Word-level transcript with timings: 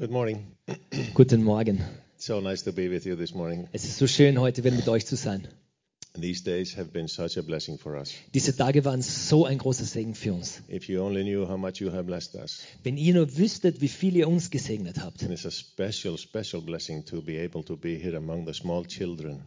Good 0.00 0.12
morning. 0.12 0.46
Guten 1.12 1.42
Morgen. 1.42 1.82
So 2.18 2.40
nice 2.40 2.62
to 2.62 2.72
be 2.72 2.88
with 2.88 3.04
you 3.04 3.16
this 3.16 3.34
morning. 3.34 3.66
Es 3.72 3.82
ist 3.84 3.98
so 3.98 4.06
schön, 4.06 4.38
heute 4.38 4.62
wieder 4.62 4.76
mit 4.76 4.88
euch 4.88 5.04
zu 5.06 5.16
sein. 5.16 5.48
These 6.14 6.44
days 6.44 6.76
have 6.76 6.92
been 6.92 7.08
such 7.08 7.36
a 7.36 7.42
blessing 7.42 7.78
for 7.78 7.96
us. 7.96 8.12
Diese 8.32 8.56
Tage 8.56 8.84
waren 8.84 9.02
so 9.02 9.44
ein 9.44 9.58
großer 9.58 9.84
Segen 9.84 10.14
für 10.14 10.34
uns. 10.34 10.62
If 10.68 10.88
you 10.88 11.02
only 11.02 11.24
knew 11.24 11.48
how 11.48 11.56
much 11.56 11.80
you 11.80 11.90
have 11.90 12.04
blessed 12.04 12.36
us. 12.36 12.60
Wenn 12.84 12.96
ihr 12.96 13.12
nur 13.12 13.36
wüsstet, 13.36 13.80
wie 13.80 13.88
viel 13.88 14.14
ihr 14.14 14.28
uns 14.28 14.50
gesegnet 14.50 15.00
habt. 15.00 15.24
And 15.24 15.32
it's 15.32 15.44
a 15.44 15.50
special, 15.50 16.16
special 16.16 16.62
blessing 16.62 17.04
to 17.06 17.20
be 17.20 17.44
able 17.44 17.64
to 17.64 17.76
be 17.76 17.98
here 18.00 18.16
among 18.16 18.46
the 18.46 18.54
small 18.54 18.86
children. 18.86 19.42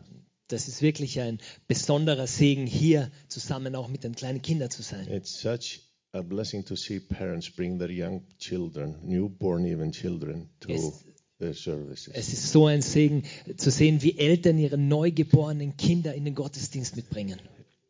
Das 0.50 0.68
ist 0.68 0.82
wirklich 0.82 1.22
ein 1.22 1.40
besonderer 1.70 2.28
Segen, 2.28 2.68
hier 2.68 3.10
zusammen 3.30 3.74
auch 3.74 3.88
mit 3.88 4.04
den 4.04 4.16
kleinen 4.16 4.42
Kindern 4.42 4.70
zu 4.70 4.82
sein. 4.82 5.08
It's 5.10 5.40
such 5.40 5.80
a 6.14 6.22
blessing 6.22 6.66
to 6.66 6.76
see 6.76 7.00
parents 7.00 7.50
bring 7.50 7.78
their 7.80 7.90
young 7.92 8.22
children, 8.38 8.96
newborn 9.04 9.66
even 9.66 9.92
children, 9.92 10.50
to 10.60 10.70
Yes. 10.72 11.06
their 11.40 11.54
services. 11.54 12.14
Es 12.14 12.34
ist 12.34 12.52
so 12.52 12.66
ein 12.68 12.82
Segen 12.82 13.24
zu 13.58 13.72
sehen, 13.72 14.02
wie 14.04 14.18
Eltern 14.18 14.58
ihre 14.58 14.78
neugeborenen 14.78 15.78
Kinder 15.78 16.14
in 16.14 16.26
den 16.26 16.36
Gottesdienst 16.36 16.96
mitbringen. 16.96 17.40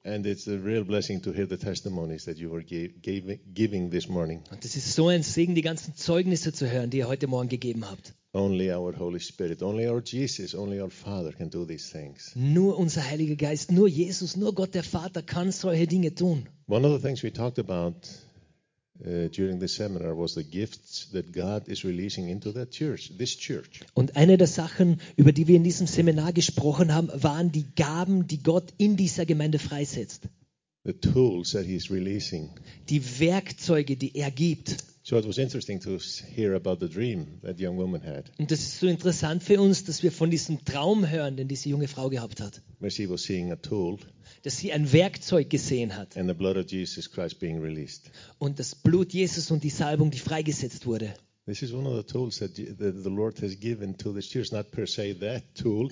And 0.03 0.25
it's 0.25 0.47
a 0.47 0.53
real 0.57 0.83
blessing 0.83 1.21
to 1.21 1.31
hear 1.31 1.47
the 1.47 1.57
testimonies 1.57 2.25
that 2.25 2.37
you 2.39 2.49
were 2.51 2.63
gi- 2.63 2.91
giving, 3.01 3.39
giving 3.53 3.91
this 3.91 4.07
morning. 4.09 4.41
Und 4.51 4.65
es 4.65 4.75
ist 4.75 4.93
so 4.95 5.09
ein 5.09 5.21
Segen, 5.21 5.53
die 5.53 5.61
ganzen 5.61 5.95
Zeugnisse 5.95 6.53
zu 6.53 6.69
hören, 6.71 6.89
die 6.89 6.97
ihr 6.99 7.07
heute 7.07 7.27
Morgen 7.27 7.49
gegeben 7.49 7.85
habt. 7.89 8.13
Only 8.33 8.71
our 8.71 8.93
Holy 8.93 9.19
Spirit, 9.19 9.61
only 9.61 9.87
our 9.87 9.99
Jesus, 9.99 10.55
only 10.55 10.79
our 10.79 10.89
Father 10.89 11.33
can 11.33 11.49
do 11.49 11.65
these 11.65 11.89
things. 11.91 12.31
Nur 12.33 12.77
unser 12.79 13.01
Heiliger 13.01 13.35
Geist, 13.35 13.73
nur 13.73 13.89
Jesus, 13.89 14.37
nur 14.37 14.53
Gott 14.53 14.73
der 14.73 14.83
Vater 14.83 15.21
kann 15.21 15.51
solche 15.51 15.85
Dinge 15.85 16.15
tun. 16.15 16.47
One 16.67 16.85
of 16.85 16.93
the 16.93 17.05
things 17.05 17.23
we 17.23 17.31
talked 17.33 17.59
about 17.59 18.07
uh, 19.05 19.27
during 19.27 19.59
the 19.59 19.67
seminar 19.67 20.15
was 20.15 20.35
the 20.35 20.45
gifts 20.45 21.09
that 21.11 21.33
God 21.33 21.67
is 21.67 21.83
releasing 21.83 22.29
into 22.29 22.53
that 22.53 22.71
church, 22.71 23.11
this 23.17 23.37
church. 23.37 23.81
Und 23.95 24.15
eine 24.15 24.37
der 24.37 24.47
Sachen, 24.47 25.01
über 25.17 25.33
die 25.33 25.47
wir 25.47 25.57
in 25.57 25.65
diesem 25.65 25.87
Seminar 25.87 26.31
gesprochen 26.31 26.93
haben, 26.93 27.09
waren 27.13 27.51
die 27.51 27.65
Gaben, 27.75 28.27
die 28.27 28.41
Gott 28.41 28.73
in 28.77 28.95
dieser 28.95 29.25
Gemeinde 29.25 29.59
freisetzt. 29.59 30.29
The 30.85 30.93
tools 30.93 31.51
that 31.51 31.65
He's 31.65 31.91
releasing. 31.91 32.49
Die 32.87 33.03
Werkzeuge, 33.19 33.97
die 33.97 34.15
er 34.15 34.31
gibt. 34.31 34.77
So 35.03 35.17
it 35.17 35.25
was 35.25 35.39
interesting 35.39 35.79
to 35.81 35.97
hear 36.35 36.53
about 36.53 36.77
the 36.79 36.87
dream 36.87 37.39
that 37.41 37.59
young 37.59 37.75
woman 37.77 38.01
had, 38.03 38.31
Und 38.37 38.51
das 38.51 38.59
ist 38.59 38.79
so 38.79 38.87
interessant 38.87 39.41
für 39.41 39.59
uns, 39.59 39.83
dass 39.83 40.03
wir 40.03 40.11
von 40.11 40.29
diesem 40.29 40.63
Traum 40.63 41.09
hören, 41.09 41.37
den 41.37 41.47
diese 41.47 41.69
junge 41.69 41.87
Frau 41.87 42.09
gehabt 42.09 42.39
hat. 42.39 42.61
where 42.79 42.91
she 42.91 43.09
was 43.09 43.23
seeing 43.23 43.51
a 43.51 43.55
tool 43.55 43.97
Dass 44.43 44.57
sie 44.57 44.71
ein 44.71 44.91
Werkzeug 44.93 45.49
gesehen 45.49 45.95
hat 45.97 46.15
and 46.17 46.27
the 46.29 46.35
blood 46.35 46.55
of 46.55 46.69
Jesus 46.69 47.09
Christ 47.09 47.39
being 47.39 47.59
released. 47.61 48.11
und 48.37 48.59
das 48.59 48.75
Blut 48.75 49.11
Jesus 49.13 49.49
und 49.49 49.63
die 49.63 49.69
Salbung, 49.71 50.11
die 50.11 50.19
freigesetzt 50.19 50.85
wurde. 50.85 51.13
This 51.47 51.63
is 51.63 51.73
one 51.73 51.87
of 51.89 51.97
the 51.97 52.03
tools 52.03 52.37
that, 52.37 52.55
the 52.55 53.09
Lord 53.09 53.41
has 53.41 53.59
given 53.59 53.97
to 53.97 54.13
this 54.13 54.29
church, 54.29 54.51
not 54.51 54.69
per 54.69 54.85
se 54.85 55.15
that 55.15 55.43
tool. 55.55 55.89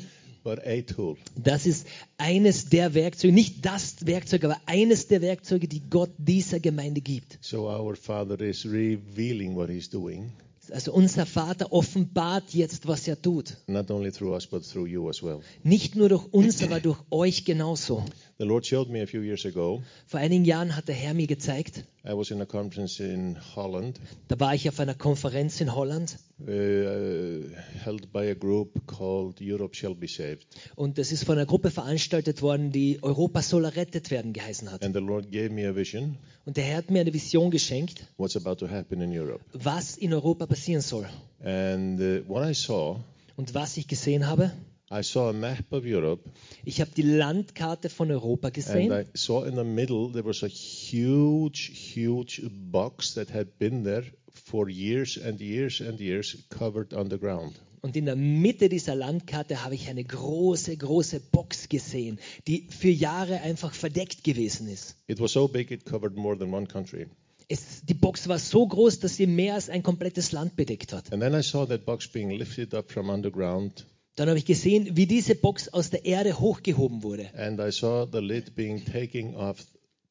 Das 1.36 1.66
ist 1.66 1.88
eines 2.18 2.70
der 2.70 2.94
Werkzeuge, 2.94 3.34
nicht 3.34 3.66
das 3.66 4.06
Werkzeug, 4.06 4.44
aber 4.46 4.58
eines 4.66 5.08
der 5.08 5.22
Werkzeuge, 5.22 5.68
die 5.68 5.82
Gott 5.90 6.12
dieser 6.18 6.60
Gemeinde 6.60 7.02
gibt. 7.02 7.38
So 7.42 7.68
our 7.70 7.96
Father 7.96 8.40
is 8.42 8.66
revealing 8.66 9.56
what 9.56 9.70
He's 9.70 9.90
doing, 9.90 10.32
Also 10.72 10.94
unser 10.94 11.26
Vater 11.26 11.72
offenbart 11.74 12.54
jetzt, 12.54 12.88
was 12.88 13.08
er 13.08 13.20
tut. 13.20 13.58
not 13.68 13.90
only 13.90 14.12
through 14.12 14.34
us, 14.36 14.46
but 14.46 14.64
through 14.64 14.86
you 14.88 15.10
as 15.10 15.24
well. 15.24 15.40
Nicht 15.64 15.96
nur 15.96 16.10
durch 16.10 16.26
uns, 16.32 16.62
aber 16.64 16.80
durch 16.80 17.00
euch 17.10 17.44
genauso. 17.46 18.04
The 18.40 18.46
Lord 18.46 18.66
showed 18.66 18.90
me 18.90 19.02
a 19.04 19.06
few 19.06 19.22
years 19.22 19.46
ago. 19.46 19.84
Vor 20.08 20.22
einigen 20.22 20.46
Jahren 20.46 20.74
hat 20.78 20.88
der 20.88 20.96
Herr 20.96 21.14
mir 21.14 21.28
gezeigt, 21.28 21.84
I 22.06 22.14
was 22.14 22.32
in 22.32 22.42
a 22.42 22.46
conference 22.46 23.02
in 23.02 23.38
Holland, 23.54 24.00
da 24.30 24.40
war 24.40 24.56
ich 24.56 24.70
auf 24.70 24.80
einer 24.80 24.94
Konferenz 24.96 25.60
in 25.60 25.76
Holland 25.76 26.18
uh, 26.42 26.46
held 27.84 28.14
by 28.14 28.30
a 28.32 28.34
group 28.36 28.88
called 28.88 29.42
Europe 29.42 29.76
Shall 29.76 29.94
Be 29.94 30.08
Saved. 30.08 30.48
und 30.78 30.98
das 30.98 31.12
ist 31.12 31.26
von 31.26 31.36
einer 31.38 31.46
Gruppe 31.46 31.70
veranstaltet 31.70 32.42
worden, 32.42 32.72
die 32.72 33.00
Europa 33.04 33.42
soll 33.42 33.66
errettet 33.66 34.10
werden 34.10 34.32
geheißen 34.32 34.72
hat. 34.72 34.86
And 34.86 34.96
the 34.96 35.02
Lord 35.02 35.32
gave 35.34 35.50
me 35.50 35.68
a 35.68 35.76
vision 35.76 36.18
Und 36.46 36.56
der 36.56 36.64
Herr 36.64 36.78
hat 36.78 36.90
mir 36.92 37.02
eine 37.02 37.14
Vision 37.14 37.52
geschenkt, 37.52 38.06
what's 38.18 38.38
about 38.38 38.56
to 38.66 38.70
happen 38.70 39.02
in 39.02 39.12
Europe. 39.12 39.44
was 39.52 39.98
in 39.98 40.14
Europa 40.14 40.46
passieren 40.46 40.82
soll. 40.82 41.06
And 41.44 42.00
uh, 42.00 42.22
what 42.30 42.50
I 42.50 42.54
saw, 42.54 43.02
Und 43.36 43.54
was 43.54 43.76
ich 43.76 43.88
gesehen 43.90 44.28
habe, 44.28 44.54
I 44.92 45.04
saw 45.04 45.30
a 45.30 45.34
map 45.34 45.72
of 45.72 45.86
Europe, 45.86 46.28
ich 46.66 46.82
habe 46.82 46.90
die 46.92 47.04
Landkarte 47.04 47.90
von 47.90 48.10
Europa 48.10 48.48
and 48.48 48.56
gesehen 48.56 48.92
I 48.92 49.06
saw 49.14 49.44
in 49.44 49.56
the 49.56 49.64
middle 49.64 50.12
there 50.12 50.26
was 50.26 50.42
a 50.42 50.48
huge, 50.48 51.72
huge 51.74 52.42
box 52.72 53.14
that 53.14 53.32
had 53.32 53.60
been 53.60 53.84
there 53.84 54.06
for 54.34 54.68
years 54.68 55.18
and 55.18 55.40
years 55.40 55.80
and 55.80 56.00
years, 56.00 56.38
covered 56.50 56.94
underground. 56.94 57.60
und 57.82 57.96
in 57.96 58.06
der 58.06 58.16
Mitte 58.16 58.70
dieser 58.70 58.96
Landkarte 58.96 59.64
habe 59.64 59.76
ich 59.76 59.88
eine 59.90 60.04
große, 60.04 60.76
große 60.76 61.20
Box 61.20 61.70
gesehen, 61.70 62.20
die 62.48 62.68
für 62.70 62.90
Jahre 62.90 63.42
einfach 63.42 63.74
verdeckt 63.74 64.24
gewesen 64.24 64.68
ist. 64.68 64.96
It 65.08 65.20
was 65.20 65.34
so 65.34 65.48
big 65.48 65.72
it 65.72 65.86
covered 65.86 66.16
more 66.16 66.38
than 66.38 66.54
one 66.54 66.68
country. 66.68 67.08
Es, 67.48 67.84
die 67.84 67.96
Box 67.96 68.28
war 68.28 68.38
so 68.38 68.68
groß, 68.68 69.00
dass 69.00 69.16
sie 69.16 69.26
mehr 69.26 69.56
als 69.56 69.70
ein 69.70 69.82
komplettes 69.82 70.32
Land 70.32 70.56
bedeckt 70.56 70.94
hat. 70.94 71.12
And 71.12 71.22
then 71.22 71.34
I 71.34 71.42
saw 71.42 71.66
that 71.66 71.86
box 71.86 72.08
being 72.08 72.30
lifted 72.32 72.74
up 72.74 72.92
from 72.92 73.10
underground 73.10 73.86
Dann 74.16 74.28
habe 74.28 74.38
ich 74.38 74.46
gesehen, 74.46 74.98
wie 74.98 75.06
diese 75.06 75.36
Box 75.36 75.70
aus 75.70 75.90
der 75.92 76.06
Erde 76.06 76.40
hochgehoben 76.40 77.04
wurde. 77.04 77.30
and 77.36 77.60
I 77.60 77.72
saw 77.72 78.06
the 78.12 78.20
lid 78.20 78.56
being 78.56 78.84
taken 78.84 79.36
off, 79.36 79.58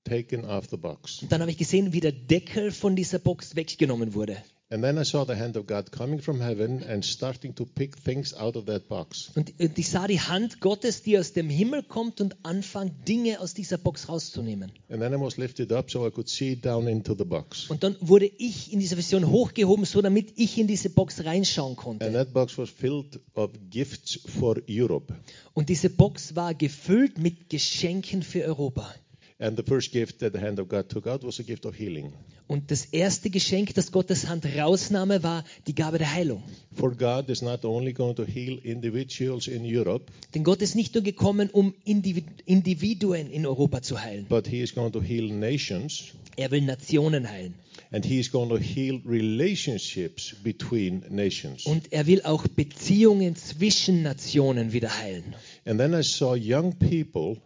taken 0.05 0.45
off 0.45 0.67
the 0.71 0.77
box. 0.79 1.23
Und 1.23 1.31
dann 1.33 1.41
habe 1.41 1.51
ich 1.51 1.59
gesehen, 1.59 1.93
wie 1.93 2.01
der 2.01 2.13
Deckel 2.13 2.71
von 2.73 2.97
dieser 2.97 3.19
Box 3.19 3.55
weggenommen 3.57 4.15
wurde. 4.15 4.37
And 4.71 4.83
then 4.85 4.99
I 4.99 5.05
saw 5.05 5.25
the 5.25 5.35
hand 5.35 5.57
of 5.57 5.67
God 5.67 5.91
coming 5.91 6.21
from 6.21 6.43
heaven 6.43 6.83
and 6.83 7.03
starting 7.03 7.55
to 7.55 7.65
pick 7.65 7.97
things 7.97 8.35
out 8.35 8.55
of 8.55 8.67
that 8.67 8.87
box. 8.87 9.31
Und, 9.35 9.55
und 9.59 9.79
ich 9.79 9.89
sah 9.89 10.07
die 10.07 10.21
Hand 10.21 10.61
Gottes, 10.61 11.03
die 11.03 11.19
aus 11.19 11.33
dem 11.33 11.49
Himmel 11.49 11.83
kommt 11.83 12.21
und 12.21 12.37
anfängt, 12.43 13.09
Dinge 13.09 13.41
aus 13.41 13.55
dieser 13.55 13.79
Box 13.79 14.11
rauszunehmen. 14.11 14.71
And 14.91 15.01
then 15.01 15.15
I 15.15 15.17
was 15.17 15.39
lifted 15.39 15.73
up 15.73 15.91
so 15.91 16.07
I 16.07 16.11
could 16.11 16.29
see 16.29 16.55
down 16.55 16.87
into 16.87 17.15
the 17.17 17.25
box. 17.25 17.71
Und 17.71 17.83
dann 17.83 17.97
wurde 18.01 18.27
ich 18.27 18.71
in 18.71 18.79
dieser 18.81 18.99
Vision 18.99 19.27
hochgehoben, 19.31 19.87
so 19.87 20.03
damit 20.03 20.35
ich 20.37 20.59
in 20.59 20.67
diese 20.67 20.91
Box 20.91 21.25
reinschauen 21.25 21.71
And 21.71 21.79
konnte. 21.79 22.13
that 22.13 22.35
box 22.35 22.59
was 22.59 22.69
filled 22.69 23.19
of 23.35 23.51
gifts 23.71 24.21
for 24.39 24.57
Europe. 24.69 25.15
Und 25.55 25.71
diese 25.71 25.89
Box 25.89 26.37
war 26.37 26.53
gefüllt 26.53 27.17
mit 27.17 27.49
Geschenken 27.49 28.23
für 28.23 28.45
Europa. 28.45 28.95
And 29.41 29.57
the 29.57 29.63
first 29.63 29.93
gift 29.93 30.19
that 30.19 30.33
the 30.33 30.41
hand 30.41 30.59
of 30.59 30.69
God 30.69 30.89
took 30.89 31.07
out 31.07 31.23
was 31.23 31.39
a 31.39 31.45
gift 31.45 31.65
of 31.65 31.79
healing. 31.79 32.13
Und 32.49 32.71
das 32.73 32.87
erste 32.87 33.31
Geschenk, 33.31 33.73
das 33.75 33.93
Gottes 33.93 34.27
Hand 34.27 34.45
rausnahm, 34.47 35.11
war 35.23 35.45
die 35.69 35.75
Gabe 35.77 35.99
der 35.99 36.13
Heilung. 36.13 36.43
For 36.75 36.91
God 36.91 37.29
is 37.29 37.41
not 37.43 37.65
only 37.65 37.93
going 37.93 38.17
to 38.17 38.25
heal 38.25 38.59
individuals 38.65 39.47
in 39.47 39.63
Europe, 39.65 40.07
Denn 40.35 40.43
Gott 40.43 40.61
ist 40.61 40.75
nicht 40.75 40.95
nur 40.95 41.05
gekommen, 41.05 41.51
um 41.51 41.73
Individ- 41.85 42.25
Individuen 42.47 43.31
in 43.31 43.47
Europa 43.47 43.81
zu 43.83 44.03
heilen. 44.03 44.27
but 44.29 44.49
He 44.49 44.61
is 44.61 44.75
going 44.75 44.93
to 44.93 45.01
heal 45.01 45.29
nations 45.33 46.07
Er 46.37 46.51
will 46.51 46.63
Nationen 46.63 47.29
heilen. 47.31 47.55
and 47.93 48.05
He 48.05 48.19
is 48.19 48.33
going 48.33 48.49
to 48.49 48.57
heal 48.59 49.01
relationships 49.07 50.35
between 50.43 51.05
nations. 51.11 51.65
Und 51.67 51.93
er 51.93 52.07
will 52.07 52.23
auch 52.23 52.47
Beziehungen 52.49 53.37
zwischen 53.37 54.03
Nationen 54.03 54.73
wieder 54.73 54.99
heilen. 54.99 55.35
And 55.65 55.79
then 55.79 55.95
I 55.95 56.03
saw 56.03 56.35
young 56.35 56.73
people 56.79 57.37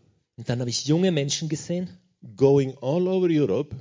Und 0.42 0.48
dann 0.48 0.58
habe 0.58 0.70
ich 0.70 0.86
junge 0.86 1.12
Menschen 1.12 1.48
gesehen, 1.48 1.88
going 2.36 2.74
all 2.80 3.06
over 3.06 3.28
Europe 3.30 3.76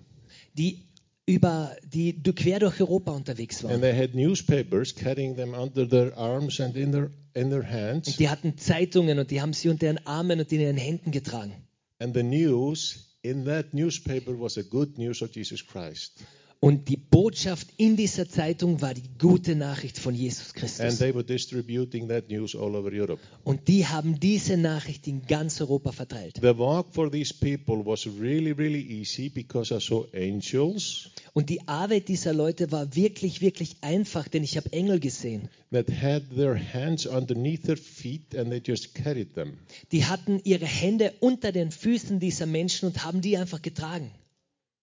die 0.54 0.84
über 1.26 1.76
die 1.92 2.14
quer 2.22 2.60
durch 2.60 2.80
Europa 2.80 3.14
unterwegs 3.14 3.64
and 3.66 3.72
waren. 3.72 3.82
they 3.82 3.92
had 3.98 4.14
newspapers 4.14 4.94
carrying 4.94 5.36
them 5.36 5.56
under 5.56 5.90
their 5.90 6.16
arms 6.16 6.60
and 6.62 6.76
in 6.76 6.92
their 6.92 7.10
in 7.34 7.50
their 7.50 7.64
hands 7.68 8.10
Und 8.10 8.20
die 8.20 8.30
hatten 8.30 8.60
Zeitungen 8.60 9.18
und 9.18 9.32
die 9.32 9.42
haben 9.42 9.54
sie 9.54 9.70
unter 9.70 9.88
ihren 9.88 10.06
Armen 10.06 10.40
und 10.40 10.52
in 10.52 10.60
ihren 10.62 10.78
Händen 10.78 11.10
getragen. 11.10 11.54
and 11.98 12.14
the 12.14 12.22
news 12.22 13.08
in 13.24 13.44
that 13.46 13.74
newspaper 13.74 14.40
was 14.40 14.54
the 14.54 14.64
good 14.64 15.00
news 15.00 15.24
of 15.24 15.36
Jesus 15.36 15.66
Christ 15.66 16.20
Und 16.64 16.90
die 16.90 16.98
Botschaft 16.98 17.70
in 17.78 17.96
dieser 17.98 18.30
Zeitung 18.30 18.82
war 18.82 18.94
die 18.94 19.10
gute 19.18 19.56
Nachricht 19.56 19.98
von 19.98 20.14
Jesus 20.14 20.50
and 20.50 20.56
Christus. 20.58 21.00
they 21.00 21.12
were 21.12 21.24
distributing 21.24 22.08
that 22.10 22.30
news 22.30 22.56
all 22.56 22.76
over 22.76 22.92
Europe 22.94 23.20
Und 23.44 23.68
die 23.68 23.88
haben 23.88 24.20
diese 24.20 24.58
Nachricht 24.58 25.08
in 25.08 25.24
ganz 25.24 25.60
Europa 25.60 25.92
verteilt. 25.92 26.36
the 26.40 26.56
walk 26.56 26.94
for 26.94 27.12
these 27.12 27.34
people 27.34 27.84
was 27.84 28.06
really 28.06 28.52
really 28.52 28.80
easy 28.80 29.28
because 29.30 29.74
I 29.76 29.80
saw 29.80 30.06
angels 30.14 31.10
Und 31.34 31.50
die 31.50 31.68
Arbeit 31.68 32.10
dieser 32.10 32.32
Leute 32.32 32.72
war 32.72 32.96
wirklich, 32.96 33.42
wirklich 33.42 33.78
einfach, 33.82 34.28
denn 34.28 34.44
ich 34.44 34.56
habe 34.56 34.72
Engel 34.72 35.00
gesehen. 35.00 35.50
Die 39.92 40.06
hatten 40.06 40.42
ihre 40.44 40.66
Hände 40.66 41.14
unter 41.22 41.52
den 41.52 41.72
Füßen 41.72 42.20
dieser 42.20 42.46
Menschen 42.46 42.90
und 42.90 43.04
haben 43.04 43.22
die 43.22 43.38
einfach 43.38 43.64
getragen. 43.64 44.12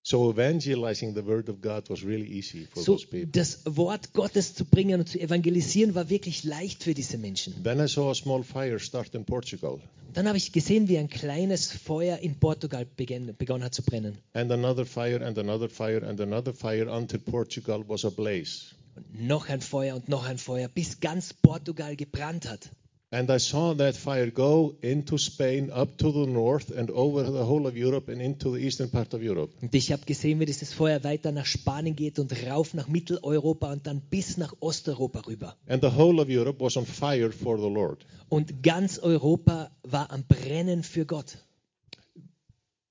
So 0.03 0.31
evangelizing 0.31 1.15
the 1.15 1.25
word 1.27 1.49
of 1.49 1.61
God 1.61 1.89
was 1.91 2.03
really 2.05 2.27
easy 2.27 2.67
for 2.67 2.83
So 2.83 2.93
those 2.95 3.07
people 3.07 3.29
das 3.33 3.63
Wort 3.67 4.13
Gottes 4.15 4.55
zu 4.55 4.65
bringen 4.65 5.01
und 5.01 5.09
zu 5.09 5.19
evangelisieren 5.21 5.95
war 5.95 6.09
wirklich 6.09 6.45
leicht 6.45 6.83
für 6.85 6.95
diese 6.95 7.19
Menschen. 7.19 7.63
then 7.63 7.79
I 7.81 7.89
saw 7.89 8.11
a 8.11 8.15
small 8.15 8.43
fire 8.43 8.79
start 8.79 9.15
in 9.15 9.25
Portugal 9.25 9.81
Dann 10.15 10.27
habe 10.27 10.39
ich 10.39 10.53
gesehen, 10.53 10.89
wie 10.89 10.97
ein 10.99 11.09
kleines 11.11 11.71
Feuer 11.71 12.17
in 12.19 12.37
Portugal 12.37 12.87
beginn, 12.97 13.35
begonnen 13.37 13.63
hat 13.65 13.75
zu 13.75 13.83
brennen. 13.83 14.17
and 14.33 14.51
another 14.51 14.87
fire 14.87 15.25
and 15.25 15.37
another 15.39 15.69
fire 15.69 16.03
and 16.07 16.21
another 16.21 16.55
fire 16.55 16.89
until 16.91 17.19
Portugal 17.21 17.85
was 17.87 18.05
ablaze. 18.05 18.75
Und 18.97 19.27
noch 19.27 19.49
ein 19.49 19.61
Feuer 19.61 19.95
und 19.97 20.09
noch 20.09 20.25
ein 20.27 20.39
Feuer, 20.39 20.69
bis 20.69 20.99
ganz 21.01 21.33
Portugal 21.35 21.95
gebrannt 21.97 22.49
hat. 22.49 22.71
And 23.11 23.31
I 23.31 23.39
saw 23.39 23.75
that 23.75 23.97
fire 23.97 24.31
go 24.31 24.77
into 24.83 25.17
Spain, 25.17 25.71
up 25.71 25.97
to 25.97 26.13
the 26.13 26.27
north, 26.27 26.71
and 26.71 26.91
over 26.91 27.23
the 27.23 27.43
whole 27.43 27.67
of 27.67 27.75
Europe 27.75 28.11
and 28.11 28.21
into 28.21 28.51
the 28.51 28.59
eastern 28.59 28.91
part 28.91 29.15
of 29.15 29.23
Europe. 29.23 29.51
Und 29.63 29.75
ich 29.75 29.93
habe 29.93 30.05
gesehen, 30.05 30.41
wie 30.41 30.45
dieses 30.45 30.75
Feuer 30.75 31.03
weiter 31.05 31.33
nach 31.33 31.47
Spanien 31.47 31.97
geht 31.97 32.19
und 32.19 32.31
rauf 32.47 32.75
nach 32.75 32.87
Mitteleuropa 32.87 33.73
und 33.73 33.87
dann 33.87 34.03
bis 34.03 34.37
nach 34.37 34.53
Osteuropa 34.61 35.21
rüber. 35.21 35.57
And 35.69 35.83
the 35.83 35.97
whole 35.97 36.21
of 36.21 36.29
Europe 36.29 36.61
was 36.63 36.77
on 36.77 36.85
fire 36.85 37.33
for 37.33 37.57
the 37.57 37.71
Lord. 37.71 38.05
Und 38.29 38.63
ganz 38.63 38.99
Europa 38.99 39.71
war 39.85 40.11
am 40.11 40.25
Brennen 40.25 40.83
für 40.83 41.07
Gott. 41.07 41.39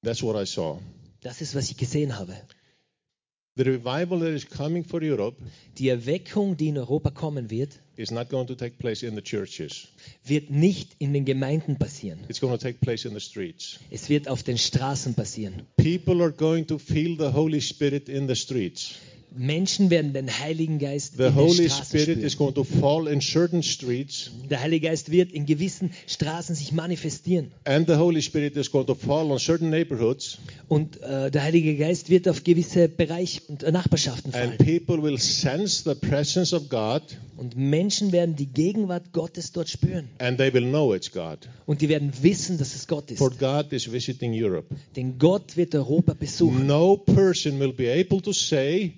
That's 0.03 0.23
what 0.23 0.35
I 0.35 0.47
saw. 0.47 0.79
Das 1.21 1.41
ist, 1.41 1.53
was 1.53 1.69
ich 1.69 1.77
gesehen 1.77 2.17
habe. 2.17 2.33
The 3.57 3.63
revival 3.63 4.19
that 4.19 4.33
is 4.33 4.45
coming 4.45 4.83
for 4.83 5.01
Europe 5.01 5.35
Die 5.79 5.89
Erweckung, 5.89 6.55
die 6.57 6.67
in 6.67 6.77
Europa 6.77 7.09
kommen 7.09 7.49
wird, 7.49 7.79
is 7.95 8.11
not 8.11 8.29
going 8.29 8.45
to 8.47 8.55
take 8.55 8.77
place 8.77 9.01
in 9.01 9.15
the 9.15 9.21
churches. 9.21 9.87
wird 10.23 10.51
nicht 10.51 10.95
in 10.99 11.11
den 11.11 11.25
Gemeinden 11.25 11.77
passieren. 11.77 12.19
It's 12.29 12.39
going 12.39 12.55
to 12.55 12.61
take 12.63 12.79
place 12.79 13.05
in 13.05 13.13
the 13.15 13.19
streets. 13.19 13.79
Es 13.89 14.09
wird 14.09 14.27
auf 14.27 14.43
den 14.43 14.59
Straßen 14.59 15.15
passieren. 15.15 15.63
People 15.75 16.21
are 16.21 16.31
going 16.31 16.67
to 16.67 16.77
feel 16.77 17.17
the 17.17 17.33
Holy 17.33 17.59
Spirit 17.59 18.09
in 18.09 18.27
the 18.27 18.35
streets. 18.35 18.95
Menschen 19.37 19.89
werden 19.89 20.13
den 20.13 20.29
Heiligen 20.39 20.79
Geist 20.79 21.13
The 21.17 21.23
in 21.25 21.35
Holy 21.35 21.69
Spirit 21.69 22.17
is 22.19 22.37
going 22.37 22.53
to 22.55 22.63
fall 22.63 23.07
in 23.07 23.21
certain 23.21 23.61
streets, 23.63 24.31
Der 24.49 24.61
Heilige 24.61 24.87
Geist 24.87 25.11
wird 25.11 25.31
in 25.31 25.45
gewissen 25.45 25.91
Straßen 26.07 26.55
sich 26.55 26.71
manifestieren. 26.71 27.51
and 27.65 27.87
the 27.87 27.95
Holy 27.95 28.21
Spirit 28.21 28.55
is 28.57 28.71
going 28.71 28.87
to 28.87 28.95
fall 28.95 29.31
on 29.31 29.39
certain 29.39 29.69
neighborhoods, 29.69 30.39
Und 30.67 31.01
äh, 31.01 31.29
der 31.31 31.43
Heilige 31.43 31.75
Geist 31.77 32.09
wird 32.09 32.27
auf 32.27 32.43
gewisse 32.43 32.89
Bereiche 32.89 33.41
und 33.47 33.63
äh, 33.63 33.71
Nachbarschaften 33.71 34.31
fallen. 34.31 34.51
and 34.51 34.57
people 34.59 35.01
will 35.01 35.17
sense 35.19 35.83
the 35.87 35.95
presence 35.95 36.53
of 36.53 36.69
God, 36.69 37.01
Und 37.37 37.55
Menschen 37.55 38.11
werden 38.11 38.35
die 38.35 38.47
Gegenwart 38.47 39.11
Gottes 39.13 39.51
dort 39.51 39.69
spüren. 39.69 40.09
and 40.19 40.37
they 40.37 40.51
will 40.53 40.63
know 40.67 40.93
it's 40.93 41.11
God. 41.11 41.39
Und 41.65 41.81
die 41.81 41.89
werden 41.89 42.11
wissen, 42.21 42.57
dass 42.57 42.73
es 42.75 42.87
Gott 42.87 43.11
ist. 43.11 43.19
For 43.19 43.29
God 43.29 43.71
is 43.71 43.91
visiting 43.91 44.31
Europe. 44.33 44.67
Denn 44.95 45.19
Gott 45.19 45.55
wird 45.57 45.75
Europa 45.75 46.13
besuchen. 46.13 46.65
No 46.65 46.97
person 46.97 47.59
will 47.59 47.73
be 47.73 47.91
able 47.91 48.21
to 48.21 48.31
say, 48.33 48.93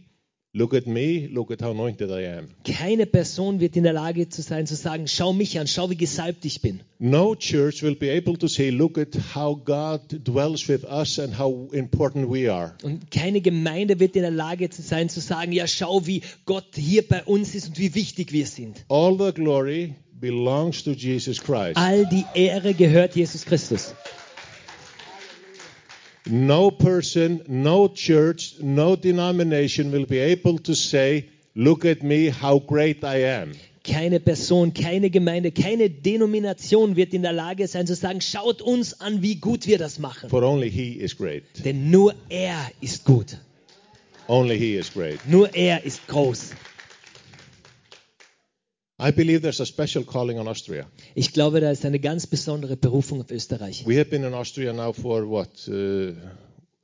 Look 0.52 0.74
at 0.74 0.88
me, 0.88 1.28
look 1.32 1.52
at 1.52 1.62
how 1.62 1.70
anointed 1.70 2.10
I 2.10 2.26
am. 2.26 2.48
Keine 2.64 3.06
Person 3.06 3.60
wird 3.60 3.76
in 3.76 3.84
der 3.84 3.94
Lage 3.94 4.30
zu 4.30 4.42
sein, 4.42 4.66
zu 4.66 4.76
sagen, 4.76 5.08
schau 5.08 5.32
mich 5.32 5.60
an, 5.60 5.68
schau 5.68 5.92
wie 5.92 5.96
gesalbt 5.96 6.44
ich 6.44 6.60
bin. 6.60 6.80
No 6.98 7.36
church 7.36 7.84
will 7.84 7.94
be 7.94 8.10
able 8.10 8.36
to 8.36 8.48
say, 8.48 8.72
Look 8.72 8.98
at 8.98 9.10
how 9.36 9.56
God 9.56 10.02
dwells 10.10 10.68
with 10.68 10.86
us 10.86 11.20
and 11.20 11.38
how 11.38 11.70
important 11.72 12.32
we 12.32 12.52
are. 12.52 12.74
Und 12.82 13.12
keine 13.12 13.42
Gemeinde 13.42 14.00
wird 14.00 14.16
in 14.16 14.24
der 14.24 14.32
Lage 14.32 14.72
zu 14.72 14.82
sein, 14.82 15.08
zu 15.08 15.20
sagen, 15.20 15.52
ja, 15.52 15.68
schau, 15.68 16.08
wie 16.08 16.24
Gott 16.46 16.76
hier 16.76 17.08
bei 17.08 17.24
uns 17.26 17.54
ist 17.54 17.68
und 17.68 17.78
wie 17.78 17.94
wichtig 17.94 18.32
wir 18.32 18.48
sind. 18.48 18.86
All 18.90 19.16
the 19.20 19.32
glory 19.32 19.94
belongs 20.20 20.84
to 20.84 20.94
Jesus 20.94 21.40
Christ. 21.40 21.78
All 21.78 22.08
die 22.08 22.26
Ehre 22.34 22.74
gehört 22.74 23.16
Jesus 23.16 23.46
Christus. 23.46 23.94
No 26.30 26.70
person, 26.70 27.42
no 27.48 27.88
church, 27.88 28.56
no 28.62 28.96
denomination 28.96 29.92
will 29.92 30.06
be 30.06 30.20
able 30.20 30.60
to 30.60 30.76
say, 30.76 31.26
Look 31.56 31.84
at 31.86 32.04
me, 32.04 32.30
how 32.30 32.60
great 32.60 33.04
I 33.04 33.24
am. 33.24 33.54
Keine 33.84 34.20
Person, 34.20 34.74
keine 34.74 35.10
Gemeinde, 35.10 35.52
keine 35.52 35.90
Denomination 35.90 36.96
wird 36.96 37.14
in 37.14 37.24
der 37.24 37.34
Lage 37.34 37.68
sein 37.68 37.88
zu 37.88 37.96
sagen, 37.96 38.22
schaut 38.22 38.62
uns 38.62 39.02
an, 39.02 39.24
wie 39.24 39.36
gut 39.36 39.66
wir 39.66 39.80
das 39.80 39.98
machen. 39.98 40.30
For 40.30 40.44
only 40.44 40.70
He 40.70 40.92
is 40.92 41.18
great. 41.18 41.44
Denn 41.66 41.90
nur 41.90 42.14
er 42.30 42.70
ist 42.80 43.06
gut. 43.06 43.38
Only 44.28 44.60
He 44.60 44.76
is 44.76 44.94
great. 44.94 45.20
Nur 45.28 45.56
er 45.56 45.84
ist 45.84 46.08
groß. 46.08 46.52
I 49.02 49.12
believe 49.12 49.42
there's 49.42 49.62
a 49.62 49.66
special 49.66 50.04
calling 50.04 50.40
on 50.40 50.48
Austria. 50.48 50.86
Ich 51.16 51.32
glaube, 51.32 51.62
da 51.62 51.72
ist 51.72 51.86
eine 51.86 52.00
ganz 52.00 52.28
besondere 52.28 52.76
Berufung 52.76 53.22
auf 53.22 53.32
Österreich. 53.32 53.86
We 53.86 53.98
have 53.98 54.10
been 54.10 54.24
in 54.24 54.34
Austria 54.34 54.74
now 54.74 54.92
for 54.92 55.28
what? 55.30 55.68
Uh, 55.68 56.16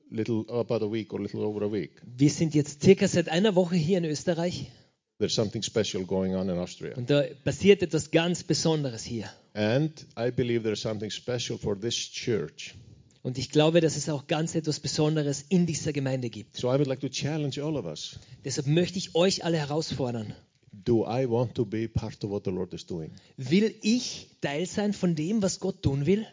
little 0.10 0.46
about 0.50 0.84
a 0.86 0.90
week 0.92 1.14
or 1.14 1.20
little 1.20 1.42
over 1.42 1.64
a 1.64 1.72
week. 1.72 1.92
Wir 2.06 2.30
sind 2.30 2.56
jetzt 2.56 2.84
circa 2.84 3.08
seit 3.08 3.28
einer 3.30 3.56
Woche 3.56 3.76
hier 3.76 3.98
in 3.98 4.06
Österreich 4.06 4.72
There's 5.18 5.34
something 5.36 5.62
special 5.62 6.04
going 6.06 6.36
on 6.36 6.50
in 6.50 6.58
Austria. 6.58 6.96
und 6.96 7.10
da 7.10 7.24
passiert 7.44 7.82
etwas 7.82 8.12
ganz 8.12 8.44
Besonderes 8.44 9.04
hier. 9.04 9.30
And 9.54 9.92
I 10.18 10.32
believe 10.32 10.64
there's 10.64 10.82
something 10.82 11.10
special 11.10 11.58
for 11.58 11.80
this 11.80 11.96
church. 11.96 12.76
Und 13.24 13.38
ich 13.38 13.50
glaube, 13.50 13.82
dass 13.82 13.98
es 13.98 14.08
auch 14.08 14.28
ganz 14.28 14.56
etwas 14.56 14.80
Besonderes 14.80 15.44
in 15.50 15.66
dieser 15.66 15.92
Gemeinde 15.94 16.30
gibt. 16.30 16.56
So 16.58 16.68
I 16.70 16.78
would 16.78 16.88
like 16.88 17.00
to 17.02 17.10
challenge 17.10 17.62
all 17.62 17.76
of 17.76 17.86
us. 17.86 18.20
Deshalb 18.46 18.68
möchte 18.68 19.00
ich 19.00 19.16
euch 19.16 19.44
alle 19.44 19.58
herausfordern. 19.58 20.34
Do 20.84 21.04
I 21.04 21.26
want 21.28 21.56
to 21.56 21.66
be 21.66 21.88
part 21.88 22.24
of 22.24 22.30
what 22.32 22.44
the 22.44 22.52
Lord 22.52 22.74
is 22.74 22.86
doing? 22.86 23.12
Will 23.38 23.72
ich 23.82 24.28
Teil 24.42 24.66
sein 24.66 24.94
von 24.94 25.16
dem, 25.16 25.42
was 25.42 25.60
Gott 25.60 25.82
tun 25.82 26.06
will? 26.06 26.26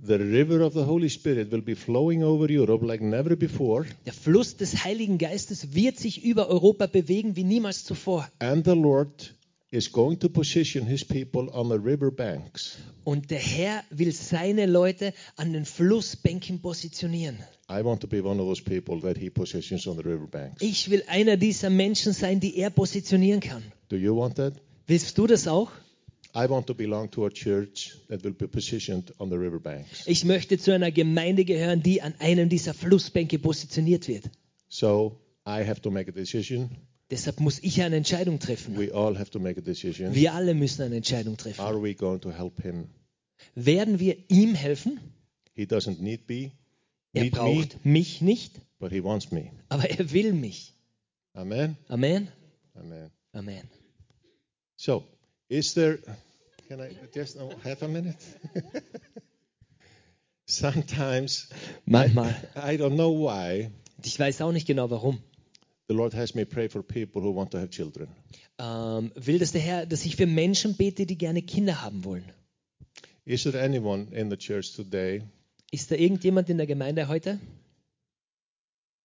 The 0.00 0.18
river 0.18 0.60
of 0.60 0.74
the 0.74 0.84
Holy 0.86 1.08
Spirit 1.08 1.50
will 1.50 1.62
be 1.62 1.74
flowing 1.74 2.22
over 2.22 2.48
Europe 2.48 2.84
like 2.86 3.02
never 3.02 3.34
before, 3.36 3.84
Der 4.06 4.12
Fluss 4.12 4.56
des 4.56 4.84
Heiligen 4.84 5.18
Geistes 5.18 5.74
wird 5.74 5.98
sich 5.98 6.22
über 6.24 6.48
Europa 6.48 6.86
bewegen 6.86 7.34
wie 7.36 7.42
niemals 7.44 7.84
zuvor. 7.84 8.28
and 8.38 8.64
the 8.64 8.74
Lord 8.76 9.34
is 9.70 9.92
going 9.92 10.18
to 10.20 10.28
position 10.28 10.86
his 10.86 11.04
people 11.04 11.50
on 11.52 11.68
the 11.68 11.78
river 11.78 12.10
banks. 12.10 12.78
Und 13.04 13.30
der 13.30 13.38
Herr 13.38 13.84
will 13.90 14.12
seine 14.12 14.66
Leute 14.66 15.12
an 15.36 15.52
den 15.52 15.64
Flussbänken 15.64 16.60
positionieren. 16.60 17.38
I 17.70 17.84
want 17.84 18.00
to 18.00 18.06
be 18.06 18.24
one 18.24 18.40
of 18.40 18.46
those 18.46 18.62
people 18.62 19.00
that 19.02 19.18
he 19.18 19.28
positions 19.28 19.86
on 19.86 19.96
the 19.96 20.02
river 20.02 20.26
banks. 20.26 20.62
Ich 20.62 20.90
will 20.90 21.02
einer 21.06 21.36
dieser 21.36 21.70
Menschen 21.70 22.12
sein, 22.12 22.40
die 22.40 22.56
er 22.56 22.70
positionieren 22.70 23.40
kann. 23.40 23.62
Do 23.88 23.96
you 23.96 24.16
want 24.16 24.36
that? 24.36 24.54
Willst 24.86 25.18
du 25.18 25.26
das 25.26 25.46
auch? 25.46 25.70
I 26.34 26.48
want 26.48 26.66
to 26.66 26.74
belong 26.74 27.10
to 27.10 27.26
a 27.26 27.30
church 27.30 27.96
that 28.08 28.22
will 28.24 28.32
be 28.32 28.46
positioned 28.46 29.12
on 29.18 29.28
the 29.28 29.36
river 29.36 29.58
banks. 29.58 30.06
Ich 30.06 30.24
möchte 30.24 30.58
zu 30.58 30.72
einer 30.72 30.90
Gemeinde 30.90 31.44
gehören, 31.44 31.82
die 31.82 32.00
an 32.00 32.14
einem 32.20 32.48
dieser 32.48 32.72
Flussbänke 32.72 33.38
positioniert 33.38 34.08
wird. 34.08 34.30
So 34.68 35.18
I 35.46 35.64
have 35.66 35.80
to 35.82 35.90
make 35.90 36.10
a 36.10 36.14
decision. 36.14 36.70
Deshalb 37.10 37.40
muss 37.40 37.58
ich 37.60 37.80
eine 37.82 37.96
Entscheidung 37.96 38.38
treffen. 38.38 38.76
We 38.76 38.94
all 38.94 39.18
have 39.18 39.30
to 39.30 39.40
make 39.40 39.58
a 39.58 39.62
decision. 39.62 40.14
Wir 40.14 40.34
alle 40.34 40.54
müssen 40.54 40.82
eine 40.82 40.96
Entscheidung 40.96 41.36
treffen. 41.36 41.60
Are 41.60 41.82
we 41.82 41.94
going 41.94 42.20
to 42.20 42.30
help 42.30 42.60
him? 42.62 42.88
Werden 43.54 43.98
wir 43.98 44.16
ihm 44.28 44.54
helfen? 44.54 45.00
He 45.54 45.64
doesn't 45.64 46.00
need 46.00 46.28
me, 46.28 46.52
Er 47.14 47.22
need 47.22 47.32
me, 47.34 47.38
braucht 47.38 47.84
mich 47.84 48.20
nicht, 48.20 48.60
but 48.78 48.92
he 48.92 49.02
wants 49.02 49.30
me. 49.30 49.50
aber 49.68 49.88
er 49.90 50.12
will 50.12 50.32
mich. 50.32 50.74
Amen. 51.32 51.76
Amen. 51.88 52.28
Amen. 52.74 53.10
Amen. 53.32 53.68
So, 54.76 55.04
is 55.48 55.74
there? 55.74 55.98
Can 56.68 56.80
I 56.80 56.90
just 57.14 57.36
oh, 57.38 57.52
half 57.64 57.82
a 57.82 57.88
minute? 57.88 58.16
Sometimes 60.46 61.48
Manchmal. 61.86 62.34
I 62.54 62.76
don't 62.76 62.94
know 62.96 63.10
why 63.10 63.70
Und 63.96 64.06
Ich 64.06 64.18
weiß 64.18 64.40
auch 64.42 64.52
nicht 64.52 64.66
genau 64.66 64.90
warum. 64.90 65.22
The 65.88 65.94
Lord 65.94 66.14
has 66.14 66.34
me 66.34 66.44
pray 66.44 66.68
for 66.68 66.82
people 66.82 67.22
who 67.22 67.34
want 67.34 67.50
to 67.52 67.58
have 67.58 67.70
children. 67.70 68.08
Ähm, 68.58 69.10
will 69.14 69.38
das 69.38 69.52
der 69.52 69.60
Herr, 69.62 69.86
dass 69.86 70.04
ich 70.04 70.16
für 70.16 70.26
Menschen 70.26 70.76
bete, 70.76 71.06
die 71.06 71.16
gerne 71.16 71.42
Kinder 71.42 71.82
haben 71.82 72.04
wollen? 72.04 72.24
Is 73.24 73.42
there 73.44 73.62
anyone 73.62 74.06
in 74.12 74.30
the 74.30 74.36
church 74.36 74.72
today 74.74 75.22
Ist 75.70 75.90
da 75.90 75.96
irgendjemand 75.96 76.48
in 76.48 76.56
der 76.56 76.66
Gemeinde 76.66 77.08
heute, 77.08 77.38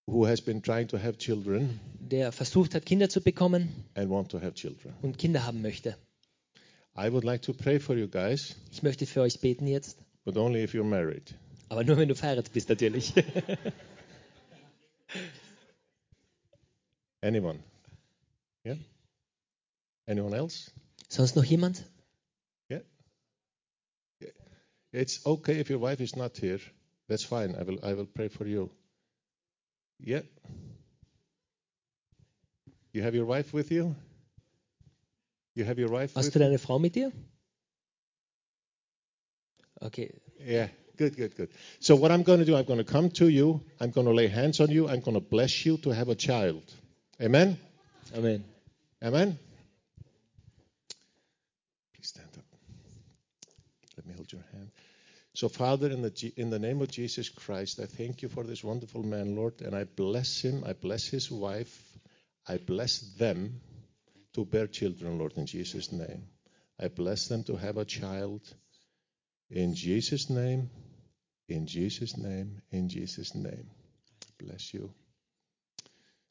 who 0.06 0.26
has 0.26 0.40
been 0.40 0.62
trying 0.62 0.88
to 0.88 0.98
have 0.98 1.16
children 1.18 1.80
der 2.00 2.32
versucht 2.32 2.74
hat, 2.74 2.84
Kinder 2.86 3.08
zu 3.08 3.20
bekommen 3.22 3.68
and 3.94 4.10
want 4.10 4.30
to 4.30 4.40
have 4.40 4.54
children? 4.54 4.94
und 5.02 5.18
Kinder 5.18 5.44
haben 5.46 5.62
möchte? 5.62 5.96
I 6.96 7.10
would 7.10 7.24
like 7.24 7.42
to 7.42 7.52
pray 7.52 7.80
for 7.80 7.96
you 7.96 8.08
guys, 8.08 8.56
Ich 8.70 8.82
möchte 8.82 9.04
für 9.06 9.20
euch 9.22 9.40
beten 9.40 9.66
jetzt, 9.66 9.98
but 10.24 10.36
only 10.36 10.62
if 10.62 10.74
you're 10.74 10.84
married. 10.84 11.34
aber 11.68 11.84
nur 11.84 11.96
wenn 11.96 12.08
du 12.08 12.14
verheiratet 12.14 12.52
bist 12.52 12.68
natürlich. 12.68 13.12
Anyone? 17.24 17.58
Yeah? 18.64 18.74
Anyone 20.06 20.34
else? 20.34 20.70
Sonst 21.08 21.36
noch 21.36 21.44
jemand? 21.44 21.82
Yeah? 22.68 22.80
Yeah. 24.20 24.32
It's 24.92 25.24
okay 25.24 25.58
if 25.58 25.70
your 25.70 25.78
wife 25.78 26.00
is 26.00 26.16
not 26.16 26.36
here. 26.36 26.60
That's 27.08 27.24
fine. 27.24 27.54
I 27.58 27.62
will 27.62 27.78
I 27.82 27.94
will 27.94 28.06
pray 28.06 28.28
for 28.28 28.46
you. 28.46 28.70
Yeah. 29.98 30.20
You 32.92 33.02
have 33.02 33.14
your 33.14 33.24
wife 33.24 33.54
with 33.54 33.70
you? 33.70 33.96
You 35.54 35.64
have 35.64 35.78
your 35.78 35.90
wife 35.90 36.14
Hast 36.14 36.26
with 36.26 36.34
du 36.34 36.38
deine 36.40 36.58
Frau 36.58 36.78
mit 36.78 36.92
dir? 36.92 37.10
Okay, 39.80 40.10
Yeah, 40.44 40.68
good, 40.96 41.16
good, 41.16 41.34
good. 41.36 41.48
So 41.80 41.96
what 41.96 42.10
I'm 42.12 42.22
going 42.22 42.38
to 42.40 42.44
do, 42.44 42.54
I'm 42.54 42.64
going 42.64 42.84
to 42.84 42.92
come 42.92 43.10
to 43.12 43.28
you. 43.28 43.62
I'm 43.80 43.90
going 43.90 44.06
to 44.06 44.12
lay 44.12 44.28
hands 44.28 44.60
on 44.60 44.70
you. 44.70 44.88
I'm 44.88 45.00
going 45.00 45.14
to 45.14 45.20
bless 45.20 45.64
you 45.64 45.78
to 45.78 45.90
have 45.90 46.08
a 46.10 46.14
child. 46.14 46.62
Amen. 47.20 47.58
Amen. 48.16 48.44
Amen. 49.02 49.38
Please 51.94 52.08
stand 52.08 52.28
up. 52.36 52.44
Let 53.96 54.06
me 54.06 54.14
hold 54.14 54.32
your 54.32 54.44
hand. 54.52 54.70
So, 55.34 55.48
Father, 55.48 55.90
in 55.90 56.02
the 56.02 56.32
in 56.36 56.50
the 56.50 56.58
name 56.58 56.80
of 56.82 56.90
Jesus 56.90 57.28
Christ, 57.28 57.80
I 57.80 57.86
thank 57.86 58.22
you 58.22 58.28
for 58.28 58.44
this 58.44 58.62
wonderful 58.64 59.02
man, 59.02 59.36
Lord, 59.36 59.60
and 59.62 59.74
I 59.74 59.84
bless 59.84 60.40
him. 60.40 60.64
I 60.66 60.72
bless 60.74 61.08
his 61.08 61.30
wife. 61.30 61.74
I 62.48 62.58
bless 62.58 62.98
them. 63.18 63.60
to 64.34 64.44
bear 64.44 64.66
children, 64.66 65.18
Lord, 65.18 65.34
in 65.36 65.46
Jesus' 65.46 65.92
name. 65.92 66.24
I 66.78 66.88
bless 66.88 67.28
them 67.28 67.44
to 67.44 67.56
have 67.56 67.76
a 67.78 67.84
child. 67.84 68.42
In 69.50 69.74
Jesus' 69.74 70.28
name, 70.28 70.70
in 71.48 71.66
Jesus' 71.66 72.16
name, 72.16 72.60
in 72.72 72.88
Jesus' 72.88 73.34
name. 73.34 73.70
Bless 74.38 74.74
you. 74.74 74.92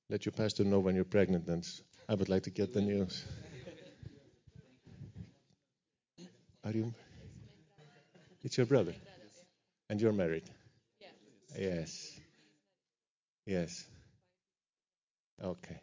Let 0.09 0.25
your 0.25 0.33
pastor 0.33 0.63
know 0.63 0.79
when 0.79 0.95
you're 0.95 1.05
pregnant, 1.05 1.47
and 1.47 1.67
I 2.07 2.15
would 2.15 2.29
like 2.29 2.43
to 2.43 2.49
get 2.49 2.73
the 2.73 2.81
news. 2.81 3.23
Are 6.63 6.71
you? 6.71 6.93
It's 8.43 8.57
your 8.57 8.65
brother. 8.65 8.93
And 9.89 10.01
you're 10.01 10.13
married? 10.13 10.43
Yes. 11.57 12.19
Yes. 13.45 13.85
Okay. 15.41 15.79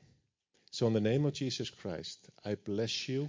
So, 0.73 0.87
in 0.87 0.93
the 0.93 1.01
name 1.01 1.27
of 1.27 1.35
Jesus 1.35 1.71
Christ, 1.71 2.19
I 2.45 2.55
bless 2.55 3.09
you. 3.09 3.29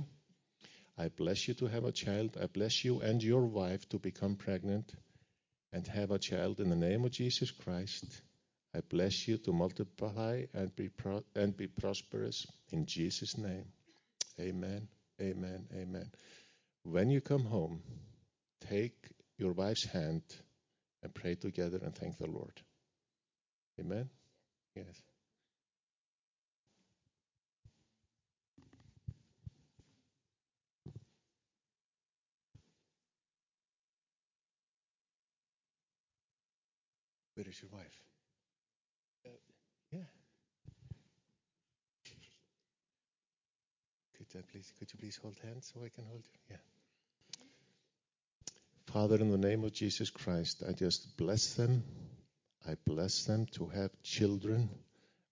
I 0.97 1.09
bless 1.09 1.47
you 1.47 1.53
to 1.55 1.67
have 1.67 1.85
a 1.85 1.91
child. 1.91 2.37
I 2.41 2.45
bless 2.45 2.85
you 2.85 3.01
and 3.01 3.23
your 3.23 3.41
wife 3.41 3.87
to 3.89 3.99
become 3.99 4.35
pregnant 4.35 4.93
and 5.73 5.87
have 5.87 6.11
a 6.11 6.19
child 6.19 6.59
in 6.59 6.69
the 6.69 6.75
name 6.75 7.05
of 7.05 7.11
Jesus 7.11 7.51
Christ. 7.51 8.05
I 8.73 8.79
bless 8.89 9.27
you 9.27 9.37
to 9.39 9.51
multiply 9.51 10.45
and 10.53 10.73
be 10.75 10.89
pro- 10.89 11.23
and 11.35 11.55
be 11.55 11.67
prosperous 11.67 12.45
in 12.71 12.85
Jesus' 12.85 13.37
name. 13.37 13.65
Amen. 14.39 14.87
Amen. 15.21 15.67
Amen. 15.73 16.09
When 16.83 17.09
you 17.09 17.21
come 17.21 17.43
home, 17.43 17.81
take 18.69 18.95
your 19.37 19.51
wife's 19.51 19.85
hand 19.85 20.23
and 21.03 21.13
pray 21.13 21.35
together 21.35 21.79
and 21.83 21.93
thank 21.95 22.17
the 22.17 22.27
Lord. 22.27 22.61
Amen. 23.79 24.09
Yes. 24.75 25.01
Where 37.35 37.47
is 37.47 37.61
your 37.61 37.71
wife? 37.71 38.03
Yeah. 39.91 39.99
Please 44.51 44.71
could 44.79 44.91
you 44.93 44.99
please 44.99 45.17
hold 45.21 45.35
hands 45.43 45.71
so 45.73 45.81
I 45.83 45.89
can 45.89 46.05
hold 46.05 46.23
you? 46.23 46.39
Yeah. 46.51 46.57
Father, 48.93 49.17
in 49.17 49.29
the 49.29 49.37
name 49.37 49.63
of 49.65 49.73
Jesus 49.73 50.09
Christ, 50.09 50.63
I 50.67 50.71
just 50.71 51.17
bless 51.17 51.55
them. 51.55 51.83
I 52.67 52.75
bless 52.85 53.25
them 53.25 53.45
to 53.53 53.67
have 53.67 53.91
children. 54.03 54.69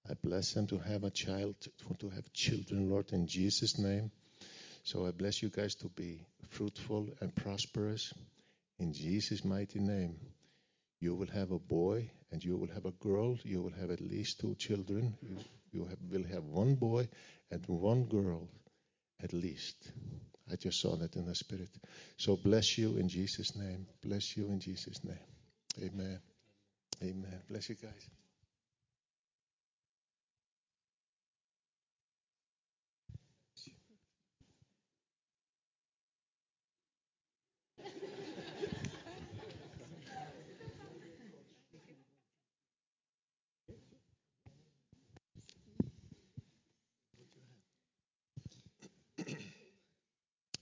I 0.10 0.16
bless 0.22 0.54
them 0.54 0.68
to 0.68 0.80
have 0.80 1.04
a 1.06 1.12
child, 1.12 1.56
to, 1.62 1.94
to 2.00 2.10
have 2.10 2.32
children, 2.34 2.90
Lord, 2.90 3.14
in 3.14 3.28
Jesus' 3.28 3.78
name. 3.78 4.12
So 4.84 5.06
I 5.06 5.12
bless 5.12 5.42
you 5.42 5.50
guys 5.50 5.76
to 5.76 5.88
be 5.90 6.26
fruitful 6.50 7.08
and 7.22 7.34
prosperous 7.34 8.14
in 8.80 8.92
Jesus' 8.92 9.46
mighty 9.46 9.80
name. 9.80 10.16
You 11.00 11.16
will 11.16 11.28
have 11.28 11.52
a 11.52 11.60
boy 11.60 12.10
and 12.32 12.44
you 12.44 12.58
will 12.58 12.74
have 12.74 12.86
a 12.86 12.92
girl. 12.92 13.38
You 13.44 13.62
will 13.62 13.74
have 13.80 13.92
at 13.92 14.02
least 14.02 14.42
two 14.42 14.56
children. 14.56 15.16
You, 15.22 15.38
you 15.72 15.86
have, 15.86 16.00
will 16.12 16.28
have 16.34 16.44
one 16.44 16.76
boy 16.76 17.08
and 17.52 17.64
one 17.68 18.04
girl 18.06 18.50
at 19.24 19.34
least. 19.34 19.92
I 20.52 20.56
just 20.56 20.82
saw 20.82 20.96
that 20.96 21.16
in 21.16 21.26
the 21.26 21.36
spirit. 21.36 21.70
So 22.18 22.36
bless 22.36 22.78
you 22.78 22.98
in 22.98 23.08
Jesus' 23.08 23.56
name. 23.56 23.86
Bless 24.04 24.36
you 24.36 24.48
in 24.48 24.60
Jesus' 24.60 25.04
name. 25.04 25.18
Amen. 25.84 26.20
Amen. 27.04 27.42
Bless 27.48 27.70
you 27.70 27.76
guys. 27.76 28.19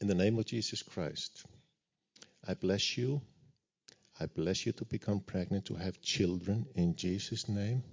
In 0.07 0.17
the 0.17 0.23
name 0.23 0.39
of 0.39 0.45
Jesus 0.45 0.83
Christ, 0.83 1.43
I 2.47 2.53
bless 2.53 2.97
you. 2.97 3.19
I 4.17 4.27
bless 4.27 4.65
you 4.65 4.71
to 4.71 4.85
become 4.85 5.19
pregnant, 5.19 5.65
to 5.65 5.75
have 5.75 6.01
children 6.01 6.65
in 6.75 6.95
Jesus' 6.95 7.49
name. 7.49 7.83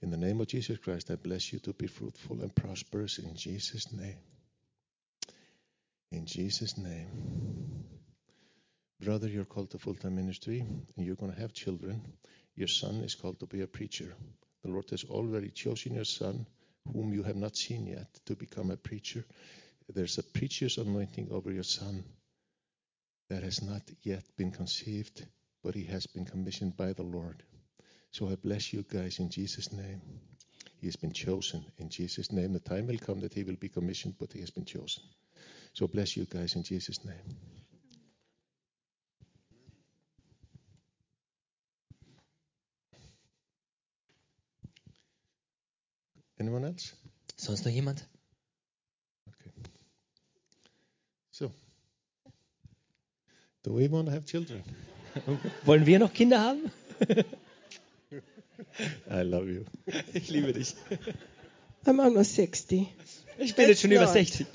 In 0.00 0.12
the 0.12 0.16
name 0.16 0.40
of 0.40 0.46
Jesus 0.46 0.78
Christ, 0.78 1.10
I 1.10 1.16
bless 1.16 1.52
you 1.52 1.58
to 1.58 1.72
be 1.72 1.88
fruitful 1.88 2.40
and 2.40 2.54
prosperous 2.54 3.18
in 3.18 3.34
Jesus' 3.34 3.92
name. 3.92 4.18
In 6.12 6.24
Jesus' 6.24 6.78
name. 6.78 7.82
Brother, 9.00 9.26
you're 9.26 9.44
called 9.44 9.72
to 9.72 9.78
full 9.78 9.96
time 9.96 10.14
ministry 10.14 10.60
and 10.60 11.04
you're 11.04 11.16
going 11.16 11.32
to 11.32 11.40
have 11.40 11.52
children. 11.52 12.00
Your 12.54 12.68
son 12.68 13.02
is 13.02 13.16
called 13.16 13.40
to 13.40 13.46
be 13.46 13.62
a 13.62 13.66
preacher. 13.66 14.14
The 14.62 14.70
Lord 14.70 14.88
has 14.90 15.02
already 15.02 15.50
chosen 15.50 15.94
your 15.96 16.04
son, 16.04 16.46
whom 16.92 17.12
you 17.12 17.24
have 17.24 17.34
not 17.34 17.56
seen 17.56 17.88
yet, 17.88 18.06
to 18.26 18.36
become 18.36 18.70
a 18.70 18.76
preacher. 18.76 19.24
There's 19.94 20.18
a 20.18 20.22
preacher's 20.22 20.78
anointing 20.78 21.28
over 21.30 21.52
your 21.52 21.64
son 21.64 22.04
that 23.28 23.42
has 23.42 23.62
not 23.62 23.82
yet 24.02 24.24
been 24.36 24.50
conceived, 24.50 25.26
but 25.62 25.74
he 25.74 25.84
has 25.84 26.06
been 26.06 26.24
commissioned 26.24 26.76
by 26.76 26.92
the 26.92 27.02
Lord. 27.02 27.42
So 28.10 28.28
I 28.28 28.36
bless 28.36 28.72
you 28.72 28.82
guys 28.82 29.18
in 29.18 29.30
Jesus' 29.30 29.72
name. 29.72 30.00
He 30.80 30.86
has 30.86 30.96
been 30.96 31.12
chosen 31.12 31.64
in 31.78 31.88
Jesus' 31.88 32.32
name. 32.32 32.52
The 32.52 32.60
time 32.60 32.86
will 32.86 32.98
come 32.98 33.20
that 33.20 33.34
he 33.34 33.44
will 33.44 33.56
be 33.56 33.68
commissioned, 33.68 34.14
but 34.18 34.32
he 34.32 34.40
has 34.40 34.50
been 34.50 34.64
chosen. 34.64 35.02
So 35.74 35.86
bless 35.86 36.16
you 36.16 36.24
guys 36.24 36.56
in 36.56 36.62
Jesus' 36.62 37.04
name. 37.04 37.36
Anyone 46.38 46.64
else? 46.64 46.94
Sonst 47.36 47.64
noch 47.64 47.72
jemand? 47.72 48.11
Do 53.62 53.72
we 53.72 53.88
want 53.88 54.06
to 54.06 54.12
have 54.12 54.24
children? 54.24 54.62
Wollen 55.64 55.86
wir 55.86 55.98
noch 55.98 56.12
Kinder 56.12 56.40
haben? 56.40 56.70
I 59.10 59.22
love 59.22 59.50
you. 59.50 59.64
Ich 60.14 60.30
liebe 60.30 60.52
dich. 60.52 60.74
I'm 61.84 62.00
almost 62.00 62.34
60. 62.34 62.86
Ich 63.38 63.54
bin 63.54 63.68
jetzt 63.68 63.80
schon 63.82 63.90
über 63.92 64.02
Lord. 64.04 64.12
60. 64.12 64.46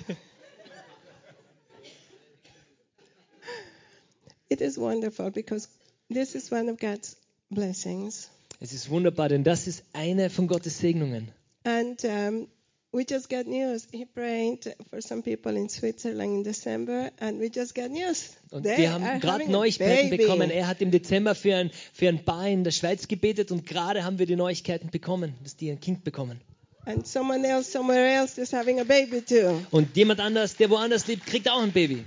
It 4.49 4.61
is 4.61 4.77
wonderful 4.77 5.29
because 5.29 5.67
this 6.09 6.33
is 6.33 6.51
one 6.51 6.71
of 6.71 6.79
God's 6.79 7.17
blessings. 7.49 8.29
Es 8.59 8.73
ist 8.73 8.89
wunderbar, 8.89 9.29
denn 9.29 9.43
das 9.43 9.67
ist 9.67 9.83
eine 9.93 10.29
von 10.29 10.47
Gottes 10.47 10.79
Segnungen. 10.79 11.31
And 11.63 12.03
um, 12.05 12.47
we 12.91 13.05
just 13.07 13.29
got 13.29 13.45
news. 13.45 13.87
He 13.91 14.05
prayed 14.05 14.75
for 14.89 15.01
some 15.01 15.21
people 15.21 15.55
in 15.55 15.69
Switzerland 15.69 16.37
in 16.37 16.43
December, 16.43 17.11
and 17.19 17.39
we 17.39 17.49
just 17.49 17.75
got 17.75 17.91
news. 17.91 18.35
Und 18.51 18.63
They 18.63 18.77
wir 18.77 18.93
haben 18.93 19.19
gerade 19.19 19.49
Neuigkeiten 19.49 20.09
baby. 20.09 20.23
bekommen. 20.23 20.49
Er 20.49 20.67
hat 20.67 20.81
im 20.81 20.91
Dezember 20.91 21.35
für 21.35 21.55
ein, 21.55 21.71
für 21.93 22.07
ein 22.07 22.23
Paar 22.23 22.47
in 22.47 22.63
der 22.63 22.71
Schweiz 22.71 23.07
gebetet 23.07 23.51
und 23.51 23.65
gerade 23.65 24.03
haben 24.03 24.19
wir 24.19 24.25
die 24.25 24.35
Neuigkeiten 24.35 24.89
bekommen, 24.89 25.33
dass 25.43 25.55
die 25.55 25.69
ein 25.69 25.79
Kind 25.79 26.03
bekommen. 26.03 26.41
And 26.85 27.05
someone 27.05 27.45
else 27.45 27.69
somewhere 27.69 28.07
else 28.07 28.39
is 28.39 28.53
having 28.53 28.79
a 28.79 28.85
baby 28.85 29.21
too. 29.21 29.61
Und 29.71 29.95
jemand 29.97 30.21
anders, 30.21 30.55
der 30.55 30.69
woanders 30.69 31.07
lebt, 31.07 31.25
kriegt 31.25 31.49
auch 31.49 31.61
ein 31.61 31.73
Baby. 31.73 32.05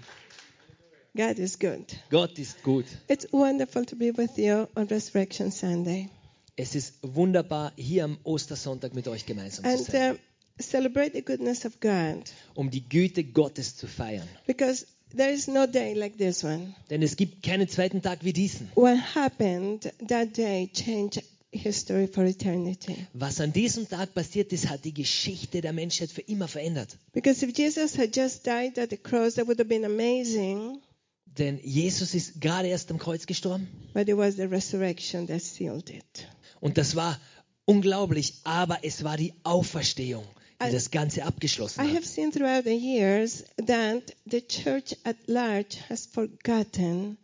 God 1.14 1.38
is 1.38 1.58
good. 1.58 1.84
Gott 2.08 2.38
ist 2.38 2.62
gut. 2.62 2.86
It's 3.08 3.30
wonderful 3.32 3.84
to 3.84 3.96
be 3.96 4.16
with 4.16 4.36
you 4.36 4.66
on 4.76 4.86
Resurrection 4.86 5.50
Sunday 5.50 6.08
Es 6.56 6.74
ist 6.74 6.94
wunderbar, 7.02 7.72
hier 7.76 8.04
am 8.04 8.18
Ostersonntag 8.22 8.94
mit 8.94 9.08
euch 9.08 9.26
gemeinsam 9.26 9.64
zu 9.64 9.70
and 9.70 9.80
sein, 9.80 10.14
uh, 10.14 10.18
celebrate 10.62 11.12
the 11.12 11.22
goodness 11.22 11.64
of 11.64 11.80
God 11.80 12.30
um 12.54 12.70
die 12.70 12.82
Güte 12.88 13.24
Gottes 13.24 13.76
zu 13.76 13.86
feiern. 13.86 14.26
because 14.46 14.86
there 15.16 15.32
is 15.32 15.48
no 15.48 15.66
day 15.66 15.94
like 15.94 16.16
this 16.18 16.44
one. 16.44 16.74
Denn 16.90 17.02
es 17.02 17.16
gibt 17.16 17.42
keinen 17.42 17.68
zweiten 17.68 18.02
Tag 18.02 18.20
wie 18.22 18.32
diesen. 18.32 18.70
What 18.74 18.98
happened 19.14 19.92
that 20.08 20.36
day 20.36 20.70
changed 20.72 21.22
history 21.52 22.06
for 22.06 22.24
eternity. 22.24 23.06
Was 23.12 23.40
an 23.40 23.52
diesem 23.52 23.88
Tag 23.88 24.14
passiert 24.14 24.52
ist, 24.52 24.68
hat 24.68 24.84
die 24.84 24.94
Geschichte 24.94 25.60
der 25.60 25.72
Menschheit 25.72 26.10
für 26.10 26.20
immer 26.20 26.46
verändert. 26.46 26.96
Because 27.12 27.44
if 27.44 27.56
Jesus 27.56 27.98
had 27.98 28.14
just 28.14 28.46
died 28.46 28.78
at 28.78 28.90
the 28.90 28.96
cross, 28.96 29.34
that 29.34 29.46
would 29.48 29.58
have 29.58 29.68
been 29.68 29.84
amazing. 29.84 30.78
Denn 31.26 31.58
Jesus 31.62 32.14
ist 32.14 32.40
gerade 32.40 32.68
erst 32.68 32.90
am 32.90 32.98
Kreuz 32.98 33.26
gestorben. 33.26 33.68
But 33.94 34.08
it 34.08 34.16
was 34.16 34.36
the 34.36 34.44
resurrection 34.44 35.26
that 35.26 35.42
sealed 35.42 35.90
it. 35.90 36.28
Und 36.60 36.76
das 36.78 36.94
war 36.94 37.18
unglaublich, 37.64 38.34
aber 38.44 38.78
es 38.82 39.02
war 39.04 39.16
die 39.16 39.32
Auferstehung, 39.44 40.24
die 40.60 40.68
I- 40.68 40.72
das 40.72 40.90
Ganze 40.90 41.24
abgeschlossen 41.24 41.80
I 41.84 41.88
hat. 41.88 41.96
have 41.96 42.06
seen 42.06 42.30
throughout 42.32 42.64
the 42.64 42.74
years 42.76 43.44
that 43.66 44.02
the 44.26 44.40
church 44.42 44.96
at 45.04 45.16
large 45.26 45.76
has 45.88 46.06
forgotten 46.06 47.16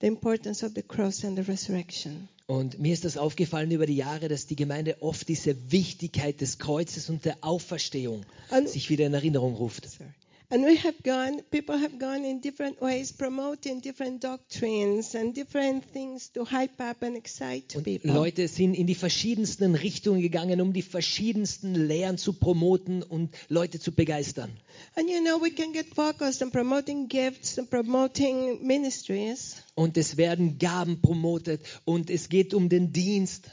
the 0.00 0.06
importance 0.06 0.64
of 0.64 0.72
the 0.74 0.82
cross 0.82 1.24
and 1.24 1.36
the 1.38 1.50
resurrection. 1.50 2.28
Und 2.48 2.78
mir 2.78 2.92
ist 2.92 3.04
das 3.04 3.16
aufgefallen 3.16 3.70
über 3.72 3.86
die 3.86 3.96
Jahre, 3.96 4.28
dass 4.28 4.46
die 4.46 4.54
Gemeinde 4.54 4.98
oft 5.02 5.28
diese 5.28 5.56
Wichtigkeit 5.72 6.40
des 6.40 6.58
Kreuzes 6.58 7.10
und 7.10 7.24
der 7.24 7.38
Auferstehung 7.40 8.24
Und- 8.50 8.68
sich 8.68 8.88
wieder 8.88 9.04
in 9.06 9.14
Erinnerung 9.14 9.54
ruft. 9.54 9.88
Sorry. 9.90 10.10
And 10.48 10.64
we 10.64 10.76
have 10.76 10.94
gone, 11.02 11.42
people 11.50 11.76
have 11.76 11.98
gone 11.98 12.24
in 12.24 12.40
different 12.40 12.80
ways, 12.80 13.12
promoting 13.12 13.80
different 13.80 14.22
doctrines 14.22 15.16
and 15.16 15.34
different 15.34 15.84
things 15.92 16.30
to 16.34 16.44
hype 16.44 16.80
up 16.80 17.02
and 17.02 17.16
excite 17.16 17.74
Und 17.76 17.82
people. 17.82 18.12
Leute 18.12 18.46
sind 18.46 18.74
in 18.74 18.86
die 18.86 18.94
verschiedensten 18.94 19.74
Richtungen 19.74 20.22
gegangen, 20.22 20.60
um 20.60 20.72
die 20.72 20.82
verschiedensten 20.82 21.74
Lehren 21.74 22.16
zu 22.16 22.32
promoten 22.32 23.02
und 23.02 23.34
Leute 23.48 23.80
zu 23.80 23.90
begeistern. 23.90 24.50
And 24.94 25.10
you 25.10 25.20
know, 25.20 25.42
we 25.42 25.50
can 25.50 25.72
get 25.72 25.86
focused 25.92 26.40
on 26.42 26.52
promoting 26.52 27.08
gifts 27.08 27.58
and 27.58 27.68
promoting 27.68 28.64
ministries, 28.64 29.56
Und 29.74 29.96
es 29.96 30.16
werden 30.16 30.58
Gaben 30.58 31.00
promotet 31.02 31.60
und 31.84 32.08
es 32.08 32.28
geht 32.28 32.54
um 32.54 32.68
den 32.68 32.92
Dienst. 32.92 33.50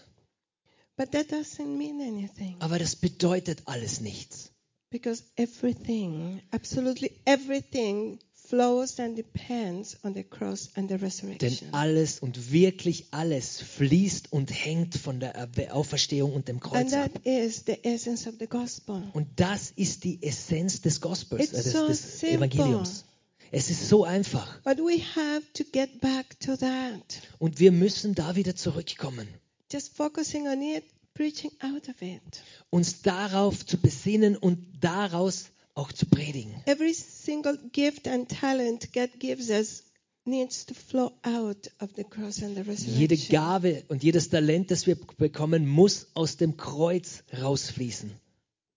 but 0.95 1.11
that 1.11 1.31
doesn't 1.31 1.75
mean 1.75 1.99
anything 2.01 2.55
Aber 2.59 2.77
das 2.77 2.95
bedeutet 2.95 3.63
alles 3.65 3.99
nichts. 3.99 4.52
Because 4.93 5.23
everything, 5.35 6.41
absolutely 6.53 7.11
everything, 7.25 8.19
flows 8.47 8.99
and 8.99 9.15
depends 9.17 9.97
on 10.03 10.13
the 10.13 10.23
cross 10.23 10.69
and 10.75 10.87
the 10.89 10.95
Denn 10.97 11.03
resurrection. 11.05 11.67
alles 11.73 12.19
und 12.19 12.51
wirklich 12.51 13.07
alles 13.11 13.59
fließt 13.61 14.31
und 14.31 14.51
hängt 14.51 14.95
von 14.95 15.19
der 15.19 15.49
Auferstehung 15.75 16.33
und 16.33 16.47
dem 16.47 16.57
And 16.57 16.63
Kreuz 16.63 16.93
ab. 16.93 17.11
that 17.13 17.25
is 17.25 17.63
the 17.65 17.83
essence 17.83 18.27
of 18.27 18.35
the 18.39 18.47
gospel. 18.47 19.03
Und 19.13 19.27
das 19.37 19.71
ist 19.75 20.03
die 20.03 20.21
Essenz 20.21 20.81
des 20.81 21.01
Gospels, 21.01 21.45
It's 21.45 21.53
äh, 21.53 21.63
des, 21.63 21.71
so 21.73 21.87
des 21.87 22.19
simple. 22.19 22.37
Evangeliums. 22.37 23.05
Es 23.51 23.69
ist 23.69 23.87
so 23.87 24.03
einfach. 24.03 24.61
But 24.63 24.77
we 24.79 24.99
have 25.15 25.43
to 25.53 25.63
get 25.71 26.01
back 26.01 26.39
to 26.41 26.55
that. 26.57 27.21
Und 27.39 27.59
wir 27.59 27.71
müssen 27.71 28.13
da 28.15 28.35
wieder 28.35 28.55
zurückkommen. 28.55 29.27
Just 29.71 29.95
focusing 29.95 30.47
on 30.47 30.61
it, 30.61 30.83
preaching 31.13 31.51
out 31.61 31.89
of 31.89 32.01
it. 32.01 32.21
Uns 32.69 33.01
darauf 33.01 33.65
zu 33.65 33.77
besinnen 33.77 34.35
und 34.35 34.65
daraus 34.81 35.51
auch 35.75 35.91
zu 35.91 36.05
predigen. 36.05 36.53
Every 36.65 36.93
single 36.93 37.57
gift 37.71 38.07
and 38.07 38.29
talent 38.29 38.93
God 38.93 39.09
gives 39.19 39.49
us 39.49 39.83
needs 40.25 40.65
to 40.65 40.73
flow 40.73 41.11
out 41.23 41.69
of 41.79 41.91
the 41.95 42.03
cross 42.03 42.41
and 42.41 42.55
the 42.55 42.61
Jede 42.61 43.15
resurrection. 43.15 43.31
Gabe 43.31 43.83
und 43.89 44.03
jedes 44.03 44.29
Talent, 44.29 44.71
das 44.71 44.87
wir 44.87 44.95
bekommen, 45.17 45.67
muss 45.67 46.07
aus 46.13 46.37
dem 46.37 46.57
Kreuz 46.57 47.23
rausfließen. 47.41 48.11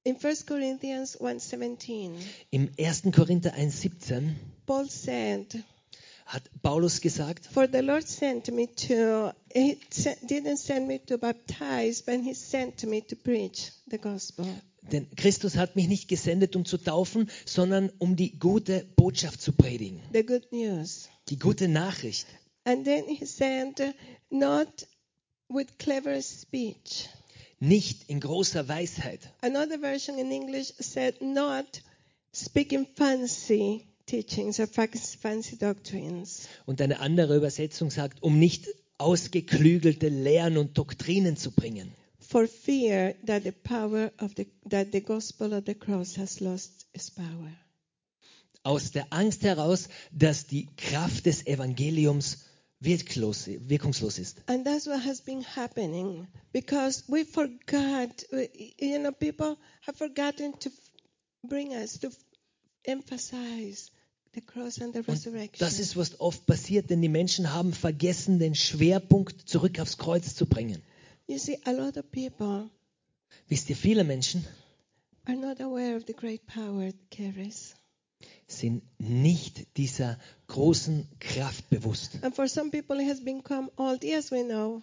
In 0.04 0.16
1 0.16 0.46
Corinthians 0.46 1.20
1:17, 1.20 2.12
Im 2.50 2.70
1. 2.78 3.02
Korinther 3.12 3.54
1,17 3.54 4.34
Paul 4.64 4.88
said, 4.88 5.62
hat 6.26 6.42
Paulus 6.62 7.00
gesagt, 7.00 7.46
"For 7.46 7.66
the 7.66 7.80
Lord 7.80 8.06
sent 8.06 8.52
me 8.52 8.66
to 8.66 9.32
he 9.52 9.78
didn't 10.28 10.58
send 10.58 10.86
me 10.86 10.98
to 11.06 11.16
baptize, 11.16 12.02
but 12.04 12.20
he 12.22 12.34
sent 12.34 12.84
me 12.84 13.00
to 13.00 13.16
preach 13.16 13.72
the 13.90 13.98
gospel." 13.98 14.46
denn 14.92 15.08
Christus 15.16 15.56
hat 15.56 15.76
mich 15.76 15.88
nicht 15.88 16.08
gesendet, 16.08 16.56
um 16.56 16.64
zu 16.64 16.78
taufen, 16.78 17.28
sondern 17.44 17.90
um 17.98 18.16
die 18.16 18.38
gute 18.38 18.84
Botschaft 18.96 19.40
zu 19.40 19.52
predigen. 19.52 20.00
The 20.12 20.24
good 20.24 20.52
news. 20.52 21.08
Die 21.28 21.38
gute 21.38 21.68
Nachricht. 21.68 22.26
And 22.64 22.84
then 22.84 23.04
he 23.08 23.24
said, 23.24 23.94
not 24.30 24.86
with 25.48 25.78
clever 25.78 26.20
speech. 26.22 27.08
Nicht 27.58 28.08
in 28.08 28.20
großer 28.20 28.68
Weisheit. 28.68 29.20
Another 29.40 29.78
version 29.78 30.18
in 30.18 30.30
English 30.30 30.72
said, 30.78 31.20
not 31.20 31.82
speaking 32.32 32.86
fancy 32.94 33.86
teachings 34.06 34.60
or 34.60 34.66
fancy 34.66 35.56
doctrines, 35.58 36.48
Und 36.64 36.80
eine 36.80 37.00
andere 37.00 37.36
Übersetzung 37.36 37.90
sagt, 37.90 38.22
um 38.22 38.38
nicht 38.38 38.66
ausgeklügelte 38.98 40.08
Lehren 40.08 40.56
und 40.56 40.78
Doktrinen 40.78 41.36
zu 41.36 41.50
bringen. 41.50 41.92
for 42.20 42.48
fear 42.48 43.14
that 43.24 43.44
the 43.44 43.52
power 43.52 44.10
of 44.18 44.32
the 44.36 44.46
that 44.68 44.90
the 44.92 45.00
gospel 45.00 45.52
of 45.52 45.64
the 45.66 45.74
cross 45.74 46.16
has 46.16 46.40
lost 46.40 46.86
its 46.92 47.10
power. 47.10 47.52
Aus 48.64 48.90
der 48.90 49.06
Angst 49.12 49.42
heraus, 49.42 49.88
dass 50.10 50.46
die 50.46 50.66
Kraft 50.76 51.26
des 51.26 51.46
Evangeliums 51.46 52.38
wirklos, 52.80 53.46
wirkungslos 53.46 54.18
ist. 54.18 54.42
And 54.46 54.64
that's 54.64 54.86
what 54.86 55.04
has 55.04 55.20
been 55.20 55.42
happening 55.42 56.26
because 56.52 57.04
we 57.06 57.24
forgot, 57.24 58.26
you 58.78 58.98
know, 58.98 59.12
people 59.12 59.56
have 59.82 59.96
forgotten 59.96 60.58
to 60.58 60.70
bring 61.44 61.68
us 61.74 61.98
to 62.00 62.08
emphasize 62.84 63.90
the 64.36 64.40
cross 64.42 64.80
and 64.80 64.92
the 64.94 65.00
Und 65.00 65.08
resurrection. 65.08 65.58
das 65.58 65.80
ist, 65.80 65.96
was 65.96 66.20
oft 66.20 66.46
passiert, 66.46 66.90
denn 66.90 67.02
die 67.02 67.08
Menschen 67.08 67.52
haben 67.52 67.72
vergessen, 67.72 68.38
den 68.38 68.54
Schwerpunkt 68.54 69.48
zurück 69.48 69.80
aufs 69.80 69.98
Kreuz 69.98 70.34
zu 70.36 70.46
bringen. 70.46 70.80
You 71.26 71.38
see, 71.38 71.58
a 71.64 71.72
lot 71.72 71.96
of 71.96 72.04
people 72.12 72.70
Wisst 73.48 73.68
ihr, 73.70 73.76
viele 73.76 74.04
Menschen 74.04 74.46
are 75.24 75.36
not 75.36 75.60
aware 75.60 75.96
of 75.96 76.04
the 76.06 76.12
great 76.14 76.46
power 76.46 76.82
it 76.82 76.96
carries. 77.10 77.74
sind 78.46 78.82
nicht 78.98 79.66
dieser 79.76 80.18
großen 80.46 81.08
Kraft 81.18 81.68
bewusst. 81.68 82.18
And 82.22 82.34
for 82.34 82.46
some 82.48 82.70
people, 82.70 83.00
it 83.02 83.08
has 83.10 83.24
become 83.24 83.70
old. 83.76 84.04
Yes, 84.04 84.30
we 84.30 84.44
know. 84.44 84.82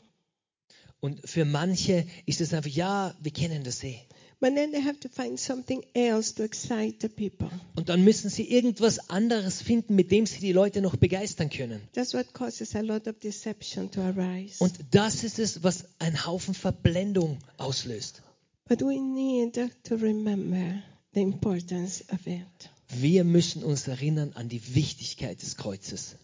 Und 1.00 1.22
für 1.30 1.46
manche 1.46 2.06
ist 2.26 2.42
es 2.42 2.54
einfach, 2.54 2.70
ja, 2.70 3.16
wir 3.22 3.32
kennen 3.32 3.64
das 3.64 3.84
eh. 3.84 4.00
But 4.44 4.56
then 4.56 4.74
they 4.74 4.82
have 4.82 5.00
to 5.00 5.08
find 5.08 5.40
something 5.40 5.86
else 5.96 6.34
to 6.34 6.44
excite 6.44 7.00
the 7.00 7.08
people. 7.08 7.50
Und 7.78 7.88
dann 7.88 8.04
müssen 8.04 8.30
sie 8.30 8.44
irgendwas 8.44 9.10
anderes 9.10 9.62
finden, 9.62 9.96
mit 9.96 10.12
dem 10.12 10.26
sie 10.26 10.42
die 10.42 10.52
Leute 10.52 10.82
noch 10.82 10.98
begeistern 10.98 11.50
können. 11.50 11.80
That's 11.94 12.14
what 12.14 12.34
causes 12.34 12.76
a 12.76 12.82
lot 12.82 13.08
of 13.08 13.20
deception 13.20 13.90
to 13.92 14.02
arise. 14.02 14.62
Und 14.62 14.74
das 14.92 15.24
ist 15.24 15.40
es, 15.40 15.64
was 15.64 15.86
einen 16.00 16.26
Haufen 16.26 16.56
Verblendung 16.56 17.38
auslöst. 17.56 18.22
But 18.68 18.82
we 18.82 19.00
need 19.00 19.54
to 19.86 19.96
remember 19.96 20.84
the 21.14 21.22
importance 21.22 22.04
of 22.12 22.28
it. 22.28 22.70
Wir 22.90 23.24
müssen 23.24 23.64
uns 23.64 23.88
erinnern 23.88 24.34
an 24.34 24.50
die 24.50 24.76
Wichtigkeit 24.76 25.42
des 25.42 25.56
Kreuzes. 25.56 26.18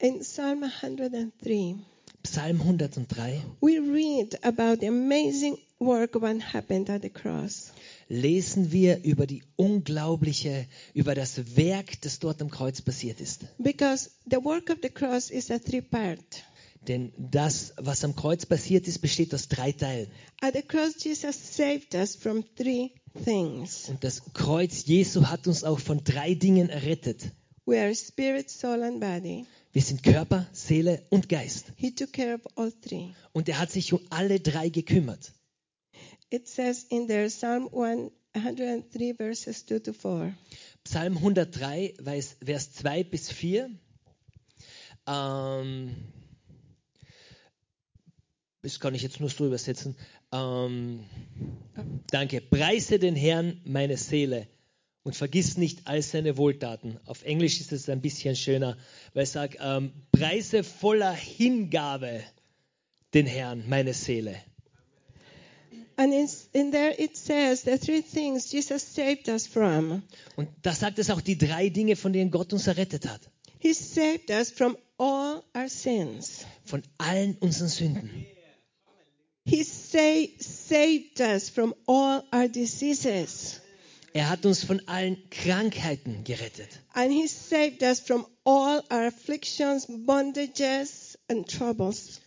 In 0.00 0.22
Psalm 0.22 0.64
103, 0.64 1.76
Psalm 2.24 2.60
103 2.60 3.42
we 3.60 3.78
read 3.78 4.44
about 4.44 4.80
the 4.80 4.88
amazing 4.88 5.56
work 5.78 6.14
what 6.14 6.40
happened 6.52 6.90
at 6.90 7.02
the 7.02 7.10
cross. 7.10 7.72
lesen 8.08 8.72
wir 8.72 9.02
über 9.04 9.26
die 9.26 9.42
unglaubliche, 9.56 10.66
über 10.92 11.14
das 11.14 11.56
Werk, 11.56 12.00
das 12.02 12.18
dort 12.18 12.40
am 12.42 12.50
Kreuz 12.50 12.82
passiert 12.82 13.20
ist. 13.20 13.46
Because 13.58 14.10
the 14.30 14.36
work 14.36 14.70
of 14.70 14.78
the 14.82 14.90
cross 14.90 15.30
is 15.30 15.50
a 15.50 15.58
three 15.58 15.80
part. 15.80 16.44
Denn 16.86 17.12
das, 17.16 17.72
was 17.76 18.04
am 18.04 18.14
Kreuz 18.14 18.44
passiert 18.44 18.86
ist, 18.86 18.98
besteht 18.98 19.34
aus 19.34 19.48
drei 19.48 19.72
Teilen. 19.72 20.08
At 20.42 20.54
the 20.54 20.62
cross, 20.62 21.02
Jesus 21.02 21.56
saved 21.56 21.94
us 21.94 22.14
from 22.14 22.44
three 22.56 22.90
things. 23.24 23.88
Und 23.88 24.04
das 24.04 24.22
Kreuz 24.34 24.84
Jesu 24.84 25.26
hat 25.26 25.46
uns 25.46 25.64
auch 25.64 25.78
von 25.78 26.04
drei 26.04 26.34
Dingen 26.34 26.68
errettet. 26.68 27.32
We 27.66 27.80
are 27.80 27.94
spirit, 27.94 28.50
soul, 28.50 28.82
and 28.82 29.00
body. 29.00 29.46
Wir 29.72 29.80
sind 29.80 30.02
Körper, 30.02 30.46
Seele 30.52 31.02
und 31.08 31.30
Geist. 31.30 31.72
He 31.76 31.90
took 31.90 32.12
care 32.12 32.34
of 32.34 32.42
all 32.56 32.70
three. 32.70 33.14
Und 33.32 33.48
er 33.48 33.58
hat 33.58 33.70
sich 33.70 33.94
um 33.94 34.00
alle 34.10 34.38
drei 34.40 34.68
gekümmert. 34.68 35.32
It 36.30 36.48
says 36.48 36.86
in 36.90 37.06
there, 37.06 37.28
Psalm 37.28 37.68
103, 37.70 39.12
verses 39.12 39.64
2 39.64 39.78
to 39.80 39.92
4. 39.92 40.34
Psalm 40.84 41.16
103, 41.16 41.94
Vers 42.02 42.36
Vers 42.44 42.72
2 42.72 43.04
bis 43.04 43.30
4. 43.30 43.70
Ähm, 45.06 45.94
das 48.62 48.80
kann 48.80 48.94
ich 48.94 49.02
jetzt 49.02 49.20
nur 49.20 49.28
so 49.28 49.46
übersetzen. 49.46 49.96
Ähm, 50.32 51.04
danke. 52.10 52.40
Preise 52.40 52.98
den 52.98 53.14
Herrn, 53.14 53.60
meine 53.64 53.96
Seele, 53.96 54.48
und 55.02 55.14
vergiss 55.14 55.58
nicht 55.58 55.86
all 55.86 56.00
seine 56.00 56.38
Wohltaten. 56.38 56.98
Auf 57.04 57.22
Englisch 57.24 57.60
ist 57.60 57.72
es 57.72 57.88
ein 57.88 58.00
bisschen 58.00 58.34
schöner, 58.34 58.78
weil 59.12 59.24
es 59.24 59.32
sagt, 59.32 59.58
ähm, 59.60 59.92
Preise 60.12 60.64
voller 60.64 61.12
Hingabe 61.12 62.24
den 63.12 63.26
Herrn, 63.26 63.68
meine 63.68 63.92
Seele. 63.92 64.40
And 65.96 66.12
in, 66.12 66.70
there 66.72 66.92
it 66.98 67.16
says 67.16 67.62
the 67.62 67.78
three 67.78 68.02
things 68.02 68.50
Jesus 68.50 68.82
saved 68.82 69.28
us 69.28 69.46
from. 69.46 70.02
Und 70.36 70.48
da 70.62 70.72
sagt 70.72 70.98
es 70.98 71.10
auch 71.10 71.20
die 71.20 71.38
drei 71.38 71.68
Dinge, 71.68 71.94
von 71.96 72.12
denen 72.12 72.30
Gott 72.30 72.52
uns 72.52 72.66
errettet 72.66 73.06
hat. 73.08 73.20
He 73.60 73.72
saved 73.72 74.30
us 74.30 74.50
from 74.50 74.76
all 74.98 75.42
our 75.56 75.68
sins. 75.68 76.44
Von 76.64 76.82
allen 76.98 77.36
unseren 77.40 77.68
Sünden. 77.68 78.26
He 79.46 79.62
sa- 79.62 80.26
saved 80.40 81.20
us 81.20 81.48
from 81.50 81.74
all 81.86 82.22
our 82.32 82.48
diseases. 82.48 83.60
Er 84.14 84.30
hat 84.30 84.46
uns 84.46 84.64
von 84.64 84.80
allen 84.86 85.16
Krankheiten 85.30 86.24
gerettet. 86.24 86.68
And 86.94 87.12
He 87.12 87.26
saved 87.26 87.82
us 87.82 88.00
from 88.00 88.26
all 88.44 88.82
our 88.90 89.06
afflictions, 89.08 89.86
bondages, 89.86 91.18
and 91.28 91.48
troubles. 91.48 92.20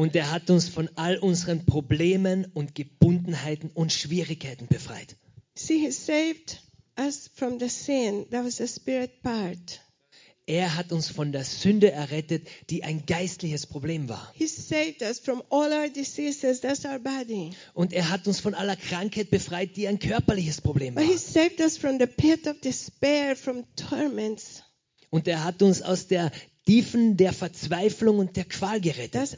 Und 0.00 0.16
er 0.16 0.30
hat 0.30 0.48
uns 0.48 0.66
von 0.70 0.88
all 0.94 1.18
unseren 1.18 1.66
Problemen 1.66 2.46
und 2.54 2.74
Gebundenheiten 2.74 3.68
und 3.68 3.92
Schwierigkeiten 3.92 4.66
befreit. 4.66 5.14
See, 5.54 5.78
He 5.78 5.90
saved 5.90 6.58
us 6.98 7.30
from 7.34 7.60
the 7.60 7.68
sin. 7.68 8.24
That 8.30 8.46
was 8.46 8.56
the 8.56 8.66
spirit 8.66 9.22
part. 9.22 9.82
Er 10.46 10.74
hat 10.74 10.90
uns 10.92 11.10
von 11.10 11.32
der 11.32 11.44
Sünde 11.44 11.92
errettet, 11.92 12.48
die 12.70 12.82
ein 12.82 13.04
geistliches 13.04 13.66
Problem 13.66 14.08
war. 14.08 14.32
He 14.32 14.46
saved 14.46 15.02
us 15.02 15.18
from 15.18 15.42
all 15.50 15.70
our 15.70 15.90
diseases. 15.90 16.62
That's 16.62 16.86
our 16.86 16.98
body. 16.98 17.50
Und 17.74 17.92
er 17.92 18.08
hat 18.08 18.26
uns 18.26 18.40
von 18.40 18.54
aller 18.54 18.76
Krankheit 18.76 19.28
befreit, 19.28 19.76
die 19.76 19.86
ein 19.86 19.98
körperliches 19.98 20.62
Problem 20.62 20.96
war. 20.96 21.02
Und 25.10 25.28
er 25.28 25.44
hat 25.44 25.62
uns 25.62 25.82
aus 25.82 26.06
der 26.06 26.32
Tiefen 26.70 27.16
der 27.16 27.32
Verzweiflung 27.32 28.18
und 28.20 28.36
der 28.36 28.44
Qual 28.44 28.80
gerettet. 28.80 29.36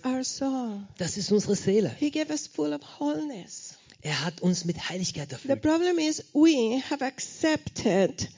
Das 0.99 1.17
ist 1.17 1.33
unsere 1.33 1.57
Seele. 1.57 1.91
He 1.99 2.11
gave 2.11 2.31
us 2.31 2.47
full 2.47 2.75
of 2.75 2.83
wholeness. 2.99 3.79
Er 4.03 4.23
hat 4.23 4.43
uns 4.43 4.67
mit 4.67 4.91
Heiligkeit 4.91 5.31
The 5.31 5.35
erfüllt. 5.37 5.63
problem 5.63 5.99
is 5.99 6.25
we 6.35 6.83
have 6.91 7.03
accepted 7.03 8.29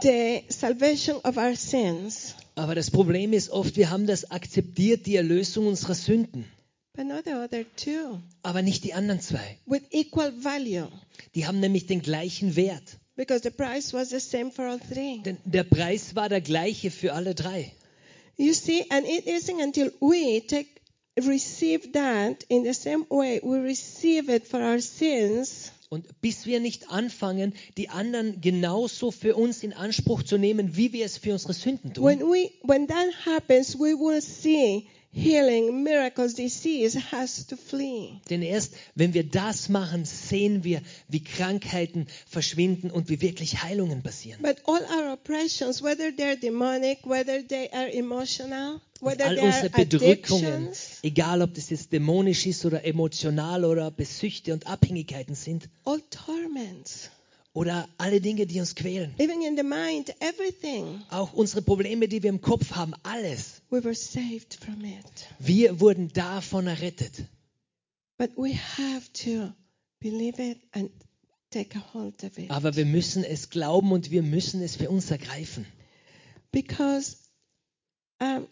the 0.00 0.42
salvation 0.48 1.16
of 1.24 1.36
our 1.36 1.54
sins, 1.54 2.34
Aber 2.54 2.74
das 2.74 2.90
Problem 2.90 3.34
ist 3.34 3.50
oft, 3.50 3.76
wir 3.76 3.90
haben 3.90 4.06
das 4.06 4.30
akzeptiert, 4.30 5.04
die 5.04 5.16
Erlösung 5.16 5.66
unserer 5.66 5.94
Sünden. 5.94 6.46
but 6.96 7.06
not 7.06 7.24
the 7.26 7.32
other 7.34 7.64
two, 7.76 8.20
Aber 8.42 8.62
nicht 8.62 8.84
die 8.84 8.94
anderen 8.94 9.20
zwei. 9.20 9.58
with 9.66 9.82
equal 9.90 10.32
value, 10.42 10.88
Die 11.34 11.46
haben 11.46 11.60
nämlich 11.60 11.86
den 11.86 12.00
gleichen 12.00 12.56
Wert. 12.56 12.96
because 13.16 13.42
the 13.42 13.50
price 13.50 13.92
was 13.92 14.08
the 14.08 14.18
same 14.20 14.50
for 14.50 14.64
all 14.64 14.78
three. 14.80 15.18
Denn 15.26 15.36
der 15.44 15.64
Preis 15.64 16.14
war 16.14 16.30
der 16.30 16.40
gleiche 16.40 16.90
für 16.90 17.12
alle 17.12 17.34
drei. 17.34 17.72
You 18.40 18.54
see, 18.54 18.86
and 18.90 19.04
it 19.04 19.26
isn't 19.26 19.60
until 19.60 19.90
we 20.00 20.40
take 20.40 20.80
receive 21.26 21.92
that 21.92 22.42
in 22.48 22.64
the 22.64 22.72
same 22.72 23.04
way 23.10 23.38
we 23.42 23.58
receive 23.58 24.30
it 24.30 24.46
for 24.46 24.62
our 24.62 24.80
sins. 24.80 25.72
Und 25.90 26.06
bis 26.22 26.46
wir 26.46 26.60
nicht 26.60 26.88
anfangen, 26.88 27.52
die 27.76 27.90
anderen 27.90 28.40
genauso 28.40 29.10
für 29.10 29.36
uns 29.36 29.62
in 29.62 29.74
Anspruch 29.74 30.22
zu 30.22 30.38
nehmen, 30.38 30.76
wie 30.76 30.92
wir 30.94 31.04
es 31.04 31.18
für 31.18 31.32
unsere 31.32 31.52
Sünden 31.52 31.92
tun, 31.92 32.04
when 32.04 32.20
we 32.20 32.50
when 32.62 32.86
that 32.86 33.12
happens 33.26 33.76
we 33.78 33.94
will 33.94 34.22
see 34.22 34.86
healing 35.12 35.82
miracles 35.82 36.34
disease 36.34 36.94
has 37.10 37.44
to 37.46 37.56
flee 37.56 38.20
denn 38.30 38.42
erst 38.42 38.74
wenn 38.94 39.12
wir 39.14 39.24
das 39.24 39.68
machen, 39.68 40.04
sehen 40.04 40.62
wir, 40.64 40.82
wie 41.08 41.22
Krankheiten 41.22 42.06
verschwinden 42.28 42.90
und 42.90 43.08
wie 43.08 43.20
wirklich 43.20 43.62
Heilungen 43.62 44.02
passieren. 44.02 44.40
but 44.42 44.56
all 44.66 44.80
our 44.82 45.12
oppressions 45.14 45.82
whether 45.82 46.08
they're 46.10 46.36
demonic 46.40 46.98
whether 47.04 47.42
they 47.46 47.68
are 47.72 47.92
emotional 47.92 48.80
whether 49.00 49.26
all 49.26 49.34
they 49.34 49.40
are 49.40 49.46
unsere 49.48 49.70
Bedrückungen, 49.70 50.46
addictions 50.68 50.98
egal 51.02 51.42
ob 51.42 51.54
das 51.54 51.70
jetzt 51.70 51.92
dämonisch 51.92 52.46
ist 52.46 52.64
oder 52.64 52.84
emotional 52.84 53.64
oder 53.64 53.90
Besüchte 53.90 54.52
und 54.52 54.66
Abhängigkeiten 54.66 55.34
sind, 55.34 55.68
all 55.84 56.00
torments 56.10 57.10
oder 57.52 57.88
alle 57.98 58.20
Dinge, 58.20 58.46
die 58.46 58.60
uns 58.60 58.74
quälen, 58.76 59.14
even 59.18 59.42
in 59.42 59.56
the 59.56 59.62
mind 59.64 60.14
everything 60.20 61.02
auch 61.10 61.32
unsere 61.32 61.62
Probleme, 61.62 62.06
die 62.08 62.22
wir 62.22 62.30
im 62.30 62.40
Kopf 62.40 62.72
haben, 62.72 62.94
alles. 63.02 63.62
we 63.70 63.82
were 63.82 63.94
saved 63.94 64.54
from 64.54 64.84
it 64.84 65.28
Wir 65.38 65.80
wurden 65.80 66.08
davon 66.12 66.66
errettet. 66.68 67.24
but 68.18 68.30
we 68.36 68.54
have 68.54 69.10
to 69.12 69.52
believe 70.00 70.40
it 70.40 70.58
and 70.72 70.90
take 71.50 71.76
a 71.76 71.82
hold 71.92 72.22
of 72.22 72.38
it 72.38 72.50
Aber 72.50 72.76
wir 72.76 72.86
müssen 72.86 73.24
es 73.24 73.50
glauben 73.50 73.90
und 73.92 74.10
wir 74.12 74.22
müssen 74.22 74.62
es 74.62 74.76
für 74.76 74.88
uns 74.90 75.10
ergreifen. 75.10 75.66
because 76.52 77.16
um, 78.20 78.46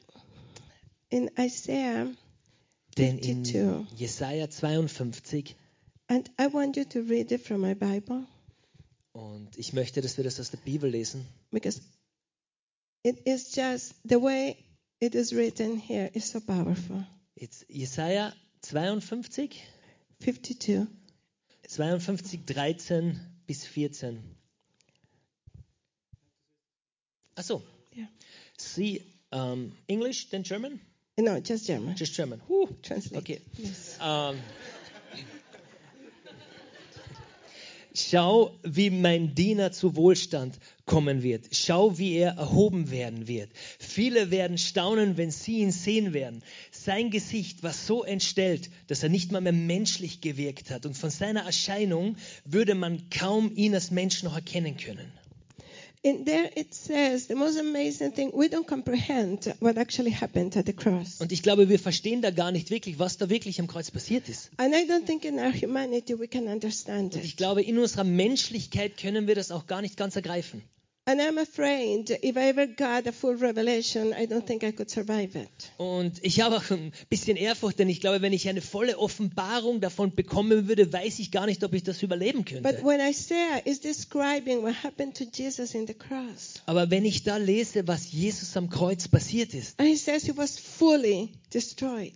in 1.10 1.30
Isaiah, 1.38 2.08
Denn 2.96 3.18
in 3.18 3.44
52. 3.44 3.96
Jesaja 3.98 4.48
52, 4.50 5.54
and 6.08 6.28
I 6.40 6.52
want 6.52 6.76
you 6.76 6.84
to 6.84 7.00
read 7.02 7.30
it 7.30 7.42
from 7.46 7.60
my 7.60 7.74
Bible 7.74 8.26
und 9.12 9.56
ich 9.56 9.72
möchte, 9.72 10.00
dass 10.00 10.16
wir 10.16 10.24
das 10.24 10.38
aus 10.40 10.50
der 10.50 10.58
Bibel 10.58 10.90
lesen, 10.90 11.26
because 11.50 11.80
it 13.02 13.20
is 13.26 13.54
just 13.54 13.94
the 14.04 14.16
way 14.16 14.56
it 15.00 15.14
is 15.14 15.32
written 15.32 15.78
here 15.78 16.10
is 16.14 16.30
so 16.30 16.40
powerful. 16.40 17.06
jetzt 17.34 17.66
Jesaja 17.68 18.32
52, 18.62 19.60
52. 20.20 20.86
52, 21.68 22.46
13 22.46 23.20
bis 23.46 23.64
14. 23.66 24.22
Achso, 27.34 27.62
Yeah. 27.98 28.06
Sie, 28.56 29.02
um, 29.32 29.72
English, 29.88 30.30
then 30.30 30.44
German? 30.44 30.80
No, 31.16 31.40
just 31.40 31.66
German. 31.66 31.96
Just 31.96 32.14
German. 32.14 32.40
Huh. 32.48 32.66
Translate. 32.82 33.18
Okay. 33.18 33.40
Yes. 33.56 33.98
Ähm, 34.00 34.38
Schau, 38.00 38.56
wie 38.62 38.90
mein 38.90 39.34
Diener 39.34 39.72
zu 39.72 39.96
Wohlstand 39.96 40.60
kommen 40.86 41.24
wird. 41.24 41.46
Schau, 41.50 41.98
wie 41.98 42.14
er 42.14 42.36
erhoben 42.36 42.92
werden 42.92 43.26
wird. 43.26 43.50
Viele 43.80 44.30
werden 44.30 44.56
staunen, 44.56 45.16
wenn 45.16 45.32
sie 45.32 45.58
ihn 45.58 45.72
sehen 45.72 46.12
werden. 46.12 46.42
Sein 46.70 47.10
Gesicht 47.10 47.64
war 47.64 47.72
so 47.72 48.04
entstellt, 48.04 48.70
dass 48.86 49.02
er 49.02 49.08
nicht 49.08 49.32
mal 49.32 49.40
mehr 49.40 49.52
menschlich 49.52 50.20
gewirkt 50.20 50.70
hat. 50.70 50.86
Und 50.86 50.96
von 50.96 51.10
seiner 51.10 51.42
Erscheinung 51.42 52.16
würde 52.44 52.76
man 52.76 53.10
kaum 53.10 53.50
ihn 53.56 53.74
als 53.74 53.90
Mensch 53.90 54.22
noch 54.22 54.36
erkennen 54.36 54.76
können. 54.76 55.10
In 56.02 56.24
there 56.24 56.48
it 56.54 56.72
says 56.74 57.26
the 57.26 57.34
most 57.34 57.58
amazing 57.58 58.12
thing 58.12 58.30
we 58.32 58.46
don't 58.48 58.66
comprehend 58.66 59.52
what 59.60 59.76
actually 59.76 60.12
happened 60.12 60.56
at 60.56 60.66
the 60.66 60.72
cross. 60.72 61.20
Und 61.20 61.32
ich 61.32 61.42
glaube, 61.42 61.68
wir 61.68 61.78
verstehen 61.80 62.22
da 62.22 62.30
gar 62.30 62.52
nicht 62.52 62.70
wirklich, 62.70 62.98
was 63.00 63.16
da 63.18 63.28
wirklich 63.28 63.58
am 63.60 63.66
Kreuz 63.66 63.90
passiert 63.90 64.28
ist. 64.28 64.50
And 64.58 64.72
I 64.74 64.88
don't 64.88 65.06
think 65.06 65.24
in 65.24 65.38
our 65.40 65.52
humanity 65.52 66.18
we 66.18 66.28
can 66.28 66.46
understand 66.46 67.16
Und 67.16 67.24
ich 67.24 67.32
it. 67.32 67.36
glaube, 67.36 67.62
in 67.62 67.78
unserer 67.78 68.04
Menschlichkeit 68.04 68.96
können 68.96 69.26
wir 69.26 69.34
das 69.34 69.50
auch 69.50 69.66
gar 69.66 69.82
nicht 69.82 69.96
ganz 69.96 70.14
ergreifen. 70.14 70.62
And 71.08 71.22
I'm 71.22 71.38
afraid 71.38 72.10
if 72.22 72.36
I 72.36 72.48
ever 72.50 72.66
got 72.66 73.06
a 73.06 73.12
full 73.12 73.34
revelation, 73.34 74.12
I 74.12 74.26
don't 74.26 74.46
think 74.46 74.62
I 74.62 74.72
could 74.72 74.90
survive 74.90 75.34
it. 75.36 75.48
Und 75.78 76.18
ich 76.22 76.42
habe 76.42 76.58
auch 76.58 76.70
ein 76.70 76.92
bisschen 77.08 77.38
Ehrfurcht, 77.38 77.78
denn 77.78 77.88
ich 77.88 78.02
glaube, 78.02 78.20
wenn 78.20 78.34
ich 78.34 78.46
eine 78.46 78.60
volle 78.60 78.98
Offenbarung 78.98 79.80
davon 79.80 80.14
bekommen 80.14 80.68
würde, 80.68 80.92
weiß 80.92 81.18
ich 81.20 81.30
gar 81.30 81.46
nicht, 81.46 81.64
ob 81.64 81.72
ich 81.72 81.82
das 81.82 82.02
überleben 82.02 82.44
But 82.44 82.46
könnte. 82.62 82.84
when 82.84 83.00
Isaiah 83.00 83.62
is 83.64 83.80
describing 83.80 84.62
what 84.62 84.74
happened 84.84 85.16
to 85.16 85.24
Jesus 85.24 85.74
in 85.74 85.86
the 85.86 85.94
cross, 85.94 86.60
Aber 86.66 86.90
wenn 86.90 87.06
ich 87.06 87.22
da 87.22 87.38
lese, 87.38 87.88
was 87.88 88.12
Jesus 88.12 88.54
am 88.58 88.68
Kreuz 88.68 89.08
passiert 89.08 89.54
ist, 89.54 89.80
and 89.80 89.88
he 89.88 89.96
says 89.96 90.24
he 90.24 90.36
was 90.36 90.58
fully 90.58 91.30
destroyed. 91.54 92.12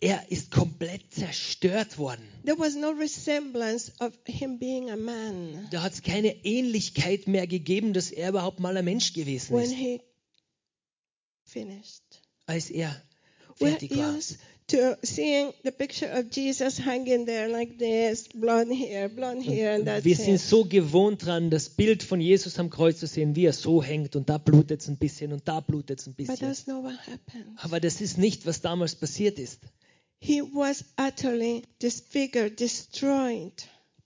Er 0.00 0.30
ist 0.30 0.50
komplett 0.50 1.12
zerstört 1.12 1.98
worden. 1.98 2.22
There 2.44 2.58
was 2.58 2.76
no 2.76 2.90
resemblance 2.90 3.90
of 4.00 4.12
him 4.26 4.58
being 4.58 4.90
a 4.90 4.96
man 4.96 5.66
Da 5.70 5.82
hat 5.82 5.92
es 5.92 6.02
keine 6.02 6.44
Ähnlichkeit 6.44 7.26
mehr 7.26 7.46
gegeben, 7.46 7.92
dass 7.92 8.10
er 8.10 8.28
überhaupt 8.30 8.60
mal 8.60 8.76
ein 8.76 8.84
Mensch 8.84 9.12
gewesen 9.12 9.54
when 9.54 9.64
ist, 9.64 9.72
he 9.74 10.00
finished. 11.44 12.02
als 12.46 12.70
er 12.70 12.94
We're 13.58 13.70
fertig 13.70 13.96
war. 13.96 14.14
used 14.16 14.38
to 14.68 14.96
seeing 15.02 15.52
the 15.64 15.70
picture 15.70 16.10
of 16.12 16.26
Jesus 16.30 16.78
hanging 16.84 17.24
there 17.26 17.48
like 17.48 17.78
this, 17.78 18.28
blood 18.34 18.68
here, 18.68 19.08
blood 19.08 19.38
here, 19.42 19.74
and 19.74 19.86
that's 19.86 20.04
Wir 20.04 20.14
sind 20.14 20.38
so 20.38 20.64
gewohnt 20.64 21.24
dran, 21.24 21.48
das 21.50 21.70
Bild 21.70 22.02
von 22.02 22.20
Jesus 22.20 22.58
am 22.58 22.68
Kreuz 22.68 22.98
zu 23.00 23.06
sehen, 23.06 23.34
wie 23.34 23.46
er 23.46 23.54
so 23.54 23.82
hängt 23.82 24.14
und 24.14 24.28
da 24.28 24.36
blutet 24.38 24.82
es 24.82 24.88
ein 24.88 24.98
bisschen 24.98 25.32
und 25.32 25.48
da 25.48 25.60
blutet 25.60 26.00
es 26.00 26.06
ein 26.06 26.14
But 26.14 26.26
bisschen. 26.28 26.46
that's 26.48 26.66
not 26.66 26.84
what 26.84 26.98
happened. 26.98 27.46
Aber 27.56 27.80
das 27.80 28.00
ist 28.02 28.18
nicht, 28.18 28.44
was 28.46 28.60
damals 28.60 28.94
passiert 28.94 29.38
ist. 29.38 29.58
He 30.20 30.42
was 30.42 30.84
utterly 30.96 31.64
disfigured, 31.78 32.56
destroyed. 32.56 33.52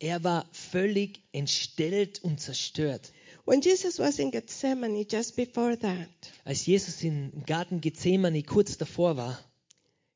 Er 0.01 0.23
war 0.25 0.47
völlig 0.53 1.21
entstellt 1.33 2.23
und 2.23 2.41
zerstört. 2.41 3.13
When 3.45 3.61
Jesus 3.61 3.99
was 3.99 4.19
in 4.19 4.31
Gethsemane, 4.31 5.05
just 5.09 5.37
before 5.37 5.77
that, 5.79 6.09
Als 6.45 6.67
Jesus 6.67 7.03
im 7.03 7.45
Garten 7.47 7.81
Gethsemane 7.81 8.43
kurz 8.43 8.77
davor 8.77 9.17
war, 9.17 9.39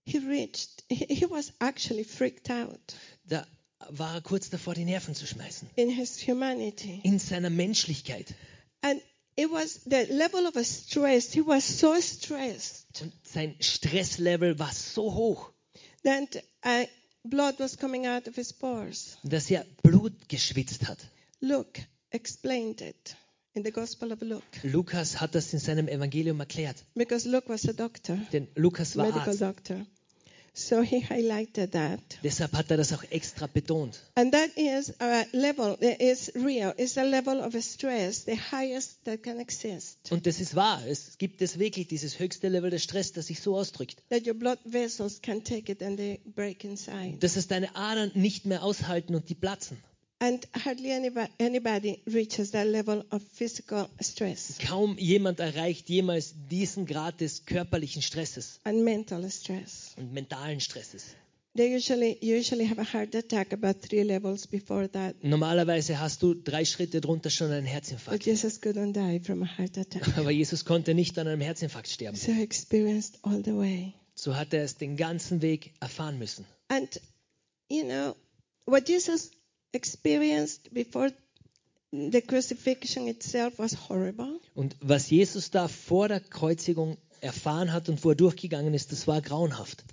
he 0.04 0.18
reached, 0.18 0.84
he, 0.88 1.06
he 1.08 1.26
was 1.30 1.52
actually 1.60 2.04
freaked 2.04 2.50
out 2.50 2.94
da 3.28 3.46
war 3.90 4.14
er 4.14 4.20
kurz 4.20 4.50
davor, 4.50 4.74
die 4.74 4.84
Nerven 4.84 5.14
zu 5.14 5.26
schmeißen. 5.26 5.68
in 5.76 5.90
his 5.90 6.20
humanity. 6.26 7.00
In 7.02 7.18
seiner 7.18 7.50
Menschlichkeit. 7.50 8.34
And 8.82 9.00
it 9.36 9.50
was 9.50 9.80
the 9.84 10.06
level 10.10 10.46
of 10.46 10.54
stress. 10.64 11.32
He 11.32 11.40
was 11.44 11.64
so 11.80 11.94
stressed 12.00 12.86
Und 13.02 13.12
sein 13.24 13.54
Stresslevel 13.60 14.58
war 14.58 14.72
so 14.72 15.14
hoch, 15.14 15.52
that 16.04 16.42
uh, 16.64 16.84
blood 17.24 17.58
was 17.58 17.76
coming 17.76 18.06
out 18.06 18.26
of 18.28 18.36
his 18.36 18.52
pores. 18.52 19.18
dass 19.24 19.50
er 19.50 19.64
Blut 19.82 20.28
geschwitzt 20.28 20.86
hat. 20.88 20.98
Luke 21.40 21.80
explained 22.10 22.80
it 22.80 23.16
in 23.54 23.64
the 23.64 23.70
Gospel 23.72 24.12
of 24.12 24.20
Luke 24.22 24.42
Lukas 24.62 25.20
hat 25.20 25.34
das 25.34 25.52
in 25.52 25.58
seinem 25.58 25.88
Evangelium 25.88 26.40
erklärt. 26.40 26.76
because 26.94 27.28
Luke 27.28 27.48
was 27.48 27.68
a 27.68 27.72
doctor, 27.72 28.16
Denn 28.32 28.48
Lukas 28.54 28.96
war 28.96 29.06
medical 29.06 29.28
Arzt. 29.28 29.40
doctor. 29.40 29.86
So 30.58 30.80
he 30.80 31.04
highlighted 31.04 31.72
that. 31.72 32.00
Deshalb 32.22 32.54
hat 32.54 32.70
er 32.70 32.78
das 32.78 32.90
auch 32.94 33.04
extra 33.10 33.46
betont. 33.46 34.02
And 34.14 34.32
that 34.32 34.56
is 34.56 34.90
a 35.00 35.26
level, 35.32 35.76
it 35.80 36.00
is 36.00 36.32
real. 36.34 36.72
It's 36.78 36.96
a 36.96 37.02
level 37.02 37.40
of 37.42 37.54
stress, 37.62 38.24
the 38.24 38.38
highest 38.38 39.04
that 39.04 39.22
can 39.22 39.38
exist. 39.38 39.98
Und 40.10 40.26
das 40.26 40.40
ist 40.40 40.56
wahr. 40.56 40.82
Es 40.88 41.18
gibt 41.18 41.42
es 41.42 41.58
wirklich, 41.58 41.88
dieses 41.88 42.18
höchste 42.18 42.48
Level 42.48 42.70
des 42.70 42.82
Stress, 42.82 43.12
das 43.12 43.26
sich 43.26 43.40
so 43.40 43.54
ausdrückt. 43.54 44.02
That 44.08 44.26
your 44.26 44.32
blood 44.32 44.58
vessels 44.64 45.20
can 45.20 45.44
take 45.44 45.70
it 45.70 45.82
and 45.82 45.98
they 45.98 46.20
break 46.24 46.64
inside. 46.64 47.18
Dass 47.20 47.36
es 47.36 47.48
deine 47.48 47.76
Adern 47.76 48.12
nicht 48.14 48.46
mehr 48.46 48.62
aushalten 48.62 49.14
und 49.14 49.28
die 49.28 49.34
platzen. 49.34 49.76
And 50.18 50.46
hardly 50.64 50.92
anybo- 50.92 51.28
anybody 51.38 52.00
reaches 52.06 52.52
that 52.52 52.66
level 52.66 53.04
of 53.10 53.22
physical 53.34 53.86
stress 54.00 54.56
Kaum 54.58 54.96
jemand 54.98 55.40
erreicht 55.40 55.88
jemals 55.90 56.34
diesen 56.50 56.86
Grad 56.86 57.20
des 57.20 57.44
körperlichen 57.44 58.00
Stresses 58.00 58.58
and 58.64 58.82
mental 58.82 59.30
stress. 59.30 59.92
und 59.98 60.12
mentalen 60.14 60.60
Stresses. 60.60 61.04
They 61.54 61.74
usually 61.74 62.18
usually 62.22 62.66
have 62.68 62.78
a 62.80 62.84
heart 62.84 63.14
attack 63.14 63.52
about 63.52 63.80
three 63.82 64.02
levels 64.04 64.46
before 64.46 64.88
that. 64.92 65.22
Normalerweise 65.22 65.98
hast 66.00 66.22
du 66.22 66.34
drei 66.34 66.64
Schritte 66.64 67.00
drunter 67.02 67.30
schon 67.30 67.50
einen 67.50 67.64
But 67.64 67.72
Herzinfarkt. 67.72 68.24
Jesus 68.26 68.60
couldn't 68.62 68.92
die 68.94 69.20
from 69.20 69.42
a 69.42 69.46
heart 69.58 69.76
attack. 69.78 70.02
Aber 70.18 70.30
Jesus 70.30 70.64
konnte 70.64 70.94
nicht 70.94 71.18
an 71.18 71.28
einem 71.28 71.40
Herzinfarkt 71.42 71.88
sterben. 71.88 72.16
So 72.16 72.32
he 72.32 72.42
experienced 72.42 73.18
all 73.22 73.42
the 73.44 73.54
way. 73.54 73.92
So 74.14 74.34
hat 74.34 74.54
er 74.54 74.64
es 74.64 74.76
den 74.76 74.96
ganzen 74.96 75.40
Weg 75.42 75.72
erfahren 75.80 76.18
müssen. 76.18 76.46
And 76.68 76.88
you 77.70 77.84
know 77.84 78.16
what 78.66 78.88
Jesus 78.88 79.30
experienced 79.76 80.72
before 80.72 81.12
the 81.92 82.20
crucifixion 82.20 83.06
itself 83.06 83.58
was 83.58 83.88
horrible. 83.88 84.40
Und 84.54 84.76
was 84.80 85.10
Jesus 85.10 85.50
da 85.50 85.68
vor 85.68 86.08
der 86.08 86.20
Kreuzigung 86.20 86.96
erfahren 87.20 87.72
hat 87.72 87.88
und 87.88 88.04
wo 88.04 88.10
er 88.10 88.16
durchgegangen 88.16 88.74
ist, 88.74 88.92
das 88.92 89.06
war 89.06 89.20
grauenhaft. 89.20 89.84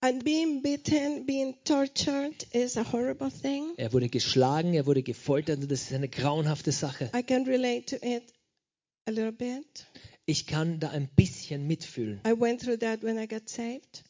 And 0.00 0.24
being 0.24 0.62
beaten, 0.62 1.26
being 1.26 1.56
tortured 1.64 2.46
is 2.52 2.76
a 2.76 2.92
horrible 2.92 3.30
thing. 3.30 3.72
Er 3.76 3.92
wurde 3.92 4.08
geschlagen, 4.08 4.74
er 4.74 4.86
wurde 4.86 5.02
gefoltert 5.02 5.60
und 5.60 5.70
das 5.70 5.82
ist 5.82 5.92
eine 5.92 6.08
grauenhafte 6.08 6.70
Sache. 6.70 7.10
I 7.14 7.22
can 7.22 7.44
relate 7.44 7.86
to 7.86 8.06
it 8.06 8.22
a 9.06 9.10
little 9.10 9.32
bit. 9.32 9.86
Ich 10.26 10.46
kann 10.46 10.80
da 10.80 10.90
ein 10.90 11.08
bisschen 11.16 11.66
mitfühlen. 11.66 12.20
I 12.26 12.38
went 12.38 12.60
through 12.62 12.78
that 12.78 13.02
when 13.02 13.18
I 13.18 13.26
got 13.26 13.48
saved. 13.48 14.04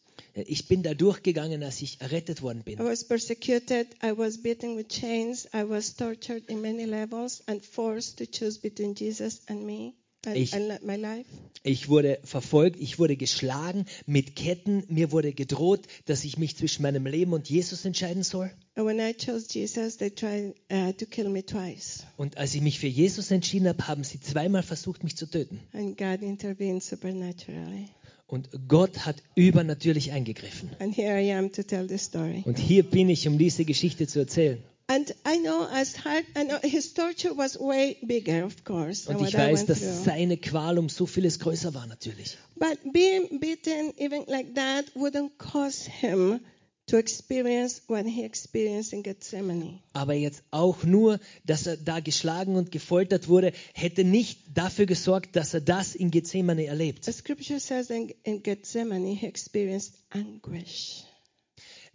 Ich 0.46 0.68
bin 0.68 0.82
da 0.82 0.92
durchgegangen, 0.94 1.62
als 1.62 1.80
ich 1.80 2.00
errettet 2.00 2.42
worden 2.42 2.60
I 2.60 2.76
bin. 2.76 2.78
was 2.78 3.04
persecuted, 3.04 3.86
I 4.02 4.12
was 4.16 4.42
beaten 4.42 4.76
with 4.76 4.88
chains, 4.88 5.46
I 5.54 5.68
was 5.68 5.94
tortured 5.96 6.48
in 6.50 6.60
many 6.60 6.84
levels 6.84 7.42
and 7.46 7.64
forced 7.64 8.18
to 8.18 8.24
choose 8.26 8.58
between 8.60 8.94
Jesus 8.94 9.40
and 9.46 9.64
me 9.64 9.94
and, 10.26 10.36
Ich- 10.36 10.52
and 10.54 10.82
my 10.84 10.96
life. 10.96 11.24
Ich 11.62 11.88
wurde 11.88 12.20
verfolgt, 12.22 12.78
ich 12.80 12.98
wurde 13.00 13.16
geschlagen 13.16 13.86
mit 14.06 14.36
Ketten, 14.36 14.84
mir 14.88 15.10
wurde 15.10 15.32
gedroht, 15.32 15.86
dass 16.04 16.22
ich 16.24 16.36
mich 16.38 16.56
zwischen 16.56 16.82
meinem 16.82 17.06
Leben 17.06 17.32
und 17.32 17.48
Jesus 17.48 17.84
entscheiden 17.84 18.22
soll. 18.22 18.52
And 18.76 18.86
when 18.86 19.00
I 19.00 19.14
chose 19.14 19.46
Jesus, 19.50 19.96
they 19.96 20.10
tried 20.10 20.54
uh, 20.70 20.92
to 20.92 21.06
kill 21.06 21.28
me 21.30 21.44
twice. 21.44 22.04
Und 22.18 22.36
als 22.36 22.54
ich 22.54 22.60
mich 22.60 22.78
für 22.78 22.86
Jesus 22.86 23.30
entschieden 23.30 23.66
habe, 23.68 23.88
haben 23.88 24.04
sie 24.04 24.20
zweimal 24.20 24.62
versucht, 24.62 25.02
mich 25.02 25.16
zu 25.16 25.26
töten. 25.26 25.58
And 25.72 25.96
God 25.96 26.20
intervened 26.22 26.82
supernaturally. 26.84 27.88
Und 28.28 28.48
Gott 28.66 29.06
hat 29.06 29.22
übernatürlich 29.36 30.10
eingegriffen. 30.12 30.70
And 30.80 30.96
here 30.96 31.20
I 31.20 31.32
am 31.32 31.52
to 31.52 31.62
tell 31.62 31.88
the 31.88 31.98
story. 31.98 32.42
Und 32.44 32.58
hier 32.58 32.82
bin 32.82 33.08
ich, 33.08 33.28
um 33.28 33.38
diese 33.38 33.64
Geschichte 33.64 34.06
zu 34.06 34.18
erzählen. 34.18 34.58
And 34.88 35.10
I 35.26 35.38
know 35.42 35.66
as 35.72 36.04
hard, 36.04 36.24
I 36.36 36.44
know 36.44 36.58
his 36.62 36.94
torture 36.94 37.36
was 37.36 37.58
way 37.58 37.96
bigger, 38.02 38.44
of 38.44 38.64
course, 38.64 39.06
than 39.06 39.16
Und 39.16 39.28
ich 39.28 39.34
weiß, 39.34 39.66
dass 39.66 39.80
through. 39.80 40.04
seine 40.04 40.36
Qual 40.36 40.78
um 40.78 40.88
so 40.88 41.06
vieles 41.06 41.40
größer 41.40 41.74
war 41.74 41.86
natürlich. 41.88 42.36
But 42.54 42.78
being 42.92 43.40
beaten 43.40 43.92
even 43.98 44.24
like 44.26 44.54
that 44.54 44.84
wouldn't 44.94 45.38
cause 45.38 45.90
him 45.90 46.40
to 46.86 46.96
experience 46.98 47.82
what 47.88 48.06
he 48.06 48.24
experienced 48.24 48.92
in 48.92 49.02
Gethsemane. 49.02 49.80
Aber 49.92 50.14
jetzt 50.14 50.42
auch 50.50 50.84
nur, 50.84 51.18
dass 51.44 51.66
er 51.66 51.76
da 51.76 52.00
geschlagen 52.00 52.56
und 52.56 52.70
gefoltert 52.70 53.28
wurde, 53.28 53.52
hätte 53.74 54.04
nicht 54.04 54.40
dafür 54.54 54.86
gesorgt, 54.86 55.34
dass 55.34 55.52
er 55.52 55.60
das 55.60 55.94
in 55.94 56.10
Gethsemane 56.10 56.66
erlebt. 56.66 57.04
The 57.04 57.12
scripture 57.12 57.58
says 57.58 57.90
in, 57.90 58.14
in 58.22 58.42
Gethsemane 58.42 59.14
he 59.14 59.26
experienced 59.26 59.94
anguish. 60.10 61.04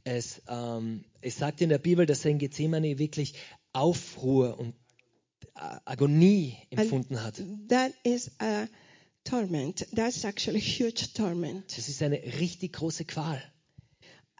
Es, 0.04 0.42
ähm, 0.48 1.06
es 1.22 1.38
sagt 1.38 1.62
in 1.62 1.70
der 1.70 1.78
Bibel, 1.78 2.06
dass 2.06 2.26
er 2.26 2.32
in 2.32 2.40
Gethsemane 2.40 2.98
wirklich 2.98 3.36
Aufruhr 3.72 4.60
und 4.60 4.74
Agonie 5.86 6.58
empfunden 6.70 7.22
hat. 7.24 7.42
That 7.70 7.94
is 8.04 8.32
a 8.40 8.68
torment. 9.24 9.86
That's 9.96 10.24
actually 10.24 10.62
huge 10.62 11.14
torment. 11.14 11.78
Das 11.78 11.88
ist 11.88 12.02
eine 12.02 12.18
richtig 12.40 12.74
große 12.74 13.06
Qual. 13.06 13.42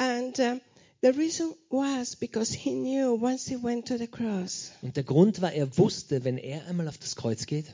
And 0.02 0.40
uh, 0.40 0.58
the 1.02 1.14
reason 1.14 1.54
was 1.70 2.16
because 2.16 2.52
he 2.52 2.72
knew 2.74 3.14
once 3.14 3.46
he 3.48 3.56
went 3.56 3.86
to 3.86 4.00
the 4.00 4.08
cross, 4.08 4.72
Und 4.82 4.96
der 4.96 5.04
Grund 5.04 5.42
war, 5.44 5.54
er 5.54 5.78
wusste, 5.78 6.24
wenn 6.24 6.40
er 6.40 6.66
einmal 6.66 6.88
auf 6.88 6.98
das 6.98 7.16
Kreuz 7.16 7.46
geht, 7.46 7.66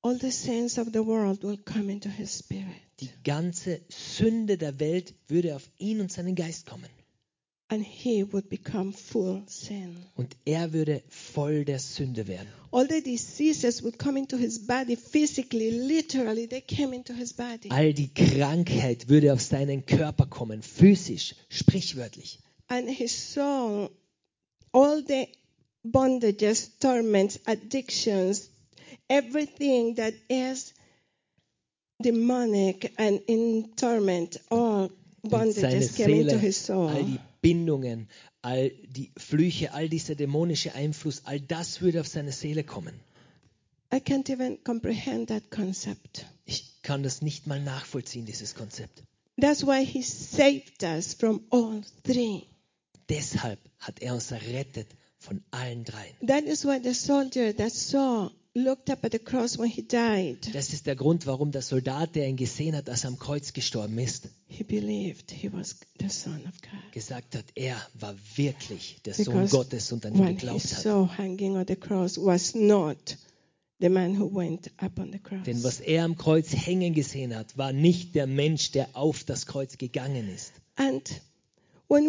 all 0.00 0.18
the 0.18 0.30
sins 0.30 0.78
of 0.78 0.88
the 0.94 1.04
world 1.04 1.42
will 1.42 1.58
come 1.58 1.92
into 1.92 2.08
his 2.08 2.38
spirit. 2.38 2.64
die 3.00 3.10
ganze 3.24 3.82
Sünde 3.90 4.56
der 4.56 4.80
Welt 4.80 5.12
würde 5.28 5.54
auf 5.54 5.68
ihn 5.76 6.00
und 6.00 6.10
seinen 6.10 6.34
Geist 6.34 6.64
kommen. 6.64 6.88
And 7.68 7.84
he 7.84 8.22
would 8.22 8.48
become 8.48 8.92
full 8.92 9.42
sin. 9.48 9.96
Und 10.14 10.36
er 10.44 10.72
würde 10.72 11.02
voll 11.08 11.64
der 11.64 11.80
Sünde 11.80 12.28
werden. 12.28 12.46
All 12.70 12.86
the 12.86 13.00
diseases 13.00 13.82
would 13.82 13.98
come 13.98 14.16
into 14.16 14.36
his 14.36 14.66
body 14.66 14.94
physically, 14.94 15.70
literally, 15.70 16.46
they 16.46 16.60
came 16.60 16.94
into 16.94 17.12
his 17.12 17.32
body. 17.32 17.70
All 17.70 17.92
die 17.92 18.10
Krankheit 18.14 19.08
würde 19.08 19.32
auf 19.32 19.40
seinen 19.40 19.84
Körper 19.84 20.26
kommen, 20.26 20.62
physisch, 20.62 21.34
sprichwörtlich. 21.48 22.38
And 22.68 22.88
his 22.88 23.12
soul, 23.12 23.90
all 24.72 25.02
the 25.02 25.26
bondages, 25.84 26.70
torments, 26.78 27.40
addictions, 27.46 28.48
everything 29.08 29.96
that 29.96 30.14
is 30.28 30.72
demonic 32.00 32.92
and 32.96 33.20
in 33.26 33.72
torment, 33.74 34.40
all 34.50 34.90
seine 35.24 35.30
bondages 35.30 35.96
came 35.96 36.20
into 36.20 36.30
Seele, 36.30 36.38
his 36.38 36.56
soul. 36.56 36.90
all 36.90 37.02
die 37.02 37.20
Bindungen, 37.46 38.08
all 38.42 38.70
die 38.88 39.12
Flüche, 39.16 39.72
all 39.72 39.88
dieser 39.88 40.16
dämonische 40.16 40.74
Einfluss, 40.74 41.22
all 41.26 41.38
das 41.38 41.80
würde 41.80 42.00
auf 42.00 42.08
seine 42.08 42.32
Seele 42.32 42.64
kommen. 42.64 42.98
I 43.92 43.98
can't 43.98 44.28
even 44.28 44.58
comprehend 44.64 45.28
that 45.28 45.48
concept. 45.52 46.26
Ich 46.44 46.82
kann 46.82 47.04
das 47.04 47.22
nicht 47.22 47.46
mal 47.46 47.60
nachvollziehen, 47.60 48.26
dieses 48.26 48.56
Konzept. 48.56 49.04
That's 49.40 49.64
why 49.64 49.84
he 49.84 50.02
saved 50.02 50.82
us 50.82 51.14
from 51.14 51.40
all 51.50 51.82
three. 52.02 52.48
Deshalb 53.08 53.60
hat 53.78 54.02
er 54.02 54.14
uns 54.14 54.32
errettet 54.32 54.88
von 55.18 55.40
allen 55.52 55.84
dreien. 55.84 56.16
That 56.26 56.42
is 56.46 56.64
why 56.64 56.80
the 56.82 56.94
soldier 56.94 57.54
that 57.54 57.72
saw 57.72 58.32
Das 60.52 60.72
ist 60.72 60.86
der 60.86 60.96
Grund, 60.96 61.26
warum 61.26 61.52
der 61.52 61.60
Soldat, 61.60 62.14
der 62.14 62.26
ihn 62.26 62.36
gesehen 62.36 62.74
hat, 62.74 62.88
als 62.88 63.04
er 63.04 63.08
am 63.08 63.18
Kreuz 63.18 63.52
gestorben 63.52 63.98
ist, 63.98 64.30
gesagt 66.92 67.34
hat, 67.36 67.44
er 67.54 67.76
war 67.92 68.14
wirklich 68.36 69.02
der 69.04 69.12
Sohn 69.12 69.48
Gottes 69.48 69.92
und 69.92 70.06
an 70.06 70.14
ihn 70.14 70.26
geglaubt 70.26 70.64
hat. 70.74 70.86
Denn 75.46 75.62
was 75.62 75.80
er 75.80 76.04
am 76.04 76.16
Kreuz 76.16 76.52
hängen 76.54 76.94
gesehen 76.94 77.36
hat, 77.36 77.58
war 77.58 77.74
nicht 77.74 78.14
der 78.14 78.26
Mensch, 78.26 78.70
der 78.70 78.88
auf 78.94 79.24
das 79.24 79.44
Kreuz 79.44 79.76
gegangen 79.76 80.30
ist. 80.34 80.52
And 80.76 81.20
Und 81.88 82.06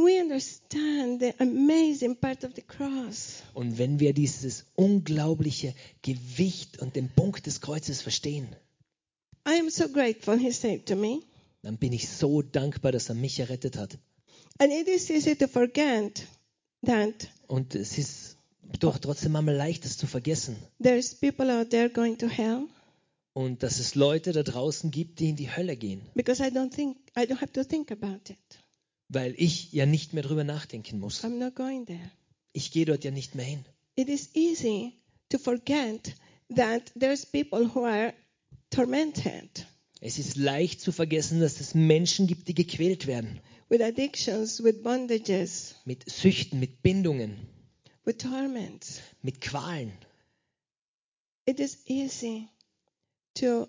wenn 3.78 4.00
wir 4.00 4.14
dieses 4.14 4.66
unglaubliche 4.76 5.74
Gewicht 6.02 6.80
und 6.82 6.96
den 6.96 7.10
Punkt 7.10 7.46
des 7.46 7.62
Kreuzes 7.62 8.02
verstehen, 8.02 8.48
I 9.48 9.60
am 9.60 9.70
so 9.70 9.88
grateful 9.90 10.38
he 10.38 10.52
saved 10.52 10.88
to 10.88 10.96
me. 10.96 11.20
dann 11.62 11.78
bin 11.78 11.94
ich 11.94 12.10
so 12.10 12.42
dankbar, 12.42 12.92
dass 12.92 13.10
er 13.10 13.16
mich 13.16 13.40
errettet 13.40 13.78
hat. 13.78 13.98
And 14.60 14.72
it 14.74 14.88
is 14.88 15.10
easy 15.10 15.36
to 15.36 15.48
forget 15.48 16.26
that 16.86 17.30
Und 17.48 17.76
es 17.76 17.98
ist 17.98 18.38
doch 18.80 18.98
trotzdem 18.98 19.36
einmal 19.36 19.56
leicht, 19.56 19.86
das 19.86 19.98
zu 19.98 20.08
vergessen. 20.08 20.58
there's 20.82 21.14
people 21.16 21.50
out 21.56 21.70
there 21.70 21.90
going 21.90 22.18
to 22.18 22.28
hell 22.28 22.64
Und 23.34 23.62
dass 23.64 23.80
es 23.80 23.94
Leute 23.96 24.32
da 24.34 24.42
draußen 24.44 24.90
gibt, 24.92 25.20
die 25.20 25.30
in 25.30 25.36
die 25.36 25.50
Hölle 25.56 25.78
gehen. 25.78 26.02
because 26.16 26.42
I 26.44 26.48
don't 26.48 26.74
think 26.74 26.98
I 27.16 27.22
don't 27.22 27.40
have 27.40 27.54
to 27.54 27.64
think 27.64 27.92
about 27.92 28.30
it. 28.32 28.38
Weil 29.10 29.34
ich 29.38 29.72
ja 29.72 29.86
nicht 29.86 30.14
mehr 30.14 30.24
drüber 30.24 30.44
nachdenken 30.44 31.00
muss. 31.00 31.24
I'm 31.24 31.38
not 31.40 31.56
going 31.56 31.86
there. 31.86 32.12
Ich 32.54 32.72
gehe 32.72 32.86
dort 32.86 33.04
ja 33.04 33.12
nicht 33.12 33.36
mehr 33.36 33.46
hin. 33.46 33.66
It 33.96 34.10
is 34.10 34.30
easy 34.36 34.94
to 35.30 35.38
forget 35.38 36.14
that 36.56 36.92
there's 37.00 37.26
people 37.26 37.74
who 37.74 37.86
are 37.86 38.14
tormented 38.70 39.66
Es 40.02 40.20
ist 40.20 40.36
leicht 40.36 40.82
zu 40.82 40.92
vergessen, 40.92 41.40
dass 41.40 41.60
es 41.60 41.74
Menschen 41.74 42.28
gibt, 42.28 42.48
die 42.48 42.54
gequält 42.54 43.08
werden. 43.08 43.40
with 43.70 43.82
addictions, 43.82 44.64
with 44.64 44.82
bondages, 44.84 45.76
Mit 45.86 46.10
Süchten, 46.10 46.60
mit 46.60 46.82
Bindungen, 46.84 47.38
with 48.06 48.18
torments. 48.18 49.02
mit 49.22 49.42
Qualen. 49.42 49.92
It 51.46 51.60
is 51.60 51.78
easy 51.86 52.48
to 53.36 53.68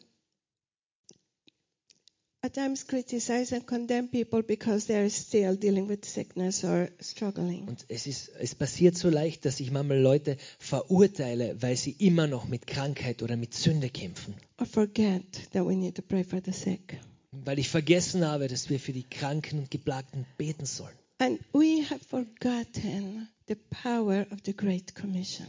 at 2.43 2.55
times 2.55 2.87
criticize 2.87 3.53
and 3.53 3.67
condemn 3.67 4.09
people 4.09 4.43
because 4.43 4.87
they 4.87 4.97
are 4.97 5.11
still 5.11 5.57
dealing 5.57 5.89
with 5.89 6.05
sickness 6.05 6.65
or 6.65 6.89
struggling. 7.01 7.67
Und 7.67 7.85
es, 7.89 8.07
ist, 8.07 8.31
es 8.39 8.55
passiert 8.55 8.97
so 8.97 9.11
leicht, 9.11 9.45
dass 9.45 9.61
ich 9.61 9.71
manchmal 9.71 10.01
Leute 10.01 10.37
verurteile, 10.59 11.61
weil 11.61 11.77
sie 11.77 11.97
immer 11.99 12.27
noch 12.27 12.47
mit 12.47 12.67
Krankheit 12.67 13.23
oder 13.23 13.37
mit 13.37 13.55
Sünde 13.55 13.91
kämpfen. 13.91 14.35
Or 14.59 14.67
forget 14.67 15.51
that 15.53 15.67
we 15.67 15.75
need 15.75 15.97
to 15.97 16.03
pray 16.03 16.23
for 16.25 16.41
the 16.45 16.53
sick. 16.53 17.01
Weil 17.33 17.59
ich 17.59 17.69
vergessen 17.69 18.25
habe, 18.25 18.49
dass 18.49 18.71
wir 18.71 18.79
für 18.79 18.93
die 18.93 19.03
Kranken 19.03 19.59
und 19.59 19.71
Geplagten 19.71 20.25
beten 20.37 20.67
sollen. 20.67 20.97
And 21.19 21.41
we 21.53 21.85
have 21.91 22.05
forgotten 22.05 23.29
the 23.49 23.57
power 23.83 24.27
of 24.31 24.39
the 24.45 24.55
Great 24.55 24.95
Commission. 24.95 25.47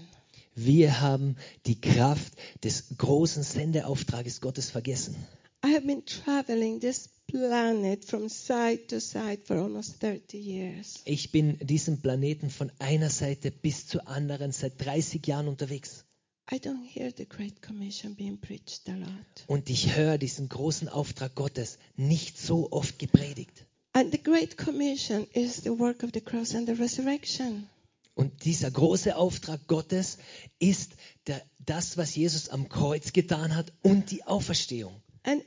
Wir 0.56 1.00
haben 1.00 1.38
die 1.68 1.80
Kraft 1.80 2.34
des 2.64 2.98
großen 2.98 3.44
Sendeauftrages 3.44 4.42
Gottes 4.42 4.72
vergessen. 4.72 5.16
I 5.64 5.74
have 5.74 5.86
been 5.86 6.06
traveling 6.06 6.80
this 6.80 7.10
planet 7.28 8.06
from 8.06 8.30
side 8.30 8.88
to 8.90 9.00
side 9.00 9.40
for 9.46 9.58
almost 9.58 10.00
30 10.00 10.38
years. 10.38 11.02
Ich 11.06 11.32
bin 11.32 11.58
diesem 11.60 12.02
Planeten 12.02 12.50
von 12.50 12.72
einer 12.80 13.10
Seite 13.10 13.52
bis 13.52 13.86
zur 13.88 14.08
anderen 14.08 14.52
seit 14.52 14.84
30 14.84 15.26
Jahren 15.28 15.48
unterwegs. 15.48 16.06
I 16.52 16.56
don't 16.56 16.86
hear 16.86 17.12
the 17.16 17.28
Great 17.28 17.62
Commission 17.62 18.16
being 18.16 18.40
preached 18.40 18.90
a 18.90 18.96
lot. 18.96 19.10
Und 19.48 19.70
ich 19.70 19.96
höre 19.96 20.18
diesen 20.18 20.50
großen 20.50 20.88
Auftrag 20.90 21.36
Gottes 21.36 21.78
nicht 21.96 22.40
so 22.40 22.72
oft 22.72 22.98
gepredigt. 22.98 23.68
And 23.92 24.12
the 24.12 24.24
Great 24.24 24.58
Commission 24.58 25.28
is 25.34 25.58
the 25.58 25.78
work 25.78 26.04
of 26.04 26.12
the 26.14 26.22
cross 26.22 26.56
and 26.56 26.68
the 26.68 26.82
resurrection. 26.82 27.68
Und 28.16 28.46
dieser 28.46 28.72
große 28.72 29.16
Auftrag 29.16 29.68
Gottes 29.68 30.18
ist 30.58 30.94
der, 31.28 31.42
das, 31.60 31.98
was 31.98 32.16
Jesus 32.16 32.50
am 32.50 32.68
Kreuz 32.70 33.14
getan 33.14 33.56
hat 33.56 33.72
und 33.82 34.12
die 34.12 34.24
Auferstehung. 34.24 35.02
And 35.24 35.44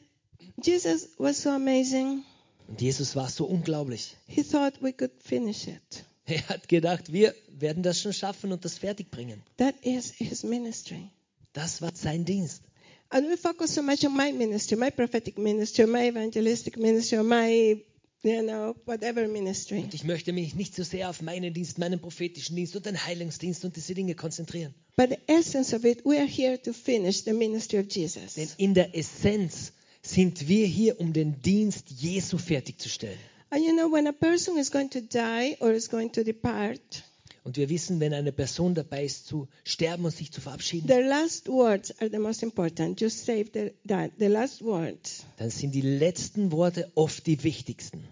Jesus 0.63 1.09
was 1.19 1.43
so 1.43 1.51
amazing. 1.51 2.25
Und 2.69 2.81
Jesus 2.81 3.17
war 3.17 3.29
so 3.29 3.45
unglaublich. 3.45 4.17
He 4.27 4.43
thought 4.43 4.83
we 4.83 4.93
could 4.93 5.13
finish 5.23 5.67
it. 5.67 6.05
Er 6.25 6.49
hat 6.49 6.69
gedacht, 6.69 7.13
wir 7.13 7.35
werden 7.49 7.83
das 7.83 8.01
schon 8.01 8.13
schaffen 8.13 8.53
und 8.53 8.65
das 8.65 8.79
fertig 8.79 9.11
bringen. 9.11 9.43
That 9.57 9.75
is 9.83 10.13
his 10.13 10.45
ministry. 10.45 11.11
Das 11.53 11.83
war 11.83 11.91
sein 11.95 12.25
Dienst. 12.25 12.63
And 13.11 13.29
we 13.29 13.37
focus 13.37 13.75
so 13.75 13.83
much 13.83 14.07
on 14.07 14.17
my 14.17 14.33
ministry, 14.33 14.77
my 14.77 14.91
prophetic 14.91 15.37
ministry, 15.37 15.87
my 15.87 16.09
evangelistic 16.09 16.79
ministry, 16.79 17.23
my, 17.23 17.85
you 18.23 18.43
know, 18.43 18.75
whatever 18.85 19.27
ministry. 19.29 19.79
Und 19.79 19.95
ich 19.95 20.05
möchte 20.05 20.33
mich 20.33 20.55
nicht 20.55 20.75
so 20.75 20.83
sehr 20.83 21.11
auf 21.11 21.23
meinen 21.23 21.53
Dienst, 21.53 21.79
meinen 21.79 22.01
prophetischen 22.01 22.57
Dienst 22.57 22.77
und 22.77 22.87
den 22.87 23.05
Heilungsdienst 23.05 23.65
und 23.65 23.77
diese 23.77 23.95
Dinge 23.95 24.15
konzentrieren. 24.15 24.75
But 24.97 25.11
the 25.11 25.19
essence 25.33 25.73
of 25.73 25.85
it, 25.85 26.05
we 26.05 26.19
are 26.19 26.27
here 26.27 26.61
to 26.63 26.73
finish 26.73 27.25
the 27.25 27.33
ministry 27.33 27.79
of 27.79 27.89
Denn 27.89 28.49
in 28.59 28.75
der 28.75 28.95
Essenz 28.97 29.73
sind 30.03 30.49
wir 30.49 30.67
hier, 30.67 31.01
um 31.01 31.13
den 31.13 31.41
Dienst 31.43 31.91
Jesu 31.91 32.39
fertigzustellen. 32.39 33.19
And 33.51 33.63
you 33.65 33.73
know, 33.75 33.91
when 33.91 34.07
a 34.07 34.13
person 34.13 34.57
is 34.57 34.71
going 34.71 34.91
to 34.91 35.01
die 35.01 35.57
or 35.61 35.73
is 35.73 35.89
going 35.89 36.11
to 36.13 36.25
depart, 36.25 37.05
Und 37.45 37.57
wir 37.57 37.69
wissen, 37.69 37.99
wenn 37.99 38.15
eine 38.15 38.31
Person 38.31 38.75
dabei 38.75 39.05
ist, 39.05 39.27
zu 39.27 39.49
sterben 39.65 40.05
und 40.05 40.15
sich 40.15 40.31
zu 40.31 40.41
verabschieden, 40.41 40.87
the 40.89 41.03
last 41.03 41.49
words 41.49 41.93
are 42.01 42.09
the 42.11 42.19
most 42.19 42.43
important. 42.45 43.01
You 43.01 43.09
save 43.09 43.47
the, 43.53 43.73
that, 43.89 44.13
the 44.19 44.27
last 44.29 44.63
words. 44.63 45.25
dann 45.39 45.51
sind 45.51 45.75
die 45.75 45.81
letzten 45.81 46.53
Worte 46.53 46.91
oft 46.95 47.27
die 47.27 47.43
wichtigsten. 47.43 48.05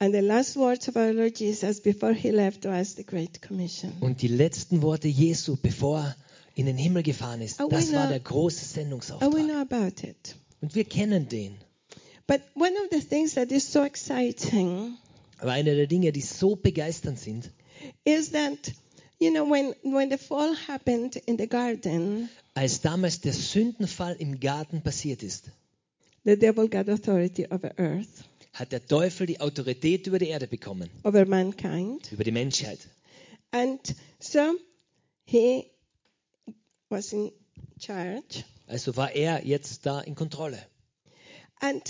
And 0.00 0.12
the 0.14 0.20
last 0.20 0.56
words 0.56 0.88
of 0.88 0.96
our 0.96 1.12
Lord 1.12 1.38
Jesus 1.38 1.80
before 1.80 2.12
he 2.12 2.30
left 2.30 2.64
was 2.66 2.94
the 2.96 3.04
Great 3.06 3.40
Commission. 3.40 3.92
Und 4.00 4.20
die 4.20 4.28
letzten 4.28 4.82
Worte 4.82 5.08
Jesu, 5.08 5.56
bevor 5.56 6.00
er 6.00 6.16
in 6.54 6.66
den 6.66 6.76
Himmel 6.76 7.02
gefahren 7.04 7.40
ist, 7.40 7.58
we 7.60 7.68
das 7.70 7.90
war 7.92 8.02
know- 8.04 8.08
der 8.10 8.20
große 8.20 8.58
And 8.60 8.68
we 8.68 8.74
Sendungsauftrag. 8.80 9.30
know 9.32 9.60
about 9.60 10.06
it. 10.06 10.36
Und 10.60 10.74
wir 10.74 10.84
kennen 10.84 11.28
den. 11.28 11.54
But 12.26 12.40
one 12.54 12.72
of 12.84 12.88
the 12.90 13.00
things 13.00 13.34
that 13.34 13.50
is 13.50 13.72
so 13.72 13.82
exciting 13.84 14.96
Aber 15.38 15.52
eine 15.52 15.74
der 15.74 15.86
Dinge, 15.86 16.12
die 16.12 16.20
so 16.20 16.54
begeisternd 16.56 17.18
sind, 17.18 17.50
is 18.04 18.30
that, 18.30 18.72
you 19.20 19.30
know, 19.32 19.44
when, 19.44 19.74
when 19.82 20.08
the 20.10 20.18
fall 20.18 20.54
happened 20.54 21.16
in 21.26 21.36
the 21.36 21.46
garden, 21.46 22.28
als 22.54 22.80
damals 22.80 23.20
der 23.20 23.32
Sündenfall 23.32 24.16
im 24.18 24.40
Garten 24.40 24.82
passiert 24.82 25.22
ist, 25.22 25.50
the 26.24 26.36
devil 26.36 26.68
got 26.68 26.88
authority 26.88 27.46
over 27.50 27.72
earth, 27.78 28.24
hat 28.52 28.72
der 28.72 28.84
Teufel 28.86 29.26
die 29.26 29.40
Autorität 29.40 30.06
über 30.06 30.18
die 30.18 30.28
Erde 30.28 30.46
bekommen, 30.46 30.90
over 31.04 31.24
mankind. 31.26 32.10
über 32.12 32.24
die 32.24 32.32
Menschheit. 32.32 32.80
And 33.52 33.80
so 34.18 34.54
he 35.24 35.70
was 36.88 37.12
in 37.12 37.32
charge. 37.78 38.44
Also 38.68 38.96
war 38.96 39.12
er 39.12 39.44
jetzt 39.46 39.84
da 39.84 40.00
in 40.00 40.14
Kontrolle. 40.14 40.58
And 41.60 41.82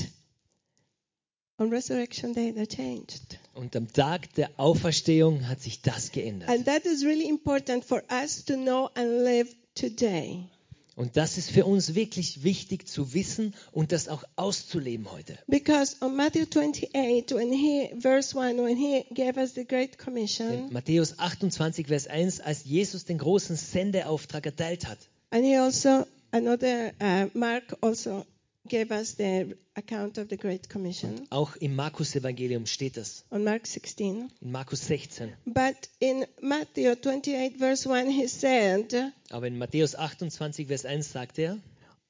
on 1.58 1.70
Resurrection 1.72 2.34
Day, 2.34 2.52
that 2.52 2.70
changed. 2.70 3.38
Und 3.54 3.76
am 3.76 3.92
Tag 3.92 4.34
der 4.34 4.50
Auferstehung 4.56 5.48
hat 5.48 5.60
sich 5.60 5.82
das 5.82 6.12
geändert. 6.12 6.48
And 6.48 6.64
that 6.64 6.84
is 6.84 7.04
really 7.04 7.28
important 7.28 7.84
for 7.84 8.02
us 8.10 8.44
to 8.44 8.54
know 8.54 8.88
and 8.94 9.24
live 9.24 9.54
today. 9.74 10.48
Und 10.94 11.16
das 11.16 11.38
ist 11.38 11.50
für 11.50 11.64
uns 11.64 11.94
wirklich 11.94 12.44
wichtig 12.44 12.86
zu 12.86 13.14
wissen 13.14 13.54
und 13.72 13.92
das 13.92 14.08
auch 14.08 14.24
auszuleben 14.36 15.10
heute. 15.10 15.38
Because 15.46 15.96
on 16.02 16.16
Matthew 16.16 16.44
28, 16.44 17.34
when 17.34 17.50
he, 17.50 17.90
verse 17.98 18.38
1, 18.38 18.58
when 18.58 18.76
he 18.76 19.04
gave 19.14 19.38
us 19.38 19.54
the 19.54 19.64
Great 19.64 19.92
Denn 19.92 20.04
Commission, 20.04 20.72
Matthäus 20.72 21.18
28, 21.18 21.86
Vers 21.86 22.06
1, 22.08 22.40
als 22.40 22.64
Jesus 22.64 23.06
den 23.06 23.18
großen 23.18 23.56
Sendeauftrag 23.56 24.44
erteilt 24.44 24.86
hat, 24.86 24.98
and 25.30 25.44
he 25.44 25.56
also, 25.56 26.04
another, 26.30 26.92
uh, 27.00 27.28
Mark 27.32 27.76
also 27.80 28.26
gave 28.68 28.90
us 28.92 29.14
the 29.16 29.56
account 29.74 30.18
of 30.18 30.28
the 30.30 30.36
Great 30.36 30.68
Commission 30.68 31.26
auch 31.30 31.56
im 31.56 31.74
Markus-Evangelium 31.74 32.66
steht 32.66 32.96
das, 32.96 33.24
on 33.30 33.44
Mark 33.44 33.66
16. 33.66 34.30
in 34.40 34.50
Markus 34.52 34.86
16. 34.86 35.32
But 35.46 35.88
in 36.00 36.24
Matthew 36.40 36.90
28, 36.92 37.56
verse 37.58 37.86
1, 37.88 38.10
he 38.10 38.26
said, 38.28 39.12
Aber 39.30 39.46
in 39.46 39.58
Matthäus 39.58 39.94
28, 39.96 40.66
Vers 40.68 40.84
1 40.86 41.10
sagt 41.10 41.38
er, 41.38 41.58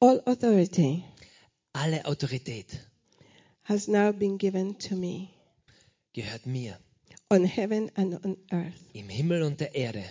All 0.00 0.20
authority 0.26 1.04
alle 1.74 2.04
Autorität 2.04 2.66
has 3.62 3.88
now 3.88 4.12
been 4.12 4.36
given 4.36 4.76
to 4.78 4.94
me 4.96 5.28
gehört 6.12 6.44
mir, 6.46 6.76
on 7.30 7.44
heaven 7.44 7.90
and 7.94 8.22
on 8.24 8.36
earth. 8.50 8.74
im 8.92 9.08
Himmel 9.08 9.42
und 9.42 9.60
der 9.60 9.74
Erde. 9.74 10.04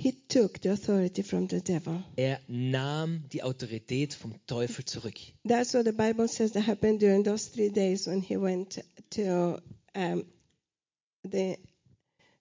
He 0.00 0.12
took 0.28 0.60
the 0.60 0.70
authority 0.70 1.24
from 1.24 1.48
the 1.48 1.60
devil. 1.60 2.04
Er 2.16 2.38
nahm 2.46 3.24
die 3.32 3.42
Autorität 3.42 4.14
vom 4.14 4.32
Teufel 4.46 4.84
zurück. 4.84 5.18
That's 5.44 5.74
what 5.74 5.86
the 5.86 5.92
Bible 5.92 6.28
says 6.28 6.52
that 6.52 6.68
happened 6.68 7.00
during 7.00 7.24
those 7.24 7.48
three 7.48 7.68
days 7.68 8.06
when 8.06 8.22
he 8.22 8.36
went 8.36 8.78
to 9.10 9.60
um, 9.96 10.24
the 11.24 11.58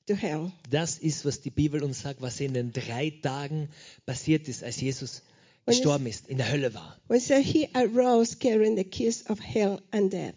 to 0.06 0.16
hell. 0.16 0.52
Das 0.70 1.00
ist, 1.00 1.26
was 1.26 1.42
die 1.42 1.50
Bibel 1.50 1.82
uns 1.84 2.02
sagt, 2.02 2.22
was 2.22 2.40
in 2.40 2.54
den 2.54 2.74
drei 2.74 3.10
Tagen 3.24 3.70
passiert 4.06 4.48
ist, 4.48 4.64
als 4.64 4.80
Jesus 4.80 5.24
gestorben 5.66 6.06
ist, 6.06 6.28
in 6.28 6.38
der 6.38 6.52
Hölle 6.52 6.76
war. 6.76 6.96
When 7.08 7.20
so 7.20 7.38
he 7.38 7.70
arose 7.74 8.38
carrying 8.38 8.78
the 8.78 8.84
keys 8.84 9.28
of 9.32 9.40
hell 9.40 9.82
and 9.90 10.14
death. 10.14 10.36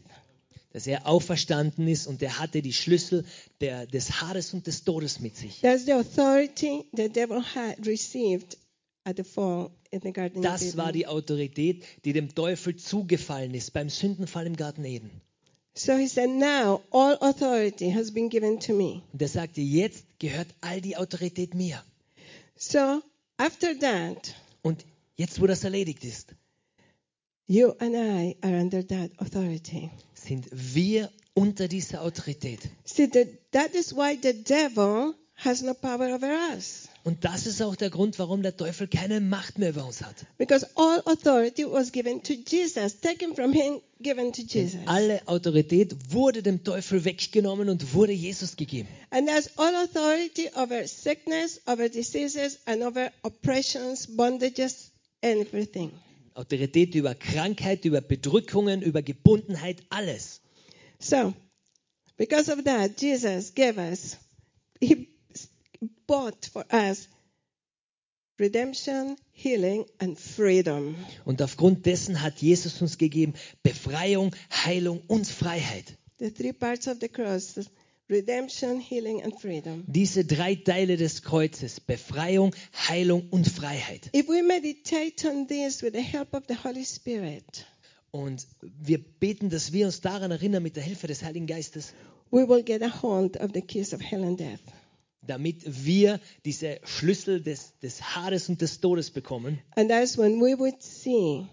Dass 0.72 0.86
er 0.86 1.06
auferstanden 1.06 1.88
ist 1.88 2.06
und 2.06 2.22
er 2.22 2.38
hatte 2.38 2.62
die 2.62 2.72
Schlüssel 2.72 3.24
der, 3.60 3.86
des 3.86 4.20
Hades 4.20 4.54
und 4.54 4.66
des 4.66 4.84
Todes 4.84 5.18
mit 5.18 5.36
sich. 5.36 5.60
Das 5.60 5.86
war 10.76 10.92
die 10.92 11.06
Autorität, 11.06 11.84
die 12.04 12.12
dem 12.12 12.34
Teufel 12.34 12.76
zugefallen 12.76 13.54
ist 13.54 13.72
beim 13.72 13.88
Sündenfall 13.88 14.46
im 14.46 14.56
Garten 14.56 14.84
Eden. 14.84 15.10
So 15.74 15.96
he 15.96 16.08
said, 16.08 16.30
Now 16.30 16.82
all 16.90 17.16
authority 17.20 17.92
has 17.92 18.10
been 18.12 18.28
given 18.28 18.58
to 18.60 18.74
me. 18.74 19.02
Und 19.12 19.22
er 19.22 19.28
sagte, 19.28 19.60
jetzt 19.60 20.04
gehört 20.18 20.48
all 20.60 20.80
die 20.80 20.96
Autorität 20.96 21.54
mir. 21.54 21.82
So 22.56 23.02
after 23.36 23.78
that, 23.78 24.34
Und 24.62 24.84
jetzt, 25.16 25.40
wo 25.40 25.46
das 25.46 25.64
erledigt 25.64 26.04
ist, 26.04 26.34
you 27.46 27.70
and 27.78 27.94
I 27.94 28.36
are 28.42 28.60
under 28.60 28.86
that 28.86 29.10
authority. 29.18 29.90
Sind 30.24 30.46
wir 30.50 31.10
unter 31.34 31.68
dieser 31.68 32.02
Autorität. 32.02 32.60
See, 32.84 33.08
that, 33.08 33.28
that 33.52 33.74
is 33.74 33.94
why 33.94 34.18
the 34.20 34.32
devil 34.32 35.14
has 35.34 35.62
no 35.62 35.74
power 35.74 36.14
over 36.14 36.28
us. 36.54 36.88
Und 37.02 37.24
das 37.24 37.46
ist 37.46 37.62
auch 37.62 37.76
der 37.76 37.88
Grund, 37.88 38.18
warum 38.18 38.42
der 38.42 38.56
Teufel 38.56 38.86
keine 38.86 39.20
Macht 39.22 39.58
mehr 39.58 39.70
über 39.70 39.86
uns 39.86 40.02
hat. 40.02 40.14
Because 40.36 40.66
all 40.74 41.00
authority 41.06 41.64
was 41.64 41.92
given 41.92 42.22
to 42.22 42.34
Jesus, 42.34 43.00
taken 43.00 43.34
from 43.34 43.54
him, 43.54 43.80
given 44.00 44.32
to 44.34 44.42
Jesus. 44.42 44.80
Alle 44.84 45.26
Autorität 45.26 45.96
wurde 46.12 46.42
dem 46.42 46.62
Teufel 46.62 47.06
weggenommen 47.06 47.70
und 47.70 47.94
wurde 47.94 48.12
Jesus 48.12 48.56
gegeben. 48.56 48.88
And 49.08 49.26
that's 49.28 49.50
all 49.56 49.74
authority 49.76 50.50
over 50.54 50.86
sickness, 50.86 51.62
over 51.66 51.88
diseases, 51.88 52.58
and 52.66 52.82
over 52.82 53.10
oppressions, 53.22 54.06
bondages, 54.06 54.90
everything. 55.22 55.92
Autorität 56.34 56.94
über 56.94 57.14
Krankheit, 57.14 57.84
über 57.84 58.00
Bedrückungen, 58.00 58.82
über 58.82 59.02
Gebundenheit, 59.02 59.82
alles. 59.90 60.40
So, 60.98 61.34
because 62.16 62.52
of 62.52 62.64
that, 62.64 63.00
Jesus 63.00 63.54
gave 63.54 63.78
us, 63.78 64.16
He 64.80 65.08
bought 66.06 66.46
for 66.46 66.64
us 66.72 67.08
redemption, 68.38 69.16
healing, 69.32 69.86
and 69.98 70.18
freedom. 70.18 70.96
Und 71.24 71.42
aufgrund 71.42 71.86
dessen 71.86 72.22
hat 72.22 72.40
Jesus 72.40 72.80
uns 72.80 72.98
gegeben 72.98 73.34
Befreiung, 73.62 74.34
Heilung 74.50 75.02
und 75.06 75.26
Freiheit. 75.26 75.98
The 76.18 76.30
three 76.30 76.52
parts 76.52 76.88
of 76.88 76.98
the 77.00 77.08
cross 77.08 77.58
redemption, 78.10 78.80
healing, 78.80 79.22
and 79.22 79.38
freedom. 79.40 79.84
Diese 79.86 80.24
drei 80.24 80.54
Teile 80.56 80.96
des 80.96 81.22
Kreuzes, 81.22 81.80
Befreiung, 81.80 82.54
Heilung 82.88 83.28
und 83.30 83.46
Freiheit. 83.48 84.10
If 84.14 84.28
we 84.28 84.42
meditate 84.42 85.28
on 85.28 85.46
this 85.46 85.82
with 85.82 85.92
the 85.94 86.02
help 86.02 86.34
of 86.34 86.44
the 86.48 86.56
Holy 86.62 86.84
Spirit, 86.84 87.66
Und 88.12 88.46
wir 88.82 88.98
beten, 88.98 89.50
dass 89.50 89.72
wir 89.72 89.86
uns 89.86 90.00
daran 90.00 90.32
erinnern 90.32 90.62
mit 90.64 90.74
der 90.74 90.82
Hilfe 90.82 91.06
des 91.06 91.22
Heiligen 91.22 91.46
Geistes, 91.46 91.94
we 92.32 92.48
will 92.48 92.62
get 92.64 92.82
a 92.82 93.02
hold 93.02 93.36
of 93.40 93.50
the 93.54 93.62
keys 93.62 93.94
of 93.94 94.00
hell 94.02 94.24
and 94.24 94.38
death. 94.38 94.60
damit 95.22 95.62
wir 95.84 96.18
diese 96.44 96.80
Schlüssel 96.84 97.40
des, 97.40 97.78
des 97.80 98.02
Hades 98.16 98.48
und 98.48 98.60
des 98.60 98.80
Todes 98.80 99.10
bekommen. 99.10 99.60
And 99.76 99.88
that's 99.90 100.18
when 100.18 100.40
we 100.40 100.58
would 100.58 100.82
see 100.82 101.46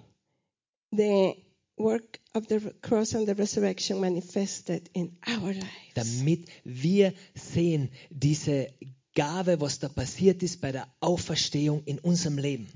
the 0.91 1.35
work 1.77 2.19
of 2.33 2.47
the 2.47 2.59
cross 2.81 3.13
and 3.13 3.27
the 3.27 3.35
resurrection 3.35 3.99
manifested 4.01 4.89
in 4.93 5.15
our 5.27 5.53
lives. 5.53 5.93
damit 5.95 6.47
wir 6.63 7.13
sehen, 7.35 7.89
diese 8.09 8.69
Gabe, 9.15 9.59
was 9.61 9.79
da 9.79 9.87
passiert 9.89 10.43
ist 10.43 10.61
bei 10.61 10.71
der 10.71 10.87
Auferstehung 10.99 11.83
in 11.85 11.99
unserem 11.99 12.37
Leben. 12.37 12.67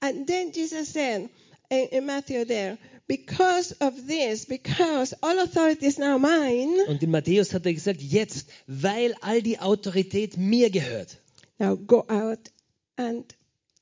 And 0.00 0.26
then 0.26 0.50
Jesus 0.52 0.92
said 0.92 1.28
in, 1.70 1.88
in 1.90 2.06
Matthew 2.06 2.44
there, 2.44 2.78
because 3.06 3.72
of 3.80 3.94
this, 4.08 4.46
because 4.46 5.14
all 5.22 5.38
authority 5.38 5.86
is 5.86 5.98
now 5.98 6.18
mine, 6.18 6.76
Und 6.88 7.02
in 7.02 7.10
Matthäus 7.10 7.52
hat 7.54 7.66
er 7.66 7.74
gesagt, 7.74 8.00
jetzt, 8.02 8.48
weil 8.66 9.14
all 9.20 9.42
die 9.42 9.58
Autorität 9.60 10.36
mir 10.36 10.70
gehört, 10.70 11.18
now 11.58 11.76
go 11.76 12.04
out 12.08 12.50
and 12.96 13.36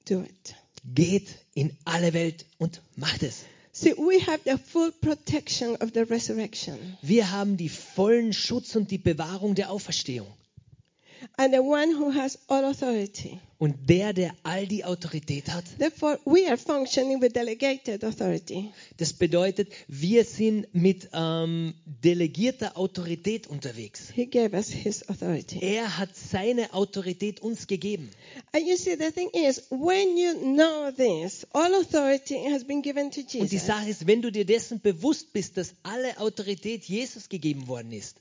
do 0.08 0.20
it. 0.22 0.54
geht 0.84 1.28
in 1.54 1.76
alle 1.84 2.12
Welt 2.12 2.44
und 2.58 2.82
macht 2.96 3.22
es. 3.22 3.44
See, 3.80 3.94
we 3.94 4.20
have 4.20 4.40
the 4.44 4.58
full 4.58 4.92
protection 4.92 5.76
of 5.76 5.94
the 5.94 6.04
resurrection. 6.04 6.98
Wir 7.00 7.30
haben 7.30 7.56
die 7.56 7.70
vollen 7.70 8.34
Schutz 8.34 8.76
und 8.76 8.90
die 8.90 8.98
Bewahrung 8.98 9.54
der 9.54 9.70
Auferstehung. 9.70 10.28
And 11.36 11.52
the 11.52 11.60
one 11.60 11.90
who 11.94 12.10
has 12.10 12.38
all 12.48 12.64
authority. 12.64 13.40
Und 13.58 13.90
der, 13.90 14.14
der 14.14 14.34
all 14.42 14.66
die 14.66 14.84
Autorität 14.84 15.52
hat, 15.52 15.64
Therefore, 15.78 16.18
we 16.24 16.46
are 16.48 16.56
functioning 16.56 17.20
with 17.20 17.34
delegated 17.34 18.02
authority. 18.04 18.70
das 18.96 19.12
bedeutet, 19.12 19.68
wir 19.86 20.24
sind 20.24 20.74
mit 20.74 21.10
ähm, 21.12 21.74
delegierter 22.02 22.78
Autorität 22.78 23.48
unterwegs. 23.48 24.10
He 24.14 24.24
gave 24.24 24.56
us 24.56 24.70
his 24.70 25.06
authority. 25.10 25.58
Er 25.60 25.98
hat 25.98 26.16
seine 26.16 26.72
Autorität 26.72 27.40
uns 27.40 27.66
gegeben. 27.66 28.10
And 28.52 28.66
you 28.66 28.76
see, 28.76 28.96
the 28.96 29.10
thing 29.10 29.28
is, 29.34 29.62
when 29.68 30.16
you 30.16 30.32
know 30.54 30.90
this, 30.90 31.46
all 31.52 31.74
authority 31.74 32.38
has 32.50 32.64
been 32.64 32.80
given 32.80 33.10
to 33.10 33.20
Und 33.20 33.32
die 33.32 33.38
Jesus. 33.56 33.66
Sache 33.66 33.90
ist, 33.90 34.06
wenn 34.06 34.22
du 34.22 34.32
dir 34.32 34.46
dessen 34.46 34.80
bewusst 34.80 35.34
bist, 35.34 35.58
dass 35.58 35.74
alle 35.82 36.18
Autorität 36.18 36.84
Jesus 36.84 37.28
gegeben 37.28 37.68
worden 37.68 37.92
ist, 37.92 38.16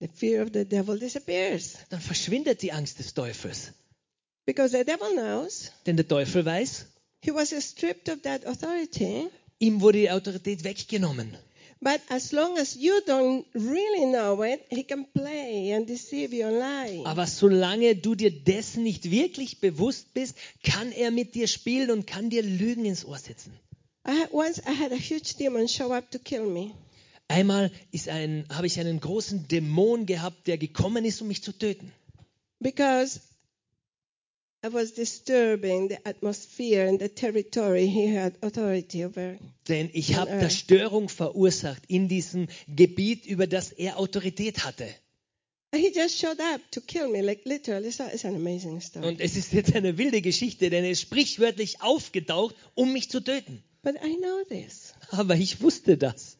The 0.00 0.08
fear 0.08 0.42
of 0.42 0.50
the 0.52 0.64
devil 0.64 0.98
disappears. 0.98 1.78
dann 1.90 2.00
verschwindet 2.00 2.62
die 2.62 2.72
Angst 2.72 2.98
des 2.98 3.14
Teufels. 3.14 3.72
Because 4.46 4.76
the 4.76 4.84
devil 4.84 5.12
knows 5.14 5.72
Denn 5.86 5.96
der 5.96 6.06
Teufel 6.06 6.44
weiß, 6.44 6.86
he 7.20 7.32
was 7.32 7.50
stripped 7.50 8.08
of 8.08 8.22
that 8.22 8.46
authority. 8.46 9.28
ihm 9.58 9.80
wurde 9.80 9.98
die 9.98 10.10
Autorität 10.10 10.64
weggenommen. 10.64 11.36
But 11.80 12.00
as 12.08 12.32
long 12.32 12.58
as 12.58 12.74
you 12.74 12.92
don't 13.06 13.44
really 13.54 14.10
know 14.12 14.42
it, 14.42 14.60
he 14.68 14.82
can 14.82 15.06
play 15.12 15.72
and 15.72 15.88
deceive 15.88 16.34
you 16.34 16.46
and 16.46 16.56
lie. 16.58 17.04
Aber 17.04 17.26
solange 17.26 17.94
du 17.94 18.16
dir 18.16 18.30
dessen 18.32 18.82
nicht 18.82 19.10
wirklich 19.10 19.60
bewusst 19.60 20.12
bist, 20.12 20.36
kann 20.64 20.90
er 20.90 21.12
mit 21.12 21.34
dir 21.34 21.46
spielen 21.46 21.90
und 21.92 22.06
kann 22.06 22.30
dir 22.30 22.42
Lügen 22.42 22.84
ins 22.84 23.04
Ohr 23.04 23.18
setzen. 23.18 23.52
I 24.06 24.12
had, 24.12 24.32
once 24.32 24.58
I 24.58 24.74
had 24.74 24.90
a 24.92 24.96
huge 24.96 25.36
demon 25.38 25.68
show 25.68 25.92
up 25.92 26.10
to 26.10 26.18
kill 26.18 26.46
me. 26.46 26.72
Einmal 27.28 27.70
ein, 28.08 28.46
habe 28.50 28.66
ich 28.66 28.80
einen 28.80 29.00
großen 29.00 29.48
Dämon 29.48 30.06
gehabt, 30.06 30.46
der 30.46 30.58
gekommen 30.58 31.04
ist, 31.04 31.20
um 31.22 31.28
mich 31.28 31.42
zu 31.42 31.52
töten. 31.52 31.92
because 32.60 33.20
I 34.64 34.68
was 34.68 34.92
disturbing 34.92 35.88
the 35.88 35.98
atmosphere 36.04 36.88
and 36.88 36.98
the 36.98 37.08
territory 37.08 37.86
he 37.86 38.12
had 38.12 38.34
authority 38.42 39.04
over. 39.04 39.38
Denn 39.68 39.88
ich 39.92 40.16
habe 40.16 40.30
äh. 40.30 40.40
da 40.40 40.50
Störung 40.50 41.08
verursacht 41.08 41.84
in 41.86 42.08
diesem 42.08 42.48
Gebiet, 42.66 43.24
über 43.26 43.46
das 43.46 43.70
er 43.70 43.98
Autorität 43.98 44.64
hatte. 44.64 44.86
He 45.72 45.92
just 45.94 46.18
showed 46.18 46.40
up 46.40 46.60
to 46.72 46.80
kill 46.80 47.08
me, 47.08 47.20
like 47.20 47.44
literally. 47.44 47.88
It's, 47.88 48.00
a, 48.00 48.08
it's 48.12 48.24
an 48.24 48.34
amazing 48.34 48.80
story. 48.80 49.06
Und 49.06 49.20
es 49.20 49.36
ist 49.36 49.52
jetzt 49.52 49.76
eine 49.76 49.96
wilde 49.96 50.22
Geschichte, 50.22 50.70
denn 50.70 50.82
er 50.82 50.90
ist 50.90 51.02
sprichwörtlich 51.02 51.82
aufgetaucht, 51.82 52.56
um 52.74 52.92
mich 52.92 53.10
zu 53.10 53.20
töten. 53.20 53.62
But 53.82 53.96
I 54.02 54.16
know 54.16 54.42
this. 54.48 54.94
Aber 55.10 55.36
ich 55.36 55.60
wusste 55.60 55.96
das. 55.98 56.37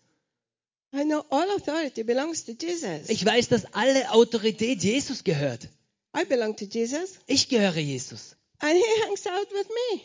I 0.93 1.05
know 1.05 1.25
all 1.31 1.51
authority 1.57 2.03
belongs 2.03 2.45
to 2.47 2.53
Jesus. 2.53 3.09
Ich 3.09 3.25
weiß, 3.25 3.49
dass 3.49 3.67
alle 3.75 4.11
Autorität 4.11 4.83
Jesus 4.83 5.23
gehört. 5.25 5.69
I 6.17 6.25
belong 6.25 6.57
to 6.57 6.65
Jesus, 6.65 7.19
Ich 7.27 7.49
gehöre 7.49 7.77
Jesus. 7.79 8.37
and 8.61 8.73
he 8.73 9.03
hangs 9.07 9.27
out 9.27 9.49
with 9.53 9.69
me. 9.69 10.01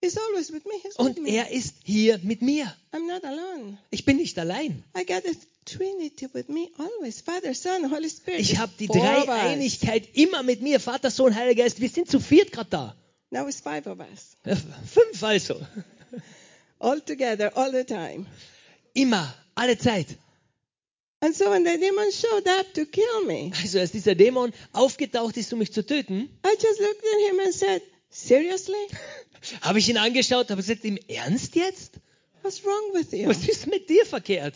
He's 0.00 0.16
always 0.18 0.52
with 0.52 0.64
me. 0.66 0.74
He's 0.82 0.98
with 0.98 1.06
Und 1.06 1.18
me. 1.22 1.30
er 1.30 1.50
ist 1.50 1.74
hier 1.84 2.18
mit 2.22 2.42
mir. 2.42 2.72
I'm 2.92 3.06
not 3.08 3.24
alone. 3.24 3.78
Ich 3.90 4.04
bin 4.04 4.18
nicht 4.18 4.38
allein. 4.38 4.84
I 4.96 5.04
got 5.04 5.24
the 5.24 5.34
Trinity 5.64 6.28
with 6.32 6.48
me 6.48 6.68
always. 6.78 7.20
Father, 7.22 7.54
Son, 7.54 7.90
Holy 7.90 8.10
Spirit. 8.10 8.40
Ich 8.40 8.58
habe 8.58 8.70
die. 8.78 8.86
Dreieinigkeit 8.86 10.08
immer 10.14 10.42
mit 10.42 10.60
mir. 10.62 10.78
Vater, 10.78 11.10
Sohn, 11.10 11.34
Heiliger 11.34 11.62
Geist. 11.64 11.80
Wir 11.80 11.88
sind 11.88 12.10
zu 12.10 12.20
viert 12.20 12.52
gerade 12.52 12.70
da. 12.70 12.96
Now 13.30 13.48
it's 13.48 13.60
five 13.60 13.86
of 13.86 13.98
us. 13.98 14.36
Äh, 14.44 14.54
Fünf 14.86 15.22
also. 15.22 15.58
All 16.78 17.00
together, 17.00 17.56
all 17.56 17.72
the 17.72 17.84
time. 17.84 18.26
Immer, 18.92 19.34
alle 19.54 19.78
Zeit. 19.78 20.06
And 21.20 21.34
so 21.34 21.50
when 21.50 21.64
the 21.64 21.78
demon 21.78 22.10
showed 22.12 22.46
up 22.46 22.74
to 22.74 22.84
kill 22.84 23.24
me, 23.26 23.50
Also 23.62 23.78
als 23.78 23.92
dieser 23.92 24.14
Dämon 24.14 24.52
aufgetaucht 24.72 25.36
ist, 25.36 25.52
um 25.52 25.58
mich 25.58 25.72
zu 25.72 25.84
töten, 25.84 26.28
I 26.44 26.50
just 26.62 26.80
looked 26.80 27.02
at 27.02 27.30
him 27.30 27.40
and 27.40 27.54
said, 27.54 27.82
Seriously? 28.10 28.74
habe 29.62 29.78
ich 29.78 29.88
ihn 29.88 29.96
angeschaut, 29.96 30.50
habe 30.50 30.60
gesagt, 30.60 30.84
im 30.84 30.98
Ernst 31.08 31.54
jetzt? 31.56 31.94
What's 32.42 32.62
wrong 32.64 32.92
with 32.92 33.12
you? 33.12 33.26
Was 33.28 33.48
ist 33.48 33.66
mit 33.66 33.88
dir 33.88 34.04
verkehrt? 34.04 34.54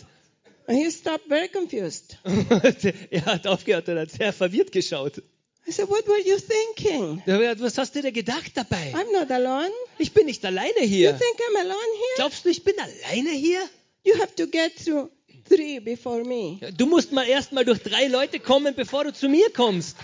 And 0.67 0.77
he 0.79 0.91
stopped 0.91 1.27
very 1.29 1.49
confused. 1.49 2.19
er 3.11 3.25
hat 3.25 3.47
aufgehört 3.47 3.89
und 3.89 3.99
hat 3.99 4.11
sehr 4.11 4.35
verwirrt 4.35 4.71
geschaut. 4.71 5.23
I 5.67 5.73
said, 5.73 5.89
What 5.89 6.07
were 6.07 6.21
you 6.21 6.37
thinking? 6.39 7.23
Was 7.61 7.79
hast 7.79 7.95
du 7.95 8.03
dir 8.03 8.13
gedacht 8.13 8.53
dabei? 8.55 8.93
I'm 8.95 9.11
not 9.13 9.31
alone. 9.31 9.71
Ich 9.99 10.13
bin 10.13 10.27
nicht 10.27 10.45
alleine 10.45 10.81
You 10.83 10.87
hier. 10.87 11.11
think 11.17 11.41
I'm 11.51 11.57
alone 11.61 11.73
here? 11.75 12.17
Glaubst 12.17 12.45
du, 12.45 12.51
ich 12.51 12.63
bin 12.65 12.75
alleine 12.79 13.31
hier? 13.31 13.61
You 14.09 14.19
have 14.21 14.35
to 14.37 14.47
get 14.47 14.73
through 14.75 15.11
three 15.45 15.81
before 15.81 16.25
me. 16.25 16.61
Du 16.77 16.87
musst 16.87 17.13
mal 17.13 17.27
erst 17.29 17.53
mal 17.53 17.65
durch 17.65 17.83
drei 17.83 18.07
Leute 18.09 18.41
kommen, 18.41 18.75
bevor 18.75 19.05
du 19.05 19.13
zu 19.13 19.29
mir 19.29 19.51
kommst. 19.51 19.97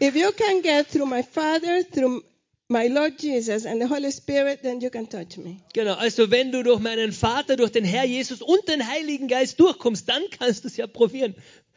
If 0.00 0.14
you 0.14 0.30
can 0.30 0.62
get 0.62 0.88
through 0.88 1.06
my 1.06 1.24
Father, 1.24 1.82
through 1.90 2.22
my 2.68 2.86
Lord 2.86 3.20
Jesus, 3.20 3.66
and 3.66 3.82
the 3.82 3.88
Holy 3.88 4.12
Spirit, 4.12 4.62
then 4.62 4.80
you 4.80 4.88
can 4.88 5.08
touch 5.08 5.36
me. 5.36 5.56
Genau, 5.72 5.94
also 5.94 6.30
wenn 6.30 6.52
du 6.52 6.62
durch 6.62 6.78
meinen 6.78 7.10
Vater, 7.10 7.56
durch 7.56 7.72
den 7.72 7.84
Herr 7.84 8.04
Jesus 8.04 8.40
und 8.40 8.68
den 8.68 8.86
Heiligen 8.86 9.26
Geist 9.26 9.58
durchkommst, 9.58 10.08
dann 10.08 10.22
kannst 10.38 10.62
du 10.62 10.68
es 10.68 10.76
ja 10.76 10.86
probieren, 10.86 11.34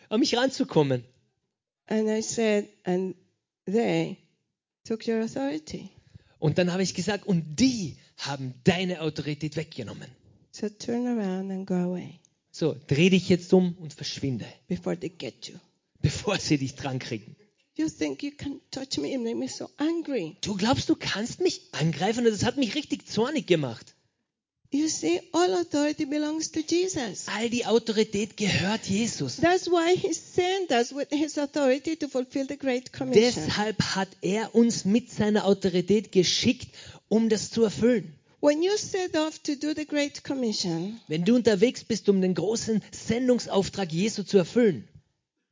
an 0.09 0.19
mich 0.19 0.37
ranzukommen. 0.37 1.03
And 1.87 2.07
I 2.07 2.21
said, 2.21 2.67
And 2.83 3.15
they 3.65 4.17
took 4.87 5.07
your 5.07 5.23
authority. 5.23 5.89
Und 6.37 6.59
dann 6.59 6.71
habe 6.71 6.83
ich 6.83 6.93
gesagt, 6.93 7.25
und 7.25 7.59
die 7.59 7.97
haben 8.17 8.53
deine 8.63 9.01
Autorität 9.01 9.55
weggenommen. 9.55 10.07
So 10.55 10.69
turn 10.69 11.07
around 11.07 11.51
and 11.51 11.65
go 11.65 11.75
away 11.75 12.19
So, 12.51 12.75
dreh 12.87 13.09
dich 13.09 13.27
jetzt 13.29 13.51
um 13.53 13.75
und 13.79 13.93
verschwinde, 13.93 14.45
before 14.67 14.97
they 14.99 15.09
get 15.09 15.47
you. 15.47 15.55
bevor 16.01 16.37
sie 16.37 16.57
dich 16.59 16.75
dran 16.75 16.99
kriegen. 16.99 17.35
You 17.75 17.89
think 17.89 18.21
you 18.21 18.29
can 18.37 18.61
touch 18.69 18.99
me 18.99 19.15
and 19.15 19.23
make 19.23 19.35
me 19.35 19.47
so 19.49 19.67
angry. 19.77 20.37
Du 20.41 20.55
glaubst, 20.55 20.87
du 20.89 20.95
kannst 20.95 21.39
mich 21.41 21.61
angreifen? 21.71 22.25
Und 22.25 22.31
das 22.31 22.43
hat 22.45 22.57
mich 22.57 22.75
richtig 22.75 23.07
zornig 23.07 23.47
gemacht. 23.47 23.95
You 24.69 24.87
see, 24.87 25.21
all 25.33 25.53
authority 25.53 26.05
belongs 26.05 26.51
to 26.51 26.59
Jesus. 26.59 27.27
All 27.27 27.49
die 27.49 27.65
Autorität 27.65 28.37
gehört 28.37 28.85
Jesus. 28.85 29.37
That's 29.37 29.67
why 29.67 29.95
he 29.95 30.13
sent 30.13 30.71
us 30.71 30.93
with 30.95 31.07
his 31.09 31.37
authority 31.37 31.95
to 31.95 32.07
fulfill 32.07 32.47
the 32.47 32.57
Great 32.57 32.91
Commission. 32.93 33.45
Deshalb 33.47 33.81
hat 33.95 34.09
er 34.21 34.53
uns 34.53 34.85
mit 34.85 35.11
seiner 35.11 35.45
Autorität 35.45 36.11
geschickt, 36.11 36.75
um 37.07 37.29
das 37.29 37.49
zu 37.49 37.63
erfüllen. 37.63 38.13
When 38.45 38.61
you 38.61 38.75
set 38.77 39.15
off 39.15 39.39
to 39.43 39.55
do 39.55 39.73
the 39.73 39.85
Great 39.85 40.21
Commission, 40.25 40.99
Wenn 41.07 41.23
du 41.23 41.33
unterwegs 41.35 41.85
bist, 41.85 42.09
um 42.09 42.19
den 42.19 42.33
großen 42.35 42.83
Sendungsauftrag 42.91 43.89
Jesu 43.93 44.23
zu 44.23 44.37
erfüllen, 44.37 44.85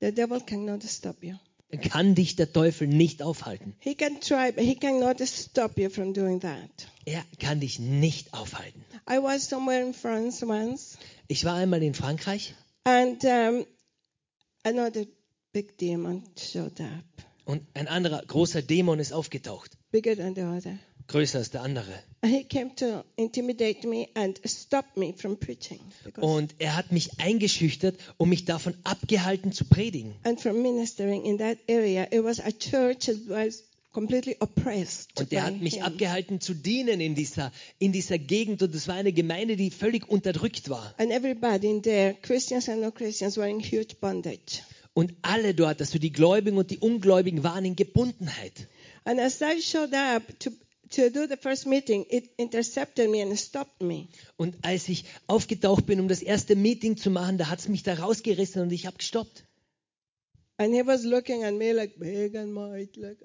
the 0.01 0.11
devil 0.11 0.41
cannot 0.41 0.83
stop 0.83 1.23
you. 1.23 1.35
dann 1.69 1.79
kann 1.79 2.15
dich 2.15 2.35
der 2.35 2.51
Teufel 2.51 2.87
nicht 2.89 3.21
aufhalten. 3.23 3.75
He 3.79 3.95
can 3.95 4.19
try, 4.19 4.51
but 4.51 4.65
he 4.65 4.75
cannot 4.75 5.21
stop 5.25 5.77
you 5.79 5.89
from 5.89 6.13
doing 6.13 6.41
that. 6.41 6.69
Er 7.05 7.23
kann 7.39 7.61
dich 7.61 7.79
nicht 7.79 8.33
aufhalten. 8.33 8.83
I 9.09 9.19
was 9.23 9.47
somewhere 9.47 9.81
in 9.81 9.93
France 9.93 10.45
once, 10.45 10.97
Ich 11.29 11.45
war 11.45 11.55
einmal 11.55 11.81
in 11.81 11.93
Frankreich 11.93 12.55
and 12.83 13.23
um, 13.23 13.65
another 14.65 15.05
big 15.53 15.77
demon 15.77 16.23
showed 16.37 16.81
up, 16.81 17.05
und 17.45 17.65
ein 17.73 17.87
anderer 17.87 18.21
großer 18.25 18.61
Dämon 18.61 18.99
ist 18.99 19.13
aufgetaucht, 19.13 19.77
bigger 19.91 20.17
than 20.17 20.35
the 20.35 20.41
other. 20.41 20.77
größer 21.07 21.37
als 21.37 21.51
der 21.51 21.61
andere. 21.61 21.93
He 22.23 22.43
came 22.43 22.75
to 22.75 23.03
intimidate 23.17 23.83
me 23.87 24.09
and 24.13 24.39
stop 24.45 24.85
me 24.95 25.13
from 25.13 25.37
preaching. 25.37 25.79
Und 26.17 26.53
er 26.59 26.75
hat 26.75 26.91
mich 26.91 27.19
eingeschüchtert 27.19 27.97
und 28.17 28.29
mich 28.29 28.45
davon 28.45 28.75
abgehalten 28.83 29.51
zu 29.51 29.65
predigen. 29.65 30.13
and 30.23 30.39
from 30.39 30.61
ministering 30.61 31.25
in 31.25 31.39
that 31.39 31.57
area. 31.67 32.03
It 32.11 32.23
was 32.23 32.39
a 32.39 32.51
church 32.51 33.05
that 33.07 33.27
was 33.27 33.63
completely 33.91 34.37
oppressed. 34.39 35.19
Und 35.19 35.33
er 35.33 35.45
hat 35.45 35.61
mich 35.61 35.75
him. 35.75 35.83
abgehalten 35.83 36.39
zu 36.39 36.53
dienen 36.53 37.01
in 37.01 37.15
dieser, 37.15 37.51
in 37.79 37.91
dieser 37.91 38.19
Gegend. 38.19 38.61
Und 38.61 38.75
es 38.75 38.87
war 38.87 38.95
eine 38.95 39.13
Gemeinde, 39.13 39.55
die 39.55 39.71
völlig 39.71 40.07
unterdrückt 40.07 40.69
war. 40.69 40.93
And 40.99 41.11
everybody 41.11 41.71
in 41.71 41.81
there, 41.81 42.15
Christians 42.21 42.69
and 42.69 42.81
non 42.81 42.93
Christians, 42.93 43.35
were 43.35 43.49
in 43.49 43.59
huge 43.59 43.95
bondage. 43.99 44.61
Und 44.93 45.13
alle 45.23 45.55
dort, 45.55 45.81
also 45.81 45.97
die 45.97 46.11
Gläubigen 46.11 46.57
und 46.57 46.69
die 46.69 46.77
Ungläubigen, 46.77 47.43
waren 47.43 47.65
in 47.65 47.75
Gebundenheit. 47.75 48.67
And 49.05 49.19
as 49.19 49.41
I 49.41 49.59
showed 49.59 49.93
up 49.93 50.21
to, 50.39 50.51
to 50.91 51.09
do 51.09 51.27
the 51.27 51.37
first 51.37 51.65
meeting, 51.65 52.05
it 52.09 52.29
intercepted 52.37 53.09
me 53.09 53.21
and 53.21 53.37
stopped 53.37 53.81
me. 53.81 54.07
Und 54.37 54.55
als 54.63 54.87
ich 54.89 55.05
aufgetaucht 55.27 55.85
bin, 55.85 55.99
um 55.99 56.07
das 56.07 56.21
erste 56.21 56.55
Meeting 56.55 56.97
zu 56.97 57.09
machen, 57.09 57.37
da 57.37 57.47
hat 57.47 57.59
es 57.59 57.67
mich 57.67 57.83
da 57.83 57.93
rausgerissen 57.95 58.61
und 58.61 58.71
ich 58.71 58.85
habe 58.85 58.97
gestoppt. 58.97 59.45
And 60.57 60.73
he 60.73 60.85
was 60.85 61.03
looking 61.03 61.43
at 61.43 61.53
me 61.55 61.71
like 61.73 61.97
big 61.99 62.35
and 62.35 62.53
mighty. 62.53 62.99
Like, 62.99 63.17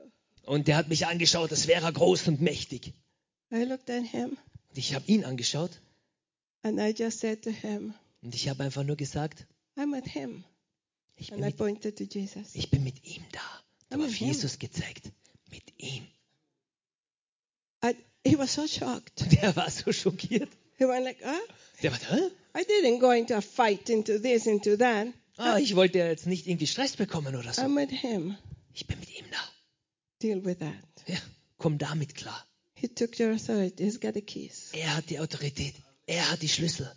Und 0.45 0.69
der 0.69 0.77
hat 0.77 0.89
mich 0.89 1.07
angeschaut, 1.07 1.51
das 1.53 1.67
wäre 1.67 1.85
er 1.85 1.93
groß 1.93 2.29
und 2.29 2.41
mächtig. 2.41 2.95
I 3.53 3.65
looked 3.65 3.91
at 3.91 4.05
him 4.05 4.39
Und 4.71 4.79
ich 4.79 4.95
habe 4.95 5.05
ihn 5.07 5.25
angeschaut 5.25 5.71
and 6.63 6.79
I 6.81 6.91
just 6.97 7.21
said 7.21 7.43
to 7.43 7.51
him, 7.51 7.95
und 8.23 8.35
ich 8.35 8.49
habe 8.49 8.65
einfach 8.65 8.83
nur 8.85 8.97
gesagt, 8.97 9.47
I'm 9.77 9.93
with 9.93 10.11
him. 10.11 10.45
ich 11.17 11.31
And 11.33 11.41
bin 11.41 11.45
I 11.45 11.51
mit, 11.51 11.57
pointed 11.57 11.97
to 11.99 12.05
Jesus. 12.05 12.55
ich 12.55 12.71
bin 12.71 12.83
mit 12.85 13.05
ihm 13.05 13.23
da. 13.33 13.41
Ich 13.91 13.97
habe. 14.03 14.07
Jesus 14.13 14.59
gezeigt. 14.59 15.13
Mit 15.51 15.63
ihm. 15.79 16.05
He 18.25 18.37
was 18.37 18.53
so 18.55 18.67
shocked. 18.67 19.23
Und 19.23 19.43
er 19.43 19.55
war 19.57 19.71
so 19.71 19.93
schockiert. 19.93 20.49
He 20.79 20.85
went 20.87 21.05
like, 21.05 21.19
ah, 21.25 21.39
Der 21.83 21.93
war, 21.93 21.99
hä? 21.99 22.31
I 22.59 22.65
didn't 22.65 23.01
go 23.01 23.11
into 23.11 23.35
a 23.37 23.41
fight, 23.41 23.89
into 23.91 24.19
this, 24.19 24.47
into 24.47 24.77
that. 24.77 25.09
Ah, 25.37 25.59
ich 25.59 25.77
wollte 25.77 25.99
jetzt 25.99 26.27
nicht 26.27 26.47
irgendwie 26.47 26.67
Stress 26.67 26.97
bekommen 26.97 27.37
oder 27.37 27.53
so. 27.53 27.63
I'm 27.63 27.77
with 27.77 27.91
him. 27.91 28.37
Ich 28.73 28.87
bin 28.87 28.99
mit 28.99 29.11
ihm 29.19 29.27
da. 29.31 29.39
Deal 30.23 30.45
with 30.45 30.59
that. 30.59 30.75
Ja, 31.07 31.19
komm 31.59 31.79
damit 31.79 32.15
klar. 32.15 32.47
He 32.75 32.89
took 32.89 33.19
your 33.21 33.33
authority. 33.33 33.85
He's 33.85 34.01
got 34.01 34.15
the 34.15 34.23
keys. 34.23 34.71
Er 34.73 34.97
hat 34.97 35.11
die 35.11 35.19
Autorität. 35.19 35.75
Er 36.07 36.31
hat 36.31 36.43
die 36.43 36.49
Schlüssel. 36.49 36.91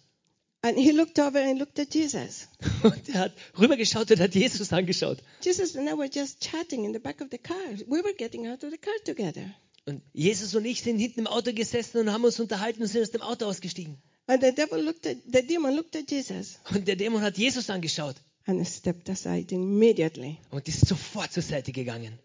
And 0.62 0.78
he 0.78 0.92
looked 0.92 1.20
over 1.20 1.40
and 1.42 1.58
looked 1.58 1.80
at 1.80 1.94
Jesus. 1.94 2.48
Und 2.84 3.08
er 3.10 3.20
hat 3.22 3.34
rübergeschaut 3.58 4.12
und 4.12 4.20
hat 4.20 4.36
Jesus 4.36 4.74
angeschaut. 4.74 5.20
Jesus 5.42 5.76
and 5.78 5.88
I 5.88 5.94
were 5.94 6.10
just 6.14 6.42
chatting 6.42 6.84
in 6.84 6.92
the 6.94 7.00
back 7.00 7.22
of 7.22 7.30
the 7.32 7.38
car. 7.38 7.56
We 7.88 8.04
were 8.04 8.14
getting 8.14 8.48
out 8.48 8.64
of 8.64 8.72
the 8.72 8.78
car 8.78 8.94
together. 9.06 9.56
Und 9.86 10.02
Jesus 10.14 10.54
und 10.56 10.66
ich 10.66 10.82
sind 10.82 11.00
hinten 11.00 11.22
im 11.22 11.28
Auto 11.28 11.54
gesessen 11.54 12.00
und 12.00 12.12
haben 12.12 12.24
uns 12.24 12.40
unterhalten 12.40 12.82
und 12.82 12.88
sind 12.88 13.02
aus 13.02 13.12
dem 13.12 13.22
Auto 13.22 13.46
ausgestiegen. 13.46 13.98
And 14.28 14.44
the 14.44 14.54
devil 14.54 14.84
looked 14.84 15.08
at 15.08 15.18
the 15.32 15.42
demon 15.42 15.76
looked 15.76 15.96
at 15.96 16.10
Jesus 16.12 16.60
Und 16.72 16.88
der 16.88 16.96
Dämon 16.96 17.22
hat 17.22 17.38
Jesus 17.38 17.70
angeschaut 17.70 18.16
and 18.46 18.66
stepped 18.68 19.10
aside 19.10 19.54
immediately. 19.54 20.38
und 20.52 20.68
ist 20.68 20.88
sofort 20.88 21.32
zur 21.32 21.44
Seite 21.44 21.72
gegangen. 21.72 22.20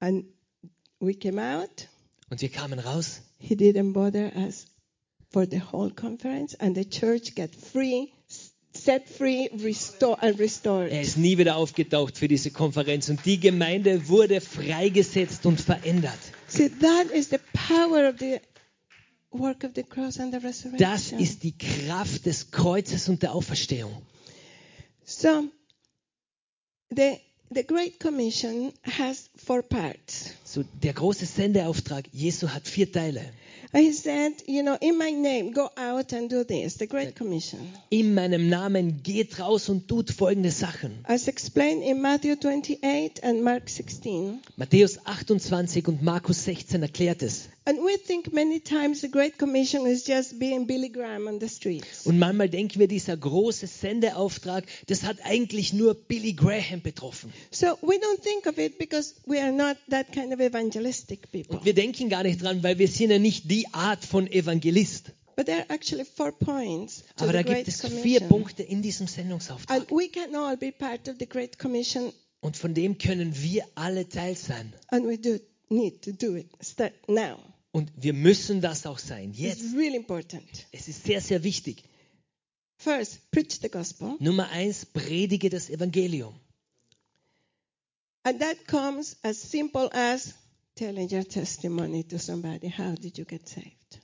And 0.00 0.26
we 1.00 1.14
came 1.14 1.40
out. 1.40 1.88
Und 2.30 2.40
wir 2.42 2.48
kamen 2.50 2.78
raus. 2.78 3.22
He 3.38 3.54
didn't 3.54 3.92
bother 3.92 4.32
us 4.36 4.66
for 5.30 5.46
the 5.50 5.60
whole 5.60 5.90
conference, 5.90 6.54
and 6.60 6.76
the 6.76 6.84
church 6.84 7.34
got 7.34 7.50
free, 7.54 8.12
set 8.74 9.08
free, 9.08 9.48
restored, 9.62 10.22
and 10.22 10.38
restored. 10.38 10.90
Er 10.92 11.00
ist 11.00 11.16
nie 11.16 11.38
wieder 11.38 11.56
aufgetaucht 11.56 12.18
für 12.18 12.28
diese 12.28 12.50
Konferenz 12.50 13.08
und 13.08 13.24
die 13.24 13.40
Gemeinde 13.40 14.08
wurde 14.08 14.40
freigesetzt 14.40 15.46
und 15.46 15.60
verändert. 15.60 16.18
See, 16.52 16.68
that 16.68 17.10
is 17.10 17.28
the 17.28 17.40
power 17.54 18.04
of 18.06 18.18
the 18.18 18.40
work 19.30 19.64
of 19.64 19.72
the 19.72 19.82
cross 19.82 20.18
and 20.18 20.30
the 20.32 20.38
resurrection. 20.40 20.78
Das 20.78 21.10
ist 21.12 21.42
die 21.42 21.56
Kraft 21.56 22.26
des 22.26 22.50
Kreuzes 22.50 23.08
und 23.08 23.22
der 23.22 23.34
Auferstehung. 23.34 24.02
So, 25.04 25.48
the 26.90 27.18
the 27.50 27.62
Great 27.62 27.98
Commission 27.98 28.72
has 28.84 29.30
four 29.36 29.62
parts. 29.62 30.34
So, 30.52 30.62
der 30.82 30.92
große 30.92 31.24
Sendeauftrag 31.24 32.04
Jesu 32.12 32.48
hat 32.48 32.68
vier 32.68 32.92
Teile. 32.92 33.22
He 33.74 33.90
said, 33.90 34.34
you 34.46 34.62
know, 34.62 34.76
in 34.82 34.98
my 34.98 35.10
name, 35.10 35.52
go 35.52 35.70
out 35.76 36.12
and 36.12 36.30
do 36.30 36.44
this. 36.44 36.74
The 36.76 36.86
Great 36.86 37.16
Commission, 37.16 37.58
In 37.88 38.12
meinem 38.12 38.50
Namen 38.50 39.02
geht 39.02 39.38
raus 39.40 39.70
und 39.70 39.88
tut 39.88 40.10
folgende 40.10 40.50
Sachen. 40.50 40.98
as 41.04 41.26
explained 41.26 41.82
in 41.82 42.02
Matthew 42.02 42.34
28 42.36 43.24
and 43.24 43.42
Mark 43.42 43.70
16. 43.70 44.40
Matthäus 44.58 44.98
28 45.06 45.88
und 45.88 46.02
Markus 46.02 46.44
16 46.44 46.82
erklärt 46.82 47.22
es. 47.22 47.48
And 47.64 47.78
we 47.78 47.96
think 47.96 48.32
many 48.34 48.58
times 48.58 49.00
the 49.02 49.08
Great 49.10 49.38
Commission 49.38 49.86
is 49.86 50.04
just 50.06 50.38
being 50.40 50.66
Billy 50.66 50.88
Graham 50.90 51.28
on 51.28 51.40
the 51.40 51.48
streets. 51.48 52.04
Und 52.06 52.18
manchmal 52.18 52.50
denken 52.50 52.78
wir, 52.80 52.88
dieser 52.88 53.16
große 53.16 53.68
Sendeauftrag, 53.68 54.64
das 54.88 55.04
hat 55.04 55.18
eigentlich 55.24 55.72
nur 55.72 55.94
Billy 55.94 56.32
Graham 56.34 56.82
betroffen. 56.82 57.32
So 57.52 57.78
we 57.80 57.94
don't 57.94 58.20
think 58.20 58.46
of 58.46 58.58
it 58.58 58.78
because 58.78 59.14
we 59.26 59.40
are 59.40 59.52
not 59.52 59.78
that 59.88 60.12
kind 60.12 60.34
of. 60.34 60.41
Und 60.50 61.64
wir 61.64 61.74
denken 61.74 62.08
gar 62.08 62.22
nicht 62.22 62.42
dran, 62.42 62.62
weil 62.62 62.78
wir 62.78 62.88
sind 62.88 63.10
ja 63.10 63.18
nicht 63.18 63.50
die 63.50 63.66
Art 63.72 64.04
von 64.04 64.26
Evangelist. 64.30 65.12
But 65.36 65.46
there 65.46 65.58
are 65.60 65.70
actually 65.70 66.04
four 66.04 66.32
points 66.32 67.04
to 67.16 67.24
Aber 67.24 67.32
da 67.32 67.38
the 67.38 67.44
gibt 67.44 67.64
Great 67.64 67.68
es 67.68 67.80
vier 67.80 68.20
Commission. 68.20 68.28
Punkte 68.28 68.62
in 68.62 68.82
diesem 68.82 69.06
Sendungsauftrag. 69.06 69.76
And 69.80 69.90
we 69.90 70.08
can 70.08 70.34
all 70.36 70.56
be 70.56 70.72
part 70.72 71.08
of 71.08 71.16
the 71.18 71.26
Great 71.26 71.58
Commission, 71.58 72.12
Und 72.40 72.56
von 72.56 72.74
dem 72.74 72.98
können 72.98 73.34
wir 73.40 73.64
alle 73.74 74.08
Teil 74.08 74.36
sein. 74.36 74.72
and 74.88 75.06
we 75.06 75.16
do 75.18 75.38
need 75.70 76.02
to 76.02 76.12
do 76.12 76.36
it. 76.36 76.48
Start 76.62 76.92
now. 77.08 77.38
Und 77.72 77.90
wir 77.96 78.12
müssen 78.12 78.60
das 78.60 78.84
auch 78.84 78.98
sein. 78.98 79.32
Jetzt. 79.32 79.62
It's 79.62 79.74
really 79.74 79.96
important. 79.96 80.44
Es 80.72 80.88
ist 80.88 81.04
sehr, 81.04 81.22
sehr 81.22 81.42
wichtig. 81.44 81.82
First, 82.76 83.30
preach 83.30 83.58
the 83.62 83.70
gospel, 83.70 84.16
Nummer 84.18 84.50
eins, 84.50 84.84
predige 84.84 85.48
das 85.48 85.70
Evangelium. 85.70 86.34
And 88.24 88.40
that 88.40 88.66
comes 88.66 89.16
as 89.22 89.38
simple 89.40 89.88
as 89.92 90.34
telling 90.76 91.08
your 91.10 91.24
testimony 91.24 92.04
to 92.04 92.18
somebody. 92.18 92.68
How 92.68 92.94
did 92.94 93.18
you 93.18 93.24
get 93.24 93.48
saved? 93.48 94.00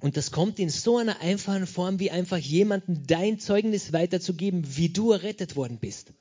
Und 0.00 0.16
das 0.16 0.32
kommt 0.32 0.58
in 0.58 0.68
so 0.68 0.96
einer 0.96 1.20
einfachen 1.20 1.66
Form, 1.66 2.00
wie 2.00 2.10
einfach 2.10 2.36
jemandem 2.38 3.06
dein 3.06 3.38
Zeugnis 3.38 3.92
weiterzugeben, 3.92 4.76
wie 4.76 4.88
du 4.88 5.12
errettet 5.12 5.54
worden 5.54 5.78
bist. 5.78 6.12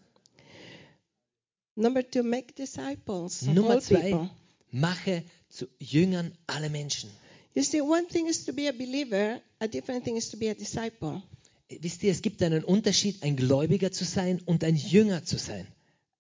Number 1.75 2.07
two, 2.07 2.21
make 2.21 2.53
disciples 2.53 3.41
Nummer 3.41 3.79
zwei, 3.79 4.11
people. 4.11 4.29
mache 4.71 5.23
zu 5.49 5.67
Jüngern 5.79 6.33
alle 6.45 6.69
Menschen. 6.69 7.09
You 7.55 7.63
see, 7.63 7.81
one 7.81 8.07
thing 8.07 8.27
is 8.27 8.45
to 8.45 8.53
be 8.53 8.69
a 8.69 8.71
believer, 8.71 9.41
a 9.59 9.67
different 9.67 10.03
thing 10.03 10.15
is 10.15 10.29
to 10.29 10.37
be 10.37 10.49
a 10.49 10.53
disciple. 10.53 11.23
Wisst 11.69 12.03
ihr, 12.03 12.11
es 12.11 12.21
gibt 12.21 12.43
einen 12.43 12.63
Unterschied, 12.63 13.23
ein 13.23 13.35
Gläubiger 13.35 13.91
zu 13.91 14.05
sein 14.05 14.41
und 14.45 14.63
ein 14.63 14.75
Jünger 14.75 15.23
zu 15.23 15.37
sein. 15.37 15.67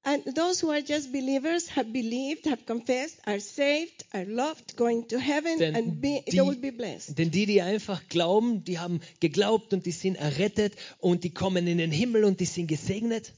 And 0.03 0.23
those 0.35 0.59
who 0.63 0.71
are 0.71 0.81
just 0.81 1.11
believers 1.11 1.67
have 1.75 1.93
believed, 1.93 2.47
have 2.47 2.65
confessed, 2.65 3.19
are 3.27 3.39
saved, 3.39 4.03
are 4.13 4.25
loved, 4.25 4.75
going 4.75 5.07
to 5.09 5.19
heaven, 5.19 5.59
Denn 5.59 5.75
and 5.75 6.01
be, 6.01 6.23
die- 6.25 6.31
they 6.31 6.41
will 6.41 6.55
be 6.59 6.71
blessed. 6.71 7.15
Denn 7.19 7.29
die, 7.29 7.45
die 7.45 7.61
einfach 7.61 8.01
glauben, 8.09 8.63
die 8.63 8.79
haben 8.79 8.99
geglaubt 9.19 9.73
und 9.73 9.85
die 9.85 9.91
sind 9.91 10.15
errettet 10.15 10.73
und 10.99 11.23
die 11.23 11.29
kommen 11.33 11.67
in 11.67 11.77
den 11.77 11.91
Himmel 11.91 12.23
und 12.23 12.39
die 12.39 12.45
sind 12.45 12.65
gesegnet. 12.67 13.33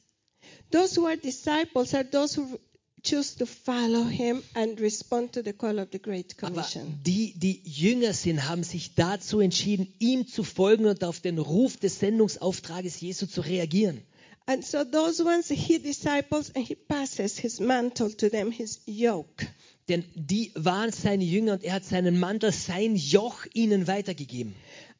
Those 0.71 0.95
who 1.01 1.05
are 1.05 1.17
disciples 1.17 1.93
are 1.93 2.09
those 2.09 2.39
who 2.39 2.57
choose 3.05 3.37
to 3.37 3.45
follow 3.45 4.05
him 4.07 4.41
and 4.53 4.79
respond 4.79 5.33
to 5.33 5.41
the 5.43 5.51
call 5.51 5.77
of 5.79 5.89
the 5.91 5.99
Great 6.01 6.33
Aber 6.41 6.53
Commission. 6.53 6.97
die, 7.05 7.33
die 7.37 7.61
Jünger 7.65 8.13
sind, 8.13 8.47
haben 8.47 8.63
sich 8.63 8.95
dazu 8.95 9.41
entschieden, 9.41 9.93
ihm 9.99 10.25
zu 10.27 10.45
folgen 10.45 10.85
und 10.85 11.03
auf 11.03 11.19
den 11.19 11.37
Ruf 11.39 11.75
des 11.75 11.99
Sendungsauftrages 11.99 13.01
Jesu 13.01 13.25
zu 13.25 13.41
reagieren. 13.41 14.01
And 14.45 14.63
so 14.63 14.83
those 14.83 15.23
ones 15.23 15.47
he 15.47 15.77
disciples 15.77 16.49
and 16.49 16.65
he 16.65 16.75
passes 16.75 17.37
his 17.37 17.59
mantle 17.59 18.09
to 18.09 18.29
them, 18.29 18.51
his 18.51 18.79
yoke. 18.85 19.45
Denn 19.87 20.03
die 20.15 20.51
waren 20.55 20.91
seine 20.91 21.23
Jünger 21.23 21.53
und 21.53 21.63
er 21.63 21.73
hat 21.73 21.85
seinen 21.85 22.19
Mantel, 22.19 22.51
sein 22.51 22.95
Joch 22.95 23.45
ihnen 23.53 23.87
weitergegeben. 23.87 24.55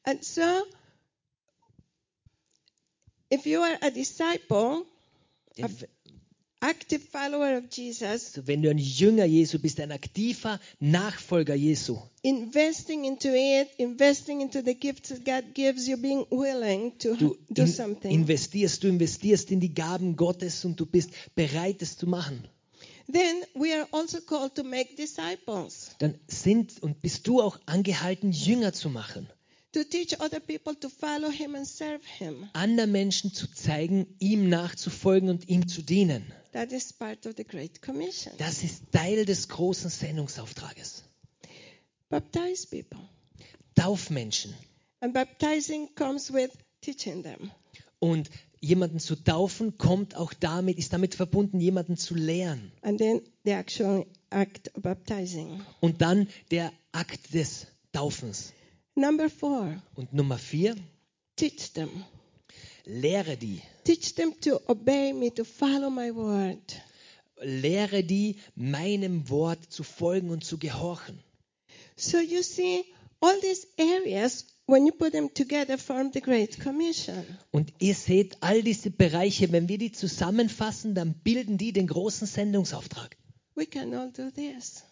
And 0.06 0.24
so 0.24 0.66
if 3.30 3.46
you 3.46 3.62
are 3.62 3.78
a 3.82 3.90
disciple, 3.90 4.86
Denn 5.58 5.76
active 6.64 7.02
follower 7.12 7.58
of 7.58 7.66
Jesus, 7.72 8.04
also 8.04 8.48
wenn 8.48 8.62
du 8.62 8.70
ein 8.70 8.78
Jünger 8.78 9.26
Jesu 9.26 9.60
bist, 9.60 9.80
ein 9.80 9.92
aktiver 9.92 10.60
Nachfolger 10.80 11.56
Jesu, 11.56 11.98
investing 12.22 13.04
into 13.06 13.30
it, 13.30 13.68
investing 13.78 14.42
into 14.42 14.62
the 14.64 14.74
gifts 14.74 15.10
that 15.10 15.26
God 15.26 15.54
gives 15.54 15.88
you, 15.88 15.98
being 15.98 16.26
willing 16.32 16.98
to 17.00 17.16
du 17.16 17.38
do 17.50 17.64
in, 17.64 17.68
something, 17.68 18.12
investierst, 18.12 18.84
du 18.84 18.88
investierst 18.88 19.52
in 19.52 19.60
die 19.60 19.74
Gaben 19.74 20.16
Gottes 20.16 20.64
und 20.66 20.80
du 20.80 20.86
bist 20.86 21.12
bereit, 21.36 21.82
es 21.82 21.98
zu 21.98 22.08
machen. 22.08 22.48
then 23.12 23.44
we 23.54 23.74
are 23.74 23.88
also 23.92 24.22
called 24.22 24.56
to 24.56 24.64
make 24.64 24.96
disciples, 24.96 25.92
Dann 26.00 26.16
sind 26.28 26.82
und 26.82 27.02
bist 27.02 27.28
du 27.28 27.42
auch 27.42 27.60
angehalten, 27.66 28.32
Jünger 28.32 28.72
zu 28.74 28.90
machen. 28.90 29.28
To 29.74 29.84
teach 29.84 30.20
other 30.20 30.40
people 30.40 30.76
to 30.76 30.90
follow 30.90 31.30
Him 31.30 31.56
and 31.56 31.68
serve 31.68 32.06
Him. 32.06 32.50
anderen 32.54 32.92
Menschen 32.92 33.34
zu 33.34 33.48
zeigen, 33.48 34.08
ihm 34.20 34.50
nachzufolgen 34.50 35.30
und 35.30 35.50
ihm 35.50 35.68
zu 35.68 35.82
dienen. 35.82 36.32
That 36.54 36.72
is 36.72 36.94
part 36.94 37.26
of 37.26 37.34
the 37.38 37.44
Great 37.44 37.82
Commission. 37.82 38.34
Das 38.38 38.64
ist 38.64 38.84
Teil 38.92 39.26
des 39.26 39.50
großen 39.50 39.90
Sendungsauftrages. 39.90 41.04
Baptize 42.10 42.68
people. 42.68 43.00
Tauf 43.76 44.10
Menschen. 44.12 44.54
And 45.00 45.14
baptizing 45.14 45.90
comes 45.96 46.32
with 46.32 46.52
teaching 46.82 47.24
them. 47.24 47.52
Und 48.00 48.30
jemanden 48.60 49.00
zu 49.00 49.16
taufen 49.16 49.78
kommt 49.78 50.16
auch 50.16 50.34
damit, 50.34 50.78
ist 50.78 50.94
damit 50.94 51.16
verbunden, 51.16 51.60
jemanden 51.60 51.98
zu 51.98 52.14
lehren. 52.14 52.72
And 52.82 53.00
then 53.00 53.22
the 53.44 53.52
actual 53.52 54.06
act 54.30 54.76
of 54.76 54.84
baptizing. 54.84 55.62
Und 55.80 56.02
dann 56.02 56.28
der 56.52 56.72
Akt 56.92 57.34
des 57.34 57.66
Taufens. 57.92 58.54
Number 58.96 59.30
four, 59.30 59.82
Und 59.96 60.14
Nummer 60.14 60.38
vier, 60.38 60.76
teach 61.36 61.74
them. 61.74 61.90
lehre 62.86 63.38
die. 63.38 63.62
Teach 63.84 64.14
them 64.16 64.34
to 64.42 64.60
obey 64.68 65.14
me, 65.14 65.32
to 65.34 65.44
follow 65.44 65.90
my 65.90 66.14
word. 66.14 66.82
Lehre 67.42 68.04
die, 68.04 68.38
meinem 68.56 69.30
Wort 69.30 69.72
zu 69.72 69.84
folgen 69.84 70.30
und 70.30 70.44
zu 70.46 70.58
gehorchen. 70.58 71.20
So 71.96 72.20
you 72.20 72.44
see, 72.44 72.86
all 73.20 73.40
these 73.42 73.68
areas, 73.80 74.46
when 74.68 74.86
you 74.86 74.94
put 74.94 75.12
them 75.12 75.34
together, 75.34 75.78
form 75.78 76.12
the 76.14 76.22
Great 76.22 76.60
Commission. 76.60 77.26
Und 77.52 77.74
ihr 77.80 77.96
seht, 77.96 78.38
all 78.42 78.62
diese 78.62 78.92
Bereiche, 78.92 79.52
wenn 79.52 79.68
wir 79.68 79.78
die 79.80 79.92
zusammenfassen, 79.92 80.94
dann 80.96 81.16
bilden 81.16 81.58
die 81.58 81.74
den 81.74 81.88
großen 81.88 82.28
Sendungsauftrag. 82.28 83.18
We 83.56 83.66
can 83.66 83.94
all 83.94 84.12
do 84.12 84.30
this 84.32 84.84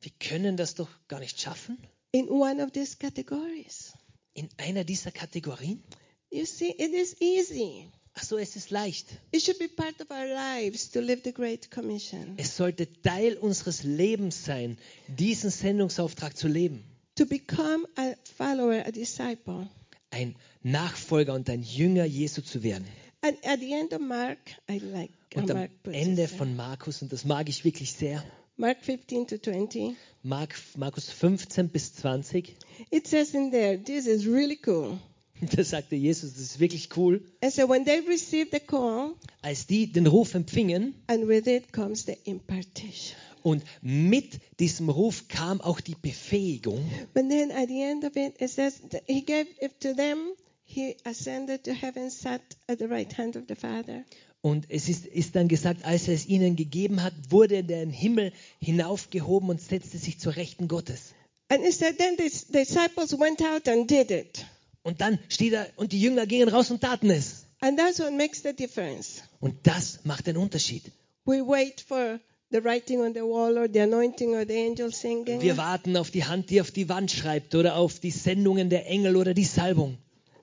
Wir 0.00 0.12
können 0.18 0.56
das 0.56 0.74
doch 0.74 0.88
gar 1.08 1.20
nicht 1.20 1.40
schaffen 1.40 1.78
in 2.12 2.28
one 2.28 2.62
of 2.62 2.72
these 2.72 2.96
categories. 2.96 3.92
in 4.34 4.48
einer 4.56 4.84
dieser 4.84 5.10
Kategorien. 5.10 5.82
You 6.30 6.46
see, 6.46 6.70
it 6.70 6.92
is 6.94 7.16
easy. 7.20 7.88
Achso, 8.14 8.36
es 8.38 8.56
ist 8.56 8.70
leicht. 8.70 9.06
It 9.30 9.42
should 9.42 9.58
be 9.58 9.68
part 9.68 10.00
of 10.00 10.10
our 10.10 10.26
lives 10.26 10.90
to 10.92 11.00
live 11.00 11.22
the 11.24 11.32
Great 11.32 11.70
Commission, 11.70 12.34
Es 12.36 12.56
sollte 12.56 12.86
Teil 13.02 13.36
unseres 13.38 13.82
Lebens 13.84 14.44
sein, 14.44 14.78
diesen 15.08 15.50
Sendungsauftrag 15.50 16.36
zu 16.36 16.48
leben. 16.48 16.84
to 17.16 17.26
become 17.26 17.86
a 17.96 18.14
follower, 18.36 18.84
a 18.86 18.90
disciple. 18.90 19.68
Ein 20.10 20.34
Nachfolger 20.62 21.32
und 21.34 21.48
ein 21.50 21.62
Jünger 21.62 22.04
Jesu 22.04 22.42
zu 22.42 22.62
werden. 22.62 22.86
And 23.22 23.36
at 23.46 23.60
the 23.60 23.72
end 23.72 23.92
of 23.94 24.00
Mark, 24.00 24.38
I 24.70 24.78
like 24.78 25.10
Und 25.34 25.50
am 25.50 25.56
Mark 25.58 25.70
Ende 25.84 26.28
von 26.28 26.54
Markus, 26.56 27.00
und 27.02 27.12
das 27.12 27.24
mag 27.24 27.48
ich 27.48 27.64
wirklich 27.64 27.92
sehr, 27.92 28.22
Mark 28.56 28.78
15 28.82 29.26
to 29.26 29.38
20. 29.38 29.96
Mark, 30.22 30.54
Markus 30.76 31.10
15 31.10 31.68
bis 31.68 31.94
20, 31.94 32.54
It 32.90 33.06
says 33.08 33.34
in 33.34 33.50
there, 33.50 33.76
this 33.76 34.06
is 34.06 34.26
really 34.26 34.56
cool. 34.56 34.98
da 35.40 35.64
sagte 35.64 35.96
Jesus, 35.96 36.34
das 36.34 36.42
ist 36.42 36.60
wirklich 36.60 36.88
cool, 36.96 37.20
And 37.42 37.52
so 37.52 37.68
when 37.68 37.84
they 37.84 38.00
received 38.00 38.52
the 38.52 38.60
call, 38.60 39.14
als 39.42 39.66
die 39.66 39.86
den 39.90 40.06
Ruf 40.06 40.34
empfingen 40.34 40.94
and 41.08 41.26
with 41.26 41.46
it 41.46 41.72
comes 41.72 42.04
the 42.04 42.16
impartation. 42.24 43.16
und 43.42 43.64
mit 43.80 44.38
diesem 44.60 44.88
Ruf 44.88 45.26
kam 45.26 45.60
auch 45.60 45.80
die 45.80 45.96
Befähigung. 46.00 46.84
But 47.14 47.28
then 47.28 47.50
at 47.50 47.66
the 47.68 47.82
end 47.82 48.04
of 48.04 48.14
it, 48.16 48.40
it 48.40 48.50
says 48.50 48.80
that 48.90 49.02
he 49.06 49.22
gave 49.22 49.46
it 49.60 49.80
to 49.80 49.94
them. 49.94 50.34
He 50.64 50.96
ascended 51.04 51.64
to 51.64 51.72
heaven, 51.72 52.10
sat 52.10 52.40
at 52.68 52.78
the 52.78 52.86
right 52.86 53.12
hand 53.18 53.34
of 53.36 53.44
the 53.48 53.56
Father. 53.56 54.04
Und 54.42 54.66
es 54.68 54.88
ist, 54.88 55.06
ist 55.06 55.36
dann 55.36 55.46
gesagt, 55.46 55.84
als 55.84 56.08
er 56.08 56.14
es 56.14 56.26
ihnen 56.26 56.56
gegeben 56.56 57.02
hat, 57.02 57.14
wurde 57.30 57.54
er 57.54 57.60
in 57.60 57.68
den 57.68 57.90
Himmel 57.90 58.32
hinaufgehoben 58.58 59.48
und 59.48 59.60
setzte 59.60 59.98
sich 59.98 60.18
zur 60.18 60.34
Rechten 60.34 60.66
Gottes. 60.66 61.14
Said 61.48 61.98
then 61.98 62.16
the 62.18 62.30
disciples 62.52 63.12
went 63.18 63.40
out 63.40 63.68
and 63.68 63.88
did 63.88 64.10
it. 64.10 64.44
Und 64.82 65.00
dann 65.00 65.20
steht 65.28 65.52
er, 65.52 65.68
und 65.76 65.92
die 65.92 66.00
Jünger 66.00 66.26
gingen 66.26 66.48
raus 66.48 66.70
und 66.72 66.80
taten 66.80 67.10
es. 67.10 67.46
And 67.60 67.78
that's 67.78 68.00
what 68.00 68.12
makes 68.12 68.42
the 68.42 68.52
difference. 68.52 69.22
Und 69.38 69.54
das 69.62 70.00
macht 70.04 70.26
den 70.26 70.36
Unterschied. 70.36 70.82
We 71.24 71.46
wait 71.46 71.80
for 71.80 72.18
the 72.50 72.64
writing 72.64 73.00
on 73.00 73.14
the 73.14 73.20
wall 73.20 73.56
or 73.56 73.68
the 73.72 73.80
anointing 73.80 74.34
or 74.34 74.44
the 74.44 74.56
angel 74.56 74.92
singing. 74.92 75.40
Wir 75.40 75.56
warten 75.56 75.96
auf 75.96 76.10
die 76.10 76.24
Hand, 76.24 76.50
die 76.50 76.60
auf 76.60 76.72
die 76.72 76.88
Wand 76.88 77.12
schreibt 77.12 77.54
oder 77.54 77.76
auf 77.76 78.00
die 78.00 78.10
Sendungen 78.10 78.70
der 78.70 78.88
Engel 78.88 79.16
oder 79.16 79.34
die 79.34 79.44
Salbung. 79.44 79.98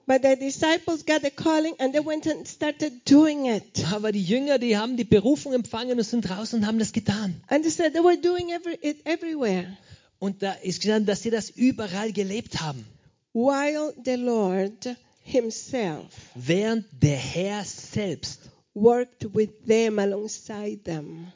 But 0.09 0.23
the 0.23 0.35
disciples 0.35 1.03
got 1.03 1.21
the 1.21 1.29
calling 1.29 1.75
and 1.77 1.93
they 1.93 1.99
went 1.99 2.25
and 2.25 2.47
started 2.47 3.05
doing 3.05 3.45
it. 3.45 3.85
Aber 3.93 4.11
die 4.11 4.23
Jünger, 4.23 4.57
die 4.57 4.75
haben 4.75 4.97
die 4.97 5.03
Berufung 5.03 5.53
empfangen 5.53 5.99
und 5.99 6.03
sind 6.03 6.27
raus 6.31 6.51
und 6.55 6.65
haben 6.65 6.79
das 6.79 6.93
getan. 6.93 7.39
And 7.47 7.63
they 7.63 7.69
said 7.69 7.93
they 7.93 8.03
were 8.03 8.17
doing 8.17 8.49
every, 8.49 8.75
it 8.81 9.05
everywhere. 9.05 9.77
Und 10.17 10.41
da 10.41 10.53
ist 10.63 10.81
gesagt, 10.81 11.07
dass 11.07 11.21
sie 11.21 11.29
das 11.29 11.51
überall 11.51 12.11
gelebt 12.11 12.59
haben. 12.59 12.87
While 13.33 13.93
the 14.03 14.15
Lord 14.15 14.95
Himself 15.23 16.07
Während 16.33 16.85
der 17.03 17.17
Herr 17.17 17.63
selbst 17.63 18.49
worked 18.73 19.35
with 19.35 19.51
them 19.67 19.99
alongside 19.99 20.81
them. 20.85 21.31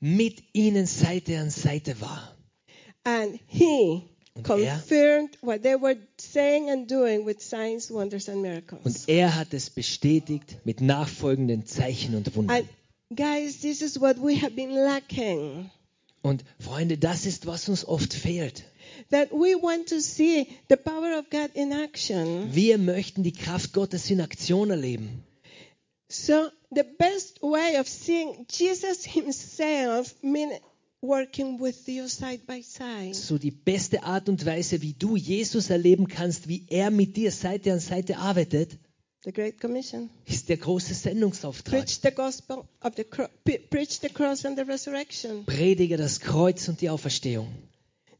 mit 0.00 0.42
ihnen 0.54 0.86
Seite 0.86 1.38
an 1.40 1.50
Seite 1.50 2.00
war. 2.00 2.34
And 3.04 3.38
He 3.48 4.02
Und 4.36 4.48
er, 4.48 4.78
confirmed 4.78 5.38
what 5.42 5.62
they 5.62 5.76
were 5.80 5.96
saying 6.18 6.68
and 6.68 6.90
doing 6.90 7.24
with 7.24 7.40
signs, 7.40 7.90
wonders, 7.90 8.28
and 8.28 8.38
und 8.38 8.42
miracles. 8.42 9.04
er 9.06 9.36
hat 9.36 9.54
es 9.54 9.70
bestätigt 9.70 10.56
mit 10.64 10.80
nachfolgenden 10.80 11.66
Zeichen 11.66 12.16
und 12.16 12.34
Wundern. 12.34 12.56
And 12.56 12.68
guys, 13.16 13.60
this 13.60 13.80
is 13.80 14.00
what 14.00 14.16
we 14.16 14.40
have 14.40 14.50
been 14.50 14.70
lacking. 14.70 15.70
Und 16.22 16.42
Freunde, 16.58 16.98
das 16.98 17.26
ist, 17.26 17.46
was 17.46 17.68
uns 17.68 17.86
oft 17.86 18.12
fehlt. 18.12 18.64
That 19.10 19.30
we 19.30 19.54
want 19.60 19.88
to 19.90 20.00
see 20.00 20.48
the 20.68 20.76
power 20.76 21.18
of 21.18 21.30
God 21.30 21.50
in 21.54 21.70
action. 21.70 22.52
Wir 22.52 22.78
möchten 22.78 23.22
die 23.22 23.32
Kraft 23.32 23.72
Gottes 23.72 24.10
in 24.10 24.20
Aktion 24.20 24.70
erleben. 24.70 25.22
So 26.08 26.48
the 26.70 26.82
best 26.82 27.40
way 27.40 27.78
of 27.78 27.86
seeing 27.86 28.46
Jesus 28.50 29.04
Himself 29.04 30.14
mean 30.22 30.50
working 31.06 31.60
with 31.60 31.86
you 31.86 32.08
side 32.08 32.40
by 32.46 32.62
side. 32.62 33.14
So 33.14 33.38
die 33.38 33.50
beste 33.50 34.02
Art 34.02 34.28
und 34.28 34.44
Weise, 34.46 34.80
wie 34.82 34.94
du 34.94 35.16
Jesus 35.16 35.70
erleben 35.70 36.08
kannst, 36.08 36.48
wie 36.48 36.64
er 36.68 36.90
mit 36.90 37.16
dir 37.16 37.30
Seite 37.30 37.72
an 37.72 37.80
Seite 37.80 38.16
arbeitet, 38.18 38.78
The 39.24 39.32
Great 39.32 39.60
Commission. 39.60 40.10
ist 40.26 40.48
der 40.48 40.56
große 40.58 40.94
Sendungsauftrag. 40.94 41.80
Preach 41.84 42.00
the 42.02 42.10
gospel 42.10 42.64
of 42.82 42.92
the 42.96 43.04
cro- 43.04 43.28
pre- 43.44 43.58
preach 43.70 44.00
the 44.00 44.08
cross 44.08 44.44
and 44.44 44.58
the 44.58 44.64
resurrection. 44.64 45.44
Predige 45.46 45.96
das 45.96 46.20
Kreuz 46.20 46.68
und 46.68 46.80
die 46.80 46.90
Auferstehung. 46.90 47.48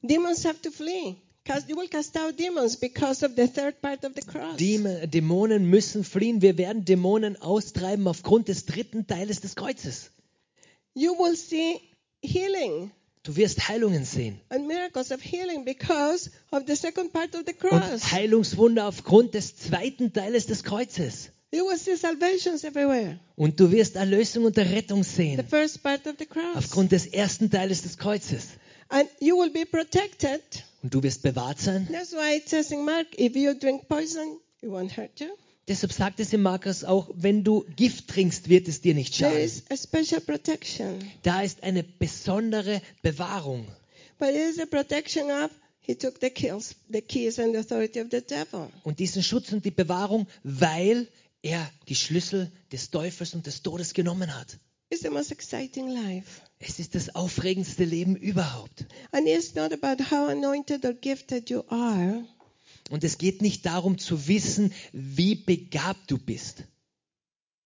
Demons 0.02 0.44
have 0.44 0.60
to 0.62 0.70
flee. 0.70 1.16
Cast, 1.44 1.68
you 1.68 1.76
will 1.76 1.88
cast 1.88 2.16
out 2.16 2.38
demons 2.38 2.76
because 2.78 3.22
of 3.24 3.32
the 3.36 3.46
third 3.46 3.80
part 3.82 4.02
of 4.06 4.12
the 4.14 4.22
cross. 4.22 4.56
Däm- 4.58 5.06
Dämonen 5.06 5.68
müssen 5.68 6.04
fliehen. 6.04 6.40
Wir 6.40 6.56
werden 6.56 6.86
Dämonen 6.86 7.36
austreiben 7.40 8.08
aufgrund 8.08 8.48
des 8.48 8.64
dritten 8.64 9.06
Teiles 9.06 9.40
des 9.42 9.54
Kreuzes. 9.56 10.10
You 10.94 11.12
will 11.18 11.36
see 11.36 11.80
healing 12.24 12.90
Du 13.22 13.36
wirst 13.36 13.68
Heilungen 13.68 14.04
sehen 14.04 14.38
and 14.50 14.66
miracles 14.66 15.10
of 15.10 15.20
healing 15.22 15.64
because 15.64 16.30
of 16.50 16.64
the 16.66 16.76
second 16.76 17.10
part 17.12 17.34
of 17.34 17.44
the 17.46 17.54
und 17.54 17.80
cross. 17.80 18.12
Heilungswunder 18.12 18.86
aufgrund 18.86 19.32
des 19.32 19.56
zweiten 19.56 20.12
Teiles 20.12 20.46
des 20.46 20.62
Kreuzes. 20.62 21.30
You 21.50 21.64
will 21.66 21.78
see 21.78 21.96
salvations 21.96 22.64
everywhere. 22.64 23.18
Und 23.36 23.58
du 23.60 23.70
wirst 23.70 23.96
Erlösung 23.96 24.44
und 24.44 24.58
Errettung 24.58 25.04
The 25.04 25.10
sehen 25.10 25.48
first 25.48 25.82
part 25.82 26.06
of 26.06 26.16
the 26.18 26.26
cross. 26.26 26.56
aufgrund 26.56 26.92
des 26.92 27.06
ersten 27.06 27.50
Teiles 27.50 27.82
des 27.82 27.96
Kreuzes. 27.96 28.48
And 28.88 29.08
you 29.20 29.38
will 29.38 29.50
be 29.50 29.64
protected. 29.64 30.42
Und 30.82 30.92
du 30.92 31.02
wirst 31.02 31.22
bewahrt 31.22 31.60
sein. 31.60 31.88
That's 31.90 32.12
why 32.12 32.36
it 32.36 32.48
says 32.48 32.70
in 32.72 32.84
Mark, 32.84 33.06
if 33.18 33.34
you 33.36 33.54
drink 33.54 33.88
poison, 33.88 34.38
it 34.60 34.68
won't 34.68 34.94
hurt 34.96 35.18
you. 35.20 35.28
Deshalb 35.66 35.92
sagt 35.92 36.20
es 36.20 36.32
in 36.32 36.42
Markus 36.42 36.84
auch, 36.84 37.10
wenn 37.14 37.42
du 37.42 37.64
Gift 37.76 38.08
trinkst, 38.08 38.48
wird 38.48 38.68
es 38.68 38.82
dir 38.82 38.94
nicht 38.94 39.14
schaden. 39.14 39.50
Da 41.22 41.40
ist 41.42 41.62
eine 41.62 41.82
besondere 41.82 42.82
Bewahrung. 43.02 43.66
Und 48.82 48.98
diesen 48.98 49.22
Schutz 49.22 49.52
und 49.52 49.64
die 49.64 49.70
Bewahrung, 49.70 50.26
weil 50.42 51.08
er 51.42 51.70
die 51.88 51.94
Schlüssel 51.94 52.50
des 52.72 52.90
Teufels 52.90 53.34
und 53.34 53.46
des 53.46 53.62
Todes 53.62 53.94
genommen 53.94 54.34
hat. 54.36 54.58
It's 54.90 55.02
the 55.02 55.10
most 55.10 55.32
exciting 55.32 55.88
life. 55.88 56.42
Es 56.58 56.78
ist 56.78 56.94
das 56.94 57.14
aufregendste 57.14 57.84
Leben 57.84 58.16
überhaupt. 58.16 58.86
And 59.12 59.26
it's 59.26 59.54
not 59.54 59.72
about 59.72 60.04
how 60.10 60.28
anointed 60.28 60.84
or 60.84 60.92
gifted 60.92 61.50
you 61.50 61.64
are. 61.68 62.24
Und 62.90 63.04
es 63.04 63.18
geht 63.18 63.42
nicht 63.42 63.64
darum 63.66 63.98
zu 63.98 64.28
wissen, 64.28 64.72
wie 64.92 65.34
begabt 65.34 66.10
du 66.10 66.18
bist. 66.18 66.64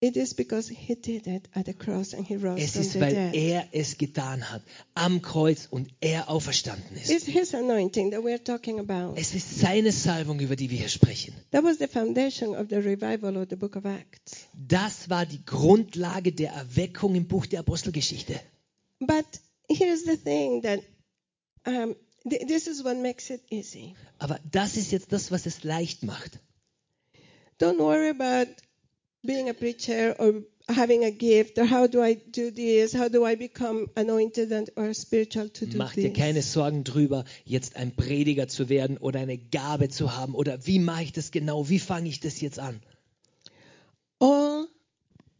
It 0.00 0.16
is 0.16 0.32
because 0.32 0.72
he 0.72 0.94
did 0.94 1.26
it 1.26 1.48
at 1.54 1.66
the 1.66 1.74
cross 1.74 2.14
and 2.14 2.24
he 2.24 2.36
rose 2.36 2.62
Es 2.62 2.76
ist, 2.76 3.00
weil 3.00 3.14
dead. 3.14 3.34
er 3.34 3.68
es 3.72 3.98
getan 3.98 4.48
hat, 4.48 4.62
am 4.94 5.22
Kreuz 5.22 5.66
und 5.68 5.92
er 6.00 6.30
auferstanden 6.30 6.96
ist. 6.96 7.10
It's 7.10 7.26
his 7.26 7.52
anointing 7.52 8.12
that 8.12 8.20
we're 8.20 8.42
talking 8.42 8.78
about. 8.78 9.18
Es 9.18 9.34
ist 9.34 9.58
seine 9.58 9.90
Salbung, 9.90 10.38
über 10.38 10.54
die 10.54 10.70
wir 10.70 10.78
hier 10.78 10.88
sprechen. 10.88 11.34
That 11.50 11.64
was 11.64 11.78
the 11.78 11.88
foundation 11.88 12.54
of 12.54 12.68
the 12.70 12.76
revival 12.76 13.36
of 13.36 13.48
the 13.50 13.56
book 13.56 13.74
of 13.74 13.84
Acts. 13.86 14.46
Das 14.54 15.10
war 15.10 15.26
die 15.26 15.44
Grundlage 15.44 16.30
der 16.30 16.52
Erweckung 16.52 17.16
im 17.16 17.26
Buch 17.26 17.46
der 17.46 17.58
Apostelgeschichte. 17.60 18.40
But 19.00 19.26
here's 19.68 20.04
the 20.04 20.16
thing 20.16 20.62
that 20.62 20.80
um, 21.66 21.96
this 22.30 22.66
is 22.66 22.84
what 22.84 22.96
makes 22.96 23.30
it 23.30 23.42
easy. 23.50 23.94
Aber 24.18 24.40
das 24.50 24.76
ist 24.76 24.92
jetzt 24.92 25.12
das, 25.12 25.30
was 25.30 25.46
es 25.46 25.64
leicht 25.64 26.02
macht. 26.02 26.40
Don't 27.60 27.78
worry 27.78 28.08
about 28.08 28.50
being 29.22 29.48
a 29.48 29.52
preacher 29.52 30.14
or 30.18 30.42
having 30.68 31.04
a 31.04 31.10
gift 31.10 31.58
or 31.58 31.64
how 31.64 31.86
do 31.86 32.02
I 32.02 32.14
do 32.14 32.50
this? 32.50 32.94
How 32.94 33.08
do 33.08 33.24
I 33.24 33.36
become 33.36 33.88
anointed 33.96 34.52
and 34.52 34.70
or 34.76 34.94
spiritual 34.94 35.48
to 35.48 35.66
do 35.66 35.78
Mach 35.78 35.94
dir 35.94 36.12
keine 36.12 36.42
Sorgen 36.42 36.84
drüber, 36.84 37.24
jetzt 37.44 37.76
ein 37.76 37.94
Prediger 37.94 38.48
zu 38.48 38.68
werden 38.68 38.98
oder 38.98 39.20
eine 39.20 39.38
Gabe 39.38 39.88
zu 39.88 40.16
haben 40.16 40.34
oder 40.34 40.66
wie 40.66 40.78
mache 40.78 41.04
ich 41.04 41.12
das 41.12 41.30
genau, 41.30 41.68
wie 41.68 41.78
fange 41.78 42.08
ich 42.08 42.20
das 42.20 42.40
jetzt 42.40 42.58
an. 42.58 42.80
All 44.20 44.68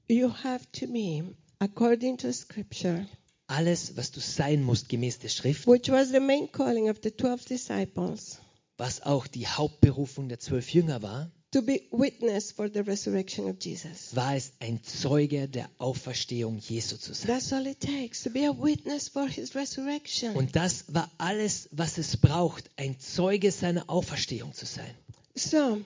you 0.08 0.30
have 0.30 0.66
to 0.72 0.86
be, 0.86 1.22
according 1.58 2.16
to 2.18 2.32
Scripture, 2.32 3.06
Alles, 3.50 3.96
was 3.96 4.10
du 4.10 4.20
sein 4.20 4.62
musst 4.62 4.90
gemäß 4.90 5.20
der 5.20 5.30
Schrift, 5.30 5.66
which 5.66 5.88
was 5.88 6.10
the 6.10 6.20
main 6.20 6.52
calling 6.52 6.90
of 6.90 6.98
the 7.02 7.10
12 7.10 7.46
disciples, 7.46 8.38
was 8.76 9.00
auch 9.02 9.26
die 9.26 9.46
Hauptberufung 9.46 10.28
der 10.28 10.38
zwölf 10.38 10.68
Jünger 10.68 11.00
war, 11.00 11.32
to 11.50 11.62
be 11.62 11.80
witness 11.90 12.52
for 12.52 12.68
the 12.68 12.80
resurrection 12.80 13.46
of 13.48 13.56
Jesus. 13.58 14.14
war 14.14 14.36
es, 14.36 14.52
ein 14.60 14.82
Zeuge 14.84 15.48
der 15.48 15.70
Auferstehung 15.78 16.58
Jesu 16.58 16.98
zu 16.98 17.14
sein. 17.14 17.28
That's 17.28 17.50
all 17.50 17.66
it 17.66 17.80
takes 17.80 18.22
to 18.24 18.30
be 18.30 18.46
a 18.46 18.52
witness 18.52 19.08
for 19.08 19.26
his 19.26 19.54
resurrection. 19.54 20.36
Und 20.36 20.54
das 20.54 20.84
war 20.92 21.10
alles, 21.16 21.70
was 21.72 21.96
es 21.96 22.18
braucht, 22.18 22.70
ein 22.76 23.00
Zeuge 23.00 23.50
seiner 23.50 23.88
Auferstehung 23.88 24.52
zu 24.52 24.66
sein. 24.66 24.94
So, 25.34 25.80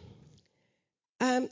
um, 1.20 1.48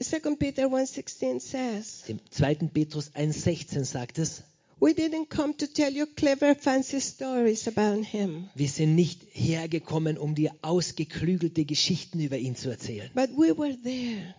2 0.00 0.34
Peter 0.34 0.64
1.16 0.64 1.38
says, 1.38 2.02
Im 2.08 2.18
2. 2.28 2.54
Petrus 2.72 3.12
1,16 3.12 3.84
sagt 3.84 4.18
es, 4.18 4.42
We 4.82 4.94
didn't 4.94 5.28
come 5.28 5.54
to 5.58 5.68
tell 5.68 5.92
you 5.92 6.06
clever, 6.06 6.56
fancy 6.56 6.98
stories 7.00 7.68
about 7.68 8.02
him, 8.04 8.48
wir 8.56 8.68
sind 8.68 8.96
nicht 8.96 9.20
hergekommen, 9.30 10.18
um 10.18 10.34
dir 10.34 10.50
ausgeklügelte 10.60 11.64
Geschichten 11.64 12.18
über 12.18 12.36
ihn 12.36 12.56
zu 12.56 12.68
erzählen. 12.68 13.08
but 13.14 13.30
we 13.30 13.56
were 13.56 13.80
there. 13.80 14.34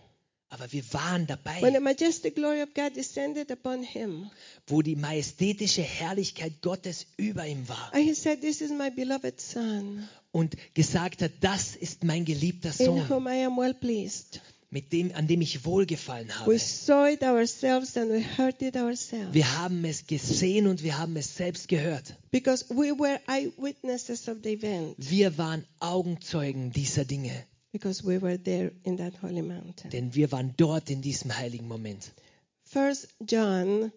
Aber 0.50 0.70
wir 0.70 0.84
waren 0.92 1.26
When 1.26 1.26
dabei, 1.28 1.72
the 1.72 1.80
majestic 1.80 2.34
glory 2.34 2.60
of 2.60 2.74
God 2.74 2.94
descended 2.94 3.50
upon 3.50 3.82
him, 3.82 4.30
wo 4.66 4.82
die 4.82 4.96
majestätische 4.96 5.80
Herrlichkeit 5.80 6.60
Gottes 6.60 7.06
über 7.16 7.46
ihm 7.46 7.66
war 7.66 7.90
and 7.94 8.04
he 8.04 8.12
said, 8.12 8.42
This 8.42 8.60
is 8.60 8.70
my 8.70 8.90
beloved 8.90 9.40
Son, 9.40 10.06
und 10.30 10.56
gesagt 10.74 11.22
hat, 11.22 11.32
das 11.40 11.74
ist 11.74 12.04
mein 12.04 12.26
geliebter 12.26 12.68
in 12.78 12.84
Sohn, 12.84 13.08
whom 13.08 13.26
I 13.28 13.46
am 13.46 13.56
well 13.56 13.72
pleased. 13.72 14.42
Mit 14.74 14.92
dem, 14.92 15.12
an 15.14 15.28
dem 15.28 15.40
ich 15.40 15.64
wohlgefallen 15.64 16.26
We 16.28 16.32
habe. 16.34 16.58
saw 16.58 17.06
it 17.06 17.22
ourselves 17.22 17.96
and 17.96 18.10
we 18.10 18.20
heard 18.36 18.60
it 18.60 18.76
ourselves. 18.76 19.32
Wir 19.32 19.56
haben 19.58 19.84
es 19.84 20.04
gesehen 20.06 20.66
und 20.66 20.82
wir 20.82 20.98
haben 20.98 21.16
es 21.16 21.36
selbst 21.36 21.68
gehört. 21.68 22.16
Because 22.32 22.66
we 22.70 22.90
were 22.98 23.20
eyewitnesses 23.28 24.28
of 24.28 24.38
the 24.42 24.50
event. 24.54 24.96
Wir 24.98 25.38
waren 25.38 25.64
Augenzeugen 25.78 26.72
dieser 26.72 27.04
Dinge, 27.04 27.32
Because 27.70 28.04
we 28.04 28.20
were 28.20 28.36
there 28.42 28.72
in 28.82 28.96
that 28.96 29.14
holy 29.22 29.42
mountain. 29.42 29.90
denn 29.90 30.12
wir 30.14 30.32
waren 30.32 30.52
dort 30.56 30.90
in 30.90 31.00
diesem 31.02 31.36
heiligen 31.36 31.68
Moment. 31.68 32.10
First 32.64 33.08
John 33.24 33.92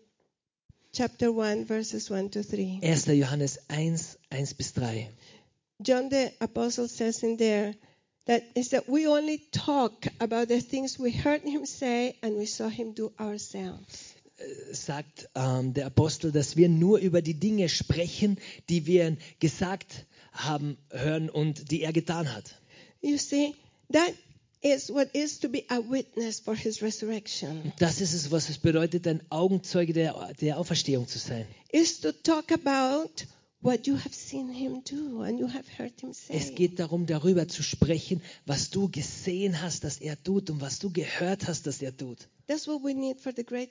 chapter 0.94 1.30
1 1.36 1.66
verses 1.68 2.12
1 2.12 2.32
to 2.34 2.44
3. 2.44 2.82
1. 2.84 3.06
Johannes 3.08 3.60
1, 3.68 4.20
1 4.30 4.54
bis 4.54 4.74
3. 4.74 5.10
John 5.80 6.10
the 6.12 6.30
apostle 6.40 6.88
says 6.88 7.24
in 7.24 7.38
there 7.38 7.74
that 8.28 8.44
is 8.56 8.70
that 8.70 8.88
we 8.88 9.08
only 9.08 9.40
talk 9.52 10.08
about 10.20 10.48
the 10.50 10.62
things 10.62 11.00
we 11.00 11.12
heard 11.12 11.42
him 11.42 11.66
say 11.66 12.16
and 12.22 12.38
we 12.38 12.46
saw 12.46 12.68
him 12.70 12.94
do 12.94 13.12
ourselves. 13.20 14.14
Sagt 14.72 15.28
ähm, 15.34 15.74
der 15.74 15.88
Apostel, 15.88 16.32
dass 16.32 16.56
wir 16.56 16.70
nur 16.70 17.00
über 17.00 17.24
die 17.24 17.34
Dinge 17.34 17.70
sprechen, 17.70 18.38
die 18.70 18.86
wir 18.86 19.18
gesagt 19.40 20.06
haben, 20.32 20.78
hören 20.92 21.30
und 21.30 21.72
die 21.72 21.82
er 21.82 21.92
getan 21.92 22.32
hat. 22.32 22.56
You 23.02 23.18
see, 23.18 23.56
that 23.92 24.14
is 24.62 24.92
what 24.92 25.10
is 25.14 25.40
to 25.40 25.50
be 25.50 25.64
a 25.70 25.80
witness 25.80 26.40
for 26.40 26.56
his 26.56 26.84
resurrection. 26.84 27.72
Das 27.80 28.02
ist 28.02 28.14
es, 28.14 28.30
was 28.30 28.50
es 28.50 28.60
bedeutet, 28.60 29.08
ein 29.08 29.22
Augenzeuge 29.30 29.94
der, 29.94 30.34
der 30.40 30.60
Auferstehung 30.60 31.08
zu 31.08 31.18
sein. 31.18 31.46
Is 31.72 32.00
to 32.02 32.12
talk 32.12 32.52
about 32.52 33.10
what 33.62 33.88
you 33.88 33.96
have 33.96 34.14
seen 34.14 34.50
him 34.50 34.82
do 34.82 35.22
and 35.24 35.40
you 35.40 35.48
have 35.48 35.68
heard 35.78 36.00
him 36.00 36.14
say. 36.14 36.36
Es 36.36 36.54
geht 36.56 36.80
darum, 36.80 37.06
darüber 37.06 37.48
zu 37.48 37.64
sprechen, 37.64 38.22
was 38.46 38.70
du 38.70 38.90
gesehen 38.90 39.62
hast, 39.62 39.84
dass 39.84 39.98
er 39.98 40.22
tut 40.22 40.50
und 40.50 40.62
was 40.62 40.80
du 40.80 40.92
gehört 40.92 41.48
hast, 41.48 41.68
dass 41.68 41.82
er 41.82 41.96
tut. 41.96 42.28
That's 42.48 42.68
what 42.68 42.84
we 42.84 42.94
need 42.94 43.20
for 43.20 43.34
the 43.36 43.44
great 43.44 43.70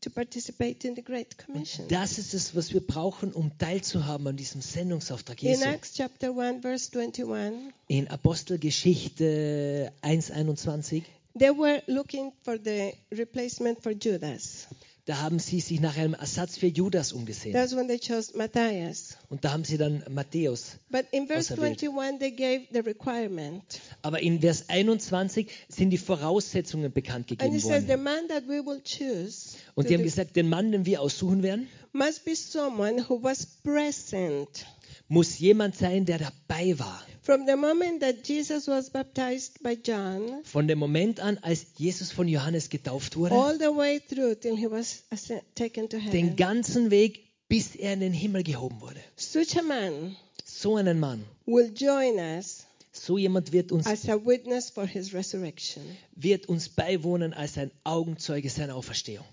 to 0.00 0.10
participate 0.10 0.84
in 0.84 0.94
the 0.94 1.02
Great 1.02 1.38
Commission. 1.38 1.88
Das 1.88 2.18
ist 2.18 2.34
es, 2.34 2.54
was 2.54 2.72
wir 2.72 2.86
brauchen, 2.86 3.32
um 3.32 3.56
teilzuhaben 3.58 4.26
an 4.26 4.36
diesem 4.36 4.60
Sendungsauftrag 4.60 5.42
In 5.42 5.50
Jesu. 5.50 5.64
Acts 5.64 5.94
chapter 5.94 6.36
1 6.36 6.60
verse 6.62 6.90
21, 6.92 7.72
In 7.88 8.08
Apostelgeschichte 8.08 9.92
1,21, 10.02 11.02
they 11.38 11.50
were 11.50 11.82
looking 11.86 12.32
for 12.42 12.58
the 12.62 12.92
replacement 13.12 13.82
for 13.82 13.92
Judas. 13.92 14.66
Da 15.06 15.18
haben 15.18 15.38
sie 15.38 15.60
sich 15.60 15.80
nach 15.80 15.96
einem 15.96 16.14
Ersatz 16.14 16.58
für 16.58 16.66
Judas 16.66 17.12
umgesehen. 17.12 17.54
That's 17.54 17.76
when 17.76 17.86
they 17.86 17.98
chose 17.98 18.36
Matthias. 18.36 19.16
Und 19.28 19.44
da 19.44 19.52
haben 19.52 19.64
sie 19.64 19.78
dann 19.78 20.02
Matthäus. 20.10 20.78
But 20.90 21.06
in 21.12 21.28
verse 21.28 21.54
Auserwählt. 21.54 21.82
21, 21.84 22.18
they 22.18 22.32
gave 22.32 22.66
the 22.72 22.80
requirement. 22.80 23.80
Aber 24.02 24.20
in 24.20 24.40
Vers 24.40 24.68
21 24.68 25.48
sind 25.68 25.90
die 25.90 25.98
Voraussetzungen 25.98 26.92
bekannt 26.92 27.30
And 27.30 27.38
gegeben 27.38 27.54
it 27.54 27.62
says, 27.62 27.84
the 27.84 27.90
worden. 27.90 28.02
man 28.02 28.28
that 28.28 28.48
we 28.48 28.64
will 28.66 28.82
choose 28.82 29.56
Und 29.76 29.88
die 29.88 29.94
haben 29.94 30.02
gesagt, 30.02 30.34
den 30.34 30.48
Mann, 30.48 30.72
den 30.72 30.84
wir 30.84 31.00
aussuchen 31.00 31.44
werden, 31.44 31.68
must 31.92 32.24
be 32.24 32.34
someone 32.34 33.08
who 33.08 33.22
was 33.22 33.46
present 33.46 34.66
muss 35.08 35.38
jemand 35.38 35.76
sein, 35.76 36.04
der 36.04 36.18
dabei 36.18 36.78
war. 36.78 37.02
from 37.22 37.44
the 37.46 37.56
moment 37.56 38.00
that 38.02 38.26
Jesus 38.26 38.68
was 38.68 38.88
baptized 38.90 39.60
by 39.62 39.76
John 39.82 40.42
Von 40.44 40.68
dem 40.68 40.78
Moment 40.78 41.18
an, 41.20 41.38
als 41.42 41.66
Jesus 41.76 42.12
von 42.12 42.28
Johannes 42.28 42.68
getauft 42.70 43.16
wurde, 43.16 43.34
all 43.34 43.58
the 43.58 43.66
way 43.76 44.00
through 44.00 44.36
till 44.40 44.56
he 44.56 44.70
was 44.70 45.02
ascend- 45.10 45.42
taken 45.56 45.88
to 45.88 45.98
den 45.98 46.36
ganzen 46.36 46.90
Weg, 46.90 47.24
bis 47.48 47.74
er 47.74 47.94
in 47.94 48.00
den 48.00 48.12
Himmel 48.12 48.42
gehoben 48.44 48.80
wurde. 48.80 49.00
Such 49.16 49.56
a 49.58 49.62
man 49.62 50.16
So 50.44 50.76
einen 50.76 51.00
Mann, 51.00 51.24
will 51.46 51.72
join 51.76 52.16
us 52.18 52.64
so 52.92 53.18
jemand 53.18 53.52
wird 53.52 53.72
uns, 53.72 53.86
as 53.86 54.08
a 54.08 54.14
witness 54.24 54.70
for 54.70 54.86
his 54.86 55.12
resurrection. 55.12 55.82
wird 56.14 56.48
uns 56.48 56.68
beiwohnen 56.68 57.34
als 57.34 57.58
ein 57.58 57.70
Augenzeuge 57.84 58.48
seiner 58.50 58.74
Auferstehung. 58.76 59.26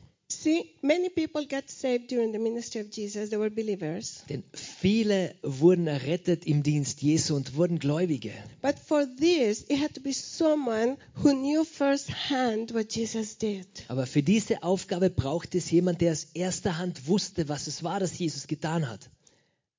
See, 0.44 0.76
many 0.82 1.08
people 1.08 1.46
got 1.46 1.70
saved 1.70 2.10
during 2.10 2.34
the 2.34 2.38
ministry 2.38 2.82
of 2.82 2.90
Jesus. 2.92 3.30
They 3.30 3.38
were 3.38 3.50
believers. 3.50 4.26
Denn 4.28 4.44
viele 4.54 5.36
wurden 5.42 5.88
errettet 5.88 6.46
im 6.46 6.64
Dienst 6.64 7.02
Jesu 7.02 7.38
und 7.38 7.56
wurden 7.56 7.80
Gläubige. 7.80 8.34
But 8.62 8.78
for 8.78 9.06
this, 9.06 9.62
it 9.70 9.80
had 9.80 9.94
to 9.94 10.02
be 10.02 10.12
someone 10.12 10.98
who 11.24 11.32
knew 11.32 11.64
firsthand 11.64 12.74
what 12.74 12.94
Jesus 12.94 13.38
did. 13.38 13.68
Aber 13.88 14.06
für 14.06 14.22
diese 14.22 14.64
Aufgabe 14.64 15.10
braucht 15.10 15.56
es 15.56 15.72
jemand, 15.72 16.02
der 16.02 16.12
aus 16.12 16.28
erster 16.34 16.78
Hand 16.78 17.08
wusste, 17.08 17.48
was 17.48 17.68
es 17.68 17.82
war, 17.82 18.02
das 18.02 18.20
Jesus 18.20 18.46
getan 18.46 18.90
hat. 18.90 19.10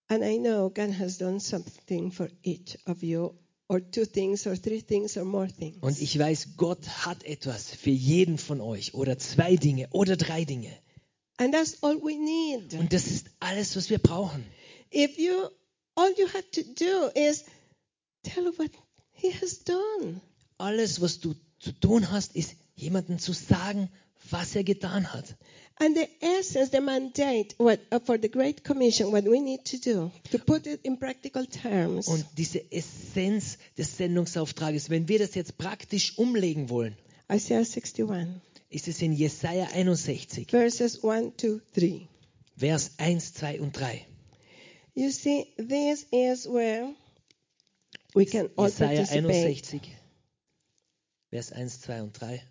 And 0.09 0.25
I 0.25 0.39
know 0.39 0.71
God 0.71 0.99
has 0.99 1.19
done 1.19 1.41
something 1.41 2.11
for 2.11 2.31
each 2.43 2.79
of 2.87 3.03
you, 3.03 3.35
or 3.69 3.81
two 3.81 4.05
things, 4.05 4.47
or 4.47 4.57
three 4.57 4.83
things, 4.83 5.17
or 5.17 5.25
more 5.25 5.49
things. 5.49 5.79
Und 5.81 6.01
ich 6.01 6.19
weiß, 6.19 6.57
Gott 6.57 6.87
hat 7.05 7.25
etwas 7.25 7.71
für 7.71 7.91
jeden 7.91 8.39
von 8.39 8.61
euch 8.61 8.95
oder 8.95 9.19
zwei 9.19 9.57
Dinge 9.57 9.89
oder 9.91 10.17
drei 10.17 10.45
Dinge. 10.45 10.71
And 11.37 11.53
that's 11.53 11.83
all 11.83 11.97
we 11.97 12.17
need. 12.17 12.75
Und 12.75 12.93
das 12.93 13.07
ist 13.07 13.27
alles, 13.41 13.77
was 13.77 13.91
wir 13.91 13.99
brauchen. 13.99 14.45
If 14.95 15.19
you, 15.19 15.49
all 15.97 16.12
you 16.17 16.29
have 16.29 16.49
to 16.53 16.62
do 16.62 17.09
is 17.15 17.45
tell 18.23 18.47
what 18.59 18.71
He 19.12 19.33
has 19.41 19.65
done. 19.65 20.21
Alles, 20.59 21.01
was 21.01 21.21
du 21.21 21.35
zu 21.59 21.73
tun 21.73 22.11
hast, 22.11 22.37
ist 22.37 22.57
jemandem 22.77 23.19
zu 23.19 23.33
sagen, 23.33 23.91
was 24.31 24.55
er 24.55 24.65
getan 24.65 25.12
hat. 25.12 25.37
And 25.77 25.97
the 25.97 26.09
essence, 26.22 26.70
the 26.70 26.81
mandate 26.81 27.55
what, 27.59 27.81
uh, 27.91 27.99
for 27.99 28.16
the 28.16 28.29
Great 28.29 28.62
Commission, 28.62 29.11
what 29.11 29.25
we 29.25 29.41
need 29.41 29.64
to 29.66 29.79
do, 29.79 30.12
to 30.31 30.39
put 30.39 30.66
it 30.68 30.81
in 30.85 30.99
practical 30.99 31.47
terms, 31.47 32.07
Und 32.07 32.25
diese 32.37 32.61
Essenz 32.70 33.59
des 33.77 33.97
Sendungsauftrages, 33.97 34.89
wenn 34.89 35.09
wir 35.09 35.18
das 35.18 35.35
jetzt 35.35 35.59
praktisch 35.59 36.16
umlegen 36.16 36.70
wollen, 36.70 36.97
Isaiah 37.31 37.64
61, 37.64 38.41
ist 38.70 38.87
es 38.87 39.03
in 39.03 39.12
Jesaja 39.12 39.66
61, 39.72 40.49
verses 40.51 41.03
1, 41.03 41.35
2, 41.39 41.61
3. 41.75 42.09
Vers 42.57 42.93
1, 42.99 43.35
2 43.35 43.61
und 43.61 43.72
3. 43.72 44.07
You 44.95 45.11
see, 45.11 45.53
this 45.57 46.07
is 46.12 46.47
where 46.47 46.95
we 48.14 48.27
can 48.27 48.49
all 48.57 48.66
Jesaja 48.66 49.05
participate. 49.05 49.25
61, 49.25 49.81
Vers 51.31 51.51
1, 51.51 51.81
2 51.81 52.03
und 52.03 52.12
3. 52.20 52.43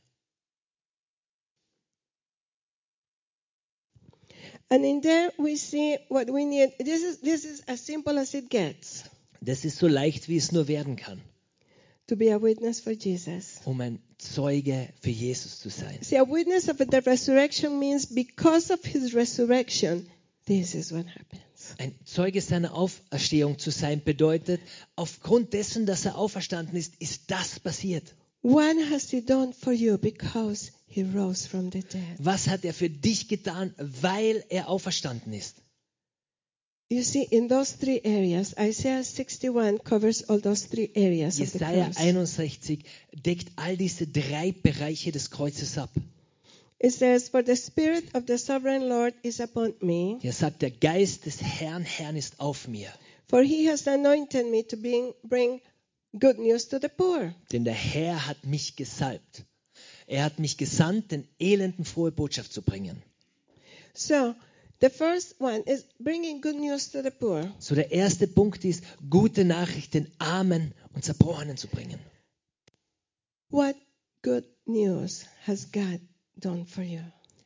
And 4.70 4.84
in 4.86 5.02
there 5.02 5.32
we 5.38 5.56
see 5.56 5.98
what 6.10 6.30
we 6.30 6.46
need. 6.46 6.72
This 6.80 7.04
is 7.04 7.20
this 7.22 7.46
is 7.46 7.62
as 7.68 7.82
simple 7.82 8.18
as 8.20 8.34
it 8.34 8.50
gets 8.50 9.04
Das 9.42 9.66
ist 9.66 9.78
so 9.78 9.88
leicht, 9.88 10.30
wie 10.30 10.38
es 10.38 10.52
nur 10.52 10.68
werden 10.68 10.96
kann, 10.96 11.22
to 12.08 12.16
be 12.16 12.34
a 12.34 12.42
witness 12.42 12.80
for 12.80 12.94
Jesus. 12.94 13.60
um 13.66 13.82
ein 13.82 14.00
Zeuge 14.18 14.90
für 15.02 15.10
Jesus 15.10 15.60
zu 15.60 15.70
sein. 15.70 15.98
See, 16.02 16.18
a 16.18 16.24
witness 16.26 16.70
of 16.70 16.78
the 16.78 16.86
resurrection 17.06 17.78
means 17.78 18.06
because 18.08 18.72
of 18.74 18.80
his 18.86 19.14
resurrection, 19.14 20.10
this 20.46 20.74
is 20.76 20.92
what 20.94 21.06
happens. 21.08 21.42
Ein 21.78 21.94
Zeuge 22.06 22.42
seiner 22.42 22.74
Auferstehung 22.74 23.60
zu 23.60 23.70
sein 23.70 24.02
bedeutet, 24.04 24.62
aufgrund 24.96 25.54
dessen, 25.54 25.86
dass 25.86 26.06
er 26.06 26.18
auferstanden 26.18 26.78
ist, 26.78 26.96
ist 27.00 27.24
das 27.30 27.60
passiert. 27.60 28.16
What 28.44 28.76
has 28.92 29.10
he 29.10 29.22
done 29.22 29.54
for 29.54 29.72
you 29.72 29.98
because 29.98 30.72
he 30.86 31.04
rose 31.04 31.48
from 31.48 31.70
the 31.70 31.82
dead? 31.82 32.18
Was 32.20 32.46
hat 32.48 32.66
er 32.66 32.74
für 32.74 32.90
dich 32.90 33.28
getan, 33.30 33.74
weil 33.78 34.44
er 34.50 34.68
auferstanden 34.68 35.32
ist? 35.34 35.56
You 36.90 37.02
see, 37.04 37.24
in 37.24 37.48
those 37.48 37.78
three 37.80 38.02
areas, 38.04 38.54
Isaiah 38.60 39.04
61 39.04 39.80
covers 39.86 40.30
all 40.30 40.40
those 40.42 40.66
three 40.68 40.92
areas 40.94 41.40
of 41.40 41.52
the 41.54 41.60
Jesaja 41.60 41.86
cross. 41.86 42.36
61 42.36 42.84
deckt 43.24 43.48
all 43.56 43.78
diese 43.78 44.06
drei 44.08 44.52
Bereiche 44.52 45.12
des 45.14 45.32
Kreuzes 45.32 45.78
ab. 45.78 45.90
It 46.80 46.92
says, 46.94 47.30
For 47.30 47.42
the 47.44 47.56
Spirit 47.56 48.14
of 48.14 48.26
the 48.28 48.38
sovereign 48.38 48.90
Lord 48.90 49.14
is 49.24 49.40
upon 49.40 49.74
me, 49.80 50.20
Er 50.22 50.34
sagt, 50.34 50.62
der 50.62 50.72
Geist 50.72 51.26
des 51.26 51.42
Herrn, 51.42 51.84
Herrn 51.84 52.18
ist 52.18 52.42
auf 52.42 52.68
mir. 52.68 52.92
for 53.30 53.42
he 53.42 53.66
has 53.70 53.88
anointed 53.88 54.46
me 54.52 54.64
to 54.68 54.76
bring, 54.76 55.14
bring 55.24 55.62
good 56.20 56.38
news 56.38 56.68
to 56.70 56.80
the 56.80 56.90
poor. 56.90 57.34
Denn 57.52 57.64
der 57.64 57.74
Herr 57.74 58.28
hat 58.28 58.46
mich 58.46 58.76
gesalbt. 58.76 59.46
Er 60.08 60.24
hat 60.24 60.40
mich 60.40 60.58
gesandt, 60.58 61.12
den 61.12 61.28
Elenden 61.40 61.86
frohe 61.86 62.12
Botschaft 62.12 62.52
zu 62.52 62.62
bringen. 62.62 63.02
So 63.94 64.36
the 64.82 64.90
first 64.90 65.40
one 65.40 65.62
is 65.62 65.86
bringing 66.00 66.42
good 66.42 66.56
news 66.56 66.92
to 66.92 67.02
the 67.02 67.12
poor. 67.12 67.54
So 67.60 67.76
der 67.76 67.92
erste 67.92 68.28
Punkt 68.28 68.66
ist, 68.66 68.84
gute 69.10 69.46
Nachricht 69.46 69.94
den 69.94 70.12
Armen 70.20 70.74
und 70.94 71.04
Zerbrochenen 71.04 71.58
zu 71.58 71.68
bringen. 71.68 72.00
What 73.50 73.76
good 74.24 74.46
news 74.66 75.26
has 75.46 75.72
God 75.72 76.02
done 76.36 76.66
for 76.66 76.84
you? 76.84 77.02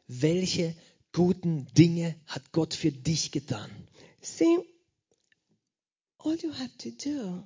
Welche 0.08 0.76
guten 1.12 1.68
Dinge 1.74 2.16
hat 2.26 2.52
Gott 2.52 2.74
für 2.74 2.92
dich 2.92 3.32
getan? 3.32 3.70
See, 4.22 4.58
all 6.20 6.38
you 6.42 6.52
have 6.54 6.72
to 6.78 6.90
do 6.92 7.44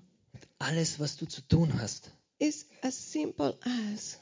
Alles, 0.61 0.99
was 0.99 1.17
du 1.17 1.25
zu 1.25 1.41
tun 1.41 1.79
hast, 1.79 2.11
is 2.39 2.65
as 2.81 3.11
simple 3.11 3.57
as 3.61 4.17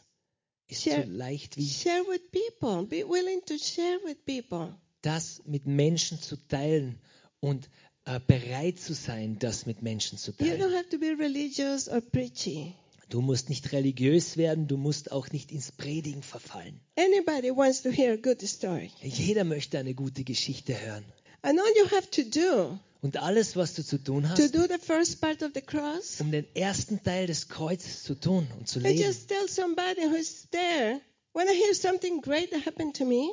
ist 0.68 0.84
Share- 0.84 1.06
so 1.06 1.12
leicht 1.12 1.58
wie 1.58 1.68
share 1.68 2.04
with 2.08 2.22
people. 2.32 2.86
Be 2.88 3.04
willing 3.08 3.42
to 3.46 3.58
share 3.58 4.00
with 4.06 4.18
people. 4.26 4.74
das 5.02 5.42
mit 5.46 5.66
Menschen 5.66 6.22
zu 6.22 6.36
teilen 6.48 7.00
und 7.40 7.70
äh, 8.06 8.20
bereit 8.26 8.80
zu 8.80 8.94
sein, 8.94 9.38
das 9.40 9.66
mit 9.66 9.82
Menschen 9.82 10.18
zu 10.18 10.32
You 10.32 10.38
teilen. 10.38 10.62
don't 10.62 10.76
have 10.76 10.90
to 10.90 10.98
be 11.00 11.16
religious 11.18 11.88
or 11.88 12.02
preachy. 12.02 12.74
Du 13.10 13.22
musst 13.22 13.50
nicht 13.50 13.72
religiös 13.72 14.38
werden, 14.38 14.68
du 14.68 14.78
musst 14.78 15.12
auch 15.12 15.30
nicht 15.32 15.52
ins 15.52 15.72
Predigen 15.72 16.22
verfallen. 16.22 16.80
Anybody 16.96 17.50
wants 17.50 17.82
to 17.82 17.90
hear 17.90 18.14
a 18.14 18.18
good 18.18 18.42
story. 18.48 18.92
Jeder 19.02 19.44
möchte 19.46 19.80
eine 19.80 19.96
gute 19.96 20.24
Geschichte 20.24 20.80
hören. 20.80 21.04
And 21.42 21.60
all 21.60 21.72
you 21.78 21.90
have 21.90 22.10
to 22.12 22.22
do 22.24 22.78
Und 23.02 23.18
alles, 23.18 23.56
was 23.56 23.76
du 23.76 23.84
zu 23.84 23.97
tun 23.97 24.24
to 24.24 24.30
hast, 24.30 24.54
do 24.54 24.64
the 24.64 24.78
first 24.80 25.22
part 25.22 25.41
of 25.41 25.52
the 25.54 25.62
cross, 25.62 26.20
um 26.20 26.32
den 26.32 26.45
ersten 26.56 27.02
Teil 27.02 27.28
des 27.28 27.47
Kreuzes 27.47 28.04
zu 28.04 28.16
tun 28.16 28.47
und 28.58 28.68
zu 28.68 28.80
I 28.80 28.84
leben, 28.84 29.02
just 29.02 29.30
tell 29.30 29.47
somebody 29.47 30.02
who's 30.02 30.47
there, 30.52 31.00
when 31.34 31.47
I 31.47 31.54
hear 31.54 31.74
something 31.74 32.22
great 32.22 32.52
that 32.52 32.66
happened 32.66 32.97
to 32.97 33.06
me, 33.06 33.30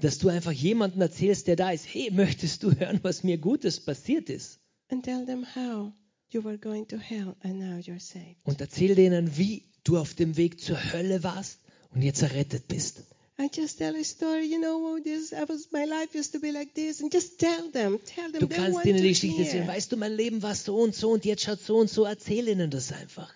dass 0.00 0.18
du 0.18 0.28
einfach 0.28 0.52
jemandem 0.52 1.02
erzählst, 1.02 1.46
der 1.46 1.56
da 1.56 1.72
ist, 1.72 1.86
hey, 1.92 2.10
möchtest 2.10 2.62
du 2.62 2.72
hören, 2.72 3.00
was 3.02 3.22
mir 3.22 3.38
Gutes 3.38 3.80
passiert 3.80 4.30
ist? 4.30 4.60
and 4.90 5.04
tell 5.04 5.24
them 5.24 5.44
how 5.44 5.92
you 6.30 6.40
were 6.40 6.56
going 6.56 6.86
to 6.86 6.98
hell 6.98 7.36
and 7.42 7.58
now 7.58 7.78
you're 7.78 8.00
saved. 8.00 8.36
Und 8.44 8.60
erzähl 8.60 8.94
denen, 8.94 9.36
wie 9.36 9.64
du 9.84 9.98
auf 9.98 10.14
dem 10.14 10.36
Weg 10.36 10.60
zur 10.60 10.78
Hölle 10.92 11.22
warst 11.22 11.60
und 11.90 12.02
jetzt 12.02 12.22
errettet 12.22 12.68
bist. 12.68 13.02
I 13.36 13.48
just 13.48 13.78
tell 13.78 13.96
a 13.96 14.04
story, 14.04 14.46
you 14.46 14.60
know, 14.60 15.00
this 15.00 15.32
I 15.32 15.44
was 15.44 15.72
my 15.72 15.84
life 15.84 16.14
used 16.14 16.32
to 16.32 16.38
be 16.38 16.52
like 16.52 16.72
this, 16.74 17.00
and 17.00 17.10
just 17.10 17.38
tell 17.38 17.68
them, 17.70 17.98
tell 18.06 18.30
them 18.30 18.40
Du 18.40 18.48
kannst 18.48 18.84
ihnen 18.84 19.02
die 19.02 19.08
Geschichte 19.08 19.42
erzählen. 19.42 19.66
Weißt 19.66 19.90
du, 19.90 19.96
mein 19.96 20.12
Leben 20.12 20.40
war 20.42 20.54
so 20.54 20.76
und 20.76 20.94
so 20.94 21.10
und 21.10 21.24
jetzt 21.24 21.42
schaut 21.42 21.60
so 21.60 21.78
und 21.78 21.90
so. 21.90 22.04
Erzähl 22.04 22.46
ihnen 22.48 22.70
das 22.70 22.92
einfach. 22.92 23.34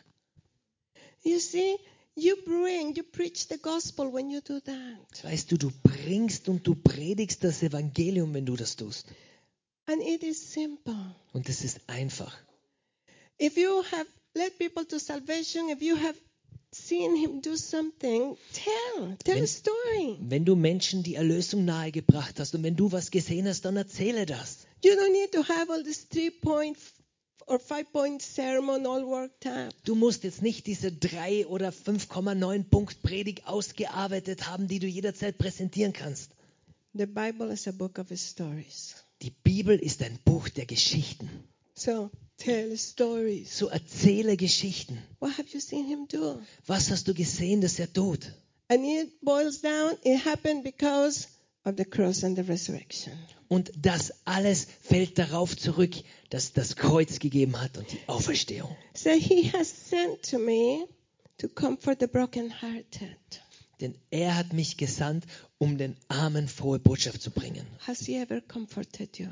You 1.24 1.40
see, 1.40 1.78
you 2.14 2.36
bring, 2.44 2.94
you 2.94 3.02
preach 3.02 3.48
the 3.48 3.58
gospel 3.58 4.12
when 4.12 4.30
you 4.30 4.40
do 4.40 4.60
that. 4.60 5.24
Weißt 5.24 5.50
du, 5.50 5.56
du 5.56 5.72
bringst 5.82 6.48
und 6.48 6.64
du 6.64 6.76
predigst 6.76 7.42
das 7.42 7.62
Evangelium, 7.64 8.32
wenn 8.34 8.46
du 8.46 8.54
das 8.54 8.76
tust. 8.76 9.08
And 9.86 10.00
it 10.00 10.22
is 10.22 10.52
simple. 10.52 11.16
Und 11.32 11.48
es 11.48 11.64
ist 11.64 11.80
einfach. 11.88 12.38
If 13.40 13.56
you 13.56 13.82
have 13.90 14.06
led 14.34 14.56
people 14.58 14.86
to 14.86 14.98
salvation, 15.00 15.70
if 15.70 15.82
you 15.82 15.96
have 15.96 16.14
seen 16.72 17.16
him 17.16 17.40
do 17.40 17.56
something, 17.56 18.36
tell, 18.52 19.16
tell 19.24 19.36
Wenn- 19.36 19.44
a 19.44 19.46
story. 19.46 20.16
Wenn 20.20 20.44
du 20.44 20.56
Menschen 20.56 21.02
die 21.02 21.14
Erlösung 21.14 21.64
nahegebracht 21.64 22.38
hast 22.40 22.54
und 22.54 22.62
wenn 22.62 22.76
du 22.76 22.92
was 22.92 23.10
gesehen 23.10 23.46
hast, 23.48 23.64
dann 23.64 23.76
erzähle 23.76 24.26
das. 24.26 24.66
You 24.84 24.92
don't 24.92 25.12
need 25.12 25.32
to 25.32 25.42
have 25.42 25.72
all 25.72 25.82
this 25.82 26.08
three 26.08 26.30
point 26.30 26.76
or 27.46 27.58
five 27.58 27.90
point 27.92 28.22
sermon 28.22 28.86
all 28.86 29.04
worked 29.06 29.46
up. 29.46 29.72
Du 29.84 29.94
musst 29.94 30.24
jetzt 30.24 30.42
nicht 30.42 30.66
diese 30.66 30.92
3 30.92 31.46
oder 31.46 31.70
5,9 31.70 32.64
Punkt 32.64 33.02
Predigt 33.02 33.46
ausgearbeitet 33.46 34.48
haben, 34.48 34.68
die 34.68 34.78
du 34.78 34.86
jederzeit 34.86 35.38
präsentieren 35.38 35.92
kannst. 35.92 36.32
The 36.94 37.06
Bible 37.06 37.52
is 37.52 37.66
a 37.66 37.72
book 37.72 37.98
of 37.98 38.06
stories. 38.14 38.94
Die 39.22 39.30
Bibel 39.30 39.78
ist 39.78 40.02
ein 40.02 40.18
Buch 40.24 40.48
der 40.48 40.66
Geschichten. 40.66 41.28
So 41.74 42.10
tell 42.38 42.76
stories. 42.76 43.56
So 43.56 43.68
erzähle 43.68 44.36
Geschichten. 44.36 44.98
What 45.18 45.36
have 45.38 45.48
you 45.52 45.60
seen 45.60 45.86
him 45.86 46.06
do? 46.08 46.40
Was 46.66 46.90
hast 46.90 47.08
du 47.08 47.14
gesehen, 47.14 47.60
dass 47.60 47.78
er 47.78 47.92
tut? 47.92 48.32
And 48.68 48.84
it 48.84 49.20
boils 49.22 49.60
down, 49.60 49.96
it 50.04 50.24
happened 50.24 50.62
because 50.62 51.28
of 51.64 51.74
the 51.76 51.84
cross 51.84 52.24
and 52.24 52.36
the 52.36 52.42
resurrection. 52.42 53.12
Und 53.48 53.72
das 53.80 54.12
alles 54.26 54.66
fällt 54.82 55.18
darauf 55.18 55.56
zurück, 55.56 55.94
dass 56.28 56.52
das 56.52 56.76
Kreuz 56.76 57.18
gegeben 57.18 57.60
hat 57.60 57.78
und 57.78 57.90
die 57.90 58.00
Auferstehung. 58.06 58.76
So 58.94 59.10
he 59.10 59.50
has 59.52 59.72
sent 59.88 60.22
to 60.30 60.38
me 60.38 60.86
to 61.38 61.48
comfort 61.48 61.96
the 62.00 62.06
brokenhearted. 62.06 63.16
Denn 63.80 63.94
er 64.10 64.36
hat 64.36 64.52
mich 64.52 64.76
gesandt, 64.76 65.24
um 65.56 65.78
den 65.78 65.96
Armen 66.08 66.48
frohe 66.48 66.78
Botschaft 66.78 67.22
zu 67.22 67.30
bringen. 67.30 67.66
Has 67.86 68.00
he 68.00 68.16
ever 68.16 68.40
comforted 68.40 69.18
you? 69.18 69.28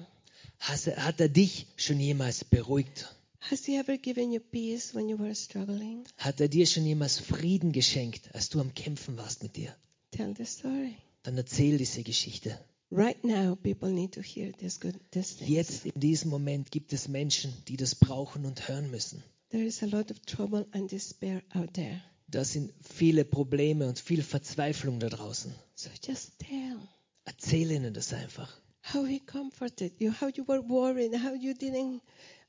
Has 0.58 0.86
er, 0.86 1.04
hat 1.04 1.20
er 1.20 1.28
dich 1.28 1.66
schon 1.76 2.00
jemals 2.00 2.44
beruhigt? 2.44 3.14
Has 3.40 3.64
he 3.64 3.76
ever 3.76 3.96
given 3.96 4.32
you 4.32 4.40
peace 4.40 4.94
when 4.94 5.08
you 5.08 5.18
were 5.18 5.34
struggling? 5.34 6.04
Hat 6.16 6.40
er 6.40 6.48
dir 6.48 6.66
schon 6.66 6.84
jemals 6.84 7.18
Frieden 7.18 7.72
geschenkt, 7.72 8.34
als 8.34 8.48
du 8.48 8.60
am 8.60 8.74
Kämpfen 8.74 9.16
warst 9.16 9.42
mit 9.42 9.56
dir? 9.56 9.74
Tell 10.10 10.34
the 10.36 10.44
story. 10.44 10.96
Dann 11.22 11.36
erzähl 11.36 11.78
diese 11.78 12.02
Geschichte. 12.02 12.58
Right 12.90 13.22
now, 13.24 13.56
people 13.56 13.90
need 13.90 14.12
to 14.14 14.22
hear 14.22 14.52
this 14.52 14.80
good 14.80 14.94
this. 15.10 15.36
Jetzt 15.40 15.86
in 15.86 16.00
diesem 16.00 16.30
Moment 16.30 16.70
gibt 16.70 16.92
es 16.92 17.08
Menschen, 17.08 17.52
die 17.68 17.76
das 17.76 17.94
brauchen 17.94 18.44
und 18.44 18.68
hören 18.68 18.90
müssen. 18.90 19.22
There 19.50 19.64
is 19.64 19.82
a 19.82 19.86
lot 19.86 20.10
of 20.10 20.20
trouble 20.20 20.66
and 20.72 20.90
despair 20.90 21.42
out 21.54 21.74
there. 21.74 22.02
Da 22.28 22.44
sind 22.44 22.72
viele 22.82 23.24
Probleme 23.24 23.86
und 23.86 24.00
viel 24.00 24.22
Verzweiflung 24.22 24.98
da 24.98 25.08
draußen. 25.08 25.54
So 25.74 25.90
just 26.04 26.38
tell 26.38 26.78
Erzähl 27.24 27.72
ihnen 27.72 27.92
das 27.92 28.12
einfach. 28.12 28.56
How 28.92 29.04
he 29.04 29.18
comforted 29.18 29.92
you, 29.98 30.10
how 30.12 30.28
you 30.28 30.44
were 30.44 30.60
worried, 30.60 31.14
how 31.14 31.32
you 31.34 31.54
didn't 31.54 32.00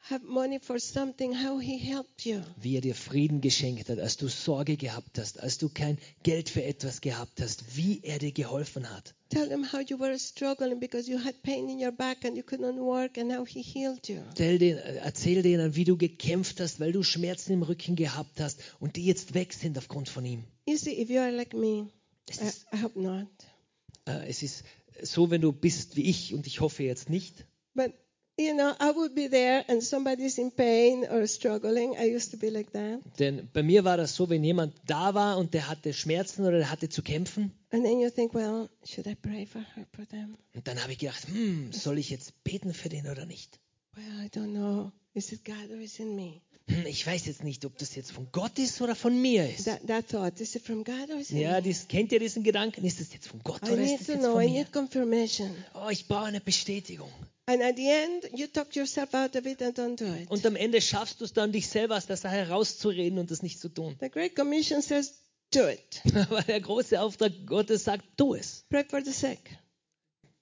have 0.10 0.24
money 0.24 0.60
for 0.60 0.80
something, 0.80 1.34
how 1.34 1.58
he 1.58 1.78
helped 1.78 2.26
you. 2.26 2.42
Wie 2.62 2.76
er 2.76 2.82
dir 2.82 2.96
Frieden 2.96 3.42
geschenkt 3.42 3.90
hat, 3.90 4.00
als 4.00 4.18
du 4.18 4.28
Sorge 4.28 4.78
gehabt 4.78 5.18
hast, 5.18 5.40
als 5.40 5.58
du 5.58 5.68
kein 5.70 5.98
Geld 6.24 6.50
für 6.50 6.64
etwas 6.64 7.02
gehabt 7.02 7.42
hast, 7.42 7.76
wie 7.76 8.02
er 8.04 8.20
dir 8.20 8.32
geholfen 8.32 8.90
hat. 8.90 9.16
Tell 9.30 9.50
them 9.50 9.66
how 9.74 9.82
you 9.82 10.00
were 10.00 10.18
struggling 10.20 10.80
because 10.80 11.10
you 11.10 11.18
had 11.18 11.42
pain 11.42 11.68
in 11.70 11.84
your 11.84 11.92
back 11.92 12.24
and 12.24 12.38
you 12.38 12.44
couldn't 12.44 12.80
work, 12.80 13.18
and 13.18 13.36
how 13.36 13.46
he 13.46 13.62
healed 13.62 14.08
you. 14.08 14.22
Den, 14.38 14.78
erzähl 14.78 15.42
denen, 15.42 15.76
wie 15.76 15.84
du 15.84 15.98
gekämpft 15.98 16.60
hast, 16.60 16.80
weil 16.80 16.92
du 16.92 17.04
Schmerzen 17.04 17.54
im 17.54 17.64
Rücken 17.64 17.96
gehabt 17.96 18.40
hast 18.40 18.62
und 18.80 18.96
die 18.96 19.06
jetzt 19.06 19.34
weg 19.34 19.54
sind 19.54 19.78
aufgrund 19.78 20.08
von 20.08 20.24
ihm. 20.24 20.44
You 20.68 20.78
see, 20.78 21.02
if 21.02 21.10
you 21.10 21.20
are 21.20 21.32
like 21.32 21.54
me, 21.54 21.90
I, 22.30 22.76
I 22.76 22.82
hope 22.84 23.00
not. 23.00 23.28
äh, 24.08 24.28
es 24.28 24.44
ist 24.44 24.64
so, 25.04 25.30
wenn 25.30 25.42
du 25.42 25.52
bist 25.52 25.96
wie 25.96 26.10
ich 26.10 26.34
und 26.34 26.48
ich 26.48 26.62
hoffe 26.62 26.84
jetzt 26.84 27.10
nicht. 27.10 27.46
But 27.74 27.94
you 28.40 28.54
know, 28.54 28.72
I 28.80 28.96
would 28.96 29.16
be 29.16 29.30
there 29.30 29.64
and 29.68 29.84
somebody's 29.84 30.38
in 30.38 30.52
pain 30.52 31.04
or 31.10 31.28
struggling. 31.28 31.94
I 31.94 32.14
used 32.16 32.32
to 32.32 32.38
be 32.38 32.50
like 32.50 32.72
that. 32.74 33.00
Denn 33.20 33.50
bei 33.54 33.64
mir 33.64 33.84
war 33.84 33.98
das 33.98 34.16
so, 34.16 34.30
wenn 34.30 34.44
jemand 34.44 34.74
da 34.86 35.14
war 35.14 35.38
und 35.38 35.54
der 35.54 35.68
hatte 35.68 35.94
Schmerzen 35.94 36.44
oder 36.46 36.58
der 36.58 36.72
hatte 36.72 36.90
zu 36.90 37.02
kämpfen, 37.02 37.52
And 37.70 37.84
then 37.84 38.00
you 38.00 38.10
think, 38.10 38.34
well, 38.34 38.70
should 38.86 39.08
I 39.08 39.16
pray 39.16 39.46
for 39.46 39.62
her, 39.76 39.86
for 39.94 40.08
them? 40.08 40.38
und 40.56 40.68
dann 40.68 40.82
habe 40.82 40.94
ich 40.94 41.00
gedacht, 41.00 41.28
hm, 41.28 41.72
soll 41.74 41.98
ich 41.98 42.10
jetzt 42.10 42.44
beten 42.44 42.74
für 42.74 42.90
den 42.90 43.08
oder 43.10 43.26
nicht? 43.26 43.60
Well, 43.96 44.26
I 44.26 44.30
don't 44.30 44.52
know. 44.52 44.92
Is 45.18 45.32
it 45.32 45.44
God 45.44 45.72
or 45.72 45.82
is 45.82 46.00
it 46.00 46.06
me? 46.08 46.42
Hm, 46.70 46.86
ich 46.86 47.08
weiß 47.08 47.26
jetzt 47.26 47.44
nicht, 47.44 47.66
ob 47.66 47.78
das 47.78 47.96
jetzt 47.96 48.12
von 48.12 48.28
Gott 48.32 48.60
ist 48.60 48.80
oder 48.82 48.94
von 48.96 49.20
mir 49.20 49.50
ist. 49.50 49.66
That, 49.66 49.88
that 49.88 50.08
thought, 50.10 50.40
is 50.40 50.54
it 50.56 50.62
from 50.64 50.84
God 50.84 51.10
or 51.10 51.18
is 51.20 51.32
it 51.32 51.38
Ja, 51.40 51.54
me? 51.54 51.62
dies, 51.64 51.88
kennt 51.88 52.12
ihr 52.12 52.20
diesen 52.20 52.44
Gedanken? 52.44 52.86
Ist 52.86 53.00
das 53.00 53.12
jetzt 53.14 53.28
von 53.28 53.42
Gott 53.44 53.62
I 53.68 53.72
oder 53.72 53.82
ist 53.82 53.90
need 53.90 54.00
das 54.02 54.06
to 54.08 54.12
jetzt 54.14 54.22
know. 54.22 54.34
von 54.34 54.42
I 54.44 54.46
mir? 54.50 54.60
need 54.60 54.72
confirmation. 54.74 55.56
Oh, 55.74 55.90
ich 55.90 56.08
brauche 56.08 56.26
eine 56.26 56.40
Bestätigung. 56.42 57.10
And 57.48 57.64
at 57.64 57.78
the 57.78 57.88
end, 57.88 58.38
you 58.40 58.46
talk 58.48 58.76
yourself 58.76 59.14
out 59.14 59.36
of 59.38 59.46
it 59.46 59.62
and 59.64 59.80
don't 59.80 59.96
do 59.96 60.06
it. 60.06 60.30
Und 60.30 60.46
am 60.46 60.56
Ende 60.58 60.82
schaffst 60.82 61.20
du 61.22 61.26
es 61.26 61.34
dann, 61.34 61.52
dich 61.54 61.68
selber 61.68 61.98
aus 61.98 62.06
der 62.06 62.18
Sache 62.18 62.36
herauszureden 62.36 63.18
und 63.18 63.32
das 63.32 63.42
nicht 63.42 63.60
zu 63.60 63.70
tun. 63.70 63.96
The 64.02 64.10
Great 64.10 64.36
Commission 64.36 64.82
says, 64.82 65.14
do 65.52 65.68
it. 65.70 66.02
Aber 66.30 66.42
der 66.44 66.60
große 66.60 67.00
Auftrag 67.02 67.32
Gottes 67.46 67.86
sagt, 67.86 68.04
tu 68.18 68.36
es. 68.36 68.66
Pray 68.70 68.84
for 68.84 69.02
the 69.04 69.12
sick. 69.14 69.40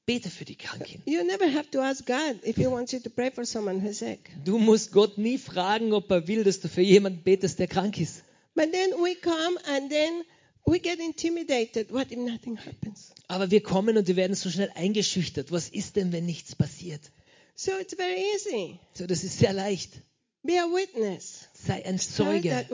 Bete 0.05 0.29
für 0.29 0.45
die 0.45 0.55
Kranken. 0.55 1.01
You 1.05 1.23
never 1.23 1.51
have 1.51 1.69
to 1.71 1.81
ask 1.81 2.05
God 2.05 2.43
if 2.43 2.57
He 2.57 2.67
wants 2.67 2.91
you 2.91 2.99
to 2.99 3.09
pray 3.09 3.31
for 3.31 3.45
someone 3.45 3.81
who's 3.81 3.97
sick. 3.99 4.31
Du 4.43 4.59
musst 4.59 4.91
Gott 4.91 5.17
nie 5.17 5.37
fragen, 5.37 5.93
ob 5.93 6.11
er 6.11 6.27
will, 6.27 6.43
dass 6.43 6.59
du 6.59 6.67
für 6.67 6.81
jemanden 6.81 7.23
betest, 7.23 7.57
der 7.57 7.67
krank 7.67 7.99
ist. 7.99 8.23
But 8.53 8.71
then 8.71 8.91
we 9.01 9.15
come 9.15 9.57
and 9.65 9.89
then 9.89 10.23
we 10.65 10.79
get 10.79 10.99
intimidated. 10.99 11.91
What 11.91 12.11
if 12.11 12.17
nothing 12.17 12.57
happens? 12.57 13.13
Aber 13.27 13.49
wir 13.49 13.61
kommen 13.61 13.97
und 13.97 14.07
wir 14.07 14.15
werden 14.15 14.35
so 14.35 14.51
schnell 14.51 14.71
eingeschüchtert. 14.75 15.51
Was 15.51 15.69
ist 15.69 15.95
denn, 15.95 16.11
wenn 16.11 16.25
nichts 16.25 16.55
passiert? 16.55 17.01
So 17.55 17.71
it's 17.79 17.95
very 17.95 18.21
easy. 18.35 18.79
So, 18.93 19.07
das 19.07 19.23
ist 19.23 19.39
sehr 19.39 19.53
leicht. 19.53 19.91
Be 20.43 20.59
a 20.61 20.65
witness. 20.65 21.47
Sei 21.53 21.83
ein 21.83 21.97
Zeuge. 21.97 22.65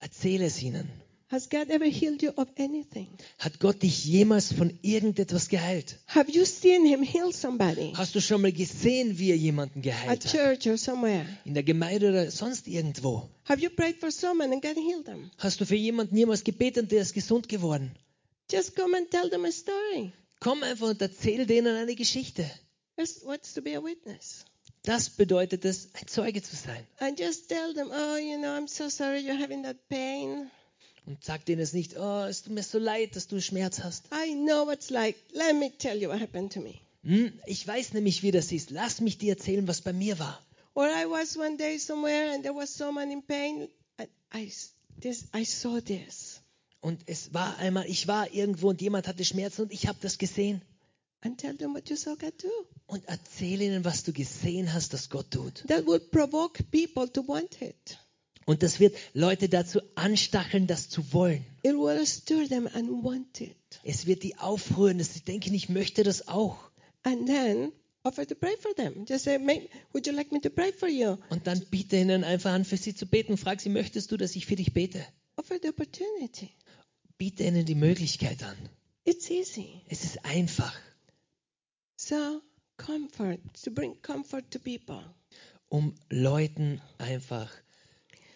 Erzähle 0.00 0.46
es 0.46 0.62
ihnen. 0.62 0.88
Has 1.32 1.48
God 1.48 1.70
ever 1.70 1.86
healed 1.86 2.22
you 2.22 2.30
of 2.36 2.46
anything? 2.58 3.08
Hat 3.38 3.58
Gott 3.58 3.82
dich 3.82 4.04
jemals 4.04 4.52
von 4.52 4.78
irgendetwas 4.82 5.48
geheilt? 5.48 5.98
Have 6.08 6.30
you 6.30 6.44
seen 6.44 6.84
Him 6.84 7.02
heal 7.02 7.32
somebody 7.32 7.94
Hast 7.96 8.14
du 8.14 8.20
schon 8.20 8.42
mal 8.42 8.52
gesehen, 8.52 9.18
wie 9.18 9.30
er 9.30 9.36
jemanden 9.36 9.78
at 9.78 9.82
geheilt 9.82 10.24
hat? 10.26 10.30
church 10.30 10.68
or 10.68 10.76
somewhere? 10.76 11.24
In 11.46 11.54
der 11.54 11.62
Gemeinde 11.62 12.10
oder 12.10 12.30
sonst 12.30 12.68
irgendwo? 12.68 13.30
Have 13.46 13.62
you 13.62 13.70
prayed 13.70 13.98
for 13.98 14.10
someone 14.10 14.52
and 14.52 14.60
God 14.60 14.76
healed 14.76 15.06
them? 15.06 15.30
Hast 15.38 15.58
du 15.58 15.64
für 15.64 15.74
jemanden 15.74 16.14
jemals 16.18 16.44
gebetet 16.44 16.82
und 16.82 16.92
der 16.92 17.00
ist 17.00 17.14
gesund 17.14 17.48
geworden? 17.48 17.92
Just 18.50 18.76
come 18.76 18.94
and 18.94 19.10
tell 19.10 19.30
them 19.30 19.46
a 19.46 19.52
story. 19.52 20.12
Komm 20.38 20.62
einfach 20.62 20.90
und 20.90 21.00
erzähl 21.00 21.46
denen 21.46 21.74
eine 21.74 21.94
Geschichte. 21.94 22.44
That's 22.98 23.24
what's 23.24 23.54
to 23.54 23.62
be 23.62 23.74
a 23.74 23.82
witness. 23.82 24.44
Das 24.82 25.08
bedeutet 25.08 25.64
es, 25.64 25.88
ein 25.94 26.08
Zeuge 26.08 26.42
zu 26.42 26.56
sein. 26.56 26.86
And 26.98 27.18
just 27.18 27.48
tell 27.48 27.72
them, 27.72 27.90
oh, 27.90 28.16
you 28.18 28.36
know, 28.36 28.50
I'm 28.50 28.68
so 28.68 28.90
sorry 28.90 29.20
you're 29.20 29.42
having 29.42 29.62
that 29.62 29.88
pain. 29.88 30.50
Und 31.04 31.24
sag 31.24 31.44
denen 31.46 31.60
es 31.60 31.72
nicht, 31.72 31.96
oh, 31.96 32.24
es 32.24 32.42
tut 32.42 32.52
mir 32.52 32.62
so 32.62 32.78
leid, 32.78 33.16
dass 33.16 33.26
du 33.26 33.40
Schmerz 33.40 33.80
hast. 33.80 34.06
I 34.12 34.34
know 34.34 34.66
what's 34.66 34.90
like. 34.90 35.16
Let 35.32 35.56
me 35.56 35.70
tell 35.76 36.00
you 36.00 36.08
what 36.08 36.20
happened 36.20 36.52
to 36.52 36.60
me. 36.60 36.74
Hm, 37.02 37.32
ich 37.46 37.66
weiß 37.66 37.94
nämlich, 37.94 38.22
wie 38.22 38.30
das 38.30 38.52
ist. 38.52 38.70
Lass 38.70 39.00
mich 39.00 39.18
dir 39.18 39.32
erzählen, 39.32 39.66
was 39.66 39.80
bei 39.80 39.92
mir 39.92 40.18
war. 40.18 40.40
Or 40.74 40.86
I 40.86 41.04
was 41.06 41.36
one 41.36 41.56
day 41.56 41.78
somewhere 41.78 42.32
and 42.32 42.44
there 42.44 42.54
was 42.54 42.72
someone 42.72 43.12
in 43.12 43.22
pain. 43.22 43.68
I, 44.34 44.50
this, 45.00 45.24
I 45.34 45.44
saw 45.44 45.80
this. 45.80 46.40
Und 46.80 47.02
es 47.06 47.34
war 47.34 47.58
einmal, 47.58 47.86
ich 47.86 48.06
war 48.08 48.32
irgendwo 48.32 48.70
und 48.70 48.80
jemand 48.80 49.06
hatte 49.06 49.24
Schmerzen 49.24 49.62
und 49.62 49.72
ich 49.72 49.86
habe 49.86 49.98
das 50.00 50.18
gesehen. 50.18 50.62
And 51.20 51.38
tell 51.38 51.56
them 51.56 51.74
what 51.74 51.88
you 51.90 51.96
saw 51.96 52.16
God 52.16 52.34
do. 52.42 52.48
Und 52.86 53.04
erzähl 53.06 53.60
ihnen, 53.60 53.84
was 53.84 54.02
du 54.04 54.12
gesehen 54.12 54.72
hast, 54.72 54.92
dass 54.92 55.08
Gott 55.10 55.30
tut. 55.30 55.64
That 55.68 55.86
will 55.86 56.00
provoke 56.00 56.62
people 56.64 57.10
to 57.12 57.26
want 57.26 57.60
it. 57.60 57.98
Und 58.46 58.62
das 58.62 58.80
wird 58.80 58.96
Leute 59.14 59.48
dazu 59.48 59.80
anstacheln, 59.94 60.66
das 60.66 60.88
zu 60.88 61.12
wollen. 61.12 61.44
It 61.62 61.74
will 61.74 62.04
stir 62.06 62.48
them 62.48 62.66
and 62.66 63.04
want 63.04 63.40
it. 63.40 63.56
Es 63.84 64.06
wird 64.06 64.22
die 64.22 64.36
aufrühren, 64.38 64.98
dass 64.98 65.14
sie 65.14 65.20
denken, 65.20 65.54
ich 65.54 65.68
möchte 65.68 66.02
das 66.02 66.28
auch. 66.28 66.58
And 67.04 67.26
then 67.26 67.72
offer 68.04 68.26
to 68.26 68.34
pray 68.34 68.56
for 68.58 68.74
them. 68.74 69.04
Just 69.08 69.24
say, 69.24 69.38
"May- 69.38 69.68
would 69.92 70.06
you 70.06 70.12
like 70.12 70.32
me 70.32 70.40
to 70.40 70.50
pray 70.50 70.72
for 70.72 70.88
you? 70.88 71.16
Und 71.30 71.46
dann 71.46 71.60
biete 71.70 71.96
ihnen 71.96 72.24
einfach 72.24 72.52
an, 72.52 72.64
für 72.64 72.76
sie 72.76 72.94
zu 72.94 73.06
beten. 73.06 73.36
Frag 73.36 73.60
sie, 73.60 73.68
möchtest 73.68 74.10
du, 74.10 74.16
dass 74.16 74.34
ich 74.36 74.46
für 74.46 74.56
dich 74.56 74.72
bete? 74.72 75.04
Offer 75.36 75.56
the 75.62 75.68
opportunity. 75.68 76.50
Biete 77.18 77.44
ihnen 77.44 77.64
die 77.64 77.74
Möglichkeit 77.76 78.42
an. 78.42 78.56
It's 79.04 79.30
easy. 79.30 79.82
Es 79.88 80.04
ist 80.04 80.24
einfach, 80.24 80.74
So, 81.96 82.40
comfort, 82.76 83.38
to 83.64 83.70
bring 83.70 84.00
comfort 84.02 84.50
to 84.50 84.58
people. 84.58 85.02
um 85.68 85.94
Leuten 86.10 86.80
einfach 86.98 87.50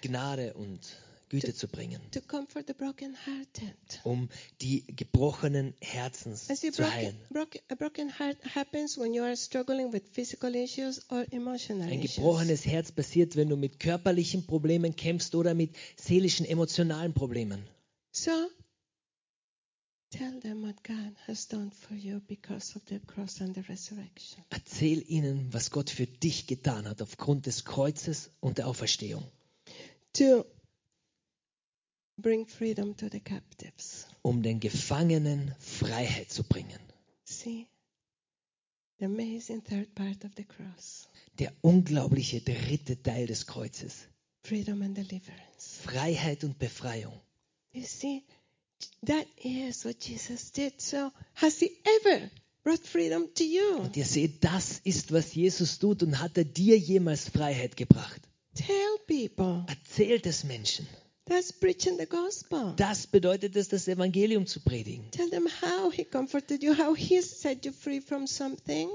Gnade 0.03 0.55
und 0.55 0.81
Güte 1.29 1.55
zu 1.55 1.67
bringen, 1.67 2.01
To 2.13 2.21
comfort 2.21 2.65
the 2.69 2.73
brokenhearted. 2.73 4.01
um 4.05 4.29
die 4.61 4.85
gebrochenen 4.87 5.75
see, 5.81 6.71
zu 6.71 6.89
heilen. 6.89 7.17
Ein 11.83 12.01
gebrochenes 12.01 12.67
Herz 12.67 12.93
passiert, 12.93 13.35
wenn 13.35 13.49
du 13.49 13.57
mit 13.57 13.81
körperlichen 13.81 14.47
Problemen 14.47 14.95
kämpfst 14.95 15.35
oder 15.35 15.55
mit 15.55 15.75
seelischen, 15.97 16.47
emotionalen 16.47 17.13
Problemen. 17.13 17.67
So. 18.13 18.31
Erzähl 24.51 25.11
ihnen, 25.11 25.53
was 25.53 25.71
Gott 25.73 25.91
für 25.91 26.07
dich 26.07 26.47
getan 26.47 26.89
hat 26.89 27.03
aufgrund 27.03 27.47
des 27.47 27.65
Kreuzes 27.65 28.31
und 28.41 28.59
der 28.59 28.69
Auferstehung, 28.69 29.25
To 30.19 30.45
bring 32.19 32.47
freedom 32.47 32.97
to 32.97 33.09
the 33.11 33.21
captives. 33.21 34.07
um 34.23 34.43
den 34.43 34.61
Gefangenen 34.61 35.55
Freiheit 35.61 36.31
zu 36.33 36.43
bringen. 36.43 36.81
See, 37.25 37.67
the 38.99 39.05
amazing 39.07 39.63
third 39.63 39.95
part 39.95 40.25
of 40.25 40.31
the 40.37 40.45
cross 40.45 41.09
Der 41.39 41.53
unglaubliche 41.63 42.41
dritte 42.41 43.03
Teil 43.03 43.27
des 43.27 43.47
Kreuzes. 43.47 44.09
freedom 44.43 44.81
and 44.83 44.97
deliverance. 44.97 45.81
Freiheit 45.83 46.45
und 46.45 46.59
Befreiung. 46.59 47.21
You 47.73 47.85
see, 47.85 48.25
that 49.05 49.27
is 49.45 49.85
what 49.85 50.03
Jesus 50.03 50.51
did. 50.53 50.81
So, 50.81 51.11
has 51.35 51.59
He 51.61 51.71
ever 52.01 52.31
brought 52.65 52.87
freedom 52.87 53.29
to 53.35 53.45
you? 53.45 53.79
Und 53.83 53.97
ihr 53.97 54.07
seht, 54.07 54.43
das 54.45 54.81
ist, 54.85 55.13
was 55.13 55.35
Jesus 55.35 55.79
tut 55.79 56.03
und 56.03 56.19
hat 56.21 56.39
er 56.39 56.45
dir 56.45 56.79
jemals 56.79 57.29
Freiheit 57.29 57.77
gebracht. 57.77 58.23
Tell 58.57 58.99
people. 59.07 59.65
Erzählt 59.69 60.27
es 60.27 60.45
Menschen. 60.45 60.87
That's 61.27 61.53
preaching 61.53 61.99
the 61.99 62.07
gospel. 62.07 62.75
Das 62.77 63.07
bedeutet 63.07 63.57
es, 63.57 63.69
das 63.69 63.89
Evangelium 63.89 64.47
zu 64.47 64.61
predigen. 64.61 65.11
Tell 65.11 65.29
them 65.29 65.49
how 65.61 65.93
He 65.93 66.05
comforted 66.05 66.63
you, 66.63 66.73
how 66.75 66.97
He 66.97 67.21
set 67.21 67.65
you 67.65 67.73
free 67.73 68.01
from 68.01 68.27
something. 68.27 68.89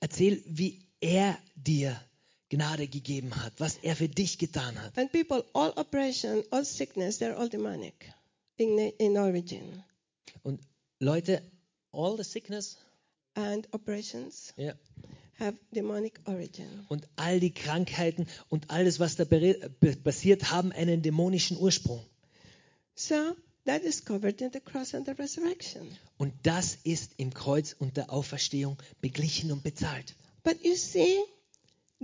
Erzähl, 0.00 0.42
wie 0.46 0.80
er 1.00 1.38
dir 1.54 2.00
Gnade 2.48 2.88
gegeben 2.88 3.34
hat, 3.36 3.52
was 3.58 3.78
er 3.82 3.96
für 3.96 4.08
dich 4.08 4.38
getan 4.38 4.80
hat. 4.80 4.96
And 4.98 5.12
people, 5.12 5.44
all 5.52 5.72
oppression, 5.76 6.42
all 6.50 6.64
sickness, 6.64 7.20
they're 7.20 7.36
all 7.36 7.48
demonic 7.48 8.12
in, 8.56 8.78
in 8.78 9.16
origin. 9.18 9.82
Und 10.42 10.60
Leute, 11.00 11.42
all 11.92 12.16
the 12.16 12.24
sickness 12.24 12.78
And 13.36 13.66
oppressions 13.72 14.52
origin. 14.56 14.78
Und 16.88 17.08
all 17.16 17.40
die 17.40 17.52
Krankheiten 17.52 18.26
und 18.48 18.70
alles, 18.70 19.00
was 19.00 19.16
da 19.16 19.24
passiert, 19.24 20.50
haben 20.50 20.72
einen 20.72 21.02
dämonischen 21.02 21.56
Ursprung. 21.56 22.04
So 22.94 23.34
that 23.64 23.82
is 23.82 24.04
covered 24.04 24.40
in 24.40 24.52
the 24.52 24.60
cross 24.60 24.94
and 24.94 25.06
the 25.06 25.12
resurrection. 25.12 25.96
Und 26.16 26.32
das 26.44 26.78
ist 26.84 27.12
im 27.16 27.34
Kreuz 27.34 27.74
und 27.78 27.96
der 27.96 28.12
Auferstehung 28.12 28.76
beglichen 29.00 29.50
und 29.50 29.64
bezahlt. 29.64 30.14
But 30.44 30.62
you 30.64 30.76
see, 30.76 31.18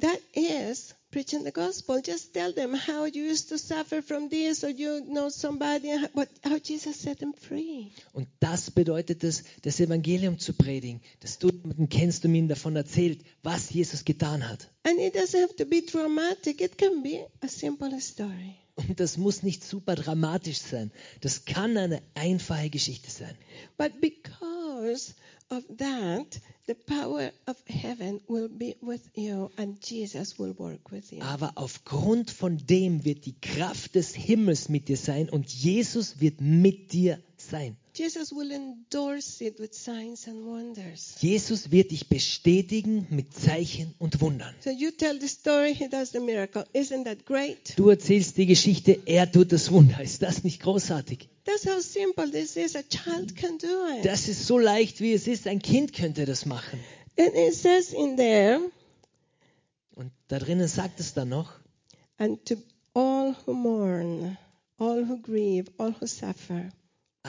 that 0.00 0.20
is 0.32 0.94
preaching 1.10 1.44
the 1.44 1.52
gospel. 1.52 2.00
Just 2.00 2.32
tell 2.32 2.52
them 2.52 2.74
how 2.74 3.04
you 3.04 3.24
used 3.24 3.48
to 3.48 3.58
suffer 3.58 4.02
from 4.02 4.28
this, 4.28 4.64
or 4.64 4.70
you 4.70 5.00
know 5.08 5.28
somebody, 5.28 5.92
but 6.14 6.28
how 6.44 6.58
Jesus 6.58 6.96
set 6.96 7.18
them 7.18 7.32
free. 7.32 7.90
Und 8.12 8.28
das 8.40 8.70
bedeutet 8.70 9.24
es, 9.24 9.44
das 9.62 9.80
Evangelium 9.80 10.38
zu 10.38 10.52
predigen, 10.52 11.00
dass 11.20 11.38
du 11.38 11.48
jemanden 11.48 11.88
kennst 11.88 12.24
und 12.24 12.34
ihm 12.34 12.48
davon 12.48 12.76
erzählt, 12.76 13.20
was 13.42 13.70
Jesus 13.70 14.04
getan 14.04 14.48
hat. 14.48 14.68
And 14.84 14.98
it 14.98 15.14
doesn't 15.14 15.40
have 15.40 15.56
to 15.56 15.66
be 15.66 15.82
dramatic. 15.82 16.60
It 16.60 16.78
can 16.78 17.02
be 17.02 17.26
a 17.42 17.48
simple 17.48 18.00
story. 18.00 18.56
Und 18.76 18.98
das 18.98 19.18
muss 19.18 19.42
nicht 19.42 19.62
super 19.64 19.94
dramatisch 19.94 20.58
sein. 20.58 20.90
Das 21.20 21.44
kann 21.44 21.76
eine 21.76 22.02
einfache 22.14 22.70
Geschichte 22.70 23.10
sein. 23.10 23.36
But 23.76 24.00
because 24.00 25.14
of 25.50 25.64
that, 25.78 26.38
the 26.66 26.74
power 26.74 27.30
of 27.46 27.56
heaven 27.68 28.20
will 28.28 28.48
be 28.48 28.76
with 28.80 29.08
you, 29.14 29.50
and 29.58 29.80
Jesus 29.84 30.38
will 30.38 30.54
work 30.56 30.90
with 30.90 31.12
you. 31.12 31.20
Aber 31.22 31.52
aufgrund 31.56 32.30
von 32.30 32.58
dem 32.58 33.04
wird 33.04 33.26
die 33.26 33.38
Kraft 33.40 33.94
des 33.94 34.14
Himmels 34.14 34.68
mit 34.68 34.88
dir 34.88 34.96
sein 34.96 35.28
und 35.28 35.52
Jesus 35.52 36.20
wird 36.20 36.40
mit 36.40 36.92
dir 36.92 37.18
sein. 37.36 37.76
Jesus 37.92 38.32
will 38.32 38.50
endorse 38.52 39.44
it 39.44 39.58
with 39.58 39.74
signs 39.74 40.28
and 40.28 40.46
wonders. 40.46 41.16
Jesus 41.20 41.70
wird 41.70 41.90
dich 41.90 42.08
bestätigen 42.08 43.06
mit 43.10 43.34
Zeichen 43.34 43.94
und 43.98 44.20
Wundern. 44.20 44.54
So 44.60 44.70
you 44.70 44.90
tell 44.90 45.20
the 45.20 45.28
story, 45.28 45.74
he 45.74 45.88
does 45.88 46.12
the 46.12 46.20
miracle. 46.20 46.64
Isn't 46.72 47.04
that 47.04 47.26
great? 47.26 47.76
Du 47.76 47.88
erzählst 47.88 48.36
die 48.36 48.46
Geschichte, 48.46 48.98
er 49.06 49.30
tut 49.30 49.52
das 49.52 49.70
Wunder. 49.72 50.00
Ist 50.00 50.22
das 50.22 50.44
nicht 50.44 50.62
großartig? 50.62 51.28
That's 51.44 51.66
how 51.66 51.80
simple 51.80 52.30
this 52.30 52.56
is. 52.56 52.76
A 52.76 52.82
child 52.82 53.34
can 53.34 53.58
do 53.58 53.66
it. 53.98 54.04
Das 54.04 54.28
ist 54.28 54.46
so 54.46 54.58
leicht, 54.58 55.00
wie 55.00 55.12
es 55.12 55.26
ist. 55.26 55.46
Ein 55.46 55.60
Kind 55.60 55.92
könnte 55.92 56.24
das 56.26 56.46
machen. 56.46 56.78
And 57.18 57.34
it 57.34 57.54
says 57.54 57.92
in 57.92 58.16
there, 58.16 58.60
Und 59.94 60.12
da 60.28 60.38
drinnen 60.38 60.68
sagt 60.68 61.00
es 61.00 61.12
dann 61.12 61.28
noch, 61.28 61.52
and 62.18 62.44
to 62.46 62.56
all 62.94 63.34
who 63.44 63.52
mourn, 63.52 64.38
all 64.78 65.08
who 65.08 65.18
grieve, 65.20 65.70
all 65.76 65.94
who 66.00 66.06
suffer, 66.06 66.70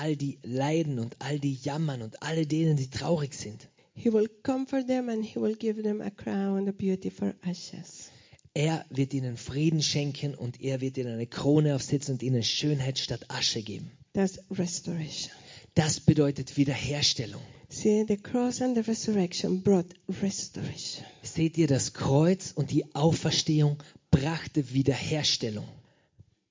all 0.02 0.16
die 0.16 0.40
leiden 0.44 1.00
und 1.00 1.16
all 1.20 1.38
die 1.40 1.54
jammern 1.54 2.02
und 2.02 2.24
alle 2.24 2.46
denen, 2.48 2.76
die 2.78 2.90
traurig 2.90 3.34
sind. 3.34 3.70
he 3.94 4.10
will 4.10 4.28
comfort 4.44 4.88
them 4.88 5.10
and 5.10 5.24
he 5.24 5.40
will 5.40 5.56
give 5.56 5.84
them 5.84 6.02
a 6.02 6.10
crown 6.10 6.68
of 6.68 6.78
beauty 6.78 7.10
for 7.12 7.34
ashes. 7.44 8.10
Er 8.54 8.86
wird 8.90 9.14
ihnen 9.14 9.38
Frieden 9.38 9.82
schenken 9.82 10.34
und 10.36 10.60
er 10.60 10.82
wird 10.82 10.98
ihnen 10.98 11.14
eine 11.14 11.28
Krone 11.28 11.76
aufsetzen 11.76 12.14
und 12.16 12.24
ihnen 12.24 12.44
Schönheit 12.44 12.98
statt 12.98 13.26
Asche 13.30 13.62
geben. 13.62 13.92
That's 14.14 14.40
restoration. 14.50 15.32
Das 15.76 16.00
bedeutet 16.00 16.58
Wiederherstellung. 16.58 17.42
See, 17.70 18.04
the 18.06 18.18
cross 18.18 18.62
and 18.62 18.76
the 18.76 18.82
resurrection 18.82 19.62
brought 19.62 19.94
restoration. 20.22 21.06
Seht 21.24 21.58
ihr, 21.58 21.68
das 21.68 21.94
Kreuz 21.94 22.52
und 22.54 22.72
die 22.72 22.94
Auferstehung 22.94 23.78
brachte 24.10 24.74
Wiederherstellung. 24.74 25.68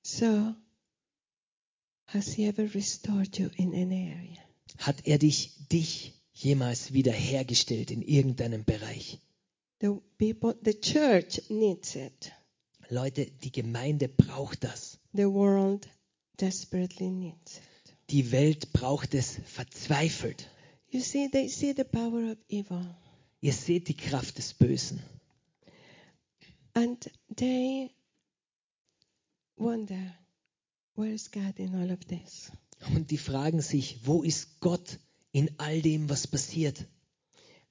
So, 0.01 0.55
has 2.13 2.33
he 2.33 2.47
ever 2.47 2.67
restored 2.73 3.37
you 3.37 3.49
in 3.57 3.73
any 3.73 4.11
area? 4.11 4.41
Hat 4.77 5.05
er 5.07 5.17
dich, 5.17 5.51
dich 5.71 6.13
jemals 6.33 6.93
wiederhergestellt 6.93 7.91
in 7.91 8.01
irgendeinem 8.01 8.63
Bereich? 8.63 9.19
The 9.79 9.99
people, 10.17 10.55
the 10.63 10.73
church 10.79 11.41
needs 11.49 11.95
it. 11.95 12.31
Leute, 12.89 13.25
die 13.25 13.51
Gemeinde 13.51 14.07
braucht 14.07 14.63
das. 14.63 14.99
The 15.13 15.25
world 15.29 15.87
desperately 16.39 17.09
needs 17.09 17.57
it. 17.57 17.63
Die 18.09 18.31
Welt 18.31 18.73
braucht 18.73 19.13
es 19.13 19.39
verzweifelt. 19.45 20.49
You 20.89 20.99
see, 20.99 21.29
they 21.29 21.47
see 21.47 21.73
the 21.75 21.85
power 21.85 22.31
of 22.31 22.37
evil 22.49 22.85
Ihr 23.39 23.53
seht 23.53 23.87
die 23.87 23.95
Kraft 23.95 24.37
des 24.37 24.53
Bösen. 24.53 25.01
and 26.73 27.09
they 27.35 27.91
wonder, 29.57 30.13
where 31.01 31.11
is 31.11 31.31
God 31.31 31.57
in 31.57 31.73
all 31.73 31.91
of 31.91 32.05
this? 32.05 32.51
Und 32.95 33.09
die 33.09 33.17
fragen 33.17 33.61
sich, 33.61 34.05
wo 34.05 34.21
ist 34.21 34.59
Gott 34.59 34.99
in 35.31 35.49
all 35.57 35.81
dem, 35.81 36.09
was 36.09 36.27
passiert? 36.27 36.85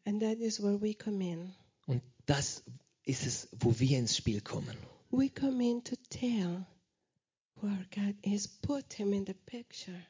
And 0.04 0.20
that 0.20 0.38
is 0.38 0.60
where 0.60 0.80
we 0.80 0.94
come 0.94 1.22
in. 1.22 1.54
Und 1.86 2.02
das 2.26 2.62
ist 3.04 3.26
es, 3.26 3.48
wo 3.52 3.78
wir 3.78 3.98
ins 3.98 4.16
Spiel 4.16 4.40
kommen. 4.40 4.76
We 5.10 5.28
come 5.28 5.62
in 5.62 5.84
to 5.84 5.96
tell 6.08 6.66
where 7.60 7.86
God 7.94 8.16
is, 8.22 8.48
put 8.48 8.92
Him 8.92 9.12
in 9.12 9.26
the 9.26 9.34
picture. 9.34 10.00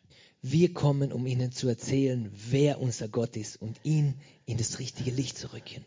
Wir 0.43 0.73
kommen, 0.73 1.13
um 1.13 1.27
ihnen 1.27 1.53
zu 1.53 1.69
erzählen, 1.69 2.31
wer 2.33 2.81
unser 2.81 3.09
Gott 3.09 3.37
ist 3.37 3.61
und 3.61 3.79
ihn 3.83 4.15
in 4.47 4.57
das 4.57 4.79
richtige 4.79 5.11
Licht 5.11 5.37
zu 5.37 5.53
rücken. 5.53 5.85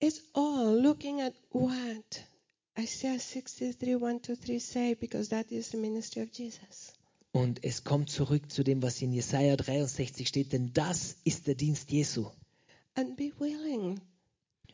It's 0.00 0.22
all 0.34 0.80
looking 0.80 1.20
at 1.20 1.34
what 1.52 2.24
Isaiah 2.78 3.18
63, 3.20 3.96
1 3.96 4.20
to 4.22 4.34
3 4.36 4.58
say, 4.58 4.94
because 4.94 5.28
that 5.28 5.50
is 5.52 5.70
the 5.70 5.76
ministry 5.76 6.22
of 6.22 6.30
Jesus. 6.32 6.92
Und 7.32 7.64
es 7.64 7.84
kommt 7.84 8.10
zurück 8.10 8.50
zu 8.50 8.62
dem, 8.62 8.82
was 8.82 9.00
in 9.02 9.12
Jesaja 9.12 9.56
63 9.56 10.26
steht, 10.28 10.52
denn 10.52 10.72
das 10.74 11.16
ist 11.24 11.46
der 11.46 11.54
Dienst 11.54 11.90
Jesu. 11.90 12.30
And 12.94 13.16
be 13.16 13.32
willing 13.38 14.00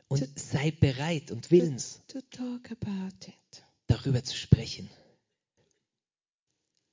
Und 0.09 0.26
sei 0.38 0.70
bereit 0.72 1.30
und 1.30 1.51
willens, 1.51 2.01
to 2.09 2.20
talk 2.30 2.70
about 2.72 3.14
it. 3.28 3.64
darüber 3.86 4.22
zu 4.24 4.36
sprechen. 4.36 4.88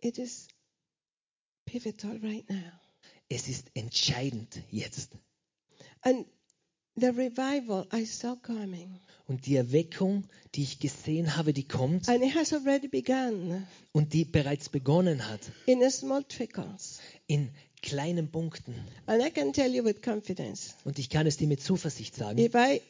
It 0.01 0.18
is 0.20 0.47
pivotal 1.66 2.18
right 2.22 2.47
now. 2.49 2.72
Es 3.30 3.47
ist 3.47 3.72
entscheidend 3.76 4.62
jetzt. 4.70 5.12
And 6.01 6.28
the 6.95 7.08
revival 7.08 7.88
I 7.91 8.06
saw 8.06 8.36
coming, 8.36 8.99
Und 9.28 9.48
die 9.48 9.56
Erweckung, 9.56 10.26
die 10.54 10.62
ich 10.64 10.80
gesehen 10.80 11.36
habe, 11.36 11.52
die 11.52 11.68
kommt 11.68 12.08
and 12.08 12.24
it 12.24 12.36
has 12.36 12.54
already 12.54 12.88
begun 12.88 13.66
und 13.92 14.14
die 14.14 14.24
bereits 14.24 14.70
begonnen 14.70 15.28
hat, 15.28 15.40
in 15.66 15.82
in 17.28 17.50
kleinen 17.82 18.30
Punkten. 18.32 18.76
And 19.06 19.24
I 19.24 19.30
can 19.32 19.52
tell 19.54 19.74
you 19.74 19.84
with 19.84 20.02
confidence 20.02 20.76
Und 20.84 21.00
ich 21.00 21.10
kann 21.10 21.26
es 21.28 21.38
dir 21.38 21.48
mit 21.48 21.62
Zuversicht 21.62 22.16
sagen. 22.16 22.38
if 22.38 22.54
I 22.54 22.82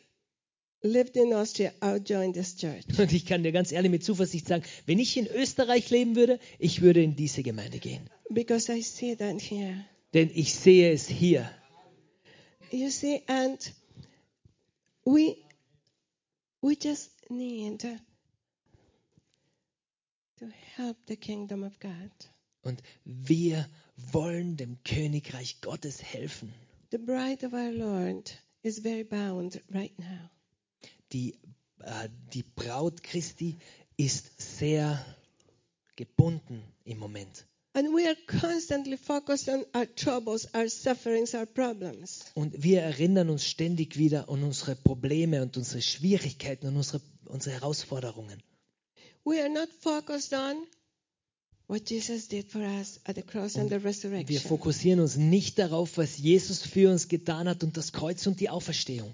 lived 0.82 1.16
in 1.16 1.34
Austria, 1.34 1.72
I 1.82 1.94
would 1.94 2.10
join 2.10 2.34
this 2.34 2.56
church. 2.56 2.84
Und 2.98 3.12
ich 3.12 3.26
kann 3.26 3.44
dir 3.44 3.52
ganz 3.52 3.72
ehrlich 3.72 3.92
mit 3.92 4.04
Zuversicht 4.04 4.48
sagen, 4.48 4.64
wenn 4.86 5.00
ich 5.00 5.18
in 5.18 5.28
Österreich 5.28 5.90
leben 5.90 6.16
würde, 6.16 6.40
ich 6.60 6.82
würde 6.82 7.02
in 7.02 7.16
diese 7.16 7.44
Gemeinde 7.44 7.80
gehen. 7.80 8.10
Because 8.30 8.72
I 8.72 8.82
see 8.82 9.16
that 9.16 9.42
here. 9.42 9.86
Denn 10.14 10.32
ich 10.34 10.54
sehe 10.54 10.92
es 10.92 11.08
hier. 11.08 11.50
You 12.72 12.90
see, 12.90 13.22
and 13.28 13.74
we 15.06 15.36
we 16.66 16.76
just 16.76 17.11
need 17.30 17.82
to 17.82 17.99
help 20.76 20.97
the 21.05 21.16
kingdom 21.16 21.63
of 21.63 21.80
God. 21.80 22.09
Und 22.63 22.82
wir 23.03 23.70
wollen 24.11 24.57
dem 24.57 24.80
Königreich 24.84 25.61
Gottes 25.61 26.01
helfen. 26.01 26.51
The 26.89 26.97
bride 26.97 27.45
of 27.45 27.53
our 27.53 27.72
Lord 27.72 28.32
is 28.63 28.80
very 28.80 29.03
bound 29.03 29.61
right 29.72 29.93
now. 29.99 30.32
Die, 31.13 31.36
äh, 31.82 32.09
die 32.34 32.41
Braut 32.41 33.03
Christi 33.03 33.59
ist 33.95 34.41
sehr 34.41 35.05
gebunden 35.95 36.63
im 36.84 36.97
Moment. 36.97 37.45
And 37.76 37.93
we 37.93 38.07
are 38.07 38.15
constantly 38.39 38.95
focused 38.95 39.49
on 39.49 39.65
our 39.76 39.86
troubles, 39.86 40.47
our 40.55 40.69
sufferings, 40.69 41.36
our 41.36 41.45
problems. 41.45 42.23
Und 42.34 42.63
wir 42.63 42.82
erinnern 42.82 43.30
uns 43.30 43.45
ständig 43.45 43.97
wieder 43.97 44.30
an 44.30 44.43
unsere 44.43 44.78
Probleme 44.78 45.41
und 45.41 45.57
unsere 45.57 45.82
Schwierigkeiten 45.82 46.67
und 46.67 46.78
unsere, 46.78 47.01
unsere 47.26 47.55
Herausforderungen. 47.55 48.41
We 49.26 49.41
are 49.41 49.49
not 49.49 49.67
focused 49.82 50.32
on 50.32 50.65
what 51.67 51.89
Jesus 51.89 52.30
did 52.30 52.49
for 52.49 52.61
us 52.61 53.01
at 53.03 53.15
the 53.17 53.21
cross 53.23 53.57
and 53.57 53.69
the 53.69 53.76
Wir 53.84 53.84
resurrection. 53.84 54.39
fokussieren 54.39 55.01
uns 55.01 55.17
nicht 55.17 55.59
darauf, 55.59 55.97
was 55.97 56.17
Jesus 56.17 56.61
für 56.61 56.89
uns 56.89 57.09
getan 57.09 57.49
hat 57.49 57.61
und 57.65 57.76
das 57.76 57.91
Kreuz 57.91 58.26
und 58.26 58.39
die 58.39 58.49
Auferstehung. 58.49 59.13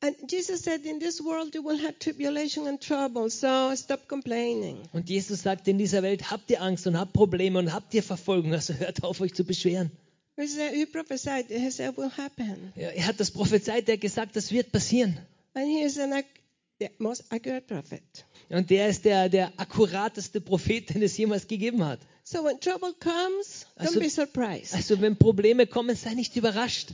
Und 0.00 0.30
Jesus 0.32 0.62
sagt, 0.62 0.86
in 0.86 1.00
dieser 5.78 6.02
Welt 6.02 6.30
habt 6.30 6.50
ihr 6.50 6.62
Angst 6.62 6.86
und 6.86 6.98
habt 6.98 7.12
Probleme 7.12 7.58
und 7.58 7.72
habt 7.72 7.92
ihr 7.94 8.02
Verfolgung. 8.02 8.52
Also 8.52 8.74
hört 8.74 9.02
auf, 9.02 9.20
euch 9.20 9.34
zu 9.34 9.44
beschweren. 9.44 9.90
Ja, 12.76 12.76
Er 12.76 13.06
hat 13.06 13.18
das 13.20 13.30
prophezeit, 13.32 13.88
er 13.88 13.94
hat 13.94 14.00
gesagt, 14.00 14.36
das 14.36 14.52
wird 14.52 14.70
passieren. 14.70 15.18
And 15.54 15.66
He 15.66 15.82
is 15.82 15.98
an, 15.98 16.12
ac- 16.12 16.24
the 16.78 16.90
most 16.98 17.24
accurate 17.30 17.66
prophet. 17.66 18.02
Und 18.50 18.70
der 18.70 18.88
ist 18.88 19.04
der, 19.04 19.28
der 19.28 19.52
akkurateste 19.56 20.40
Prophet, 20.40 20.94
den 20.94 21.02
es 21.02 21.16
jemals 21.18 21.48
gegeben 21.48 21.84
hat. 21.84 21.98
So 22.22 22.44
when 22.44 22.60
trouble 22.60 22.94
comes, 23.00 23.66
don't 23.76 23.88
Also- 23.88 23.98
be 24.00 24.08
surprised. 24.08 24.74
Also 24.74 25.00
wenn 25.00 25.16
Probleme 25.16 25.66
kommen, 25.66 25.96
sei 25.96 26.14
nicht 26.14 26.36
überrascht. 26.36 26.90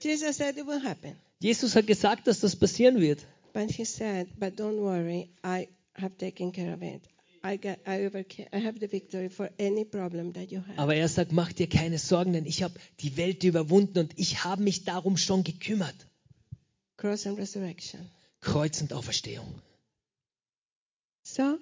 Jesus 0.00 0.38
said 0.38 0.56
it 0.58 0.66
will 0.66 0.82
happen. 0.82 1.14
Jesus 1.42 1.74
hat 1.74 1.88
gesagt, 1.88 2.28
dass 2.28 2.38
das 2.38 2.54
passieren 2.54 3.00
wird. 3.00 3.26
But 3.52 3.70
he 3.70 3.84
said, 3.84 4.28
but 4.38 4.58
don't 4.58 4.78
worry, 4.78 5.28
I 5.44 5.68
have 5.94 6.16
taken 6.16 6.52
care 6.52 6.72
of 6.72 6.82
it. 6.82 7.02
I, 7.44 7.56
got, 7.56 7.78
I, 7.84 8.06
overcame, 8.06 8.48
I 8.52 8.58
have 8.64 8.78
the 8.78 8.86
victory 8.86 9.28
for 9.28 9.50
any 9.58 9.84
problem 9.84 10.32
that 10.34 10.52
you 10.52 10.60
have. 10.60 10.78
Aber 10.78 10.94
er 10.94 11.08
sagt, 11.08 11.32
mach 11.32 11.52
dir 11.52 11.68
keine 11.68 11.98
Sorgen, 11.98 12.32
denn 12.32 12.46
ich 12.46 12.62
habe 12.62 12.74
die 13.00 13.16
Welt 13.16 13.42
überwunden 13.42 13.98
und 13.98 14.16
ich 14.16 14.44
habe 14.44 14.62
mich 14.62 14.84
darum 14.84 15.16
schon 15.16 15.42
gekümmert. 15.42 16.06
Cross 16.96 17.26
and 17.26 17.38
resurrection. 17.38 18.08
Kreuz 18.40 18.80
und 18.80 18.92
Auferstehung. 18.92 19.60
So, 21.24 21.58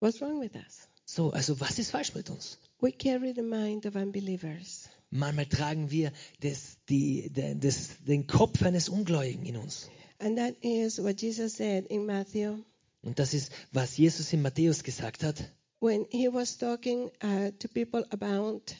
what's 0.00 0.22
wrong 0.22 0.40
with 0.40 0.54
us? 0.54 0.88
So, 1.04 1.30
also 1.30 1.60
was 1.60 1.78
ist 1.78 1.90
falsch 1.90 2.14
mit 2.14 2.30
uns? 2.30 2.58
We 2.80 2.92
carry 2.92 3.34
the 3.34 3.42
mind 3.42 3.84
of 3.84 3.94
unbelievers. 3.94 4.88
Manchmal 5.10 5.46
tragen 5.46 5.90
wir 5.90 6.12
das, 6.40 6.78
die, 6.88 7.30
das, 7.32 7.88
den 8.06 8.26
Kopf 8.26 8.62
eines 8.62 8.88
Ungläubigen 8.88 9.44
in 9.44 9.56
uns. 9.56 9.90
And 10.18 10.36
that 10.38 10.54
is 10.62 11.02
what 11.02 11.20
Jesus 11.20 11.54
said 11.56 11.86
in 11.86 12.06
Matthew 12.06 12.58
Und 13.02 13.18
das 13.18 13.32
ist, 13.34 13.50
was 13.72 13.96
Jesus 13.96 14.32
in 14.32 14.42
Matthäus 14.42 14.82
gesagt 14.84 15.22
hat. 15.24 15.50
when 15.80 16.06
he 16.10 16.28
was 16.28 16.58
talking 16.58 17.10
uh, 17.22 17.50
to 17.58 17.66
people 17.68 18.04
about 18.12 18.74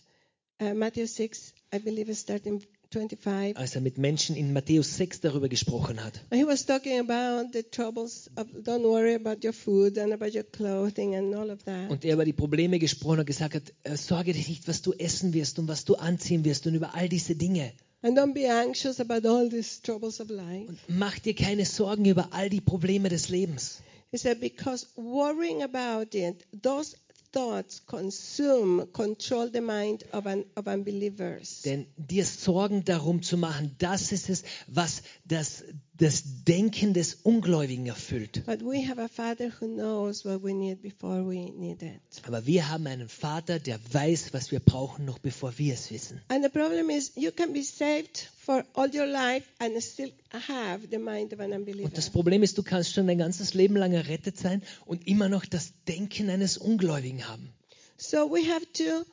uh, 0.60 0.74
Matthew 0.74 1.06
6, 1.06 1.54
I 1.72 1.78
believe 1.78 2.10
it's 2.10 2.18
starting 2.20 2.62
25. 2.92 3.56
als 3.56 3.76
er 3.76 3.80
mit 3.80 3.98
Menschen 3.98 4.34
in 4.34 4.52
Matthäus 4.52 4.96
6 4.96 5.20
darüber 5.20 5.48
gesprochen 5.48 6.02
hat. 6.02 6.24
He 6.32 6.44
was 6.44 6.66
talking 6.66 6.98
about 6.98 7.52
the 7.52 7.62
troubles 7.62 8.28
of 8.34 8.48
don't 8.64 8.82
worry 8.82 9.14
about 9.14 9.46
your 9.46 9.52
food 9.52 9.96
and 9.96 10.12
about 10.12 10.36
your 10.36 10.42
clothing 10.42 11.14
and 11.14 11.32
all 11.34 11.50
of 11.50 11.62
that. 11.64 11.88
Und 11.88 12.04
er 12.04 12.14
über 12.14 12.24
die 12.24 12.32
Probleme 12.32 12.80
gesprochen 12.80 13.12
hat 13.12 13.20
und 13.20 13.26
gesagt 13.26 13.54
hat, 13.54 13.72
äh, 13.84 13.96
sorge 13.96 14.32
dich 14.32 14.48
nicht, 14.48 14.66
was 14.66 14.82
du 14.82 14.92
essen 14.92 15.32
wirst 15.34 15.60
und 15.60 15.68
was 15.68 15.84
du 15.84 15.94
anziehen 15.94 16.44
wirst 16.44 16.66
und 16.66 16.74
über 16.74 16.94
all 16.94 17.08
diese 17.08 17.36
Dinge. 17.36 17.72
And 18.02 18.18
don't 18.18 18.34
be 18.34 18.50
anxious 18.50 18.98
about 18.98 19.28
all 19.28 19.48
these 19.48 19.80
troubles 19.82 20.20
of 20.20 20.28
life. 20.28 20.66
Und 20.68 20.78
mach 20.88 21.18
dir 21.20 21.34
keine 21.34 21.66
Sorgen 21.66 22.06
über 22.06 22.32
all 22.32 22.50
die 22.50 22.60
Probleme 22.60 23.08
des 23.08 23.28
Lebens. 23.28 23.82
He 24.10 24.16
said, 24.18 24.40
because 24.40 24.88
worrying 24.96 25.62
about 25.62 26.16
it, 26.16 26.44
those 26.60 26.96
thoughts 27.32 27.80
consume, 27.86 28.88
control 28.92 29.48
the 29.50 29.60
mind 29.60 30.04
of, 30.12 30.26
un, 30.26 30.44
of 30.56 30.66
unbelievers. 30.66 31.62
Denn 31.62 31.86
dir 31.96 32.24
Sorgen 32.24 32.84
darum 32.84 33.22
zu 33.22 33.36
machen, 33.36 33.76
das 33.78 34.12
ist 34.12 34.28
es, 34.28 34.42
was 34.66 35.02
das, 35.24 35.64
das 36.00 36.24
Denken 36.44 36.94
des 36.94 37.14
Ungläubigen 37.22 37.86
erfüllt. 37.86 38.42
But 38.46 38.62
we 38.62 38.88
have 38.88 38.98
a 38.98 39.06
Father 39.06 39.52
who 39.60 39.66
knows 39.66 40.24
what 40.24 40.42
we 40.42 40.54
need 40.54 40.80
before 40.80 41.28
we 41.28 41.50
need 41.52 41.82
it. 41.82 42.00
Aber 42.26 42.46
wir 42.46 42.70
haben 42.70 42.86
einen 42.86 43.10
Vater, 43.10 43.58
der 43.58 43.78
weiß, 43.92 44.32
was 44.32 44.50
wir 44.50 44.60
brauchen, 44.60 45.04
noch 45.04 45.18
bevor 45.18 45.58
wir 45.58 45.74
es 45.74 45.90
wissen. 45.90 46.22
And 46.28 46.42
the 46.42 46.48
problem 46.48 46.88
is, 46.88 47.12
you 47.16 47.30
can 47.30 47.52
be 47.52 47.62
saved 47.62 48.30
for 48.38 48.64
all 48.72 48.88
your 48.94 49.04
life 49.04 49.46
and 49.58 49.80
still 49.82 50.10
have 50.32 50.88
the 50.90 50.96
mind 50.96 51.34
of 51.34 51.40
an 51.40 51.52
unbeliever. 51.52 51.88
Und 51.88 51.98
das 51.98 52.08
Problem 52.08 52.42
ist, 52.42 52.56
du 52.56 52.62
kannst 52.62 52.94
schon 52.94 53.06
dein 53.06 53.18
ganzes 53.18 53.52
Leben 53.52 53.76
lang 53.76 53.92
errettet 53.92 54.38
sein 54.38 54.62
und 54.86 55.06
immer 55.06 55.28
noch 55.28 55.44
das 55.44 55.74
Denken 55.86 56.30
eines 56.30 56.56
Ungläubigen 56.56 57.28
haben. 57.28 57.52
So 57.98 58.30
we 58.30 58.50
have 58.50 58.64
to 58.72 59.04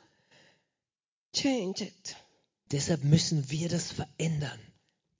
change 1.34 1.84
it. 1.84 2.16
Deshalb 2.72 3.04
müssen 3.04 3.50
wir 3.50 3.68
das 3.68 3.92
verändern. 3.92 4.58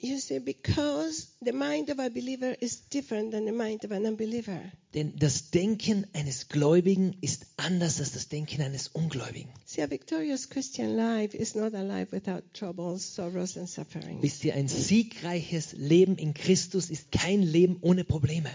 You 0.01 0.19
see, 0.19 0.39
because 0.39 1.27
the 1.43 1.53
mind 1.53 1.91
of 1.91 1.99
a 1.99 2.09
believer 2.09 2.55
is 2.61 2.77
different 2.89 3.33
than 3.33 3.47
the 3.47 3.53
mind 3.53 3.85
of 3.85 3.91
an 3.91 4.07
unbeliever. 4.07 4.71
Denn 4.95 5.17
das 5.19 5.51
Denken 5.51 6.07
eines 6.13 6.49
Gläubigen 6.49 7.17
ist 7.21 7.47
anders 7.57 7.99
als 7.99 8.13
das 8.13 8.29
Denken 8.29 8.63
eines 8.63 8.87
Ungläubigen. 8.87 9.51
See, 9.67 9.83
a 9.83 9.91
victorious 9.91 10.49
Christian 10.49 10.97
life 10.97 11.37
is 11.37 11.57
not 11.57 11.75
a 11.75 11.83
life 11.83 12.13
without 12.13 12.45
troubles, 12.55 13.03
sorrows, 13.13 13.57
and 13.57 13.69
suffering. 13.69 14.23
Wisst 14.23 14.45
ihr, 14.45 14.55
ein 14.55 14.69
siegreiches 14.69 15.73
Leben 15.73 16.17
in 16.17 16.33
Christus 16.33 16.91
ist 16.91 17.11
kein 17.11 17.43
Leben 17.43 17.79
ohne 17.81 18.05
Probleme. 18.05 18.51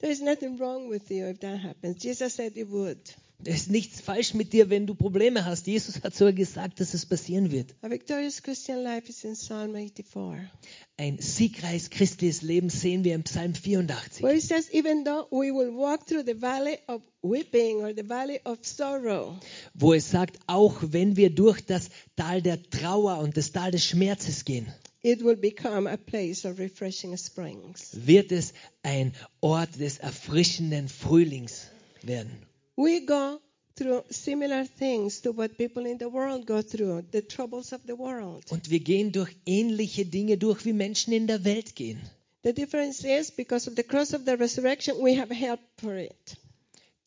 There 0.00 0.10
is 0.12 0.20
nothing 0.20 0.58
wrong 0.58 0.90
with 0.90 1.08
you 1.10 1.26
if 1.28 1.38
that 1.40 1.62
happens. 1.62 2.02
Jesus 2.02 2.34
said 2.34 2.56
it 2.56 2.68
would. 2.70 2.98
Es 3.44 3.54
ist 3.62 3.70
nichts 3.70 4.00
falsch 4.00 4.34
mit 4.34 4.52
dir, 4.52 4.68
wenn 4.68 4.88
du 4.88 4.96
Probleme 4.96 5.44
hast. 5.44 5.68
Jesus 5.68 6.02
hat 6.02 6.12
sogar 6.12 6.32
gesagt, 6.32 6.80
dass 6.80 6.92
es 6.92 7.06
passieren 7.06 7.52
wird. 7.52 7.72
A 7.82 7.88
victorious 7.88 8.42
Christian 8.42 8.82
life 8.82 9.08
is 9.08 9.22
in 9.22 9.34
Psalm 9.34 9.74
84, 9.76 10.50
Ein 10.96 11.18
siegreiches 11.20 11.88
christliches 11.88 12.42
Leben 12.42 12.68
sehen 12.68 13.04
wir 13.04 13.14
im 13.14 13.22
Psalm 13.22 13.54
84. 13.54 14.24
where 14.24 14.34
it 14.34 14.42
says, 14.42 14.68
Even 14.72 15.04
though 15.04 15.28
we 15.30 15.52
will 15.52 15.70
walk 15.72 16.04
through 16.06 16.24
the 16.26 16.34
valley 16.34 16.78
of 16.88 17.00
weeping 17.22 17.76
or 17.76 17.92
the 17.94 18.02
valley 18.02 18.40
of 18.44 18.58
sorrow, 18.62 19.38
wo 19.72 19.94
es 19.94 20.10
sagt, 20.10 20.40
auch 20.48 20.74
wenn 20.90 21.16
wir 21.16 21.30
durch 21.30 21.60
das 21.60 21.90
Tal 22.16 22.42
der 22.42 22.60
Trauer 22.70 23.20
und 23.20 23.36
das 23.36 23.52
Tal 23.52 23.70
des 23.70 23.84
Schmerzes 23.84 24.44
gehen, 24.44 24.66
it 25.02 25.22
will 25.22 25.36
become 25.36 25.88
a 25.88 25.96
place 25.96 26.44
of 26.44 26.58
refreshing 26.58 27.16
springs. 27.16 27.92
wird 28.04 28.32
es 28.32 28.52
ein 28.82 29.14
Ort 29.40 29.78
des 29.78 29.98
erfrischenden 29.98 30.88
Frühlings 30.88 31.68
werden. 32.02 32.32
We 32.78 33.00
go 33.00 33.40
through 33.74 34.04
similar 34.08 34.64
things 34.64 35.22
to 35.22 35.32
what 35.32 35.58
people 35.58 35.84
in 35.84 35.98
the 35.98 36.08
world 36.08 36.46
go 36.46 36.62
through, 36.62 37.06
the 37.10 37.22
troubles 37.22 37.72
of 37.72 37.80
the 37.88 37.96
world. 37.96 38.44
Und 38.52 38.70
wir 38.70 38.78
gehen 38.78 39.10
durch 39.10 39.34
ähnliche 39.46 40.06
Dinge 40.06 40.38
durch, 40.38 40.64
wie 40.64 40.72
Menschen 40.72 41.12
in 41.12 41.26
der 41.26 41.44
Welt 41.44 41.74
gehen. 41.74 42.00
The 42.44 42.52
difference 42.52 43.02
is 43.02 43.32
because 43.32 43.68
of 43.68 43.74
the 43.74 43.82
cross 43.82 44.14
of 44.14 44.22
the 44.26 44.36
resurrection, 44.36 45.02
we 45.02 45.18
have 45.18 45.34
help 45.34 45.58
for 45.80 45.96
it. 45.96 46.36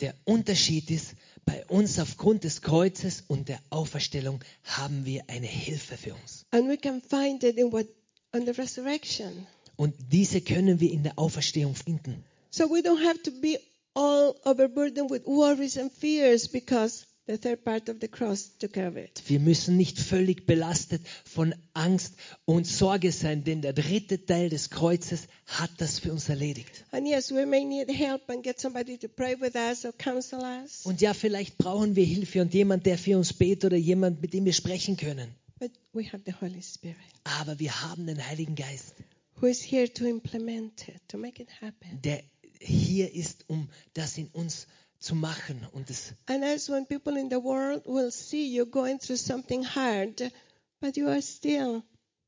Der 0.01 0.13
Unterschied 0.25 0.91
ist, 0.91 1.13
bei 1.45 1.65
uns 1.67 1.99
aufgrund 1.99 2.43
des 2.43 2.61
Kreuzes 2.61 3.23
und 3.29 3.47
der 3.47 3.61
Auferstellung 3.69 4.41
haben 4.63 5.05
wir 5.05 5.23
eine 5.27 5.47
Hilfe 5.47 5.95
für 5.95 6.13
uns. 6.15 6.45
And 6.51 6.67
we 6.67 6.75
can 6.75 7.01
find 7.01 7.45
it 7.45 7.55
in 7.55 7.71
what 7.71 7.87
on 8.33 8.45
the 8.45 8.51
resurrection. 8.51 9.47
Und 9.77 9.95
diese 10.11 10.41
können 10.41 10.81
wir 10.81 10.91
in 10.91 11.03
der 11.03 11.17
Auferstehung 11.17 11.75
finden. 11.75 12.25
So 12.49 12.69
we 12.69 12.81
don't 12.81 13.05
have 13.05 13.23
to 13.23 13.31
be 13.31 13.57
all 13.95 14.35
overburdened 14.45 15.09
with 15.09 15.25
worries 15.25 15.77
and 15.77 15.91
fears 15.91 16.47
because 16.47 17.05
the 17.27 17.37
third 17.37 17.63
part 17.63 17.87
of 17.89 17.99
the 18.01 18.07
cross 18.07 18.49
took 18.59 18.73
care 18.73 18.87
of 18.87 18.97
it. 18.97 19.21
Wir 19.27 19.39
müssen 19.39 19.77
nicht 19.77 19.99
völlig 19.99 20.45
belastet 20.47 21.01
von 21.23 21.53
Angst 21.73 22.15
und 22.45 22.65
Sorge 22.67 23.11
sein, 23.11 23.43
denn 23.43 23.61
der 23.61 23.73
dritte 23.73 24.25
Teil 24.25 24.49
des 24.49 24.69
Kreuzes 24.69 25.27
hat 25.45 25.69
das 25.77 25.99
für 25.99 26.11
uns 26.11 26.29
erledigt. 26.29 26.85
And 26.91 27.07
yes, 27.07 27.31
we 27.31 27.45
may 27.45 27.63
need 27.63 27.89
help 27.89 28.29
and 28.29 28.43
get 28.43 28.59
somebody 28.59 28.97
to 28.97 29.07
pray 29.07 29.39
with 29.39 29.55
us 29.55 29.85
or 29.85 29.93
counsel 29.93 30.39
us. 30.41 30.81
Und 30.85 30.99
ja, 31.01 31.13
vielleicht 31.13 31.57
brauchen 31.57 31.95
wir 31.95 32.05
Hilfe 32.05 32.41
und 32.41 32.53
jemand, 32.53 32.85
der 32.85 32.97
für 32.97 33.17
uns 33.17 33.33
betet 33.33 33.65
oder 33.65 33.77
jemand, 33.77 34.21
mit 34.21 34.33
dem 34.33 34.45
wir 34.45 34.53
sprechen 34.53 34.97
können. 34.97 35.33
But 35.59 35.71
we 35.93 36.03
have 36.11 36.23
the 36.25 36.33
Holy 36.41 36.61
Spirit 36.61 36.95
Aber 37.23 37.59
wir 37.59 37.81
haben 37.83 38.07
den 38.07 38.25
Heiligen 38.27 38.55
Geist, 38.55 38.95
who 39.39 39.45
is 39.47 39.61
here 39.61 39.87
to 39.93 40.05
implement 40.05 40.87
it, 40.87 40.95
to 41.07 41.17
make 41.19 41.41
it 41.41 41.49
happen. 41.61 42.01
der 42.03 42.23
hier 42.61 43.13
ist, 43.13 43.45
um 43.47 43.69
das 43.93 44.17
in 44.17 44.27
uns 44.27 44.67
zu 44.99 45.15
machen. 45.15 45.65
Und 45.73 45.89
es, 45.89 46.13
And 46.27 46.43
as 46.43 46.69
when 46.69 46.85
people 46.85 47.19
in 47.19 47.29
the 47.29 47.37
world 47.43 47.85
will 47.85 48.11
see 48.11 48.45
you 48.47 48.65
going 48.65 48.99
through 48.99 49.17
something 49.19 49.65
hard, 49.65 50.31
but 50.79 50.95
you 50.95 51.07
are 51.07 51.21
still 51.21 51.81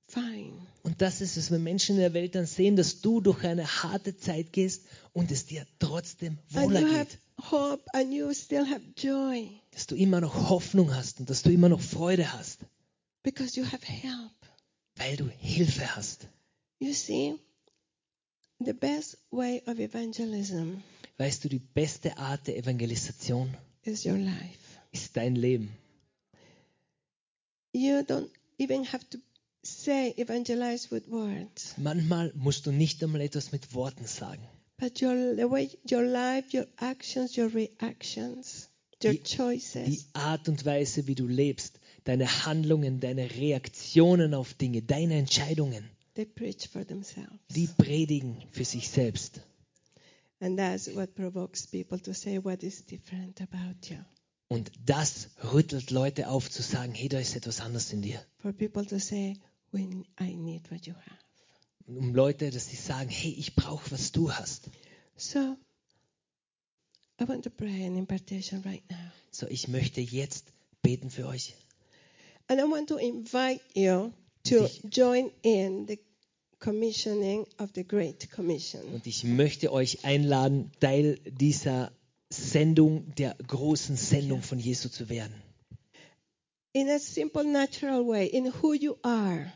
fine. 0.07 0.53
und 0.83 1.01
das 1.01 1.21
ist 1.21 1.37
es, 1.37 1.49
wenn 1.51 1.63
Menschen 1.63 1.95
in 1.95 2.01
der 2.01 2.13
Welt 2.13 2.35
dann 2.35 2.45
sehen, 2.45 2.75
dass 2.75 3.01
du 3.01 3.21
durch 3.21 3.43
eine 3.43 3.65
harte 3.67 4.17
Zeit 4.17 4.51
gehst 4.51 4.85
und 5.13 5.31
es 5.31 5.45
dir 5.45 5.65
trotzdem 5.79 6.37
And 6.53 6.65
wohler 6.65 6.81
you 6.81 6.87
have 6.93 7.05
geht. 7.05 7.51
hope 7.51 7.83
and 7.93 8.11
you 8.13 8.33
still 8.33 8.65
have 8.69 8.81
joy 8.97 9.49
Dass 9.71 9.87
du 9.87 9.95
immer 9.95 10.19
noch 10.21 10.49
Hoffnung 10.49 10.93
hast 10.95 11.19
und 11.19 11.29
dass 11.29 11.41
du 11.43 11.51
immer 11.51 11.69
noch 11.69 11.81
Freude 11.81 12.33
hast, 12.33 12.59
because 13.23 13.57
you 13.59 13.65
have 13.65 13.85
help. 13.85 14.31
weil 14.97 15.15
du 15.15 15.27
Hilfe 15.29 15.95
hast. 15.95 16.27
You 16.79 16.91
see, 16.93 17.35
the 18.65 18.73
best 18.73 19.17
way 19.31 19.61
of 19.65 19.79
evangelism 19.79 20.81
Weißt 21.17 21.43
du, 21.43 21.49
die 21.49 21.59
beste 21.59 22.17
Art 22.17 22.47
der 22.47 22.57
Evangelisation 22.57 23.55
is 23.83 24.05
your 24.05 24.17
life. 24.17 24.57
ist 24.91 25.15
dein 25.15 25.35
Leben. 25.35 25.69
You 27.73 27.99
don't 28.03 28.29
even 28.59 28.83
have 28.91 29.03
to 29.09 29.17
say 29.63 30.13
evangelize 30.17 30.89
with 30.91 31.07
words, 31.09 31.73
Manchmal 31.77 32.31
musst 32.35 32.65
du 32.65 32.71
nicht 32.71 33.03
einmal 33.03 33.21
etwas 33.21 33.51
mit 33.51 33.73
Worten 33.73 34.05
sagen. 34.05 34.43
but 34.77 35.01
your 35.01 35.35
the 35.35 35.49
way 35.49 35.69
your 35.89 36.03
life, 36.03 36.55
your 36.55 36.67
actions, 36.77 37.37
your 37.37 37.53
reactions, 37.53 38.69
your 39.03 39.13
Die- 39.13 39.19
Die 39.19 39.35
choices, 39.37 40.07
Art 40.13 40.47
und 40.49 40.65
Weise, 40.65 41.07
wie 41.07 41.15
du 41.15 41.27
lebst, 41.27 41.79
deine 42.03 42.27
Handlungen, 42.45 42.99
deine 42.99 43.29
Reaktionen 43.31 44.33
auf 44.33 44.53
Dinge, 44.55 44.81
deine 44.81 45.15
Entscheidungen, 45.15 45.89
they 46.15 46.25
preach 46.25 46.67
for 46.67 46.85
themselves. 46.85 47.39
die 47.49 47.67
predigen 47.67 48.43
für 48.51 48.65
sich 48.65 48.89
selbst. 48.89 49.41
And 50.39 50.57
that's 50.57 50.93
what 50.93 51.15
provokes 51.15 51.65
people 51.67 51.99
to 51.99 52.13
say 52.13 52.37
what 52.43 52.63
is 52.63 52.85
different 52.85 53.41
about 53.41 53.89
you. 53.89 53.97
Und 54.49 54.71
das 54.85 55.29
rüttelt 55.53 55.89
Leute 55.89 56.27
auf 56.27 56.49
zu 56.49 56.61
sagen, 56.61 56.93
hey, 56.93 57.09
da 57.09 57.19
ist 57.19 57.35
etwas 57.35 57.61
anderes 57.61 57.91
in 57.93 58.01
dir. 58.01 58.21
For 58.37 58.51
people 58.51 58.85
to 58.85 58.99
say, 58.99 59.37
we, 59.71 60.03
I 60.19 60.35
need 60.35 60.69
what 60.69 60.85
you 60.85 60.93
have. 60.93 61.17
Um 61.87 62.13
Leute, 62.13 62.51
dass 62.51 62.67
sie 62.67 62.75
sagen, 62.75 63.09
hey, 63.09 63.31
ich 63.31 63.55
brauche, 63.55 63.91
was 63.91 64.11
du 64.11 64.31
hast. 64.31 64.69
So 65.15 65.57
I 67.19 67.27
want 67.27 67.43
to 67.43 67.49
pray 67.49 67.85
an 67.85 67.95
impartation 67.95 68.61
right 68.63 68.83
now. 68.89 69.11
So, 69.31 69.47
ich 69.47 69.67
möchte 69.67 70.01
jetzt 70.01 70.51
beten 70.81 71.09
für 71.09 71.27
euch. 71.27 71.55
And 72.47 72.59
I 72.59 72.63
want 72.63 72.89
to 72.89 72.97
invite 72.97 73.61
you 73.73 74.11
to 74.43 74.67
join 74.89 75.31
in 75.43 75.85
the 75.85 75.99
commissioning 76.59 77.45
of 77.59 77.71
the 77.73 77.83
Great 77.83 78.29
Commission. 78.31 78.81
Und 78.93 79.07
ich 79.07 79.23
möchte 79.23 79.71
euch 79.71 80.05
einladen, 80.05 80.71
Teil 80.79 81.19
dieser 81.25 81.91
Sendung, 82.29 83.13
der 83.15 83.35
großen 83.47 83.95
Sendung 83.95 84.41
von 84.41 84.59
Jesu 84.59 84.89
zu 84.89 85.09
werden. 85.09 85.33
In 86.73 86.89
a 86.89 86.99
simple, 86.99 87.43
natural 87.43 88.07
way, 88.07 88.27
in 88.27 88.51
who 88.61 88.73
you 88.73 88.95
are. 89.03 89.51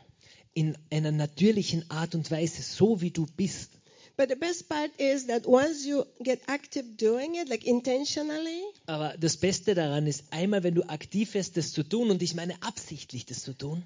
In 0.54 0.76
einer 0.90 1.12
natürlichen 1.12 1.90
Art 1.90 2.14
und 2.14 2.30
Weise, 2.30 2.62
so 2.62 3.00
wie 3.00 3.10
du 3.10 3.26
bist. 3.36 3.70
But 4.16 4.30
the 4.30 4.36
best 4.36 4.68
part 4.68 4.90
is 4.98 5.26
that 5.26 5.46
once 5.46 5.86
you 5.86 6.04
get 6.20 6.40
active 6.48 6.84
doing 6.96 7.36
it, 7.36 7.48
like 7.48 7.64
intentionally, 7.64 8.62
Aber 8.86 9.14
das 9.18 9.36
Beste 9.36 9.74
daran 9.74 10.08
ist, 10.08 10.24
einmal, 10.32 10.64
wenn 10.64 10.74
du 10.74 10.82
aktiv 10.88 11.34
wirst, 11.34 11.56
das 11.56 11.72
zu 11.72 11.84
tun, 11.84 12.10
und 12.10 12.22
ich 12.22 12.34
meine 12.34 12.60
absichtlich 12.62 13.26
das 13.26 13.42
zu 13.42 13.52
tun, 13.52 13.84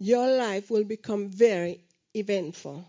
your 0.00 0.26
life 0.26 0.72
will 0.72 0.84
become 0.84 1.30
very 1.30 1.80
eventful. 2.14 2.84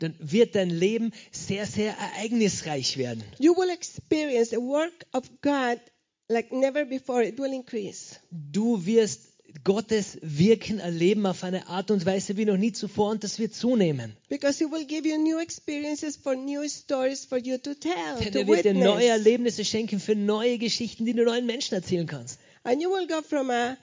dann 0.00 0.14
wird 0.18 0.54
dein 0.54 0.70
Leben 0.70 1.12
sehr, 1.30 1.66
sehr 1.66 1.96
ereignisreich 1.96 2.96
werden. 2.98 3.22
You 3.38 3.56
will 3.56 3.70
experience 3.70 4.50
the 4.50 4.56
work 4.56 5.06
of 5.12 5.24
God 5.42 5.80
like 6.28 6.52
never 6.52 6.84
before. 6.84 7.24
It 7.24 7.38
will 7.38 7.52
increase. 7.52 8.16
Du 8.30 8.84
wirst 8.84 9.28
Gottes 9.64 10.18
Wirken 10.20 10.78
erleben 10.78 11.24
auf 11.26 11.42
eine 11.42 11.68
Art 11.68 11.90
und 11.90 12.04
Weise 12.04 12.36
wie 12.36 12.44
noch 12.44 12.58
nie 12.58 12.72
zuvor 12.72 13.10
und 13.10 13.24
das 13.24 13.38
wird 13.38 13.54
zunehmen. 13.54 14.14
Because 14.28 14.62
He 14.62 14.70
will 14.70 14.84
give 14.84 15.08
you 15.08 15.16
new 15.16 15.38
experiences 15.38 16.16
for 16.16 16.34
new 16.36 16.68
stories 16.68 17.24
for 17.24 17.38
you 17.38 17.56
to 17.56 17.74
tell, 17.74 18.22
Denn 18.22 18.34
er 18.34 18.46
wird 18.46 18.64
dir 18.64 18.74
neue. 18.74 19.06
Erlebnisse 19.06 19.64
schenken 19.64 20.00
für 20.00 20.14
neue 20.14 20.58
Geschichten, 20.58 21.06
die 21.06 21.14
du 21.14 21.24
neuen 21.24 21.46
Menschen 21.46 21.74
erzählen 21.74 22.06
kannst. 22.06 22.38
And 22.64 22.82
you 22.82 22.90
will 22.90 23.06
go 23.06 23.22
from 23.22 23.50
a, 23.50 23.78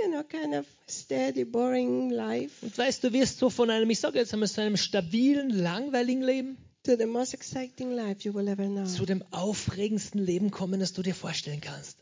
you 0.00 0.08
know, 0.10 0.22
kind 0.24 0.54
of 0.54 0.66
steady, 0.88 1.44
boring 1.44 2.10
life 2.10 2.62
Und 2.64 2.76
weißt 2.76 3.04
du, 3.04 3.12
wirst 3.12 3.38
so 3.38 3.50
von 3.50 3.70
einem, 3.70 3.88
ich 3.90 4.00
sage 4.00 4.18
jetzt 4.18 4.32
einmal, 4.32 4.48
so 4.48 4.60
einem 4.60 4.76
stabilen, 4.76 5.50
langweiligen 5.50 6.22
Leben 6.22 6.58
to 6.84 6.96
the 6.96 7.06
most 7.06 7.32
exciting 7.34 7.92
life 7.92 8.24
you 8.24 8.34
will 8.34 8.48
ever 8.48 8.66
know. 8.66 8.84
zu 8.84 9.06
dem 9.06 9.22
aufregendsten 9.30 10.20
Leben 10.20 10.50
kommen, 10.50 10.80
das 10.80 10.92
du 10.92 11.02
dir 11.02 11.14
vorstellen 11.14 11.60
kannst. 11.60 11.98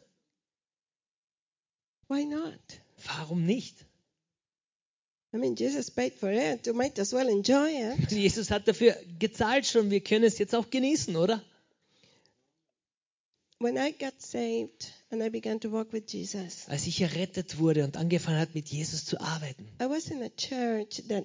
Why 2.09 2.25
not? 2.25 2.59
Warum 3.07 3.45
nicht? 3.45 3.77
I 5.33 5.37
mean, 5.37 5.55
Jesus 5.55 5.91
paid 5.91 6.15
for 6.15 6.31
it. 6.31 6.67
You 6.67 6.75
might 6.75 6.99
as 6.99 7.13
well 7.13 7.29
enjoy 7.29 7.69
it. 7.71 8.11
Jesus 8.11 8.51
hat 8.51 8.67
dafür 8.67 8.97
gezahlt 9.19 9.67
schon, 9.67 9.91
wir 9.91 10.01
können 10.01 10.25
es 10.25 10.39
jetzt 10.39 10.55
auch 10.55 10.71
genießen, 10.71 11.15
oder? 11.15 11.45
When 13.61 13.77
I 13.77 13.93
got 13.93 14.21
saved 14.21 14.93
and 15.11 15.23
I 15.23 15.29
began 15.29 15.61
to 15.61 15.71
walk 15.73 15.93
with 15.93 16.05
Jesus, 16.09 16.69
Als 16.69 16.87
ich 16.87 17.01
errettet 17.01 17.59
wurde 17.59 17.85
und 17.85 17.97
angefangen 17.97 18.39
hat, 18.39 18.55
mit 18.55 18.69
Jesus 18.69 19.05
zu 19.05 19.21
arbeiten, 19.21 19.69
I 19.81 19.85
was 19.89 20.09
in 20.09 20.23
a 20.23 20.29
church 20.29 21.03
that 21.09 21.25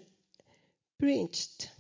preached 0.97 1.71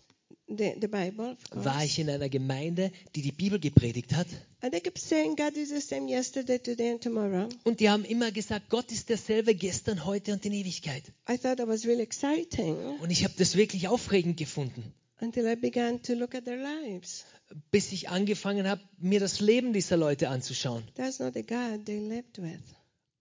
the, 0.47 0.75
the 0.79 0.87
Bible, 0.87 1.31
of 1.31 1.49
course. 1.49 1.65
war 1.65 1.83
ich 1.83 1.97
in 1.99 2.09
einer 2.09 2.29
Gemeinde, 2.29 2.91
die 3.15 3.21
die 3.21 3.31
Bibel 3.31 3.59
gepredigt 3.59 4.13
hat. 4.13 4.27
And 4.61 4.71
they 4.71 4.81
kept 4.81 4.99
saying, 4.99 5.35
God 5.35 5.55
is 5.57 5.69
the 5.69 5.81
same 5.81 6.07
yesterday, 6.09 6.59
today, 6.59 6.91
and 6.91 7.01
tomorrow. 7.01 7.47
Und 7.63 7.79
die 7.79 7.89
haben 7.89 8.05
immer 8.05 8.31
gesagt, 8.31 8.69
Gott 8.69 8.91
ist 8.91 9.09
derselbe 9.09 9.55
gestern, 9.55 10.05
heute 10.05 10.33
und 10.33 10.45
in 10.45 10.53
Ewigkeit. 10.53 11.03
I 11.29 11.37
thought 11.37 11.57
that 11.57 11.67
was 11.67 11.85
really 11.85 12.03
exciting 12.03 12.75
Und 12.99 13.09
ich 13.11 13.23
habe 13.23 13.33
das 13.37 13.55
wirklich 13.55 13.87
aufregend 13.87 14.37
gefunden, 14.37 14.93
until 15.21 15.47
I 15.47 15.55
began 15.55 16.01
to 16.03 16.13
look 16.13 16.35
at 16.35 16.45
their 16.45 16.57
lives. 16.57 17.25
bis 17.71 17.91
ich 17.91 18.09
angefangen 18.09 18.67
habe, 18.67 18.81
mir 18.97 19.19
das 19.19 19.39
Leben 19.39 19.73
dieser 19.73 19.97
Leute 19.97 20.29
anzuschauen. 20.29 20.83
That's 20.95 21.19
not 21.19 21.33
the 21.33 21.43
God 21.43 21.85
they 21.85 21.99
lived 21.99 22.41
with. 22.41 22.61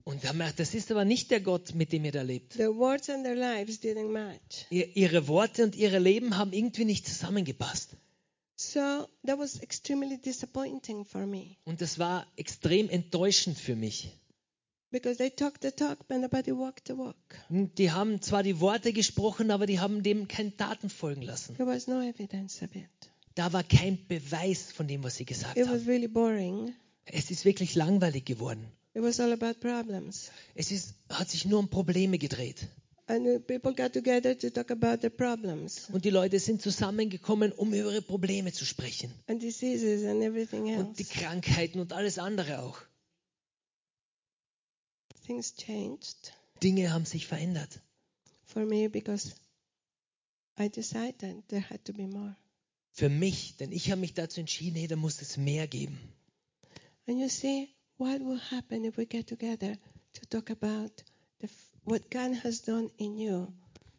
Und 0.04 0.22
mir 0.22 0.32
gedacht, 0.32 0.58
das 0.60 0.74
ist 0.74 0.90
aber 0.90 1.04
nicht 1.06 1.30
der 1.30 1.40
Gott, 1.40 1.74
mit 1.74 1.92
dem 1.92 2.04
ihr 2.04 2.12
da 2.12 2.22
lebt. 2.22 2.56
Their 2.56 2.74
words 2.76 3.08
and 3.08 3.24
their 3.24 3.34
lives 3.34 3.80
didn't 3.80 4.10
match. 4.10 4.66
Ihr, 4.70 4.94
ihre 4.96 5.28
Worte 5.28 5.64
und 5.64 5.76
ihre 5.76 5.98
Leben 5.98 6.36
haben 6.36 6.52
irgendwie 6.52 6.84
nicht 6.84 7.06
zusammengepasst. 7.06 7.96
So 8.56 8.80
that 9.26 9.38
was 9.38 9.58
extremely 9.60 10.18
disappointing 10.18 11.04
for 11.04 11.26
me 11.26 11.56
Und 11.64 11.80
das 11.80 11.98
war 11.98 12.26
extrem 12.36 12.88
enttäuschend 12.88 13.58
für 13.58 13.74
mich. 13.74 14.12
Because 14.94 15.18
they 15.18 15.30
talked 15.30 15.62
the 15.62 15.72
talk, 15.72 15.98
but 16.08 16.18
nobody 16.18 16.52
walked 16.52 16.86
the 16.86 16.96
walk. 16.96 17.16
Die 17.50 17.90
haben 17.90 18.22
zwar 18.22 18.42
die 18.44 18.60
Worte 18.60 18.92
gesprochen, 18.92 19.50
aber 19.50 19.66
die 19.66 19.80
haben 19.80 20.02
dem 20.02 20.28
keine 20.28 20.56
Taten 20.56 20.88
folgen 20.88 21.22
lassen. 21.22 21.56
There 21.56 21.68
was 21.68 21.86
no 21.88 22.00
evidence 22.00 22.62
of 22.62 22.74
it. 22.74 22.88
Da 23.34 23.52
war 23.52 23.64
kein 23.64 23.98
Beweis 24.06 24.70
von 24.72 24.86
dem, 24.86 25.02
was 25.02 25.16
sie 25.16 25.24
gesagt 25.24 25.56
It 25.56 25.64
was 25.64 25.80
haben. 25.80 25.86
really 25.86 26.06
boring. 26.08 26.72
Es 27.06 27.30
ist 27.30 27.44
wirklich 27.44 27.74
langweilig 27.74 28.24
geworden. 28.24 28.64
It 28.94 29.02
was 29.02 29.18
all 29.18 29.32
about 29.32 29.58
problems. 29.60 30.30
Es 30.54 30.70
ist, 30.70 30.94
hat 31.10 31.28
sich 31.28 31.44
nur 31.44 31.58
um 31.58 31.68
Probleme 31.68 32.16
gedreht. 32.18 32.68
And 33.06 33.46
people 33.46 33.74
got 33.74 33.92
together 33.92 34.38
to 34.38 34.48
talk 34.50 34.70
about 34.70 35.02
the 35.02 35.10
problems 35.10 35.90
Und 35.92 36.04
die 36.06 36.10
Leute 36.10 36.38
sind 36.38 36.62
zusammengekommen, 36.62 37.52
um 37.52 37.74
über 37.74 37.90
ihre 37.90 38.00
Probleme 38.02 38.52
zu 38.52 38.64
sprechen. 38.64 39.10
and 39.26 39.42
diseases 39.42 40.04
and 40.06 40.22
everything 40.22 40.74
Und 40.78 40.98
die 40.98 41.02
else. 41.02 41.12
Krankheiten 41.12 41.80
und 41.80 41.92
alles 41.92 42.18
andere 42.18 42.62
auch. 42.62 42.78
Things 45.26 45.54
changed 45.56 46.32
Dinge 46.62 46.92
haben 46.92 47.04
sich 47.06 47.26
verändert. 47.26 47.80
for 48.46 48.64
me 48.64 48.88
because 48.88 49.34
I 50.56 50.68
decided 50.68 51.42
there 51.48 51.60
had 51.68 51.84
to 51.86 51.92
be 51.92 52.06
more. 52.06 52.36
Für 52.92 53.08
mich, 53.08 53.56
denn 53.56 53.72
ich 53.72 53.90
habe 53.90 54.00
mich 54.00 54.14
dazu 54.14 54.38
entschieden, 54.40 54.76
hey, 54.76 54.86
da 54.86 54.94
muss 54.94 55.20
es 55.20 55.36
mehr 55.36 55.66
geben. 55.66 55.98
And 57.08 57.18
you 57.18 57.28
see, 57.28 57.68
what 57.98 58.20
will 58.20 58.40
happen 58.50 58.84
if 58.84 58.96
we 58.96 59.04
get 59.04 59.26
together 59.26 59.76
to 60.12 60.26
talk 60.30 60.50
about 60.50 60.92
the, 61.40 61.48
what 61.84 62.08
God 62.10 62.44
has 62.44 62.62
done 62.62 62.90
in 62.98 63.18
you 63.18 63.52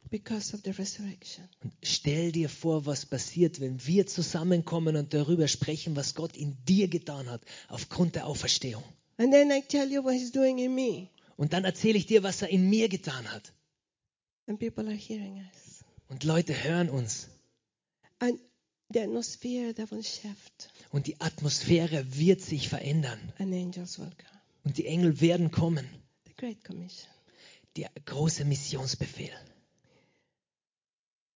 because 0.09 0.53
of 0.53 0.61
the 0.63 0.71
resurrection? 0.71 1.49
Und 1.61 1.73
stell 1.83 2.31
dir 2.31 2.47
vor, 2.47 2.85
was 2.85 3.05
passiert, 3.05 3.59
wenn 3.59 3.85
wir 3.85 4.07
zusammenkommen 4.07 4.95
und 4.95 5.13
darüber 5.13 5.49
sprechen, 5.49 5.97
was 5.97 6.15
Gott 6.15 6.37
in 6.37 6.55
dir 6.65 6.87
getan 6.87 7.29
hat, 7.29 7.41
aufgrund 7.67 8.15
der 8.15 8.27
Auferstehung. 8.27 8.83
And 9.17 9.33
then 9.33 9.51
I 9.51 9.61
tell 9.61 9.91
you 9.91 10.01
what 10.01 10.13
He's 10.13 10.31
doing 10.31 10.59
in 10.59 10.73
me, 10.73 11.09
Und 11.35 11.53
dann 11.53 11.65
erzähle 11.65 11.97
ich 11.97 12.05
dir, 12.05 12.23
was 12.23 12.41
er 12.41 12.49
in 12.49 12.69
mir 12.69 12.89
getan 12.89 13.31
hat. 13.31 13.53
and 14.47 14.59
people 14.59 14.87
are 14.87 14.95
hearing 14.95 15.37
us. 15.37 15.83
Und 16.07 16.23
Leute 16.23 16.53
hören 16.63 16.89
uns. 16.89 17.29
And 18.19 18.39
the 18.93 19.01
atmosphere 19.01 19.73
that 19.73 19.91
will 19.91 20.03
shift, 20.03 20.71
Und 20.91 21.07
die 21.07 21.19
Atmosphäre 21.19 22.15
wird 22.17 22.41
sich 22.41 22.69
verändern. 22.69 23.19
Und 24.63 24.77
die 24.77 24.85
Engel 24.85 25.19
werden 25.19 25.51
kommen. 25.51 25.87
The 26.27 26.33
Great 26.37 26.63
Commission. 26.63 27.11
Der 27.75 27.89
große 28.05 28.45
Missionsbefehl. 28.45 29.33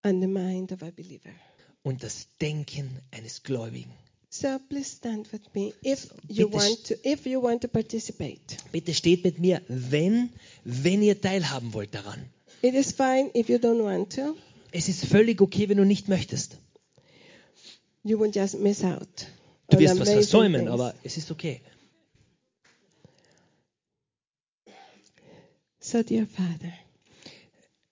And 0.03 0.21
the 0.21 0.27
mind 0.27 0.71
of 0.71 0.83
a 0.83 0.91
believer. 0.91 1.33
Und 1.81 2.03
das 2.03 2.27
Denken 2.37 3.01
eines 3.11 3.43
Gläubigen. 3.43 3.93
So 4.31 4.59
please 4.69 4.91
stand 4.91 5.27
with 5.31 5.41
me 5.55 5.73
if 5.83 6.07
you 6.27 6.47
Bitte 6.47 6.55
want 6.55 6.83
to 6.85 6.95
if 7.03 7.25
you 7.25 7.39
want 7.39 7.61
to 7.61 7.67
participate. 7.67 8.57
Bitte 8.71 8.93
steht 8.93 9.23
mit 9.23 9.39
mir, 9.39 9.61
wenn, 9.67 10.29
wenn 10.63 11.01
ihr 11.01 11.19
teilhaben 11.19 11.73
wollt 11.73 11.95
daran. 11.95 12.29
It 12.61 12.75
is 12.75 12.91
fine 12.91 13.31
if 13.33 13.49
you 13.49 13.57
don't 13.57 13.83
want 13.83 14.13
to. 14.15 14.35
Es 14.71 14.87
ist 14.87 15.05
völlig 15.05 15.41
okay, 15.41 15.67
wenn 15.67 15.77
du 15.77 15.85
nicht 15.85 16.09
möchtest. 16.09 16.57
You 18.03 18.19
will 18.19 18.31
just 18.31 18.59
miss 18.59 18.83
out. 18.83 19.27
Du 19.69 19.79
wirst 19.79 19.99
was 19.99 20.09
versäumen, 20.09 20.61
things. 20.61 20.71
aber 20.71 20.93
es 21.03 21.17
ist 21.17 21.31
okay. 21.31 21.61
So 25.79 26.03
dear 26.03 26.27
Father, 26.27 26.73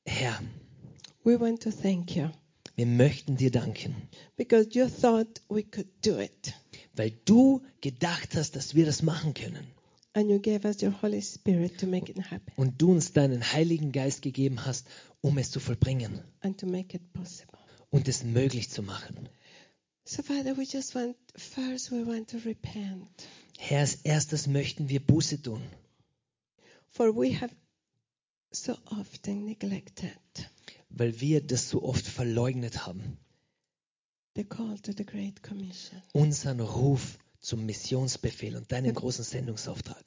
Herr, 0.05 0.39
we 1.23 1.39
want 1.39 1.61
to 1.63 1.71
thank 1.71 2.15
you 2.15 2.29
wir 2.77 2.85
möchten 2.85 3.35
dir 3.35 3.51
danken, 3.51 3.93
because 4.37 4.69
you 4.71 4.87
thought 4.87 5.41
we 5.49 5.63
could 5.63 5.87
do 6.05 6.17
it. 6.19 6.53
weil 6.95 7.11
du 7.25 7.61
gedacht 7.81 8.35
hast, 8.35 8.55
dass 8.55 8.73
wir 8.75 8.85
das 8.85 9.01
machen 9.03 9.33
können. 9.33 9.67
And 10.13 10.29
you 10.31 10.39
gave 10.39 10.65
us 10.67 10.81
your 10.81 10.99
Holy 11.01 11.21
Spirit 11.21 11.77
to 11.79 11.85
make 11.85 12.09
it 12.11 12.17
happen 12.31 12.51
Und 12.55 12.81
du 12.81 12.91
uns 12.91 13.11
deinen 13.13 13.43
Heiligen 13.53 13.91
Geist 13.91 14.21
gegeben 14.23 14.65
hast, 14.65 14.87
um 15.21 15.37
es 15.37 15.51
zu 15.51 15.59
vollbringen 15.59 16.21
and 16.41 16.57
to 16.59 16.65
make 16.65 16.95
it 16.95 17.13
possible. 17.13 17.57
und 17.91 18.07
es 18.07 18.23
möglich 18.23 18.69
zu 18.69 18.81
machen. 18.83 19.27
So 20.05 20.23
Father, 20.23 20.55
we 20.57 20.63
just 20.63 20.95
want 20.95 21.17
first 21.35 21.91
we 21.91 22.05
want 22.07 22.29
to 22.29 22.37
repent. 22.45 23.09
Herr, 23.59 23.79
als 23.81 23.95
erstes 24.03 24.47
möchten 24.47 24.87
wir 24.89 24.99
Buße 25.01 25.41
tun, 25.41 25.61
For 26.89 27.13
we 27.15 27.39
have 27.39 27.53
so 28.51 28.73
often 28.85 29.45
neglected 29.45 30.11
weil 30.89 31.19
wir 31.21 31.41
das 31.41 31.69
so 31.69 31.83
oft 31.83 32.05
verleugnet 32.05 32.85
haben. 32.85 33.17
the 34.37 34.43
call 34.43 34.77
to 34.77 34.91
the 34.95 35.03
Great 35.03 35.41
Commission. 35.41 36.01
Unseren 36.13 36.59
Ruf 36.59 37.17
zum 37.39 37.65
Missionsbefehl 37.65 38.55
und 38.55 38.71
deinen 38.71 38.93
großen 38.93 39.23
Sendungsauftrag. 39.23 40.05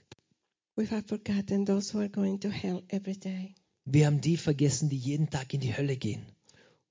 We 0.77 0.89
have 0.89 1.03
forgotten 1.09 1.67
those 1.67 1.93
who 1.93 1.99
are 1.99 2.09
going 2.09 2.39
to 2.41 2.49
hell 2.49 2.83
every 2.89 3.17
day. 3.17 3.55
Wir 3.85 4.07
haben 4.07 4.21
die 4.21 4.37
vergessen, 4.37 4.89
die 4.89 4.97
jeden 4.97 5.31
Tag 5.31 5.53
in 5.53 5.61
die 5.61 5.77
Hölle 5.77 5.97
gehen. 5.97 6.25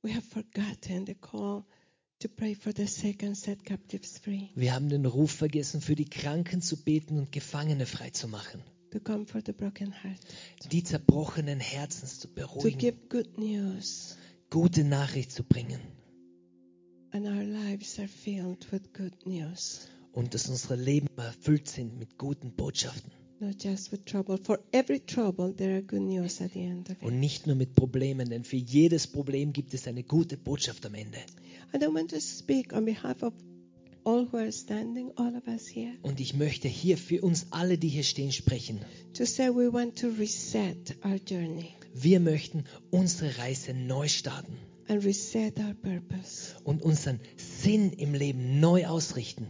We 0.02 0.14
have 0.14 0.28
forgotten 0.28 1.06
the 1.06 1.16
call 1.16 1.64
to 2.20 2.28
pray 2.28 2.56
for 2.56 2.74
the 2.76 2.88
sick 2.88 3.24
and 3.24 3.38
set 3.38 3.64
captives 3.64 4.18
free, 4.18 4.49
Wir 4.56 4.74
haben 4.74 4.90
den 4.90 5.06
Ruf 5.06 5.32
vergessen, 5.32 5.80
für 5.80 5.95
die 5.95 6.10
Kranken 6.10 6.61
zu 6.61 6.84
beten 6.84 7.18
und 7.18 7.32
Gefangene 7.32 7.86
freizumachen. 7.86 8.61
To 8.91 8.99
comfort 8.99 9.45
the 9.45 9.53
brokenhearted, 9.53 10.26
Die 10.72 10.84
zerbrochenen 10.84 11.60
Herzens 11.60 12.20
zu 12.20 12.28
to 12.28 12.34
beruhigen, 12.34 12.78
give 12.80 12.98
good 13.10 13.38
news. 13.38 14.18
gute 14.49 14.84
Nachricht 14.84 15.32
zu 15.32 15.44
bringen. 15.44 15.80
And 17.11 17.26
our 17.26 17.44
lives 17.44 17.98
are 17.99 18.07
filled 18.07 18.72
with 18.72 18.94
good 18.94 19.26
news, 19.26 19.88
Und 20.14 20.34
dass 20.34 20.48
unsere 20.49 20.76
Leben 20.76 21.07
erfüllt 21.18 21.68
sind 21.68 21.98
mit 21.98 22.18
guten 22.18 22.52
Botschaften. 22.56 23.11
not 23.41 23.64
just 23.64 23.91
with 23.94 24.03
trouble. 24.06 24.38
For 24.44 24.60
every 24.74 24.99
trouble, 24.99 25.56
there 25.56 25.74
are 25.76 25.82
good 25.82 26.02
news 26.02 26.41
at 26.41 26.52
the 26.53 26.60
end 26.66 26.90
of 26.90 26.98
it. 26.98 27.03
Und 27.03 27.20
nicht 27.22 27.48
nur 27.48 27.56
mit 27.56 27.74
Problemen, 27.74 28.30
denn 28.30 28.44
für 28.44 28.57
jedes 28.57 29.07
Problem 29.07 29.53
gibt 29.53 29.74
es 29.74 29.88
eine 29.88 30.03
gute 30.03 30.36
Botschaft 30.38 30.86
am 30.86 30.94
Ende. 30.94 31.20
And 31.72 31.82
I 31.82 31.88
want 31.88 32.11
to 32.11 32.20
speak 32.20 32.74
on 32.74 32.84
behalf 32.86 33.24
of 33.24 33.34
all 34.10 34.26
who 34.31 34.38
are 34.38 34.52
standing, 34.52 35.11
all 35.18 35.36
of 35.36 35.48
us 35.48 35.68
here, 35.68 35.94
Und 36.02 36.19
ich 36.19 36.34
möchte 36.34 36.68
hier 36.68 36.98
für 36.98 37.22
uns 37.22 37.48
alle, 37.52 37.77
die 37.77 37.90
hier 37.90 38.03
stehen, 38.03 38.31
sprechen. 38.31 38.80
to 39.14 39.26
say 39.26 39.49
we 39.49 39.72
want 39.72 39.98
to 39.99 40.07
reset 40.19 40.95
our 41.06 41.15
journey 41.26 41.69
Wir 41.94 42.19
möchten 42.19 42.64
unsere 42.91 43.38
Reise 43.38 43.73
neu 43.73 44.07
starten 44.07 44.57
and 44.88 45.03
reset 45.06 45.60
our 45.60 45.73
purpose 45.73 46.56
und 46.64 46.81
unseren 46.81 47.19
Sinn 47.38 47.91
im 47.94 48.14
Leben 48.14 48.60
neu 48.60 48.86
ausrichten 48.88 49.48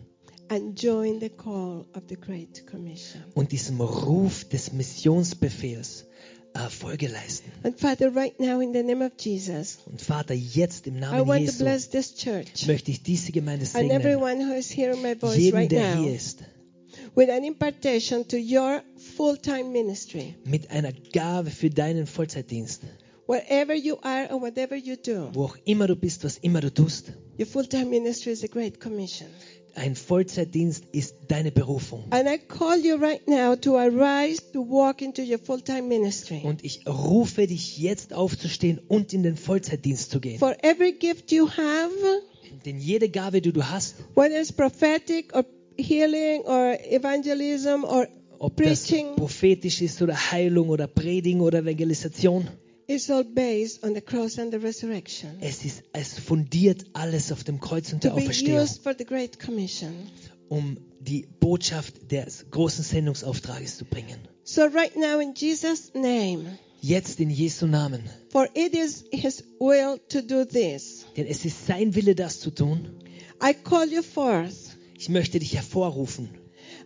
and 0.49 0.81
join 0.81 1.19
the 1.19 1.29
call 1.29 1.85
of 1.93 2.03
the 2.09 2.15
Great 2.15 2.65
Commission. 2.65 3.23
und 3.35 3.51
diesem 3.51 3.79
Ruf 3.81 4.45
des 4.49 4.71
Missionsbefehls 4.73 6.05
äh, 6.65 6.69
Folge 6.69 7.07
leisten. 7.07 7.51
And 7.63 7.79
Father, 7.79 8.13
right 8.15 8.39
now, 8.39 8.59
in 8.61 8.73
the 8.73 8.83
name 8.83 9.03
of 9.05 9.11
Jesus, 9.19 9.79
Und 9.85 10.01
Vater, 10.01 10.33
jetzt 10.33 10.87
im 10.87 10.97
I 10.97 10.99
Namen 10.99 11.27
want 11.27 11.39
to 11.45 11.51
Jesu 11.51 11.63
bless 11.63 11.89
this 11.89 12.15
church 12.15 12.67
möchte 12.67 12.91
ich 12.91 13.01
diese 13.03 13.31
Gemeinde 13.31 13.65
and 13.65 13.71
segnen. 13.73 13.91
everyone 13.91 14.39
who 14.47 14.53
is 14.53 14.69
hearing 14.69 15.01
my 15.01 15.15
voice 15.15 15.37
Jeden, 15.37 15.55
right 15.57 15.71
der 15.71 15.95
now 15.95 16.03
hier 16.03 16.15
ist, 16.15 16.39
with 17.15 17.29
an 17.29 17.43
impartation 17.43 18.27
to 18.27 18.37
your 18.37 18.81
full 19.15 19.37
time 19.37 19.71
ministry. 19.71 20.35
mit 20.45 20.69
einer 20.71 20.91
Gabe 21.13 21.49
für 21.51 21.69
deinen 21.69 22.05
Vollzeitdienst. 22.07 22.81
Wherever 23.27 23.75
you 23.75 23.97
are 24.01 24.33
or 24.33 24.41
whatever 24.41 24.75
you 24.75 24.95
do, 24.95 25.29
Wo 25.33 25.45
auch 25.45 25.57
immer 25.65 25.85
du 25.87 25.95
bist, 25.95 26.23
was 26.23 26.37
immer 26.39 26.61
du 26.61 26.73
tust. 26.73 27.13
your 27.37 27.45
full 27.45 27.67
time 27.67 27.85
ministry 27.85 28.31
is 28.31 28.43
a 28.43 28.47
great 28.47 28.79
commission. 28.79 29.27
Ein 29.79 29.95
Vollzeitdienst 29.95 30.83
ist 30.91 31.15
deine 31.29 31.51
Berufung. 31.51 32.03
And 32.09 32.27
I 32.27 32.37
call 32.37 32.77
you 32.83 32.95
right 32.95 33.25
now 33.29 33.55
to 33.55 33.77
arise 33.77 34.41
to 34.51 34.59
walk 34.59 35.01
into 35.01 35.21
your 35.21 35.39
full 35.39 35.61
time 35.61 35.83
ministry. 35.83 36.41
Und 36.43 36.65
ich 36.65 36.85
rufe 36.85 37.47
dich 37.47 37.77
jetzt 37.77 38.13
aufzustehen 38.13 38.79
und 38.89 39.13
in 39.13 39.23
den 39.23 39.37
Vollzeitdienst 39.37 40.11
zu 40.11 40.19
gehen. 40.19 40.37
For 40.37 40.53
every 40.63 40.91
gift 40.91 41.31
you 41.31 41.47
have, 41.47 41.91
Denn 42.65 42.79
jede 42.79 43.07
Gabe, 43.09 43.41
die 43.41 43.53
du 43.53 43.63
hast, 43.69 43.95
whether 44.15 44.37
it's 44.37 44.51
prophetic 44.51 45.33
or 45.33 45.45
healing 45.77 46.41
or 46.41 46.77
evangelism 46.89 47.85
or 47.85 48.07
ob 48.37 48.57
das 48.57 48.85
Preaching. 48.85 49.15
prophetisch 49.15 49.81
ist 49.81 50.01
oder 50.01 50.15
Heilung 50.31 50.67
oder 50.69 50.87
Predigen 50.87 51.39
oder 51.39 51.59
Evangelisation, 51.59 52.49
it's 52.89 53.09
all 53.09 53.23
based 53.23 53.83
on 53.83 53.93
the 53.93 54.01
cross 54.01 54.37
and 54.39 54.51
the 54.51 54.57
resurrection. 54.57 55.37
es 55.41 55.63
ist 55.63 55.83
es 55.93 56.19
fundiert 56.19 56.85
alles 56.93 57.31
auf 57.31 57.43
dem 57.43 57.59
Kreuz 57.59 57.93
und 57.93 58.03
der 58.03 58.11
To 58.11 58.17
be 58.17 58.23
Auferstehung, 58.23 58.59
used 58.63 58.83
for 58.83 58.93
the 58.97 59.05
Great 59.05 59.39
Commission. 59.39 59.93
um 60.49 60.77
die 60.99 61.27
Botschaft 61.39 62.11
des 62.11 62.45
großen 62.51 62.83
Sendungsauftrages 62.83 63.77
zu 63.77 63.85
bringen. 63.85 64.19
So 64.43 64.63
right 64.63 64.95
now 64.97 65.19
in 65.19 65.33
Jesus' 65.35 65.93
name, 65.93 66.57
Jetzt 66.81 67.19
in 67.19 67.29
Jesu 67.29 67.67
Namen. 67.67 68.03
for 68.29 68.47
it 68.55 68.73
is 68.75 69.05
his 69.11 69.43
will 69.59 69.99
to 70.09 70.21
do 70.21 70.43
this. 70.45 71.05
Denn 71.15 71.27
es 71.27 71.45
ist 71.45 71.67
sein 71.67 71.93
Wille, 71.95 72.15
das 72.15 72.39
zu 72.39 72.51
tun. 72.51 72.87
I 73.43 73.53
call 73.53 73.87
you 73.91 74.01
forth 74.01 74.75
Ich 74.97 75.07
möchte 75.09 75.39
dich 75.39 75.53
hervorrufen. 75.55 76.29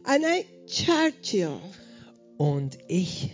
and 0.03 0.23
I 0.25 0.45
charge 0.67 1.37
you 1.37 1.59
Und 2.37 2.77
ich, 2.87 3.29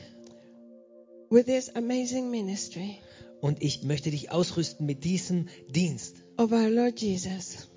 with 1.30 1.45
this 1.45 1.69
amazing 1.76 2.30
ministry 2.31 2.97
und 3.41 3.61
ich 3.61 3.84
möchte 3.84 4.11
dich 4.11 4.31
ausrüsten 4.31 4.85
mit 4.85 5.03
diesem 5.03 5.47
Dienst 5.69 6.15
of 6.38 6.51
our 6.51 6.69
Lord 6.69 6.99
Jesus. 6.99 7.68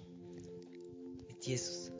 Jesus, 1.40 1.90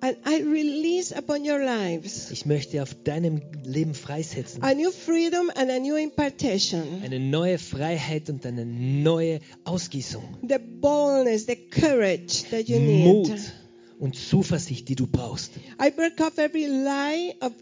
And 0.00 0.18
I 0.26 0.42
release 0.42 1.10
upon 1.16 1.48
your 1.48 1.58
lives 1.58 2.30
ich 2.30 2.44
möchte 2.44 2.82
auf 2.82 2.94
deinem 3.04 3.40
Leben 3.64 3.94
freisetzen. 3.94 4.62
a 4.62 4.74
new 4.74 4.90
freedom 4.90 5.50
and 5.54 5.70
a 5.70 5.78
new 5.78 5.96
impartation. 5.96 6.82
Eine 7.02 7.18
neue 7.18 7.56
Freiheit 7.58 8.28
und 8.28 8.44
eine 8.44 8.66
neue 8.66 9.40
Ausgießung. 9.64 10.22
The 10.46 10.58
boldness, 10.58 11.46
the 11.46 11.56
courage 11.56 12.44
that 12.50 12.68
you 12.68 12.78
Mut 12.78 13.28
need. 13.28 13.52
und 13.98 14.14
Zuversicht, 14.16 14.88
die 14.90 14.94
du 14.96 15.06
brauchst. 15.06 15.52
I 15.82 15.90
break 15.90 16.20
off 16.20 16.36
every 16.36 16.66
lie 16.66 17.34
of 17.40 17.52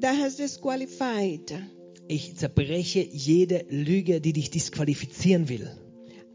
that 0.00 0.16
has 0.16 0.36
disqualified. 0.36 1.52
Ich 2.10 2.34
zerbreche 2.36 3.06
jede 3.12 3.64
Lüge, 3.70 4.20
die 4.20 4.32
dich 4.32 4.50
disqualifizieren 4.50 5.48
will. 5.48 5.70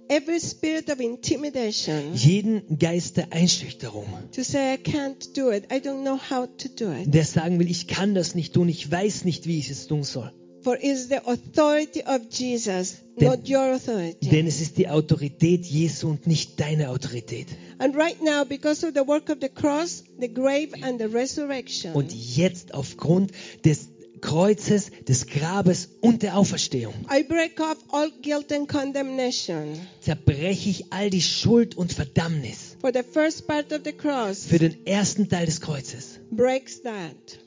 Every 0.08 0.40
spirit 0.40 0.90
of 0.90 1.02
intimidation 1.02 2.16
Jeden 2.16 2.80
Geist 2.80 3.18
der 3.18 3.34
Einschüchterung, 3.34 4.06
to 4.34 4.42
say 4.44 4.76
I 4.76 4.78
can't 4.78 5.36
do 5.36 5.52
it. 5.52 5.66
I 5.74 5.80
don't 5.86 6.04
know 6.04 6.18
how 6.18 6.48
to 6.48 6.70
do 6.70 6.94
it. 6.94 7.14
der 7.14 7.26
sagen 7.26 7.60
will, 7.60 7.70
ich 7.70 7.88
kann 7.88 8.16
das 8.16 8.36
nicht 8.36 8.54
tun, 8.54 8.70
ich 8.70 8.90
weiß 8.90 9.26
nicht, 9.26 9.48
wie 9.48 9.60
ich 9.60 9.70
es 9.70 9.88
tun 9.88 10.04
soll. 10.04 10.32
For 10.62 10.78
it's 10.82 11.10
the 11.10 11.18
authority 11.26 12.04
of 12.08 12.22
Jesus, 12.32 12.96
Denn- 13.20 13.28
not 13.28 13.50
your 13.50 13.74
authority. 13.76 14.30
Denn 14.30 14.48
es 14.48 14.62
ist 14.62 14.78
die 14.78 14.88
Autorität 14.88 15.66
Jesu 15.66 16.08
und 16.08 16.26
nicht 16.26 16.58
deine 16.60 16.90
Autorität. 16.90 17.48
And 17.80 17.96
right 17.98 18.24
now, 18.24 18.46
because 18.48 18.88
of 18.88 18.94
the 18.96 19.06
work 19.06 19.30
of 19.30 19.40
the 19.42 19.50
cross, 19.50 20.06
the 20.22 20.30
grave, 20.34 20.70
and 20.84 21.00
the 21.02 21.08
resurrection, 21.08 21.94
Und 21.94 22.14
jetzt 22.14 22.74
aufgrund 22.74 23.32
des 23.66 23.90
Kreuzes, 24.26 24.92
des 25.08 25.28
Grabes 25.28 25.90
und 26.02 26.24
der 26.24 26.36
Auferstehung 26.38 26.94
I 27.16 27.24
break 27.24 27.60
off 27.60 27.78
all 27.90 28.12
guilt 28.24 28.52
and 28.52 28.68
condemnation. 28.68 29.80
zerbreche 30.02 30.70
ich 30.70 30.92
all 30.92 31.12
die 31.12 31.22
Schuld 31.22 31.76
und 31.76 31.94
Verdammnis. 31.94 32.76
For 32.82 32.92
the 32.92 33.04
first 33.04 33.48
part 33.48 33.72
of 33.72 33.82
the 33.86 33.92
cross 33.94 34.46
Für 34.46 34.58
den 34.58 34.86
ersten 34.88 35.30
Teil 35.30 35.46
des 35.46 35.62
Kreuzes. 35.62 36.20
breaks 36.32 36.82
that. 36.82 37.40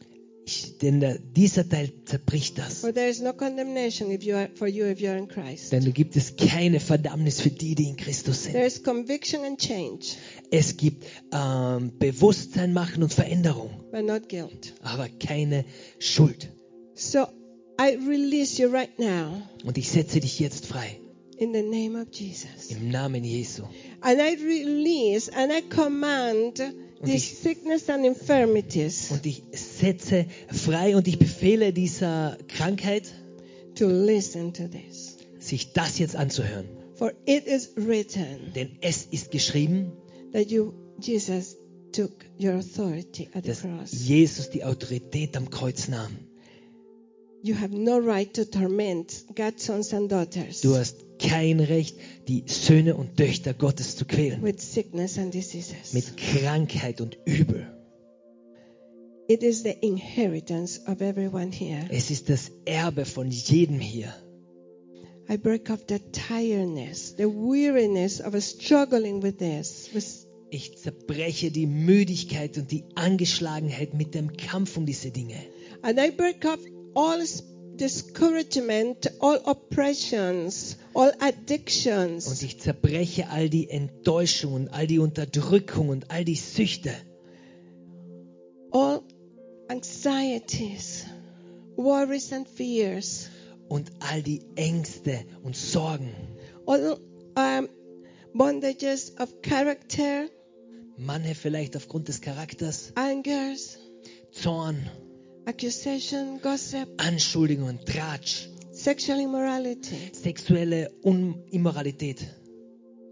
Ich, 0.47 0.79
denn 0.79 1.01
der, 1.01 1.19
dieser 1.19 1.69
Teil 1.69 1.93
zerbricht 2.07 2.57
das. 2.57 2.83
No 2.83 2.93
you 2.93 2.95
are, 4.35 4.67
you. 4.67 4.85
Denn 5.71 5.85
da 5.85 5.91
gibt 5.91 6.17
es 6.17 6.37
keine 6.37 6.81
Verdammnis 6.81 7.43
für 7.43 7.51
die, 7.51 7.75
die 7.75 7.89
in 7.89 7.97
Christus 7.97 8.45
sind. 8.45 8.53
There 8.53 8.65
is 8.65 8.83
conviction 8.83 9.45
and 9.45 9.61
change, 9.61 10.15
Es 10.51 10.79
gibt 10.79 11.05
ähm, 11.33 11.93
Bewusstsein 11.99 12.73
machen 12.73 13.03
und 13.03 13.13
Veränderung, 13.13 13.69
aber 14.83 15.09
keine 15.11 15.67
Schuld. 15.99 16.49
So 17.01 17.27
I 17.81 17.95
release 18.09 18.61
you 18.61 18.69
right 18.71 18.99
now 18.99 19.41
Und 19.65 19.79
ich 19.79 19.89
setze 19.89 20.19
dich 20.21 20.39
jetzt 20.41 20.67
frei 20.67 20.99
in 21.37 21.53
the 21.55 21.63
name 21.63 22.01
of 22.01 22.09
Jesus. 22.13 22.71
im 22.71 22.91
Namen 22.91 23.23
Jesu. 23.23 23.63
And 24.01 24.19
I 24.21 24.35
release 24.43 25.31
and 25.33 25.53
I 25.53 25.63
command 25.69 26.61
Und 27.01 27.09
ich- 27.09 27.37
sickness 27.39 27.89
and 27.89 28.05
infirmities 28.05 29.13
Und 29.13 29.25
ich 29.25 29.45
setze 29.53 30.27
frei 30.49 30.97
und 30.97 31.07
ich 31.07 31.19
befehle 31.21 31.73
dieser 31.73 32.37
Krankheit, 32.49 33.05
to 33.77 33.87
listen 33.89 34.53
to 34.53 34.67
this. 34.67 35.19
sich 35.39 35.73
das 35.73 35.99
jetzt 36.01 36.17
anzuhören. 36.17 36.67
For 36.97 37.13
it 37.27 37.47
is 37.47 37.71
written 37.77 38.53
Denn 38.57 38.77
es 38.81 39.07
ist 39.09 39.31
geschrieben, 39.31 39.93
that 40.33 40.51
you, 40.51 40.73
Jesus, 41.01 41.57
took 41.93 42.11
your 42.41 42.55
authority 42.55 43.29
at 43.35 43.45
the 43.45 43.51
dass 43.51 43.61
cross. 43.61 43.93
Jesus 43.93 44.51
die 44.51 44.65
Autorität 44.65 45.37
am 45.37 45.49
Kreuz 45.49 45.87
nahm. 45.87 46.17
You 47.43 47.55
have 47.55 47.73
no 47.73 47.99
right 47.99 48.33
to 48.35 48.45
torment 48.45 49.25
God's 49.35 49.65
sons 49.65 49.93
and 49.95 50.11
daughters 50.11 50.61
Du 50.61 50.75
hast 50.75 50.97
kein 51.21 51.61
Recht, 51.61 51.97
die 52.27 52.45
Söhne 52.47 52.97
und 52.97 53.17
Töchter 53.17 53.55
Gottes 53.55 53.97
zu 53.97 54.05
quälen. 54.05 54.43
with 54.43 54.61
sickness 54.61 55.19
and 55.19 55.33
diseases. 55.33 55.93
Mit 55.93 56.17
Krankheit 56.17 57.01
und 57.01 57.17
Übel. 57.27 57.67
It 59.29 59.43
is 59.43 59.63
the 59.63 59.75
inheritance 59.83 60.81
of 60.87 61.01
everyone 61.01 61.53
here. 61.53 61.87
Es 61.91 62.11
ist 62.11 62.29
das 62.31 62.51
Erbe 62.65 63.05
von 63.05 63.31
jedem 63.31 63.79
hier. 63.79 64.13
I 65.31 65.37
break 65.37 65.69
off 65.71 65.81
the 65.89 65.99
tiredness, 66.13 67.15
the 67.19 67.27
weariness 67.27 68.21
of 68.21 68.35
struggling 68.43 69.23
with 69.23 69.37
this. 69.39 69.91
with- 69.93 70.27
Ich 70.51 70.79
zerbreche 70.79 71.51
die 71.51 71.67
Müdigkeit 71.67 72.57
und 72.57 72.71
die 72.73 72.85
Angeschlagenheit 72.95 73.93
mit 73.93 74.15
dem 74.15 74.35
Kampf 74.39 74.79
um 74.79 74.87
diese 74.87 75.11
Dinge. 75.11 75.37
And 75.83 75.99
I 75.99 76.11
break 76.11 76.43
off 76.47 76.59
all 76.99 77.25
discouragement, 77.77 79.07
all 79.21 79.39
oppressions, 79.47 80.77
all 80.95 81.11
Und 81.11 81.23
addictions, 81.23 82.43
ich 82.43 82.59
zerbreche 82.61 83.29
all 83.31 83.49
die 83.49 83.71
Enttäuschungen, 83.71 84.69
all 84.69 84.89
die 84.89 84.99
Unterdrückung 84.99 85.91
und 85.91 86.11
all 86.11 86.25
die 86.25 86.35
Süchte. 86.35 86.91
all 88.73 89.03
anxieties, 89.69 91.07
worries 91.77 92.33
and 92.33 92.49
fears, 92.49 93.31
und 93.69 93.93
all 94.01 94.23
die 94.23 94.43
Ängste 94.57 95.25
und 95.45 95.57
Sorgen, 95.57 96.13
all 96.67 96.99
um, 97.37 97.69
bondages 98.35 99.13
of 99.21 99.41
character, 99.43 100.29
manche 100.97 101.37
vielleicht 101.37 101.77
aufgrund 101.77 102.09
des 102.09 102.21
Charakters, 102.21 102.93
angers, 102.97 103.79
Zorn, 104.33 104.91
accusation, 105.49 106.41
gossip, 106.43 106.89
Anschuldigungen, 106.99 107.79
Tratsch, 107.85 108.49
sexual 108.73 109.19
immorality, 109.21 109.97
sexuelle 110.13 110.91
Un 111.05 111.43
Immoralität. 111.51 112.19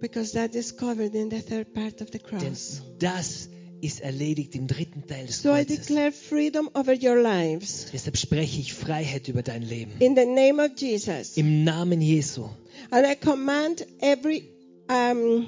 because 0.00 0.32
that 0.32 0.54
is 0.54 0.76
covered 0.76 1.14
in 1.14 1.30
the 1.30 1.40
third 1.40 1.72
part 1.72 2.00
of 2.02 2.08
the 2.12 2.18
Denn 2.18 2.38
cross. 2.40 2.82
das 2.98 3.48
ist 3.80 4.00
erledigt 4.00 4.54
im 4.54 4.66
dritten 4.66 5.06
Teil 5.06 5.26
des 5.26 5.40
So 5.42 5.50
I 5.54 5.64
Kreuzes. 5.64 5.86
declare 5.86 6.12
freedom 6.12 6.68
over 6.74 6.92
your 6.92 7.16
lives 7.16 7.86
Deshalb 7.92 8.16
spreche 8.18 8.60
ich 8.60 8.74
Freiheit 8.74 9.28
über 9.28 9.42
dein 9.42 9.62
Leben. 9.62 9.92
in 10.00 10.14
the 10.14 10.26
name 10.26 10.62
of 10.62 10.72
Jesus. 10.78 11.36
Im 11.38 11.64
Namen 11.64 12.00
Jesu. 12.02 12.48
And 12.90 13.06
I 13.06 13.14
command 13.16 13.86
every 14.00 14.44
um, 14.90 15.46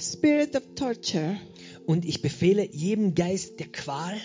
spirit 0.00 0.56
of 0.56 0.62
torture 0.74 1.38
Und 1.86 2.04
ich 2.04 2.20
befehle 2.22 2.66
jedem 2.70 3.14
Geist 3.14 3.60
der 3.60 3.68
Qual, 3.68 4.20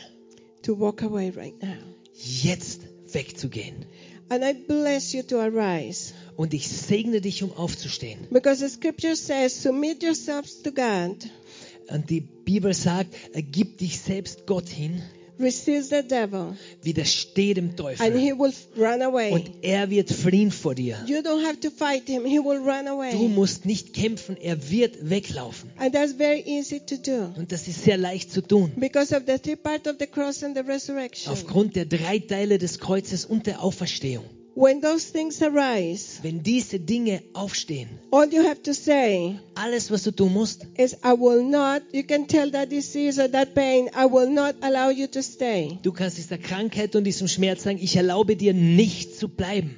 to 0.63 0.77
walk 0.77 1.01
away 1.03 1.29
right 1.35 1.61
now. 1.61 1.77
jetzt 2.13 2.81
wegzugehen. 3.11 3.85
And 4.29 4.43
I 4.43 4.53
bless 4.53 5.13
you 5.13 5.21
to 5.23 5.39
arise. 5.39 6.13
Und 6.35 6.53
ich 6.53 6.67
segne 6.67 7.21
dich, 7.21 7.43
um 7.43 7.51
aufzustehen. 7.51 8.27
Because 8.31 8.59
the 8.59 8.69
scripture 8.69 9.15
says, 9.15 9.61
submit 9.61 10.01
yourselves 10.01 10.61
to 10.63 10.71
God, 10.71 11.17
Und 11.89 12.09
die 12.09 12.21
Bibel 12.21 12.73
sagt, 12.73 13.13
gib 13.51 13.77
dich 13.77 13.99
selbst 13.99 14.47
Gott 14.47 14.69
hin, 14.69 15.03
resist 15.39 15.89
the 15.89 16.01
devil, 16.01 16.55
widersteh 16.83 17.53
dem 17.55 17.69
and 17.69 17.77
Teufel. 17.77 18.17
he 18.17 18.31
will 18.33 18.53
run 18.77 19.01
away. 19.01 19.31
Und 19.31 19.49
er 19.61 19.89
wird 19.89 20.09
fliehen 20.11 20.51
vor 20.51 20.75
dir. 20.75 20.97
You 21.07 21.17
don't 21.19 21.43
have 21.45 21.59
to 21.61 21.69
fight 21.69 22.07
him, 22.07 22.25
he 22.25 22.39
will 22.39 22.57
run 22.59 22.85
Du 22.85 22.91
away. 22.91 23.27
musst 23.27 23.65
nicht 23.65 23.93
kämpfen, 23.93 24.37
er 24.37 24.69
wird 24.69 25.09
weglaufen. 25.09 25.69
And 25.77 25.93
that's 25.93 26.13
very 26.13 26.41
easy 26.45 26.79
to 26.79 26.95
do. 26.97 27.33
Und 27.37 27.51
das 27.51 27.67
ist 27.67 27.83
sehr 27.83 27.97
leicht 27.97 28.31
zu 28.31 28.41
tun. 28.41 28.71
Because 28.75 29.15
of 29.15 29.23
the 29.27 29.37
three 29.37 29.55
part 29.55 29.87
of 29.87 29.95
the 29.99 30.07
cross 30.07 30.43
and 30.43 30.55
the 30.55 30.63
resurrection. 30.63 31.31
Aufgrund 31.31 31.75
der 31.75 31.85
drei 31.85 32.19
Teile 32.19 32.57
des 32.57 32.79
Kreuzes 32.79 33.25
und 33.25 33.47
der 33.47 33.61
Auferstehung. 33.63 34.25
When 34.55 34.81
those 34.81 35.11
things 35.11 35.41
arise, 35.41 36.19
Wenn 36.21 36.43
diese 36.43 36.79
Dinge 36.79 37.23
aufstehen, 37.33 37.89
all 38.11 38.31
you 38.31 38.43
have 38.43 38.61
to 38.63 38.73
say 38.73 39.39
alles, 39.55 39.89
was 39.89 40.03
du 40.03 40.11
tun 40.11 40.31
musst, 40.31 40.67
is, 40.77 40.93
I 41.03 41.13
will 41.13 41.43
not, 41.43 41.81
you 41.91 42.03
can 42.03 42.27
tell 42.27 42.51
that 42.51 42.69
disease 42.69 43.19
or 43.19 43.27
that 43.31 43.55
pain, 43.55 43.89
I 43.95 44.05
will 44.05 44.29
not 44.29 44.55
allow 44.61 44.89
you 44.91 45.07
to 45.07 45.23
stay. 45.23 45.79
du 45.81 45.91
kannst 45.91 46.19
dieser 46.19 46.37
Krankheit 46.37 46.95
und 46.95 47.03
diesem 47.03 47.27
Schmerz 47.27 47.63
sagen, 47.63 47.79
ich 47.81 47.95
erlaube 47.95 48.35
dir 48.35 48.53
nicht 48.53 49.17
zu 49.17 49.27
bleiben. 49.27 49.75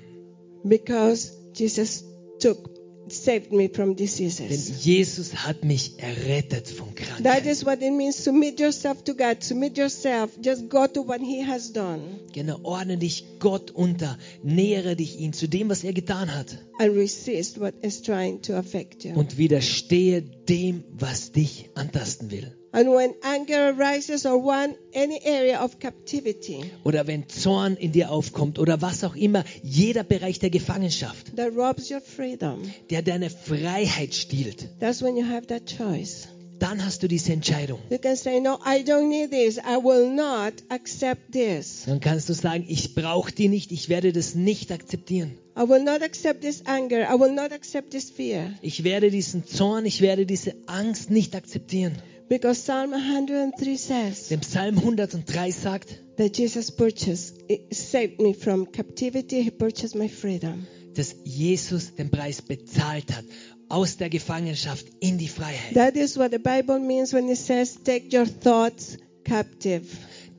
Because 0.66 1.32
Jesus 1.54 2.04
took, 2.40 2.70
saved 3.10 3.52
me 3.52 3.70
from 3.70 3.96
Denn 3.96 4.06
diseases. 4.06 4.84
Jesus 4.86 5.34
hat 5.36 5.64
mich 5.64 5.94
errettet 5.98 6.68
von 6.70 6.94
That 6.96 7.06
Krankheit. 7.08 7.46
is 7.46 7.66
what 7.66 7.82
it 7.82 7.92
means. 7.94 8.24
Submit 8.24 8.60
yourself 8.60 9.04
to 9.04 9.14
God. 9.16 9.42
Submit 9.44 9.78
yourself. 9.78 10.32
Just 10.42 10.70
go 10.70 10.88
to 10.88 11.08
what 11.08 11.22
He 11.22 11.44
has 11.46 11.72
done 11.74 12.02
Genau, 12.34 12.60
ordne 12.64 12.98
dich 12.98 13.24
Gott 13.40 13.72
unter, 13.72 14.18
nähere 14.44 14.96
dich 14.96 15.20
ihm 15.20 15.34
zu 15.34 15.48
dem, 15.48 15.70
was 15.70 15.84
er 15.84 15.94
getan 15.94 16.34
hat. 16.36 16.58
and 16.80 16.96
resist 16.96 17.60
what 17.60 17.74
is 17.82 18.02
trying 18.02 18.42
to 18.42 18.54
affect 18.54 19.04
you. 19.06 19.14
Und 19.14 19.38
widerstehe 19.38 20.22
dem, 20.50 20.84
was 20.92 21.32
dich 21.32 21.70
antasten 21.76 22.32
will. 22.32 22.52
And 22.72 22.90
when 22.90 23.14
anger 23.24 23.74
arises 23.74 24.26
or 24.26 24.38
one 24.38 24.76
any 24.94 25.22
area 25.24 25.64
of 25.64 25.80
captivity 25.80 26.72
oder 26.84 27.08
wenn 27.08 27.30
Zorn 27.30 27.78
in 27.78 27.94
dir 27.94 28.12
aufkommt 28.12 28.60
oder 28.60 28.82
was 28.82 29.04
auch 29.06 29.16
immer, 29.16 29.46
jeder 29.64 30.04
Bereich 30.04 30.40
der 30.40 30.50
Gefangenschaft, 30.50 31.38
that 31.38 31.56
robs 31.56 31.90
your 31.90 32.02
freedom, 32.02 32.64
der 32.90 33.02
deine 33.02 33.30
Freiheit 33.30 34.14
stiehlt, 34.14 34.68
that's 34.82 35.02
when 35.02 35.16
you 35.16 35.26
have 35.26 35.48
that 35.48 35.66
choice. 35.66 36.28
Dann 36.60 36.84
hast 36.86 37.04
du 37.04 37.08
diese 37.08 37.34
Entscheidung. 37.34 37.80
You 37.90 37.98
can 37.98 38.16
say, 38.16 38.40
No, 38.40 38.60
I 38.66 38.84
don't 38.84 39.10
need 39.10 39.32
this. 39.32 39.58
I 39.58 39.78
will 39.84 40.10
not 40.10 40.54
accept 40.70 41.32
this. 41.34 41.84
Dann 41.86 42.00
kannst 42.00 42.30
du 42.30 42.34
sagen, 42.34 42.66
ich 42.68 42.96
brauche 42.96 43.32
die 43.32 43.48
nicht, 43.48 43.72
ich 43.72 43.90
werde 43.90 44.14
das 44.14 44.36
nicht 44.36 44.72
akzeptieren. 44.72 45.38
I 45.58 45.62
will 45.68 45.84
not 45.84 46.02
accept 46.02 46.42
this 46.42 46.66
anger. 46.66 47.08
I 47.10 47.20
will 47.20 47.34
not 47.34 47.52
accept 47.52 47.92
this 47.92 48.10
fear. 48.10 48.54
Ich 48.62 48.84
werde 48.84 49.12
diesen 49.12 49.46
Zorn, 49.46 49.86
ich 49.86 50.02
werde 50.02 50.26
diese 50.26 50.56
Angst 50.68 51.10
nicht 51.12 51.36
akzeptieren. 51.36 51.94
Because 52.28 52.62
Psalm 52.62 52.94
103 52.94 53.76
says 53.78 54.30
Denn 54.30 54.40
Psalm 54.42 54.78
103 54.78 55.52
sagt, 55.52 56.02
that 56.18 56.36
Jesus 56.38 56.72
purchased, 56.72 57.36
saved 57.72 58.20
me 58.20 58.34
from 58.34 58.72
captivity. 58.72 59.44
He 59.44 59.52
purchased 59.52 59.96
my 59.96 60.10
freedom. 60.10 60.66
dass 60.96 61.16
Jesus 61.26 61.94
den 61.96 62.10
Preis 62.10 62.42
bezahlt 62.42 63.14
hat, 63.14 63.26
aus 63.70 63.98
der 63.98 64.10
Gefangenschaft 64.10 64.86
in 65.00 65.18
die 65.18 65.28
Freiheit. 65.28 65.74
That 65.74 65.96
is 65.96 66.18
what 66.18 66.32
the 66.32 66.38
Bible 66.40 66.80
means 66.80 67.14
when 67.14 67.28
it 67.30 67.38
says, 67.38 67.78
take 67.84 68.16
your 68.16 68.26
thoughts 68.26 68.98
captive. 69.24 69.84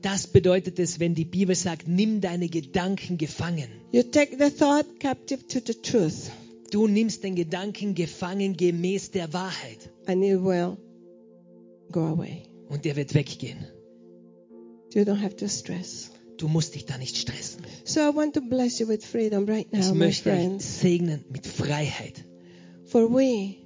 Das 0.01 0.27
bedeutet 0.27 0.79
es, 0.79 0.99
wenn 0.99 1.15
die 1.15 1.25
Bibel 1.25 1.55
sagt, 1.55 1.87
nimm 1.87 2.21
deine 2.21 2.47
Gedanken 2.49 3.17
gefangen. 3.17 3.67
You 3.91 4.03
take 4.03 4.37
the 4.37 4.49
thought 4.51 4.85
captive 4.99 5.47
to 5.47 5.59
the 5.65 5.73
truth, 5.73 6.29
Du 6.71 6.87
nimmst 6.87 7.23
den 7.23 7.35
Gedanken 7.35 7.95
gefangen 7.95 8.55
gemäß 8.57 9.11
der 9.11 9.31
Wahrheit 9.33 9.89
and 10.05 10.23
it 10.23 10.41
will 10.43 10.77
go 11.91 12.01
away. 12.01 12.43
und 12.69 12.83
der 12.85 12.95
wird 12.95 13.13
weggehen. 13.13 13.57
You 14.93 15.01
don't 15.03 15.21
have 15.21 15.35
to 15.37 15.47
stress. 15.47 16.11
Du 16.37 16.47
musst 16.47 16.75
dich 16.75 16.85
da 16.85 16.97
nicht 16.97 17.17
stressen. 17.17 17.63
So 17.83 17.99
I 18.01 18.13
want 18.15 18.35
to 18.35 18.41
bless 18.41 18.79
you 18.79 18.87
with 18.87 19.03
freedom 19.05 19.45
right 19.49 19.65
Ich 19.71 19.79
now, 19.79 19.93
my 19.93 20.05
möchte 20.05 20.29
euch 20.29 20.35
friends. 20.37 20.79
segnen 20.81 21.23
mit 21.31 21.47
Freiheit, 21.47 22.25
For 22.87 23.07
we 23.07 23.57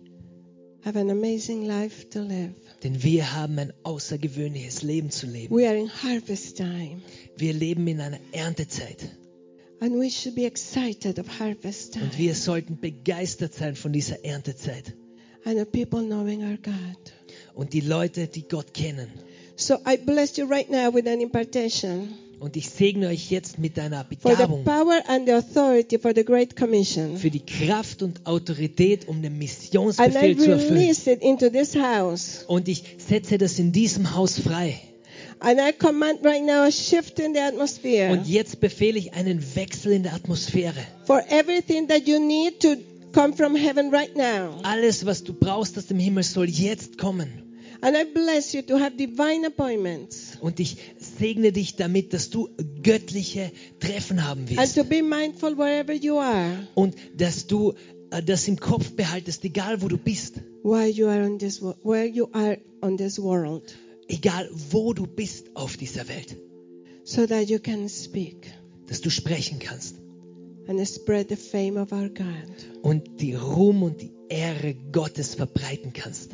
have 0.84 0.96
an 1.00 1.10
amazing 1.10 1.66
life 1.68 2.10
to 2.12 2.22
live. 2.22 2.54
denn 2.84 3.04
wir 3.04 3.34
haben 3.34 3.60
ein 3.60 3.74
außergewöhnliches 3.84 4.82
Leben 4.82 5.12
zu 5.12 5.28
leben. 5.28 5.56
We 5.56 5.68
are 5.68 5.78
in 5.78 5.90
harvest 5.90 6.58
time, 6.58 7.02
Wir 7.38 7.54
leben 7.54 7.88
in 7.88 8.02
einer 8.02 8.20
Erntezeit 8.32 8.98
and 9.80 9.96
we 10.00 10.10
should 10.10 10.36
be 10.36 10.46
excited 10.46 11.18
of 11.20 11.28
harvest 11.40 11.94
time 11.94 12.06
und 12.06 12.18
wir 12.18 12.34
sollten 12.36 12.80
begeistert 12.80 13.54
sein 13.54 13.76
von 13.76 13.94
dieser 13.94 14.24
Erntezeit 14.26 14.96
and 15.46 15.58
the 15.58 15.66
people 15.66 16.02
knowing 16.04 16.44
our 16.44 16.58
God. 16.58 17.14
und 17.54 17.74
die 17.74 17.82
Leute, 17.82 18.28
die 18.28 18.48
Gott 18.48 18.74
kennen. 18.74 19.08
So 19.56 19.76
I 19.88 19.98
bless 19.98 20.38
you 20.38 20.46
right 20.48 20.70
now 20.70 20.92
with 20.94 21.06
an 21.08 21.22
impartation 21.22 22.10
Und 22.42 22.58
ich 22.58 22.72
segne 22.72 23.10
euch 23.10 23.30
jetzt 23.30 23.60
mit 23.60 23.78
einer 23.78 24.04
for 24.20 24.32
the 24.32 24.38
Begabung 24.38 24.64
power 24.64 25.00
and 25.08 25.28
the 25.28 25.34
authority 25.34 26.00
for 26.00 26.12
the 26.16 26.26
Great 26.26 26.56
Commission. 26.56 27.16
für 27.16 27.30
die 27.30 27.46
Kraft 27.46 28.02
und 28.02 28.26
Autorität, 28.26 29.08
um 29.08 29.22
den 29.22 29.38
Missionsbefehl 29.38 30.36
zu 30.36 30.50
erfüllen. 30.50 30.96
Und 32.48 32.68
ich 32.68 32.84
setze 32.98 33.38
das 33.38 33.60
in 33.60 33.72
diesem 33.72 34.16
Haus 34.16 34.40
frei. 34.40 34.80
And 35.38 35.60
I 35.60 35.72
command 35.72 36.26
right 36.26 36.44
now 36.44 36.64
a 36.64 36.72
shift 36.72 37.20
in 37.20 37.36
the 37.36 37.42
atmosphere 37.42 38.12
Und 38.12 38.28
jetzt 38.28 38.60
befehle 38.60 38.98
ich 38.98 39.14
einen 39.14 39.44
Wechsel 39.56 39.92
in 39.92 40.02
der 40.04 40.16
Atmosphäre. 40.16 40.74
for 41.06 41.22
everything 41.30 41.88
that 41.90 42.08
you 42.08 42.20
need 42.20 42.60
to 42.60 42.70
come 43.14 43.34
from 43.36 43.56
heaven 43.56 43.94
right 43.94 44.16
now. 44.16 44.60
Alles, 44.64 45.06
was 45.06 45.24
du 45.24 45.34
brauchst 45.34 45.78
aus 45.78 45.86
dem 45.86 46.00
Himmel, 46.00 46.24
soll 46.24 46.50
jetzt 46.50 46.98
kommen. 46.98 47.30
And 47.84 47.98
I 47.98 48.04
bless 48.04 48.54
you 48.54 48.62
to 48.62 48.80
have 48.80 48.92
divine 48.96 49.46
appointments 49.48 50.38
Und 50.40 50.60
ich 50.60 50.78
segne 51.22 51.52
dich 51.52 51.76
damit, 51.76 52.14
dass 52.14 52.30
du 52.32 52.50
göttliche 52.82 53.52
Treffen 53.80 54.28
haben 54.28 54.42
and 54.42 54.50
wirst. 54.58 54.76
to 54.76 54.84
be 54.84 55.02
mindful 55.04 55.56
wherever 55.58 55.94
you 55.94 56.18
are 56.18 56.68
Und 56.76 56.96
dass 57.16 57.46
du 57.48 57.74
äh, 58.10 58.24
das 58.24 58.48
im 58.48 58.58
Kopf 58.60 58.92
behaltest, 58.96 59.46
egal 59.46 59.82
wo 59.84 59.88
du 59.88 59.98
bist. 59.98 60.42
while 60.64 60.90
you 60.90 61.08
are 61.08 61.24
on 61.26 61.38
this 61.38 61.62
wo- 61.62 61.76
where 61.84 62.06
you 62.08 62.28
are 62.34 62.58
on 62.82 62.98
this 62.98 63.20
world 63.22 63.76
Egal 64.08 64.50
wo 64.72 64.94
du 64.94 65.06
bist 65.08 65.56
auf 65.56 65.78
dieser 65.78 66.08
Welt. 66.10 66.36
so 67.04 67.26
that 67.28 67.50
you 67.50 67.60
can 67.60 67.88
speak 67.88 68.52
Dass 68.88 69.00
du 69.02 69.10
sprechen 69.10 69.60
kannst. 69.60 69.96
and 70.68 70.86
spread 70.88 71.30
the 71.30 71.36
fame 71.36 71.78
of 71.78 71.92
our 71.92 72.10
God. 72.10 72.26
Und 72.82 73.22
die 73.22 73.36
Ruhm 73.36 73.84
und 73.84 74.02
die 74.02 74.12
Ehre 74.30 74.76
Gottes 74.92 75.36
verbreiten 75.36 75.92
kannst. 75.94 76.32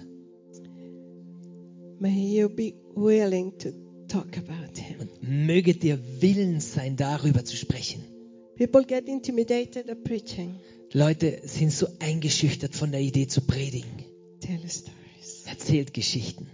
May 2.00 2.38
you 2.38 2.48
be 2.50 2.74
willing 2.96 3.52
to 3.60 3.70
talk 4.08 4.38
about 4.38 4.80
him. 4.80 5.00
Und 5.00 5.24
möge 5.24 5.74
dir 5.74 6.00
Willen 6.22 6.60
sein, 6.60 6.96
darüber 6.96 7.44
zu 7.46 7.56
sprechen. 7.56 8.04
People 8.58 8.84
get 8.84 9.08
intimidated 9.08 9.90
of 9.90 10.04
preaching. 10.04 10.56
Leute 10.94 11.42
sind 11.44 11.72
so 11.72 11.88
eingeschüchtert 12.00 12.76
von 12.76 12.92
der 12.92 13.02
Idee 13.02 13.28
zu 13.28 13.42
predigen. 13.42 14.06
Tell 14.40 14.60
stories. 14.60 15.44
Erzählt 15.46 15.94
Geschichten. 15.94 16.48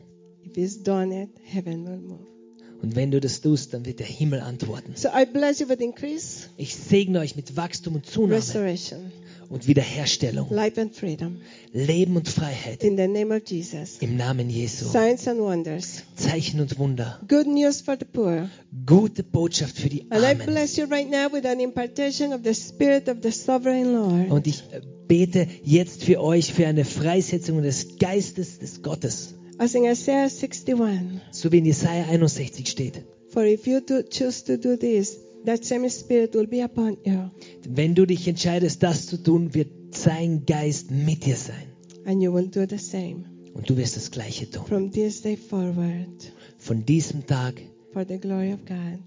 If 0.45 0.55
he's 0.55 0.83
done 0.83 1.23
it, 1.23 1.29
heaven 1.43 1.85
will 1.85 1.99
move. 1.99 2.33
Und 2.81 2.97
wenn 2.97 3.11
du 3.11 3.21
das 3.21 3.39
tust, 3.39 3.73
dann 3.73 3.85
wird 3.85 3.99
der 3.99 4.05
Himmel 4.05 4.41
antworten. 4.41 4.93
So 4.95 5.07
I 5.07 5.25
bless 5.25 5.59
you 5.59 5.69
with 5.69 5.79
increase, 5.79 6.49
Ich 6.57 6.75
segne 6.75 7.19
euch 7.19 7.37
mit 7.37 7.55
Wachstum 7.55 7.95
und 7.95 8.05
Zunahme 8.05 8.35
restoration, 8.35 9.09
und 9.53 9.67
Wiederherstellung, 9.67 10.47
life 10.49 10.79
and 10.81 10.93
freedom. 10.95 11.37
Leben 11.71 12.15
und 12.17 12.27
Freiheit. 12.27 12.83
In 12.83 12.97
the 12.97 13.07
name 13.07 13.33
of 13.35 13.43
Jesus. 13.45 13.97
Im 13.99 14.17
Namen 14.17 14.49
Jesu. 14.49 14.85
Signs 14.85 15.27
and 15.27 15.39
wonders. 15.39 16.03
Zeichen 16.15 16.59
und 16.59 16.77
Wunder. 16.79 17.19
Good 17.27 17.47
news 17.47 17.81
for 17.81 17.95
the 17.97 18.05
poor. 18.05 18.49
Gute 18.85 19.23
Botschaft 19.23 19.77
für 19.77 19.89
die 19.89 20.05
And 20.09 20.23
I 20.23 20.27
Armen. 20.27 20.47
bless 20.47 20.75
you 20.77 20.85
right 20.85 21.09
now 21.09 21.31
with 21.31 21.45
an 21.45 21.59
impartation 21.59 22.33
of 22.33 22.41
the 22.43 22.53
Spirit 22.53 23.07
of 23.07 23.17
the 23.21 23.31
Sovereign 23.31 23.93
Lord. 23.93 24.31
Und 24.31 24.47
ich 24.47 24.63
äh, 24.71 24.81
bete 25.07 25.47
jetzt 25.63 26.03
für 26.03 26.19
euch 26.21 26.51
für 26.53 26.65
eine 26.67 26.85
Freisetzung 26.85 27.61
des 27.61 27.97
Geistes 27.99 28.59
des 28.59 28.81
Gottes. 28.81 29.35
As 29.59 29.75
in 29.75 29.85
Isaiah 29.85 30.29
61. 30.29 31.21
So 31.31 31.51
wie 31.51 31.59
in 31.59 31.65
Jesaja 31.65 32.05
61 32.09 32.67
steht. 32.67 33.03
For 33.29 33.43
if 33.45 33.67
you 33.67 33.79
do 33.79 34.01
choose 34.01 34.43
to 34.45 34.57
do 34.57 34.75
this, 34.75 35.17
that 35.45 35.63
same 35.65 35.89
Spirit 35.89 36.33
will 36.35 36.47
be 36.47 36.63
upon 36.63 36.97
you, 37.05 37.29
Wenn 37.67 37.95
du 37.95 38.05
dich 38.05 38.27
entscheidest, 38.27 38.81
das 38.83 39.07
zu 39.07 39.17
tun, 39.21 39.53
wird 39.53 39.95
sein 39.95 40.45
Geist 40.45 40.91
mit 40.91 41.25
dir 41.25 41.35
sein. 41.35 41.67
and 42.05 42.21
you 42.21 42.33
will 42.33 42.47
do 42.47 42.65
the 42.69 42.77
same 42.77 43.25
Und 43.53 43.69
du 43.69 43.77
wirst 43.77 43.95
das 43.95 44.09
Gleiche 44.11 44.49
tun. 44.49 44.65
from 44.65 44.91
this 44.91 45.21
day 45.21 45.37
forward 45.37 46.31
Von 46.57 46.85
diesem 46.85 47.25
Tag 47.25 47.61
for 47.91 48.05
the 48.07 48.17
glory 48.17 48.53
of 48.53 48.59
God 48.65 48.99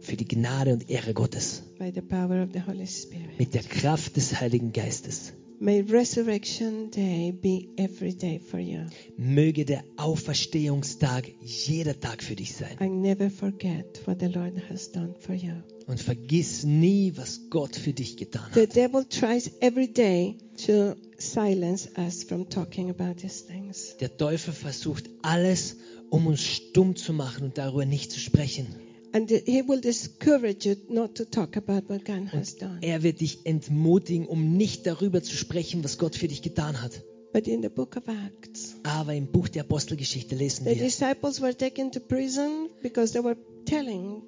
für 0.00 0.16
die 0.16 0.26
Gnade 0.28 0.72
und 0.72 0.88
Ehre 0.88 1.12
Gottes. 1.14 1.62
by 1.78 1.90
the 1.94 2.00
power 2.00 2.42
of 2.42 2.50
the 2.52 2.60
Holy 2.62 2.86
Spirit. 2.86 3.38
Mit 3.38 3.54
der 3.54 3.62
Kraft 3.62 4.16
des 4.16 4.40
Heiligen 4.40 4.72
Geistes. 4.72 5.32
May 5.60 5.80
Resurrection 5.82 6.88
Day 6.90 7.32
be 7.32 7.68
every 7.78 8.14
day 8.14 8.38
for 8.38 8.60
you. 8.60 8.82
Möge 9.16 9.64
der 9.64 9.82
Auferstehungstag 9.96 11.32
jeder 11.42 11.98
Tag 11.98 12.22
für 12.22 12.36
dich 12.36 12.54
sein. 12.54 12.78
And 12.78 13.02
never 13.02 13.28
forget 13.28 14.00
what 14.06 14.20
the 14.20 14.26
Lord 14.26 14.52
has 14.70 14.92
done 14.92 15.14
for 15.18 15.34
you. 15.34 15.54
Und 15.88 16.00
vergiss 16.00 16.62
nie, 16.62 17.12
was 17.16 17.40
Gott 17.50 17.74
für 17.74 17.92
dich 17.92 18.16
getan 18.16 18.50
The 18.54 18.62
hat. 18.62 18.76
devil 18.76 19.04
tries 19.04 19.50
every 19.60 19.88
day 19.88 20.36
to 20.66 20.94
silence 21.18 21.88
us 21.96 22.22
from 22.22 22.48
talking 22.48 22.90
about 22.90 23.20
these 23.20 23.44
things. 23.44 23.96
Der 23.98 24.16
Teufel 24.16 24.54
versucht 24.54 25.10
alles, 25.22 25.76
um 26.08 26.28
uns 26.28 26.40
stumm 26.44 26.94
zu 26.94 27.12
machen 27.12 27.46
und 27.46 27.58
darüber 27.58 27.84
nicht 27.84 28.12
zu 28.12 28.20
sprechen. 28.20 28.66
And 29.12 29.30
he 29.30 29.62
will 29.66 29.80
discourage 29.80 30.66
you 30.66 30.76
not 30.88 31.14
to 31.16 31.24
talk 31.24 31.56
about 31.56 31.88
what 31.88 32.04
God 32.04 32.28
has 32.32 32.56
done. 32.56 32.78
Er 32.82 33.02
wird 33.02 33.20
dich 33.20 33.38
entmutigen, 33.44 34.26
um 34.26 34.56
nicht 34.56 34.86
darüber 34.86 35.22
zu 35.22 35.34
sprechen, 35.34 35.82
was 35.82 35.96
Gott 35.98 36.14
für 36.16 36.28
dich 36.28 36.42
getan 36.42 36.82
hat. 36.82 37.02
But 37.32 37.46
in 37.46 37.62
the 37.62 37.68
book 37.68 37.96
of 37.96 38.04
Acts, 38.08 38.74
Aber 38.82 39.14
im 39.14 39.26
Buch 39.26 39.48
der 39.48 39.62
Apostelgeschichte 39.62 40.34
lesen 40.34 40.64
the 40.64 40.70
wir, 40.70 40.84
disciples 40.84 41.40
were 41.40 41.54
taken 41.56 41.90
to 41.92 42.00
prison 42.00 42.68
because 42.82 43.12
they 43.12 43.22
were 43.22 43.36
telling, 43.66 44.22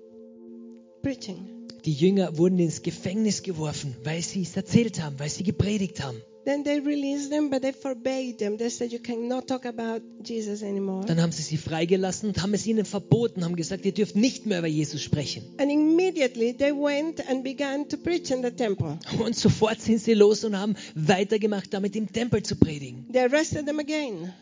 preaching. 1.02 1.46
die 1.84 1.94
Jünger 1.94 2.36
wurden 2.36 2.58
ins 2.58 2.82
Gefängnis 2.82 3.42
geworfen, 3.42 3.94
weil 4.04 4.20
sie 4.22 4.42
es 4.42 4.54
erzählt 4.56 5.02
haben, 5.02 5.18
weil 5.18 5.30
sie 5.30 5.44
gepredigt 5.44 6.02
haben. 6.02 6.20
Then 6.44 6.64
they 6.64 6.80
released 6.80 7.30
them, 7.30 7.50
but 7.50 7.60
they 7.62 7.72
forbade 7.72 8.38
them. 8.38 8.56
They 8.56 8.70
said, 8.70 8.92
You 8.92 8.98
cannot 8.98 9.46
talk 9.46 9.66
about 9.66 10.02
Jesus 10.24 10.62
anymore. 10.62 11.04
Dann 11.06 11.20
haben 11.20 11.32
sie 11.32 11.42
sie 11.42 11.58
freigelassen 11.58 12.30
und 12.30 12.42
haben 12.42 12.54
es 12.54 12.66
ihnen 12.66 12.86
verboten, 12.86 13.44
haben 13.44 13.56
gesagt, 13.56 13.84
ihr 13.84 13.92
dürft 13.92 14.16
nicht 14.16 14.46
mehr 14.46 14.60
über 14.60 14.68
Jesus 14.68 15.02
sprechen. 15.02 15.44
And 15.58 15.70
immediately 15.70 16.56
they 16.56 16.72
went 16.72 17.28
and 17.28 17.44
began 17.44 17.88
to 17.88 17.98
preach 17.98 18.30
in 18.30 18.42
the 18.42 18.50
temple. 18.50 18.98
Und 19.22 19.36
sofort 19.36 19.82
sind 19.82 20.00
sie 20.00 20.14
los 20.14 20.42
und 20.44 20.56
haben 20.56 20.76
weitergemacht, 20.94 21.74
damit 21.74 21.94
im 21.94 22.10
Tempel 22.10 22.42
zu 22.42 22.56
predigen. 22.56 23.06
They 23.12 23.20
arrested 23.22 23.66
them 23.66 23.78
again. 23.78 24.32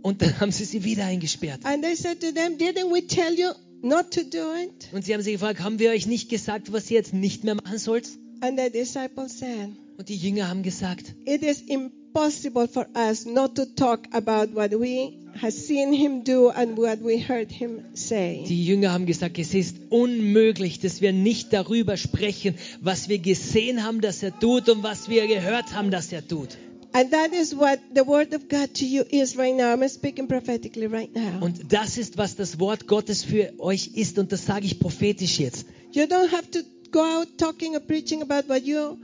Und 0.00 0.22
dann 0.22 0.40
haben 0.40 0.52
sie 0.52 0.64
sie 0.64 0.84
wieder 0.84 1.04
eingesperrt. 1.04 1.60
And 1.64 1.82
they 1.82 1.94
said 1.94 2.20
to 2.20 2.32
them, 2.32 2.56
Didn't 2.56 2.90
we 2.90 3.06
tell 3.06 3.38
you 3.38 3.50
not 3.82 4.12
to 4.12 4.22
do 4.22 4.54
it? 4.54 4.88
Und 4.92 5.04
sie 5.04 5.12
haben 5.12 5.22
sie 5.22 5.32
gefragt, 5.32 5.60
haben 5.60 5.78
wir 5.78 5.90
euch 5.90 6.06
nicht 6.06 6.30
gesagt, 6.30 6.72
was 6.72 6.90
ihr 6.90 6.96
jetzt 6.96 7.12
nicht 7.12 7.44
mehr 7.44 7.54
machen 7.54 7.76
sollt? 7.76 8.08
And 8.40 8.58
the 8.58 8.70
disciples 8.70 9.38
said, 9.38 9.70
Und 9.98 10.08
die 10.08 10.16
Jünger 10.16 10.48
haben 10.48 10.62
gesagt, 10.62 11.14
It 11.24 11.42
is 11.42 11.60
impossible 11.60 12.68
for 12.68 12.86
us 12.94 13.26
not 13.26 13.56
to 13.56 13.64
talk 13.64 14.02
about 14.12 14.54
what 14.54 14.70
we 14.70 15.12
have 15.40 15.50
seen 15.50 15.92
him 15.92 16.22
do 16.22 16.50
and 16.50 16.78
what 16.78 17.02
we 17.02 17.18
heard 17.18 17.50
him 17.50 17.80
say. 17.94 18.44
die 18.46 18.64
Jünger 18.64 18.92
haben 18.92 19.06
gesagt, 19.06 19.38
es 19.40 19.54
ist 19.54 19.76
unmöglich, 19.90 20.78
dass 20.78 21.00
wir 21.00 21.12
nicht 21.12 21.52
darüber 21.52 21.96
sprechen, 21.96 22.54
was 22.80 23.08
wir 23.08 23.18
gesehen 23.18 23.82
haben, 23.82 24.00
dass 24.00 24.22
er 24.22 24.38
tut 24.38 24.68
und 24.68 24.84
was 24.84 25.08
wir 25.08 25.26
gehört 25.26 25.74
haben, 25.74 25.90
dass 25.90 26.12
er 26.12 26.26
tut. 26.26 26.56
And 26.92 27.10
that 27.10 27.32
is 27.32 27.56
what 27.56 27.80
the 27.92 28.06
word 28.06 28.32
of 28.32 28.48
God 28.48 28.72
to 28.74 28.84
you 28.84 29.02
is 29.10 29.36
right 29.36 29.56
now. 29.56 29.74
I'm 29.74 29.88
speaking 29.88 30.28
prophetically 30.28 30.86
right 30.86 31.12
now. 31.12 31.44
Und 31.44 31.72
das 31.72 31.98
ist, 31.98 32.16
was 32.16 32.36
das 32.36 32.60
Wort 32.60 32.86
Gottes 32.86 33.24
für 33.24 33.52
euch 33.58 33.90
ist. 33.94 34.16
Und 34.18 34.30
das 34.30 34.46
sage 34.46 34.64
ich 34.64 34.78
prophetisch 34.78 35.40
jetzt. 35.40 35.66
You 35.92 36.04
don't 36.04 36.30
have 36.30 36.48
to 36.52 36.60
go 36.92 37.00
out 37.00 37.26
talking 37.36 37.74
or 37.74 37.80
preaching 37.80 38.22
about 38.22 38.48
what 38.48 38.64
you 38.64 38.96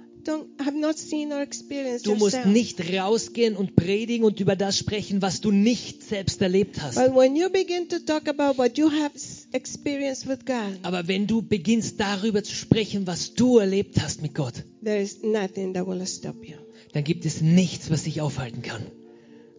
Du 2.02 2.14
musst 2.16 2.46
nicht 2.46 2.80
rausgehen 2.92 3.56
und 3.56 3.76
predigen 3.76 4.24
und 4.24 4.40
über 4.40 4.56
das 4.56 4.78
sprechen, 4.78 5.22
was 5.22 5.40
du 5.40 5.50
nicht 5.50 6.02
selbst 6.02 6.40
erlebt 6.42 6.80
hast. 6.82 6.96
But 6.96 7.14
when 7.14 7.36
you 7.36 7.48
begin 7.50 7.88
to 7.88 7.98
talk 8.00 8.28
about 8.28 8.58
what 8.58 8.76
you 8.78 8.90
have 8.90 9.14
s- 9.14 9.46
experienced 9.52 10.26
with 10.28 10.44
God, 10.46 10.78
Aber 10.82 11.06
wenn 11.08 11.26
du 11.26 11.42
beginnst 11.42 12.00
darüber 12.00 12.42
zu 12.42 12.54
sprechen, 12.54 13.06
was 13.06 13.34
du 13.34 13.58
erlebt 13.58 14.00
hast 14.02 14.22
mit 14.22 14.34
Gott, 14.34 14.54
there 14.82 15.00
is 15.00 15.22
nothing 15.22 15.74
that 15.74 15.86
will 15.86 16.04
stop 16.06 16.44
you. 16.44 16.56
dann 16.92 17.04
gibt 17.04 17.24
es 17.26 17.40
nichts, 17.40 17.90
was 17.90 18.04
dich 18.04 18.20
aufhalten 18.20 18.62
kann. 18.62 18.82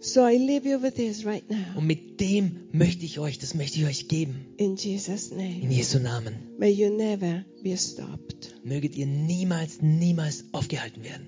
So 0.05 0.23
I 0.23 0.37
leave 0.37 0.67
you 0.67 0.77
with 0.77 0.95
this 0.97 1.25
right 1.25 1.49
now. 1.49 1.77
Und 1.77 1.87
mit 1.87 2.19
dem 2.19 2.67
möchte 2.71 3.05
ich 3.05 3.17
euch, 3.17 3.39
das 3.39 3.55
möchte 3.55 3.79
ich 3.79 3.85
euch 3.85 4.07
geben. 4.07 4.45
In 4.57 4.75
Jesus' 4.75 5.31
In 5.31 5.37
name. 5.37 5.73
Jesu 5.73 5.97
Namen. 5.97 6.35
May 6.59 6.69
you 6.69 6.95
never 6.95 7.43
be 7.63 7.75
stopped. 7.75 8.53
Möget 8.63 8.95
ihr 8.95 9.07
niemals, 9.07 9.81
niemals 9.81 10.45
aufgehalten 10.51 11.03
werden. 11.03 11.27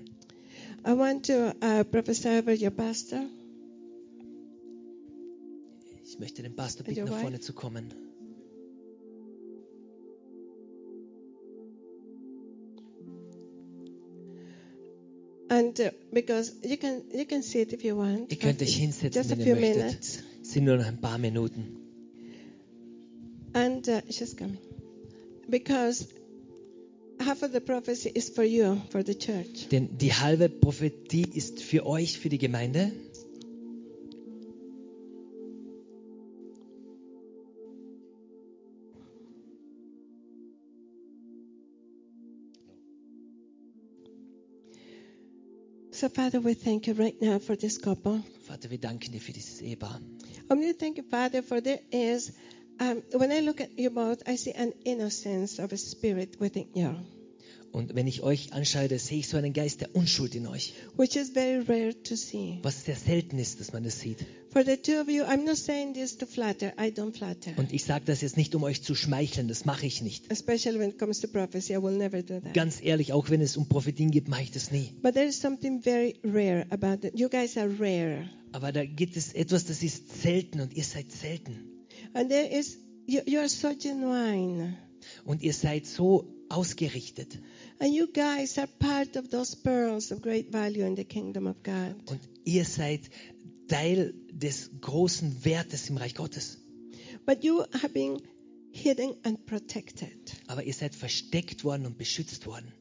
I 0.86 0.92
want 0.92 1.26
to 1.26 1.48
uh, 1.60 1.82
prophesy 1.82 2.28
over 2.28 2.54
your 2.54 2.70
pastor. 2.70 3.24
Ich 6.04 6.20
möchte 6.20 6.44
den 6.44 6.54
Pastor 6.54 6.86
bitten, 6.86 7.04
nach 7.04 7.20
vorne 7.20 7.40
zu 7.40 7.54
kommen. 7.54 7.92
And 15.68 15.92
because 16.12 16.52
you 16.62 16.76
can 16.78 17.02
you 17.12 17.26
can 17.26 17.42
sit 17.42 17.72
if 17.72 17.84
you 17.84 17.96
want. 17.96 18.30
Ihr 18.30 18.38
könnt 18.38 18.62
euch 18.62 18.76
hinsetzen, 18.76 19.12
just 19.12 19.32
a 19.32 19.36
wenn 19.36 19.44
few 19.44 19.54
ihr 19.54 19.60
möchtet. 19.60 19.76
minutes. 19.86 20.18
Es 20.42 20.52
sind 20.52 20.64
nur 20.64 20.76
noch 20.76 20.86
ein 20.86 21.00
paar 21.00 21.18
Minuten. 21.18 21.76
And 23.52 23.86
uh, 23.88 24.00
she's 24.10 24.34
coming. 24.36 24.58
Because 25.48 26.06
half 27.20 27.42
of 27.42 27.52
the 27.52 27.60
prophecy 27.60 28.10
is 28.14 28.28
for 28.30 28.44
you, 28.44 28.80
for 28.90 29.02
the 29.04 29.14
church. 29.14 29.68
Denn 29.70 29.96
die 29.98 30.12
halbe 30.12 30.48
Prophetie 30.48 31.26
ist 31.34 31.62
für 31.62 31.86
euch, 31.86 32.18
für 32.18 32.28
die 32.28 32.38
Gemeinde. 32.38 32.92
So, 46.08 46.14
Father, 46.14 46.40
we 46.40 46.54
thank 46.54 46.86
you 46.86 46.94
right 46.94 47.14
now 47.20 47.38
for 47.38 47.54
this 47.54 47.76
couple. 47.76 48.22
Vater, 48.46 48.70
wir 48.70 48.78
danken 48.78 49.12
dir 49.12 49.20
für 49.20 49.32
dieses 49.34 49.60
Ehepaar. 49.60 50.00
I'm 50.48 50.58
going 50.58 50.72
to 50.72 50.78
thank 50.78 50.96
you, 50.96 51.02
Father, 51.02 51.42
for 51.42 51.60
there 51.60 51.80
is, 51.92 52.32
um, 52.80 53.02
when 53.12 53.30
I 53.30 53.40
look 53.40 53.60
at 53.60 53.78
you 53.78 53.90
both, 53.90 54.22
I 54.26 54.36
see 54.36 54.52
an 54.52 54.72
innocence 54.86 55.58
of 55.58 55.70
a 55.72 55.76
spirit 55.76 56.40
within 56.40 56.66
you, 56.74 56.94
Und 57.72 57.94
wenn 57.94 58.06
ich 58.06 58.22
euch 58.22 58.52
anschaue, 58.52 58.98
sehe 58.98 59.18
ich 59.18 59.28
so 59.28 59.36
einen 59.36 59.52
Geist 59.52 59.82
der 59.82 59.94
Unschuld 59.94 60.34
in 60.34 60.46
euch, 60.46 60.74
which 60.96 61.16
is 61.16 61.30
very 61.30 61.62
rare 61.62 61.94
to 62.02 62.16
see. 62.16 62.58
was 62.62 62.84
sehr 62.84 62.96
selten 62.96 63.38
ist, 63.38 63.60
dass 63.60 63.72
man 63.72 63.84
das 63.84 64.00
sieht. 64.00 64.24
For 64.50 64.64
the 64.64 64.76
two 64.78 65.00
of 65.00 65.08
you, 65.08 65.24
I'm 65.24 65.44
not 65.44 65.56
saying 65.58 65.92
this 65.92 66.16
to 66.16 66.26
flatter. 66.26 66.72
I 66.80 66.88
don't 66.88 67.12
flatter. 67.12 67.52
Und 67.56 67.72
ich 67.72 67.84
sage 67.84 68.06
das 68.06 68.22
jetzt 68.22 68.36
nicht, 68.38 68.54
um 68.54 68.62
euch 68.62 68.82
zu 68.82 68.94
schmeicheln, 68.94 69.46
das 69.48 69.66
mache 69.66 69.86
ich 69.86 70.00
nicht. 70.00 70.32
Especially 70.32 70.78
when 70.78 70.90
it 70.90 70.98
comes 70.98 71.20
to 71.20 71.28
prophecy, 71.28 71.74
I 71.74 71.82
will 71.82 71.96
never 71.96 72.22
do 72.22 72.40
that. 72.40 72.54
Ganz 72.54 72.80
ehrlich, 72.82 73.12
auch 73.12 73.28
wenn 73.28 73.42
es 73.42 73.56
um 73.58 73.68
Prophetien 73.68 74.10
geht, 74.10 74.28
mache 74.28 74.44
ich 74.44 74.50
das 74.50 74.70
nie. 74.70 74.94
But 75.02 75.14
there 75.14 75.26
is 75.26 75.38
something 75.38 75.82
very 75.82 76.14
rare 76.24 76.66
about 76.70 77.06
it. 77.06 77.18
You 77.18 77.28
guys 77.28 77.56
are 77.58 77.68
rare. 77.78 78.28
Aber 78.52 78.72
da 78.72 78.86
gibt 78.86 79.16
es 79.16 79.34
etwas, 79.34 79.66
das 79.66 79.82
ist 79.82 80.22
selten 80.22 80.60
und 80.60 80.72
ihr 80.74 80.84
seid 80.84 81.12
selten. 81.12 81.84
And 82.14 82.30
there 82.30 82.48
is, 82.48 82.78
you, 83.06 83.20
you 83.26 83.38
are 83.40 83.48
so 83.50 83.68
genuine. 83.78 84.78
Und 85.26 85.42
ihr 85.42 85.52
seid 85.52 85.86
so 85.86 86.26
ausgerichtet. 86.48 87.38
And 87.78 87.94
you 87.94 88.06
guys 88.06 88.58
are 88.58 88.68
part 88.78 89.16
of 89.16 89.30
those 89.30 89.54
pearls 89.56 90.10
of 90.10 90.22
great 90.22 90.52
value 90.52 90.84
in 90.84 90.96
the 90.96 91.04
kingdom 91.04 91.46
of 91.46 91.62
God. 91.62 91.94
Und 92.06 92.20
ihr 92.44 92.64
seid 92.64 93.10
Teil 93.68 94.14
des 94.32 94.70
großen 94.80 95.44
Wertes 95.44 95.90
im 95.90 95.98
Reich 95.98 96.14
Gottes. 96.14 96.58
But 97.26 97.44
you 97.44 97.64
have 97.72 97.90
been 97.90 98.22
hidden 98.72 99.16
and 99.24 99.44
protected. 99.46 100.32
Aber 100.46 100.62
ihr 100.62 100.74
seid 100.74 100.94
versteckt 100.94 101.64
worden 101.64 101.86
und 101.86 101.98
beschützt 101.98 102.46
worden. 102.46 102.72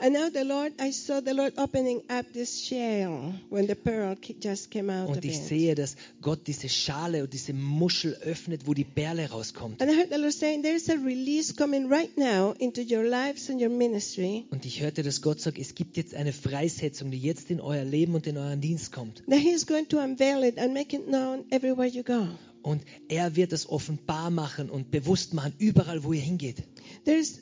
And 0.00 0.14
now 0.14 0.30
the 0.30 0.44
Lord, 0.44 0.74
I 0.80 0.92
saw 0.92 1.20
the 1.20 1.34
Lord 1.34 1.54
opening 1.58 2.02
up 2.08 2.26
this 2.32 2.60
shell 2.60 3.34
when 3.50 3.66
the 3.66 3.74
pearl 3.74 4.16
just 4.38 4.70
came 4.70 4.90
out 4.90 5.08
Und 5.08 5.24
ich 5.24 5.38
sehe, 5.38 5.74
dass 5.74 5.96
Gott 6.22 6.46
diese 6.46 6.68
Schale 6.68 7.24
und 7.24 7.32
diese 7.32 7.52
Muschel 7.52 8.14
öffnet, 8.22 8.66
wo 8.66 8.74
die 8.74 8.84
Perle 8.84 9.28
rauskommt. 9.28 9.82
And 9.82 9.90
I 9.90 9.96
heard 9.96 10.10
the 10.10 10.18
Lord 10.18 10.32
saying, 10.32 10.62
there 10.62 10.76
is 10.76 10.88
a 10.88 10.94
release 10.94 11.52
coming 11.52 11.88
right 11.88 12.16
now 12.16 12.54
into 12.60 12.80
your 12.80 13.02
lives 13.02 13.50
and 13.50 13.60
your 13.60 13.70
ministry. 13.70 14.44
Und 14.50 14.64
ich 14.64 14.80
hörte, 14.80 15.02
dass 15.02 15.20
Gott 15.20 15.40
sagt, 15.40 15.58
es 15.58 15.74
gibt 15.74 15.96
jetzt 15.96 16.14
eine 16.14 16.32
Freisetzung, 16.32 17.10
die 17.10 17.18
jetzt 17.18 17.50
in 17.50 17.60
euer 17.60 17.84
Leben 17.84 18.14
und 18.14 18.28
in 18.28 18.36
euren 18.36 18.60
Dienst 18.60 18.92
kommt. 18.92 19.24
That 19.28 19.40
He's 19.40 19.66
going 19.66 19.88
to 19.88 19.98
unveil 19.98 20.44
it 20.44 20.58
and 20.58 20.74
make 20.74 20.94
it 20.94 21.06
known 21.06 21.44
everywhere 21.50 21.88
you 21.88 22.04
go. 22.04 22.28
Und 22.62 22.82
er 23.08 23.36
wird 23.36 23.52
es 23.52 23.68
offenbar 23.68 24.30
machen 24.30 24.70
und 24.70 24.90
bewusst 24.90 25.34
machen, 25.34 25.52
überall, 25.58 26.04
wo 26.04 26.12
ihr 26.12 26.20
hingeht. 26.20 26.64
Das 27.04 27.40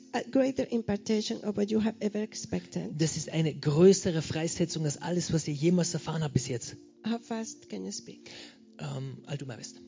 ist 3.17 3.29
eine 3.29 3.55
größere 3.55 4.21
Freisetzung 4.21 4.85
als 4.85 5.01
alles, 5.01 5.33
was 5.33 5.47
ihr 5.47 5.53
jemals 5.53 5.93
erfahren 5.93 6.23
habt 6.23 6.33
bis 6.33 6.47
jetzt. 6.47 6.77
How 7.05 7.21
fast 7.21 7.69
can 7.69 7.85
you 7.85 7.91
speak? 7.91 8.29
Ähm, 8.79 9.17
all 9.25 9.37
du 9.37 9.45
mal 9.45 9.57
bist. 9.57 9.81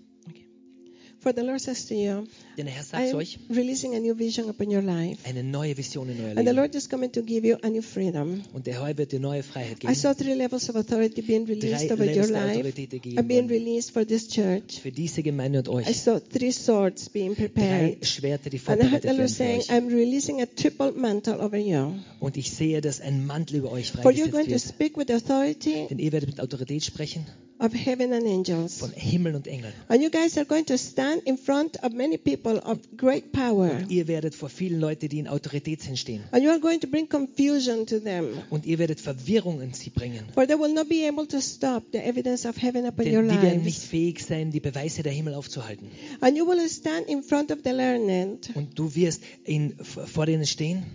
For 1.22 1.34
the 1.36 1.41
Lord 1.41 1.60
says 1.60 1.86
to 1.88 1.94
you, 1.96 2.28
Denn 2.58 2.66
der 2.66 2.76
Herr 2.76 2.84
sagt 2.84 3.14
euch, 3.14 3.40
releasing 3.50 3.94
a 3.94 4.00
new 4.00 4.18
vision 4.18 4.48
upon 4.50 4.68
your 4.74 4.82
life. 4.82 5.20
eine 5.28 5.44
neue 5.44 5.76
Vision 5.78 6.08
in 6.10 6.18
euer 6.22 6.30
And 6.30 6.38
the 6.38 6.44
Leben. 6.46 6.56
Lord 6.56 6.76
is 6.76 6.88
coming 6.90 7.12
to 7.12 7.22
give 7.22 7.46
you 7.46 7.58
a 7.62 7.70
new 7.70 7.82
freedom. 7.82 8.41
Und 8.54 8.68
der 8.68 8.82
Herr 8.82 8.98
wird 8.98 9.12
dir 9.12 9.20
neue 9.20 9.44
Freiheit 9.44 9.78
I 9.78 9.88
geben. 9.88 9.96
saw 9.96 10.14
three 10.14 10.34
levels 10.34 10.70
of 10.70 10.78
authority 10.78 11.22
being 11.22 11.46
Drei 11.46 11.56
released 11.56 11.91
over 11.91 12.06
your 12.06 12.26
Levels 12.26 12.32
der 12.32 12.64
life 12.64 12.88
gegeben 12.88 13.28
being 13.28 13.50
released 13.50 13.91
for 13.91 14.08
this 14.08 14.30
church. 14.30 14.80
Für 14.82 14.91
diese 14.94 15.22
Gemeinde 15.22 15.60
und 15.60 15.68
I 15.68 15.72
euch. 15.90 16.00
saw 16.00 16.20
three 16.22 16.52
swords 16.52 17.10
being 17.10 17.36
Drei 17.36 17.48
prepared. 17.48 18.06
Schwerter, 18.06 18.50
die 18.50 18.62
And 18.66 18.82
I 18.82 18.86
heard 18.86 19.02
vorbereitet 19.04 19.12
the 19.12 19.18
Lord 19.18 19.30
saying, 19.30 19.60
euch. 19.60 19.70
I'm 19.72 19.88
releasing 19.90 20.41
a 20.41 20.46
triple 20.46 20.94
mantle 20.94 21.40
over 21.41 21.58
you. 21.58 21.96
Und 22.22 22.38
ich 22.38 22.52
sehe, 22.52 22.80
dass 22.80 23.02
ein 23.02 23.26
Mantel 23.26 23.58
über 23.58 23.72
euch 23.74 23.91
For 23.91 24.12
you're 24.12 24.30
going 24.30 24.46
freigesetzt 24.46 24.70
to 24.70 24.80
wird. 24.80 24.94
speak 24.94 24.98
with 24.98 25.14
authority 25.14 25.88
Denn 25.90 26.00
ihr 26.00 26.14
werdet 26.14 26.30
mit 26.30 26.40
Autorität 26.40 26.84
sprechen 26.86 27.26
of 27.60 27.73
heaven 27.73 28.14
and 28.14 28.26
angels. 28.26 28.80
von 28.80 28.91
Himmel 28.91 29.36
und 29.36 29.48
Engeln. 29.48 29.73
And 29.88 30.02
you 30.02 30.10
guys 30.10 30.38
are 30.38 30.45
going 30.45 30.65
to 30.65 30.77
stand 30.77 31.23
in 31.23 31.38
front 31.38 31.84
of 31.84 31.94
many 31.94 32.18
people 32.18 32.57
of 32.60 32.80
great 32.98 33.31
power. 33.31 33.84
Ihr 33.90 34.07
werdet 34.07 34.36
vor 34.36 34.49
vielen 34.49 34.80
Leuten, 34.80 35.10
die 35.10 35.19
in 35.19 35.27
Autorität 35.27 35.81
sind, 35.81 35.98
stehen. 35.99 36.23
And 36.31 36.44
you 36.44 36.49
are 36.49 36.60
going 36.60 36.80
to 36.80 36.88
bring 36.88 37.07
confusion 37.07 37.86
to 37.86 37.99
them. 37.99 38.38
Und 38.49 38.65
ihr 38.65 38.80
werdet 38.80 38.99
Verwirrung 38.99 39.61
in 39.61 39.73
sie 39.73 39.90
bringen. 39.90 40.26
For 40.34 40.48
they 40.48 40.57
will 40.57 40.73
not 40.73 40.90
be 40.90 41.07
able 41.07 41.27
to 41.27 41.41
stop 41.41 41.84
the 41.91 41.99
evidence 41.99 42.45
of 42.45 42.57
heaven 42.61 42.86
upon 42.86 43.06
your 43.06 43.23
Denn 43.23 43.30
die 43.30 43.41
werden 43.41 43.64
nicht 43.64 43.77
lives. 43.80 43.90
fähig 43.90 44.26
sein, 44.26 44.52
die 44.52 44.60
Beweise 44.60 45.03
der 45.03 45.11
Himmel 45.11 45.34
aufzuhalten. 45.34 45.91
And 46.22 46.38
you 46.38 46.48
will 46.48 46.68
stand 46.69 47.07
in 47.07 47.23
front 47.23 47.52
of 47.52 47.60
the 47.64 47.72
learned. 47.72 48.49
Und 48.56 48.77
du 48.77 48.95
wirst 48.95 49.22
in, 49.44 49.76
vor 49.84 50.26
denen 50.26 50.45
stehen 50.45 50.86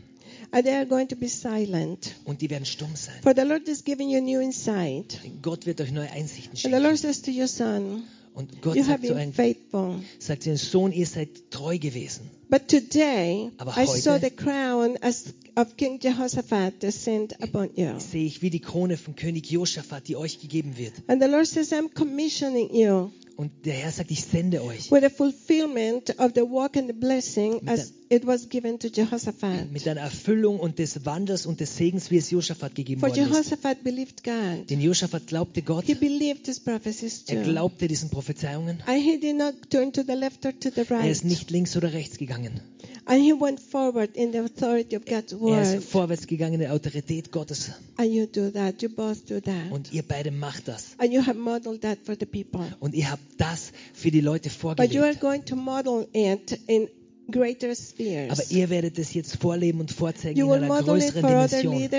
they 0.53 0.75
are 0.75 0.87
going 0.87 1.09
to 1.09 1.17
be 1.17 1.29
silent. 1.29 2.15
und 2.25 2.41
die 2.41 2.51
werden 2.51 2.65
stumm 2.67 2.95
sein. 2.97 3.15
For 3.23 3.35
the 3.35 3.43
Lord 3.43 3.69
is 3.69 3.85
giving 3.85 4.09
you 4.11 4.21
new 4.21 4.41
insight. 4.41 5.21
Gott 5.43 5.67
wird 5.67 5.81
euch 5.81 5.93
neue 5.93 6.11
Einsichten 6.11 6.53
And 6.65 6.75
the 6.75 6.81
Lord 6.83 6.99
schenken. 6.99 7.15
says 7.15 7.23
to 7.23 7.31
your 7.31 7.49
son, 7.49 8.05
Und 8.35 8.61
Gott 8.63 8.75
You 8.77 8.83
sagt 8.83 9.07
zu 9.07 9.15
einem, 9.15 9.33
faithful. 9.33 10.01
sagt 10.19 10.43
zu 10.43 10.49
dem 10.51 10.57
Sohn, 10.59 10.91
ihr 10.93 11.07
seid 11.07 11.51
treu 11.51 11.79
gewesen. 11.79 12.31
But 12.51 12.69
today, 12.69 13.51
Aber 13.59 13.73
I 13.81 13.87
saw 13.87 14.13
heute- 14.15 14.27
the 14.27 14.31
crown 14.31 14.97
as 15.01 15.27
of 15.57 15.77
King 15.77 16.01
Jehoshaphat 16.01 16.83
descend 16.83 17.41
upon 17.43 17.71
you. 17.77 17.99
Sehe 18.01 18.27
ich 18.27 18.43
wie 18.43 18.51
die 18.51 18.61
Krone 18.61 18.97
von 18.97 19.15
König 19.17 19.51
Josaphat, 19.51 20.09
die 20.09 20.17
euch 20.17 20.41
gegeben 20.41 20.77
wird. 20.77 20.93
And 21.07 21.23
the 21.23 21.29
Lord 21.29 21.47
says, 21.47 21.73
I'm 21.73 21.89
commissioning 21.95 22.75
you 22.75 23.11
Und 23.37 23.51
der 23.65 23.75
Herr 23.75 23.91
sagt, 23.93 24.11
ich 24.11 24.25
sende 24.25 24.63
euch 24.63 24.91
with 24.91 25.03
a 25.03 25.11
fulfillment 25.11 26.19
of 26.19 26.33
the 26.35 26.43
walk 26.43 26.77
and 26.77 26.87
the 26.89 26.93
blessing 26.93 27.61
as 27.67 27.93
it 28.09 28.27
was 28.27 28.49
given 28.49 28.79
to 28.79 28.89
Jehoshaphat. 28.89 29.73
mit 29.73 29.87
einer 29.89 30.03
Erfüllung 30.03 30.61
und 30.61 30.79
des 30.79 31.05
Wandels 31.05 31.47
und 31.47 31.61
des 31.61 31.77
Segens, 31.77 32.11
wie 32.11 32.19
es 32.19 32.31
Josaphat 32.31 32.75
gegeben 32.75 33.01
For 33.01 33.09
worden 33.11 33.25
ist. 33.25 33.31
Jehoshaphat 33.31 33.83
believed 33.83 34.23
God. 34.23 34.71
Denn 34.71 34.81
Josaphat 34.81 35.27
glaubte 35.27 35.63
Gott, 35.63 35.85
He 35.85 35.95
believed 35.95 36.47
his 36.47 36.61
prophecies 36.61 37.25
er 37.27 37.43
too. 37.43 37.51
glaubte 37.51 37.89
diesen 37.89 38.11
Prophezeiungen. 38.11 38.83
And 38.87 39.03
he 39.03 39.19
did 39.19 39.37
not 39.37 39.55
turn 39.71 39.93
to 39.93 40.03
the 40.07 40.15
left 40.15 40.45
or 40.47 40.53
to 40.59 40.71
the 40.71 40.83
Er 40.83 40.91
right. 40.91 41.11
ist 41.11 41.25
nicht 41.25 41.51
links 41.51 41.77
oder 41.77 41.93
rechts 41.93 42.19
gegangen. 42.19 42.61
And 43.07 43.23
he 43.23 43.33
went 43.39 43.61
forward 43.61 44.17
in 44.17 44.33
the 44.33 44.39
authority 44.39 44.97
of 44.97 45.05
God's 45.05 45.33
Er 45.33 45.41
word. 45.41 45.75
ist 45.79 45.89
vorwärts 45.91 46.27
gegangen 46.27 46.55
in 46.55 46.61
der 46.61 46.73
Autorität 46.73 47.33
Gottes. 47.33 47.71
And 47.97 48.11
you 48.11 48.27
do 48.27 48.51
that. 48.51 48.81
You 48.81 48.89
both 48.89 49.29
do 49.29 49.41
that. 49.41 49.71
Und 49.71 49.93
ihr 49.93 50.03
beide 50.03 50.31
macht 50.31 50.69
das. 50.69 50.95
And 50.99 51.13
you 51.13 51.21
have 51.21 51.39
modeled 51.39 51.83
that 51.83 51.99
for 52.05 52.15
the 52.19 52.25
people. 52.25 52.65
Und 52.81 52.95
ihr 52.95 53.11
habt 53.11 53.23
das 53.39 53.73
für 53.93 54.11
die 54.11 54.21
Leute 54.21 54.49
you 54.49 54.55
vorgelebt. 54.55 55.21
going 55.21 55.45
to 55.45 55.57
model 55.57 56.07
it 56.13 56.59
in 56.67 56.89
greater 57.31 57.75
spheres. 57.75 58.31
Aber 58.39 58.51
ihr 58.51 58.71
werdet 58.71 58.99
es 58.99 59.15
jetzt 59.15 59.37
vorleben 59.37 59.81
und 59.81 59.91
vorzeigen 59.91 60.39
You 60.39 60.53
in 60.55 60.65
einer 60.65 60.83
größeren 60.83 61.23
Dimension. 61.23 61.91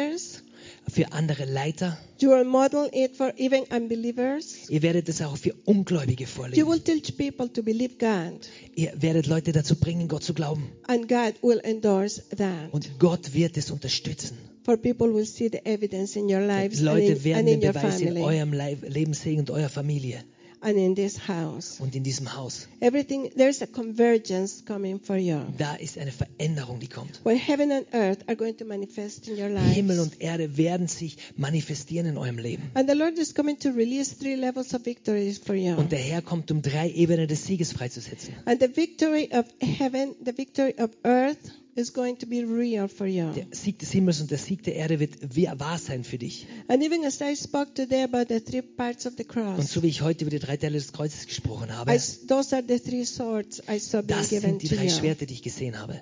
Für 0.88 1.12
andere 1.12 1.46
Leiter. 1.46 1.98
You 2.20 2.30
will 2.30 2.44
model 2.46 2.90
it 2.94 3.16
for 3.18 3.34
even 3.38 3.64
unbelievers. 3.76 4.70
Ihr 4.70 4.82
werdet 4.84 5.10
es 5.10 5.22
auch 5.22 5.36
für 5.38 5.54
Ungläubige 5.66 6.24
You 6.24 6.30
vorleben. 6.30 6.68
will 6.68 6.80
teach 6.80 7.18
people 7.18 7.52
to 7.52 7.64
believe 7.64 7.96
God. 8.00 8.48
Ihr 8.76 8.94
werdet 8.96 9.26
Leute 9.28 9.52
dazu 9.52 9.76
bringen, 9.76 10.08
Gott 10.08 10.24
zu 10.24 10.34
glauben. 10.34 10.70
And 10.88 11.08
God 11.08 11.34
will 11.42 11.60
endorse 11.64 12.22
that. 12.38 12.72
Und 12.72 13.00
Gott 13.00 13.34
wird 13.34 13.58
es 13.58 13.72
unterstützen. 13.72 14.38
For 14.64 14.78
people 14.78 15.14
will 15.14 15.26
see 15.26 15.50
the 15.52 15.64
evidence 15.66 16.16
in 16.16 16.26
your 16.26 16.42
lives 16.42 16.78
and 16.80 16.86
Leute 16.86 17.14
in, 17.14 17.24
werden 17.24 17.40
and 17.40 17.48
den 17.50 17.62
in 17.62 17.68
your 17.68 17.74
Beweis 17.74 18.02
in 18.02 18.18
eurem 18.18 18.54
Leib- 18.54 18.88
Leben 18.88 19.14
sehen 19.14 19.40
und 19.40 19.50
eurer 19.52 19.70
Familie 19.70 20.24
and 20.66 20.78
in 20.78 20.96
this 20.96 21.28
house. 21.28 21.80
und 21.80 21.96
in 21.96 22.04
diesem 22.04 22.36
Haus. 22.36 22.68
Everything 22.80 23.30
there's 23.38 23.62
a 23.62 23.68
convergence 23.68 24.64
coming 24.66 25.00
for 25.00 25.16
you. 25.16 25.42
Da 25.58 25.76
ist 25.76 25.98
eine 25.98 26.12
Veränderung, 26.12 26.80
die 26.80 26.88
kommt. 26.88 27.24
Where 27.24 27.38
heaven 27.38 27.72
and 27.72 27.86
earth 27.94 28.28
are 28.28 28.36
going 28.36 28.58
to 28.58 28.66
manifest 28.66 29.28
in 29.28 29.36
your 29.38 29.50
Himmel 29.60 29.98
lives. 29.98 30.14
und 30.14 30.22
Erde 30.22 30.58
werden 30.58 30.88
sich 30.88 31.18
manifestieren 31.38 32.08
in 32.08 32.18
eurem 32.18 32.40
Leben. 32.40 32.64
And 32.74 32.90
the 32.90 32.96
Lord 32.96 33.18
is 33.20 33.36
coming 33.36 33.60
to 33.60 33.70
release 33.70 34.18
three 34.18 34.36
levels 34.36 34.74
of 34.74 34.84
victories 34.86 35.38
for 35.38 35.54
you. 35.56 35.76
Und 35.76 35.92
der 35.92 36.00
Herr 36.00 36.24
kommt, 36.24 36.50
um 36.50 36.62
drei 36.64 36.90
Ebenen 36.90 37.28
des 37.28 37.46
Sieges 37.46 37.72
freizusetzen. 37.72 38.34
And 38.46 38.60
the 38.60 38.76
victory 38.76 39.30
of 39.32 39.46
heaven, 39.62 40.16
the 40.26 40.36
victory 40.36 40.74
of 40.80 40.90
earth 41.04 41.38
is 41.76 41.92
going 41.92 42.18
to 42.18 42.26
be 42.26 42.44
real 42.44 42.88
for 42.88 43.06
you. 43.06 43.32
Der 43.34 43.48
Sieg 43.52 43.80
des 43.80 43.92
Himmels 43.92 44.22
und 44.22 44.32
der 44.32 44.38
Sieg 44.38 44.64
der 44.64 44.76
Erde 44.76 45.00
wird 45.00 45.60
wahr 45.60 45.78
sein 45.78 46.04
für 46.04 46.18
dich. 46.18 46.48
And 46.68 46.82
even 46.82 47.04
as 47.06 47.20
I 47.22 47.36
spoke 47.36 47.74
today 47.74 48.04
about 48.04 48.34
the 48.34 48.40
three 48.40 48.62
parts 48.62 49.06
of 49.06 49.14
the 49.18 49.24
Und 49.24 49.30
cross, 49.30 49.72
so 49.72 49.84
wie 49.84 49.88
ich 49.88 50.02
heute 50.02 50.24
über 50.24 50.32
die 50.32 50.40
drei 50.40 50.58
Teile 50.58 50.74
des 50.78 50.94
Kreuzes 50.94 51.28
gesprochen 51.28 51.76
habe, 51.76 51.94
I, 51.94 52.00
those 52.28 52.56
are 52.56 52.64
the 52.66 52.80
three 52.80 53.06
swords 53.06 53.62
I 53.70 53.80
saw 53.80 54.02
being 54.02 54.20
das 54.20 54.30
given 54.30 54.60
sind 54.60 54.62
die 54.64 54.70
drei. 54.70 54.90
Schwerter, 54.90 55.26
die 55.26 55.34
ich 55.34 55.44
gesehen 55.44 55.78
habe. 55.80 56.02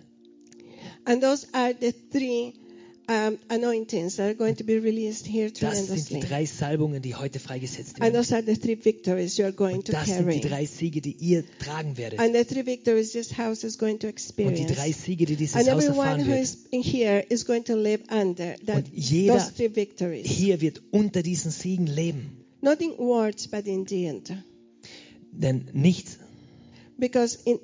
And 1.05 1.21
those 1.21 1.47
are 1.51 1.73
the 1.79 1.91
three 2.11 2.53
um, 3.09 3.37
anointings 3.49 4.15
that 4.15 4.25
are 4.27 4.33
going 4.33 4.55
to 4.55 4.63
be 4.63 4.77
released 4.79 5.27
here 5.27 5.51
Das 5.51 5.87
sind 5.87 6.09
die 6.09 6.19
drei 6.19 6.45
Salbungen, 6.45 7.01
die 7.01 7.15
heute 7.15 7.39
freigesetzt 7.39 7.95
And 7.95 8.01
werden. 8.01 8.13
those 8.15 8.33
are 8.33 8.43
the 8.43 8.55
three 8.55 8.75
victories 8.81 9.37
you're 9.37 9.51
going 9.51 9.77
Und 9.77 9.85
to 9.87 9.91
das 9.91 10.05
sind 10.07 10.19
die 10.29 10.39
carry. 10.39 10.49
drei 10.49 10.65
Siege, 10.65 11.01
die 11.01 11.11
ihr 11.19 11.43
tragen 11.59 11.97
werdet. 11.97 12.19
And 12.19 12.35
the 12.35 12.43
three 12.45 12.65
victories 12.65 13.11
this 13.11 13.37
house 13.37 13.63
is 13.63 13.77
going 13.77 13.99
to 13.99 14.07
Und 14.07 14.13
die 14.17 14.23
experience. 14.23 14.73
drei 14.75 14.91
Siege, 14.91 15.25
die 15.25 15.35
dieses 15.35 15.55
And 15.55 15.69
Haus 15.69 15.83
everyone 15.83 16.07
erfahren 16.09 16.21
who 16.27 16.31
wird. 16.31 16.41
is 16.43 16.57
here 16.71 17.19
is 17.29 17.45
going 17.45 17.63
to 17.65 17.75
live 17.75 18.01
under 18.09 18.55
that, 18.65 18.75
Und 18.77 18.87
jeder 18.93 19.33
those 19.35 19.51
three 19.53 19.75
victories. 19.75 20.25
Hier 20.29 20.61
wird 20.61 20.81
unter 20.91 21.21
diesen 21.23 21.51
Siegen 21.51 21.87
leben. 21.87 22.37
Not 22.61 22.81
in 22.81 22.97
words, 22.97 23.47
but 23.49 23.67
in 23.67 23.85
deed. 23.85 24.33
Denn 25.31 25.65
nichts, 25.73 26.17
Because 26.97 27.37
in, 27.43 27.59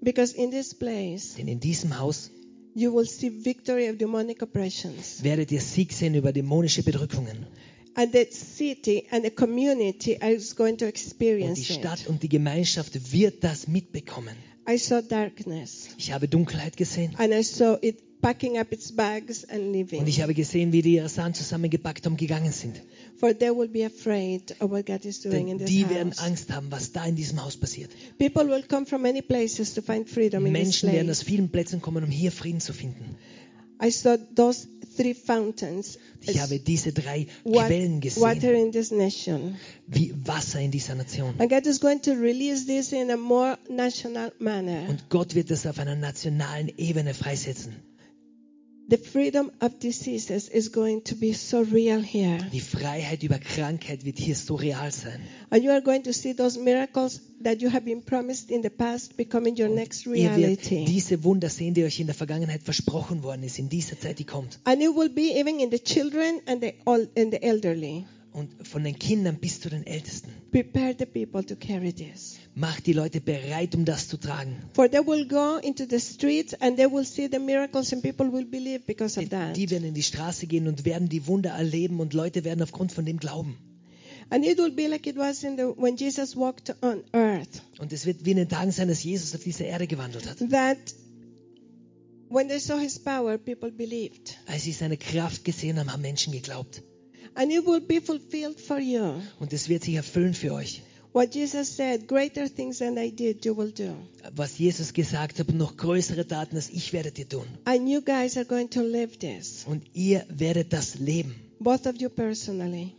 because 0.00 0.34
in 0.34 0.50
this 0.50 0.74
place, 0.74 1.34
denn 1.36 1.46
in 1.46 1.60
diesem 1.60 1.98
Haus 1.98 2.30
you 2.76 2.92
will 2.92 3.06
see 3.06 3.30
victory 3.30 3.88
of 3.88 3.96
demonic 3.96 4.42
oppressions. 4.42 5.22
werdet 5.22 5.50
ihr 5.50 5.60
Sieg 5.60 5.92
sehen 5.92 6.14
über 6.14 6.32
dämonische 6.32 6.82
Bedrückungen. 6.82 7.46
And 7.94 8.12
the 8.12 8.26
city 8.30 9.06
and 9.10 9.24
the 9.24 9.30
community 9.30 10.18
is 10.22 10.54
going 10.54 10.76
to 10.76 10.84
Und 10.84 10.94
die 10.94 11.00
experience 11.00 11.70
it. 11.70 11.78
Stadt 11.78 12.06
und 12.06 12.22
die 12.22 12.28
Gemeinschaft 12.28 13.12
wird 13.12 13.42
das 13.42 13.66
mitbekommen. 13.66 14.36
I 14.68 14.76
saw 14.76 15.00
darkness. 15.00 15.88
Ich 15.96 16.12
habe 16.12 16.28
Dunkelheit 16.28 16.76
gesehen. 16.76 17.14
And 17.16 17.32
I 17.32 17.42
saw 17.42 17.78
it 17.80 18.05
packing 18.20 18.58
up 18.58 18.72
its 18.72 18.90
bags 18.92 19.44
and 19.44 19.72
leaving. 19.72 20.00
Und 20.00 20.08
ich 20.08 20.20
habe 20.22 20.34
gesehen, 20.34 20.72
wie 20.72 20.82
die 20.82 20.94
ihre 20.94 21.08
Sachen 21.08 21.34
zusammengepackt 21.34 22.04
haben, 22.06 22.16
gegangen 22.16 22.52
sind. 22.52 22.82
For 23.18 23.36
they 23.36 23.50
will 23.50 23.68
be 23.68 23.84
afraid 23.86 24.54
of 24.60 24.70
what 24.70 24.86
God 24.86 25.04
is 25.04 25.20
doing 25.20 25.48
in 25.48 25.58
Denn 25.58 25.66
this 25.66 25.68
die 25.68 25.88
werden 25.88 26.10
house. 26.12 26.18
Angst 26.22 26.50
haben, 26.52 26.70
was 26.70 26.92
da 26.92 27.04
in 27.06 27.16
diesem 27.16 27.42
Haus 27.44 27.56
passiert. 27.56 27.90
People 28.18 28.46
will 28.48 28.62
come 28.62 28.86
from 28.86 29.02
many 29.02 29.22
places 29.22 29.74
to 29.74 29.82
find 29.82 30.08
freedom 30.08 30.44
in 30.46 30.52
this 30.52 30.62
Menschen 30.62 30.92
werden 30.92 31.10
aus 31.10 31.22
vielen 31.22 31.48
Plätzen 31.50 31.80
kommen, 31.80 32.04
um 32.04 32.10
hier 32.10 32.32
Frieden 32.32 32.60
zu 32.60 32.72
finden. 32.72 33.16
I 33.82 33.90
saw 33.90 34.16
those 34.34 34.66
three 34.96 35.12
fountains 35.14 35.98
Ich 36.22 36.40
habe 36.40 36.58
diese 36.58 36.92
drei 36.92 37.26
wa- 37.44 37.66
Quellen 37.66 38.02
water 38.16 38.38
gesehen, 38.38 38.66
in 38.66 38.72
this 38.72 38.90
nation. 38.90 39.56
wie 39.86 40.14
Wasser 40.24 40.60
in 40.60 40.70
dieser 40.70 40.94
Nation. 40.94 41.34
And 41.38 41.50
God 41.50 41.66
is 41.66 41.78
going 41.80 42.00
to 42.02 42.12
release 42.12 42.64
this 42.66 42.92
in 42.92 43.10
a 43.10 43.16
more 43.18 43.58
national 43.68 44.32
manner. 44.38 44.88
Und 44.88 45.10
Gott 45.10 45.34
wird 45.34 45.50
das 45.50 45.66
auf 45.66 45.78
einer 45.78 45.94
nationalen 45.94 46.72
Ebene 46.78 47.12
freisetzen. 47.12 47.74
The 48.88 48.98
freedom 48.98 49.50
of 49.60 49.80
diseases 49.80 50.48
is 50.48 50.68
going 50.68 51.02
to 51.06 51.16
be 51.16 51.32
so 51.32 51.62
real 51.62 52.00
here. 52.00 52.38
Die 52.52 52.60
Freiheit 52.60 53.24
über 53.24 53.40
Krankheit 53.40 54.04
wird 54.04 54.16
hier 54.16 54.36
so 54.36 54.54
real 54.54 54.92
sein. 54.92 55.20
And 55.50 55.64
you 55.64 55.72
are 55.72 55.82
going 55.82 56.04
to 56.04 56.12
see 56.12 56.34
those 56.34 56.56
miracles 56.56 57.20
that 57.42 57.60
you 57.60 57.72
have 57.72 57.84
been 57.84 58.02
promised 58.02 58.48
in 58.48 58.62
the 58.62 58.70
past 58.70 59.16
becoming 59.16 59.56
your 59.60 59.68
next 59.68 60.06
Ihr 60.06 60.12
reality. 60.12 60.84
diese 60.84 61.24
Wunder 61.24 61.48
sehen, 61.50 61.74
die 61.74 61.82
euch 61.82 61.98
in 61.98 62.06
der 62.06 62.14
Vergangenheit 62.14 62.62
versprochen 62.62 63.24
worden 63.24 63.42
ist, 63.42 63.58
in 63.58 63.68
dieser 63.68 63.98
Zeit, 63.98 64.20
die 64.20 64.24
kommt. 64.24 64.60
And 64.62 64.80
it 64.80 64.94
will 64.94 65.08
be 65.08 65.36
even 65.36 65.58
in 65.58 65.72
the 65.72 65.80
children 65.80 66.40
and 66.46 66.62
the 66.62 66.74
old 66.84 67.08
and 67.18 67.32
the 67.32 67.42
elderly. 67.42 68.06
Und 68.36 68.68
von 68.68 68.84
den 68.84 68.98
Kindern 68.98 69.38
bis 69.38 69.62
zu 69.62 69.70
den 69.70 69.86
Ältesten. 69.86 70.30
Prepare 70.50 70.94
the 70.98 71.06
people 71.06 71.42
to 71.42 71.56
carry 71.56 71.90
this. 71.90 72.36
Macht 72.54 72.86
die 72.86 72.92
Leute 72.92 73.22
bereit, 73.22 73.74
um 73.74 73.86
das 73.86 74.08
zu 74.08 74.18
tragen. 74.18 74.62
For 74.74 74.90
they 74.90 75.00
will 75.00 75.26
go 75.26 75.56
into 75.56 75.86
the 75.88 75.98
streets 75.98 76.52
and 76.60 76.76
they 76.76 76.84
will 76.84 77.06
see 77.06 77.30
the 77.32 77.38
miracles 77.38 77.94
and 77.94 78.02
people 78.02 78.30
will 78.30 78.44
believe 78.44 78.80
because 78.86 79.18
of 79.18 79.30
that. 79.30 79.56
Die 79.56 79.70
werden 79.70 79.88
in 79.88 79.94
die 79.94 80.02
Straße 80.02 80.46
gehen 80.46 80.68
und 80.68 80.84
werden 80.84 81.08
die 81.08 81.26
Wunder 81.26 81.52
erleben 81.52 81.98
und 81.98 82.12
Leute 82.12 82.44
werden 82.44 82.62
aufgrund 82.62 82.92
von 82.92 83.06
dem 83.06 83.16
glauben. 83.16 83.56
And 84.28 84.44
it 84.44 84.58
will 84.58 84.70
be 84.70 84.86
like 84.86 85.06
it 85.06 85.16
was 85.16 85.42
in 85.42 85.56
the, 85.56 85.72
when 85.74 85.96
Jesus 85.96 86.36
walked 86.36 86.74
on 86.82 87.04
earth. 87.14 87.62
Und 87.78 87.90
es 87.94 88.04
wird 88.04 88.26
wie 88.26 88.32
in 88.32 88.36
den 88.36 88.50
Tagen 88.50 88.70
sein, 88.70 88.88
dass 88.88 89.02
Jesus 89.02 89.34
auf 89.34 89.44
dieser 89.44 89.64
Erde 89.64 89.86
gewandelt 89.86 90.28
hat. 90.28 90.36
That 90.50 90.94
when 92.28 92.48
they 92.48 92.58
saw 92.58 92.78
his 92.78 92.98
power, 92.98 93.38
people 93.38 93.72
believed. 93.72 94.36
Als 94.44 94.64
sie 94.64 94.72
seine 94.72 94.98
Kraft 94.98 95.42
gesehen 95.46 95.78
haben, 95.78 95.90
haben 95.90 96.02
Menschen 96.02 96.34
geglaubt. 96.34 96.82
And 97.36 97.52
it 97.52 97.66
will 97.66 97.80
be 97.80 98.00
fulfilled 98.00 98.58
for 98.58 98.78
you. 98.78 99.20
Und 99.38 99.52
es 99.52 99.68
wird 99.68 99.84
sich 99.84 99.94
erfüllen 99.94 100.34
für 100.34 100.52
euch. 100.54 100.82
What 101.12 101.34
Jesus 101.34 101.76
said, 101.76 102.08
greater 102.08 102.46
things 102.54 102.78
than 102.78 102.98
I 102.98 103.10
did, 103.10 103.44
you 103.44 103.56
will 103.56 103.72
do. 103.72 103.94
Was 104.34 104.58
Jesus 104.58 104.92
gesagt 104.92 105.38
hat, 105.38 105.52
noch 105.52 105.76
größere 105.76 106.26
Taten 106.26 106.56
als 106.56 106.68
ich 106.70 106.92
werdet 106.92 107.18
ihr 107.18 107.28
tun. 107.28 107.46
And 107.64 107.88
you 107.88 108.02
guys 108.02 108.36
are 108.36 108.44
going 108.44 108.68
to 108.70 108.82
live 108.82 109.18
this. 109.18 109.64
Und 109.66 109.82
ihr 109.94 110.26
werdet 110.28 110.72
das 110.72 110.96
leben. 110.98 111.34
Both 111.58 111.86
of 111.86 111.96
you 112.00 112.08
personally. 112.10 112.92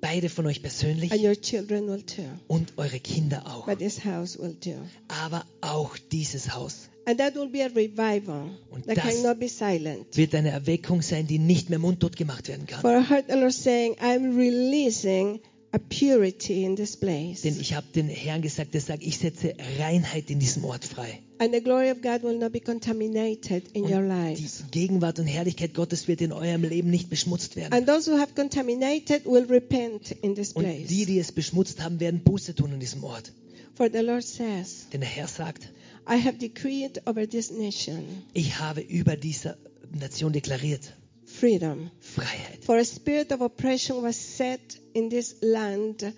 Beide 0.00 0.28
von 0.28 0.46
euch 0.46 0.62
persönlich 0.62 1.12
And 1.12 1.22
your 1.22 1.40
children 1.40 1.86
will 1.86 2.02
too. 2.02 2.22
und 2.48 2.72
eure 2.76 2.98
Kinder 2.98 3.46
auch. 3.46 3.66
But 3.66 3.78
this 3.78 4.04
house 4.04 4.38
will 4.38 4.56
do. 4.62 4.74
Aber 5.08 5.46
auch 5.60 5.96
dieses 6.10 6.54
Haus 6.54 6.88
And 7.04 7.18
that 7.18 7.34
will 7.34 7.48
be 7.48 7.62
a 7.64 7.68
revival 7.68 8.50
Und 8.70 8.86
that 8.86 8.96
das- 8.98 9.04
cannot 9.22 9.40
be 9.40 9.48
silent. 9.48 10.16
wird 10.16 10.34
eine 10.34 10.50
Erweckung 10.50 11.02
sein, 11.02 11.26
die 11.26 11.38
nicht 11.38 11.68
mehr 11.70 11.78
mundtot 11.80 12.16
gemacht 12.16 12.48
werden 12.48 12.66
kann. 12.66 12.80
For 12.80 12.96
I 12.96 13.02
heard 13.02 13.24
the 13.28 13.36
Lord 13.36 13.52
saying, 13.52 13.96
I'm 13.96 14.36
releasing 14.36 15.40
a 15.72 15.78
purity 15.78 16.64
in 16.64 16.76
this 16.76 16.96
place. 16.96 17.42
Denn 17.42 17.58
ich 17.60 17.74
habe 17.74 17.86
den 17.94 18.08
Herrn 18.08 18.42
gesagt, 18.42 18.74
er 18.74 18.80
sagt, 18.82 19.02
ich 19.02 19.18
setze 19.18 19.54
Reinheit 19.78 20.30
in 20.30 20.38
diesem 20.38 20.64
Ort 20.64 20.84
frei. 20.84 21.20
And 21.38 21.52
the 21.52 21.60
glory 21.60 21.90
of 21.90 22.02
God 22.02 22.22
will 22.22 22.38
not 22.38 22.52
be 22.52 22.60
contaminated 22.60 23.64
in 23.72 23.84
your 23.84 23.98
Und 23.98 24.08
lives. 24.08 24.62
die 24.66 24.70
Gegenwart 24.80 25.18
und 25.18 25.26
Herrlichkeit 25.26 25.74
Gottes 25.74 26.06
wird 26.06 26.20
in 26.20 26.30
eurem 26.32 26.62
Leben 26.62 26.90
nicht 26.90 27.10
beschmutzt 27.10 27.56
werden. 27.56 27.72
And 27.72 27.86
those 27.86 28.08
who 28.08 28.18
have 28.18 28.34
contaminated 28.34 29.24
will 29.26 29.46
repent 29.46 30.12
in 30.22 30.34
this 30.36 30.52
Und 30.52 30.64
place. 30.64 30.86
die, 30.88 31.04
die 31.06 31.18
es 31.18 31.32
beschmutzt 31.32 31.82
haben, 31.82 31.98
werden 31.98 32.20
Buße 32.22 32.54
tun 32.54 32.72
in 32.72 32.78
diesem 32.80 33.02
Ort. 33.02 33.32
For 33.74 33.88
the 33.90 34.00
Lord 34.00 34.22
says, 34.22 34.86
Denn 34.92 35.00
der 35.00 35.08
Herr 35.08 35.26
sagt, 35.26 35.72
I 36.06 36.16
have 36.16 36.38
decreed 36.38 37.00
over 37.06 37.26
this 37.26 37.50
nation 37.50 38.24
ich 38.34 38.58
habe 38.58 38.80
über 38.80 39.16
diese 39.16 39.56
Nation 39.92 40.32
deklariert, 40.32 40.94
freedom. 41.26 41.90
Freiheit. 42.00 42.64
For 42.64 42.76
a 42.78 42.84
spirit 42.84 43.32
of 43.32 43.40
oppression 43.40 44.02
was 44.02 44.16
set 44.16 44.80
in 44.94 45.10
this 45.10 45.36
land 45.42 46.12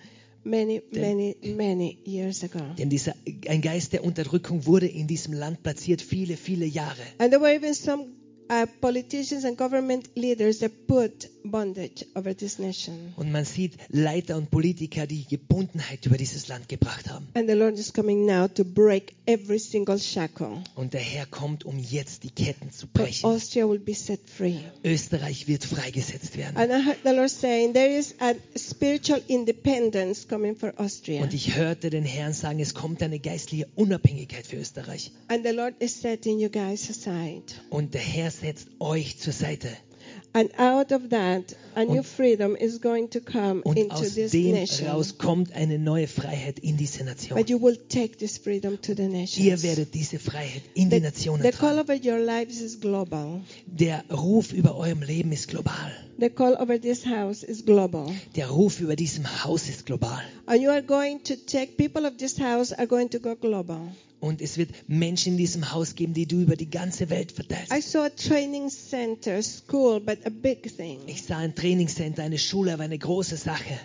many, 0.45 0.83
many, 0.93 1.37
many 1.43 1.99
years 2.05 2.43
ago. 2.45 2.61
Denn 2.79 2.89
dieser, 2.91 3.15
ein 3.49 3.63
Geist 3.63 3.93
der 3.93 4.05
Unterdrückung 4.05 4.67
wurde 4.67 4.87
in 4.87 5.07
diesem 5.07 5.33
Land 5.33 5.63
platziert, 5.63 6.03
viele, 6.03 6.37
viele 6.37 6.67
Jahre. 6.67 7.03
And 7.19 7.31
there 7.31 7.41
were 7.41 7.55
even 7.55 7.75
some 7.75 8.07
uh, 8.51 8.67
politicians 8.81 9.45
and 9.45 9.57
government 9.57 10.09
leaders 10.17 10.59
that 10.61 10.87
put 10.87 11.29
bondage 11.45 12.05
over 12.15 12.35
this 12.35 12.59
nation. 12.59 13.13
Und 13.17 13.31
man 13.33 13.45
sieht 13.45 13.75
Leiter 13.89 14.37
und 14.37 14.51
Politiker, 14.51 15.07
die 15.07 15.27
Gebundenheit 15.27 16.07
über 16.07 16.17
dieses 16.17 16.49
Land 16.49 16.69
gebracht 16.69 17.09
haben. 17.11 17.29
And 17.35 17.49
the 17.49 17.55
Lord 17.55 17.79
is 17.79 17.93
coming 17.93 18.27
now 18.27 18.49
to 18.49 18.65
break 18.65 19.15
every 19.27 19.59
single 19.59 19.99
shackle. 19.99 20.63
Und 20.75 20.95
der 20.95 21.01
Herr 21.01 21.27
kommt, 21.27 21.65
um 21.65 21.79
jetzt 21.79 22.23
die 22.25 22.31
Ketten 22.31 22.71
zu 22.71 22.87
brechen. 22.87 23.31
Österreich 24.85 25.49
wird 25.49 25.65
freigesetzt 25.65 26.37
werden. 26.37 26.57
And 26.57 26.71
I 26.71 26.87
heard 26.87 26.99
the 27.05 27.11
Lord 27.11 27.31
saying 27.31 27.75
there 27.75 27.95
is 27.95 28.15
a 28.21 28.35
spiritual 28.57 29.21
independence 29.29 30.27
coming 30.27 30.57
for 30.57 30.73
Austria. 30.79 31.23
Und 31.23 31.35
ich 31.35 31.57
hörte 31.57 31.91
den 31.91 32.05
Herrn 32.05 32.33
sagen, 32.33 32.61
es 32.61 32.75
kommt 32.75 33.03
eine 33.03 33.19
geistliche 33.19 33.69
Unabhängigkeit 33.75 34.47
für 34.47 34.57
Österreich. 34.57 35.13
Und 37.71 37.95
der 37.95 38.01
Herr 38.01 38.31
setzt 38.41 38.69
euch 38.81 39.19
zur 39.19 39.33
Seite. 39.33 39.69
And 40.37 40.51
out 40.59 40.91
of 40.91 41.11
that, 41.11 41.55
a 41.77 41.85
new 41.85 41.99
Und- 41.99 42.07
freedom 42.07 42.57
is 42.57 42.81
going 42.81 43.09
to 43.11 43.21
come 43.21 43.63
Und 43.63 43.79
into 43.79 43.95
aus 43.95 44.15
this 44.15 44.33
dem 44.33 44.51
nation. 44.53 44.89
raus 44.89 45.17
kommt 45.17 45.53
eine 45.55 45.79
neue 45.79 46.09
Freiheit 46.09 46.59
in 46.59 46.77
diese 46.77 47.05
Nation. 47.05 47.39
But 47.39 47.49
you 47.49 47.61
will 47.63 47.77
take 47.89 48.17
this 48.17 48.37
freedom 48.37 48.81
to 48.83 48.95
the 48.97 49.03
Ihr 49.05 49.09
nations. 49.11 49.63
werdet 49.63 49.95
diese 49.95 50.19
Freiheit 50.19 50.63
in 50.75 50.91
die 50.91 50.97
The, 50.97 51.03
Nationen 51.03 51.43
the 51.43 51.53
call 51.53 51.79
over 51.79 51.95
your 51.95 52.19
lives 52.19 52.61
is 52.61 52.81
global. 52.81 53.43
Der 53.67 54.05
Ruf 54.11 54.53
über 54.53 54.77
eurem 54.77 55.03
Leben 55.03 55.31
ist 55.31 55.49
global. 55.49 55.93
The 56.19 56.31
call 56.31 56.55
over 56.57 56.81
this 56.81 57.07
house 57.07 57.45
is 57.45 57.65
global. 57.65 58.11
Der 58.35 58.49
Ruf 58.51 58.81
über 58.81 58.97
diesem 58.97 59.45
Haus 59.45 59.69
ist 59.69 59.87
global. 59.87 60.21
And 60.47 60.61
you 60.61 60.71
are 60.71 60.83
going 60.83 61.23
to 61.25 61.35
take, 61.47 61.77
people 61.77 62.07
of 62.07 62.17
this 62.19 62.41
house 62.41 62.73
are 62.73 62.89
going 62.89 63.09
to 63.11 63.21
go 63.21 63.37
global. 63.37 63.89
Und 64.21 64.41
es 64.41 64.57
wird 64.57 64.71
Menschen 64.89 65.33
in 65.33 65.39
diesem 65.39 65.73
Haus 65.73 65.95
geben, 65.95 66.15
die 66.15 66.27
du 66.27 66.41
über 66.41 66.57
die 66.57 66.71
ganze 66.71 67.11
Welt 67.11 67.33
verteilst. 67.33 67.73
I 67.73 67.81
saw 67.81 68.05
a 68.05 68.11
training 68.11 68.71
center, 68.71 69.43
school, 69.43 70.01
but 70.01 70.19
a 70.25 70.31
big 70.31 70.75
thing 70.77 71.01
Ich 71.07 71.25
sah 71.25 71.39
ein 71.39 71.55
Trainingscenter, 71.55 72.23
eine 72.23 72.39
Schule, 72.39 72.73
aber 72.73 72.85
eine 72.85 72.99
große 72.99 73.37
Sache. 73.37 73.79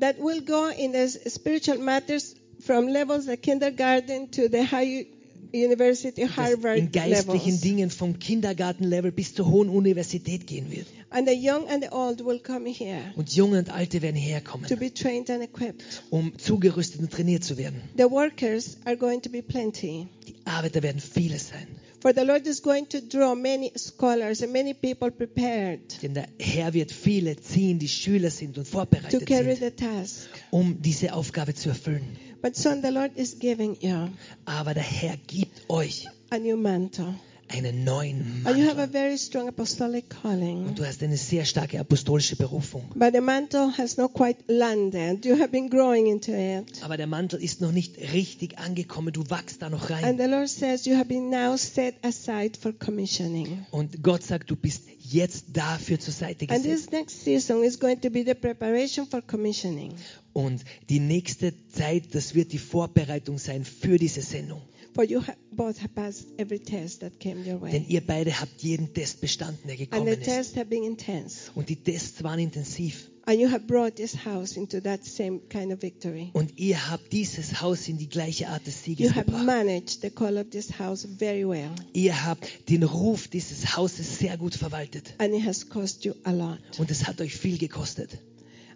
that 0.00 0.18
will 0.18 0.40
go 0.40 0.68
in 0.68 0.92
the 0.92 1.08
spiritual 1.30 1.78
matters 1.78 2.34
from 2.64 2.88
levels 2.88 3.28
of 3.28 3.40
kindergarten 3.40 4.28
to 4.30 4.48
the 4.48 4.64
high 4.64 5.06
university, 5.52 6.26
Harvard 6.26 6.78
in 6.78 6.92
geistlichen 6.92 7.44
levels. 7.46 7.60
Dingen 7.60 7.90
vom 7.90 8.18
Kindergartenlevel 8.18 9.12
bis 9.12 9.34
zur 9.34 9.46
hohen 9.50 9.68
Universität 9.68 10.46
gehen 10.46 10.70
wird. 10.70 10.86
And 11.10 11.28
the 11.28 11.34
young 11.34 11.66
and 11.68 11.82
the 11.82 11.90
old 11.90 12.24
will 12.24 12.38
come 12.38 12.68
here 12.70 13.12
Und 13.16 13.32
Junge 13.34 13.58
und 13.58 13.70
Alte 13.70 14.00
werden 14.02 14.16
herkommen, 14.16 14.68
to 14.68 14.76
be 14.76 14.92
trained 14.92 15.28
and 15.30 15.42
equipped. 15.42 16.02
um 16.10 16.32
zugerüstet 16.38 17.00
und 17.00 17.10
trainiert 17.10 17.42
zu 17.44 17.56
werden. 17.56 17.82
The 17.96 18.04
workers 18.10 18.76
are 18.84 18.96
going 18.96 19.20
to 19.22 19.30
be 19.30 19.42
plenty. 19.42 20.06
Die 20.28 20.34
Arbeiter 20.44 20.82
werden 20.82 21.00
viele 21.00 21.38
sein. 21.38 21.66
For 22.02 22.14
the 22.14 22.22
Lord 22.22 22.46
is 22.46 22.62
going 22.62 22.88
to 22.88 22.98
draw 23.00 23.34
many 23.34 23.72
scholars 23.76 24.42
and 24.42 24.52
many 24.54 24.72
people 24.72 25.10
prepared 25.10 25.80
Denn 26.02 26.14
der 26.14 26.28
Herr 26.38 26.72
wird 26.72 26.92
viele 26.92 27.36
ziehen, 27.36 27.78
die 27.78 27.88
Schüler 27.88 28.30
sind 28.30 28.56
und 28.56 28.64
to 28.64 28.70
vorbereitet 28.70 29.26
carry 29.26 29.54
sind, 29.56 29.76
the 29.78 29.84
task. 29.84 30.28
um 30.50 30.80
diese 30.80 31.12
Aufgabe 31.12 31.54
zu 31.54 31.68
erfüllen. 31.68 32.16
But 32.42 32.56
son, 32.56 32.80
the 32.80 32.90
Lord 32.90 33.12
is 33.16 33.34
giving 33.34 33.76
you 33.80 34.10
Aber 34.46 34.72
der 34.74 34.82
Herr 34.82 35.16
gibt 35.26 35.68
euch 35.68 36.06
a 36.30 36.38
new 36.38 36.56
mantle. 36.56 37.14
Einen 37.50 37.84
neuen 37.84 38.42
And 38.44 38.56
you 38.56 38.64
have 38.64 38.72
a 38.78 38.86
Mantel. 38.86 38.92
very 38.92 39.18
strong 39.18 39.48
apostolic 39.48 40.08
calling. 40.08 40.66
Und 40.66 40.78
du 40.78 40.84
hast 40.86 41.02
eine 41.02 41.16
sehr 41.16 41.44
starke 41.44 41.78
apostolische 41.80 42.36
Berufung. 42.36 42.84
But 42.94 43.12
the 43.14 43.20
mantle 43.20 43.72
has 43.76 43.96
not 43.96 44.12
quite 44.14 44.38
landed. 44.46 45.24
You 45.24 45.34
have 45.38 45.48
been 45.48 45.68
growing 45.68 46.06
into 46.06 46.32
it. 46.32 46.82
Aber 46.82 46.96
der 46.96 47.06
Mantel 47.06 47.42
ist 47.42 47.60
noch 47.60 47.72
nicht 47.72 47.98
richtig 48.12 48.58
angekommen. 48.58 49.12
Du 49.12 49.24
wachst 49.28 49.62
da 49.62 49.70
noch 49.70 49.90
And 49.90 50.04
rein. 50.04 50.18
the 50.18 50.24
Lord 50.26 50.48
says 50.48 50.86
you 50.86 50.94
have 50.96 51.06
been 51.06 51.30
now 51.30 51.56
set 51.56 51.94
aside 52.02 52.52
for 52.60 52.72
commissioning. 52.72 53.66
Und 53.70 54.02
Gott 54.02 54.22
sagt, 54.22 54.50
du 54.50 54.56
bist 54.56 54.84
jetzt 55.02 55.46
dafür 55.52 55.98
zur 55.98 56.12
Seite 56.14 56.46
And 56.48 56.62
gesetzt. 56.62 56.90
this 56.90 56.92
next 56.92 57.24
season 57.24 57.62
is 57.64 57.78
going 57.80 58.00
to 58.00 58.10
be 58.10 58.22
the 58.24 58.34
preparation 58.34 59.06
for 59.06 59.20
commissioning. 59.22 59.92
Und 60.32 60.62
die 60.88 61.00
nächste 61.00 61.52
Zeit, 61.68 62.14
das 62.14 62.34
wird 62.36 62.52
die 62.52 62.58
Vorbereitung 62.58 63.38
sein 63.38 63.64
für 63.64 63.98
diese 63.98 64.22
Sendung. 64.22 64.62
For 64.94 65.04
you 65.04 65.22
both 65.52 65.78
have 65.80 65.94
passed 65.94 66.26
every 66.36 66.58
test 66.58 67.00
that 67.00 67.18
came 67.20 67.38
your 67.48 67.60
Denn 67.60 67.82
way. 67.82 67.84
ihr 67.88 68.00
beide 68.00 68.32
habt 68.40 68.60
jeden 68.62 68.92
Test 68.92 69.20
bestanden, 69.20 69.58
der 69.66 69.72
And 69.72 69.78
the 69.78 69.84
gekommen 69.86 70.08
ist. 70.08 70.24
tests 70.24 70.56
have 70.56 70.66
been 70.66 70.82
intense. 70.82 71.50
Und 71.54 71.68
die 71.68 71.76
Tests 71.76 72.22
waren 72.24 72.40
intensiv. 72.40 73.08
And 73.26 73.38
you 73.38 73.48
have 73.48 73.66
brought 73.66 73.94
this 73.96 74.24
house 74.24 74.56
into 74.56 74.80
that 74.80 75.04
same 75.04 75.38
kind 75.50 75.72
of 75.72 75.80
victory. 75.82 76.30
Und 76.32 76.58
ihr 76.58 76.90
habt 76.90 77.12
dieses 77.12 77.60
Haus 77.60 77.86
in 77.86 77.98
die 77.98 78.08
gleiche 78.08 78.48
Art 78.48 78.66
des 78.66 78.84
You 78.86 78.96
Sieges 78.96 79.14
have 79.14 79.26
gebracht. 79.26 79.44
managed 79.46 80.00
the 80.02 80.10
call 80.10 80.36
of 80.38 80.50
this 80.50 80.76
house 80.80 81.06
very 81.18 81.46
well. 81.48 81.70
Ihr 81.92 82.24
habt 82.26 82.68
den 82.68 82.82
Ruf 82.82 83.28
dieses 83.28 83.76
Hauses 83.76 84.18
sehr 84.18 84.36
gut 84.38 84.54
verwaltet. 84.56 85.14
And 85.18 85.32
it 85.34 85.44
has 85.44 85.68
cost 85.68 86.04
you 86.04 86.14
a 86.24 86.32
lot. 86.32 86.58
Und 86.78 86.90
es 86.90 87.06
hat 87.06 87.20
euch 87.20 87.36
viel 87.36 87.58
gekostet. 87.58 88.18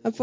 Und 0.04 0.16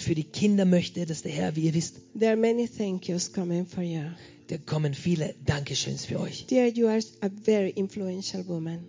für 0.00 0.14
die 0.14 0.24
Kinder 0.24 0.64
möchte 0.66 1.06
dass 1.06 1.22
der 1.22 1.32
Herr, 1.32 1.56
wie 1.56 1.62
ihr 1.62 1.72
wisst, 1.74 1.94
there 2.18 2.32
are 2.32 2.36
many 2.40 2.68
thank 2.68 3.08
yous 3.08 3.32
coming 3.32 3.64
for 3.66 3.82
you. 3.82 4.02
da 4.48 4.58
kommen 4.58 4.92
viele 4.92 5.34
Dankeschöns 5.46 6.04
für 6.04 6.20
euch. 6.20 6.44
Dear, 6.46 6.66
you 6.68 6.86
are 6.86 7.00
a 7.22 7.28
very 7.44 7.70
influential 7.70 8.46
woman. 8.46 8.80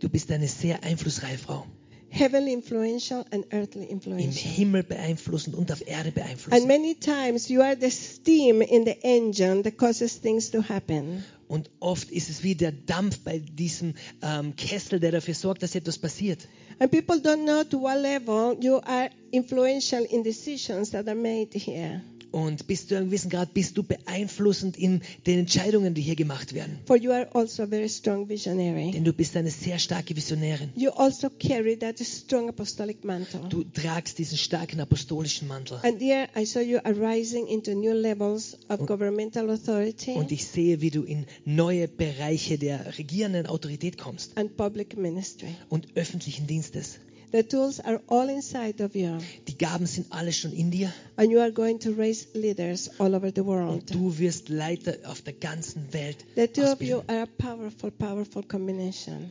Du 0.00 0.08
bist 0.10 0.30
eine 0.30 0.48
sehr 0.48 0.84
einflussreiche 0.84 1.38
Frau. 1.38 1.64
Heavenly 2.10 2.52
influential 2.52 3.24
and 3.30 3.46
earthly 3.54 3.84
Im 3.84 3.90
influential. 3.90 4.32
Himmel 4.52 4.82
beeinflussend 4.82 5.56
und 5.56 5.72
auf 5.72 5.80
Erde 5.86 6.08
And 6.08 6.14
beeinflussend. 6.16 6.66
many 6.66 6.96
times 6.96 7.48
you 7.48 7.62
are 7.62 7.76
the 7.80 7.90
steam 7.90 8.60
in 8.60 8.84
the 8.84 8.96
engine 9.02 9.62
that 9.62 9.78
causes 9.78 10.20
things 10.20 10.50
to 10.50 10.60
happen. 10.68 11.24
Und 11.50 11.68
oft 11.80 12.12
ist 12.12 12.30
es 12.30 12.44
wie 12.44 12.54
der 12.54 12.70
Dampf 12.70 13.18
bei 13.24 13.40
diesem 13.40 13.94
ähm, 14.22 14.54
Kessel, 14.54 15.00
der 15.00 15.10
dafür 15.10 15.34
sorgt, 15.34 15.64
dass 15.64 15.74
etwas 15.74 15.98
passiert. 15.98 16.46
And 16.78 16.92
people 16.92 17.16
don't 17.16 17.42
know 17.42 17.64
to 17.64 17.80
what 17.80 18.00
level 18.00 18.56
you 18.60 18.76
are 18.76 19.10
influential 19.32 20.04
in 20.04 20.22
decisions 20.22 20.92
that 20.92 21.08
are 21.08 21.16
made 21.16 21.58
here. 21.58 22.02
Und 22.32 22.66
bis 22.66 22.86
zu 22.86 22.96
einem 22.96 23.06
gewissen 23.06 23.30
Grad 23.30 23.52
bist 23.54 23.76
du 23.76 23.82
beeinflussend 23.82 24.76
in 24.76 25.00
den 25.26 25.40
Entscheidungen, 25.40 25.94
die 25.94 26.02
hier 26.02 26.16
gemacht 26.16 26.54
werden. 26.54 26.78
For 26.86 26.96
you 26.96 27.10
are 27.10 27.28
also 27.34 27.62
a 27.64 27.66
very 27.66 27.88
strong 27.88 28.28
visionary. 28.28 28.92
Denn 28.92 29.04
du 29.04 29.12
bist 29.12 29.36
eine 29.36 29.50
sehr 29.50 29.78
starke 29.78 30.14
Visionärin. 30.14 30.70
You 30.76 30.90
also 30.90 31.28
carry 31.30 31.76
that 31.78 31.98
strong 32.00 32.48
apostolic 32.48 33.04
mantle. 33.04 33.40
Du 33.48 33.64
tragst 33.64 34.18
diesen 34.18 34.38
starken 34.38 34.80
apostolischen 34.80 35.48
Mantel. 35.48 35.78
And 35.82 36.00
dear, 36.00 36.28
I 36.36 36.44
saw 36.44 36.60
you 36.60 36.78
arising 36.84 37.46
into 37.46 37.74
new 37.74 37.92
levels 37.92 38.56
of 38.68 38.86
governmental 38.86 39.50
authority 39.50 40.12
Und 40.12 40.30
ich 40.32 40.46
sehe, 40.46 40.80
wie 40.80 40.90
du 40.90 41.02
in 41.02 41.26
neue 41.44 41.88
Bereiche 41.88 42.58
der 42.58 42.98
regierenden 42.98 43.46
Autorität 43.46 43.98
kommst 43.98 44.36
and 44.36 44.56
public 44.56 44.96
ministry. 44.96 45.48
und 45.68 45.88
öffentlichen 45.96 46.46
Dienstes. 46.46 46.98
The 47.32 47.44
tools 47.44 47.78
are 47.80 48.00
all 48.08 48.28
inside 48.28 48.82
of 48.82 48.94
you, 48.96 49.18
Die 49.46 49.56
Gaben 49.56 49.86
sind 49.86 50.06
alle 50.10 50.32
schon 50.32 50.52
in 50.52 50.70
dir 50.70 50.92
and 51.16 51.30
you 51.30 51.38
are 51.38 51.52
going 51.52 51.78
to 51.80 51.92
raise 51.92 52.26
leaders 52.34 52.90
all 52.98 53.14
over 53.14 53.30
the 53.34 53.42
und 53.42 53.46
world. 53.46 53.94
du 53.94 54.18
wirst 54.18 54.48
Leiter 54.48 54.96
auf 55.04 55.22
der 55.22 55.34
ganzen 55.34 55.92
Welt 55.92 56.16
The 56.34 56.48
two 56.48 56.62
of 56.62 56.80
you 56.82 56.96
ausbilden. 56.98 57.08
are 57.08 57.22
a 57.22 57.26
powerful, 57.38 57.90
powerful 57.92 58.42
combination. 58.42 59.30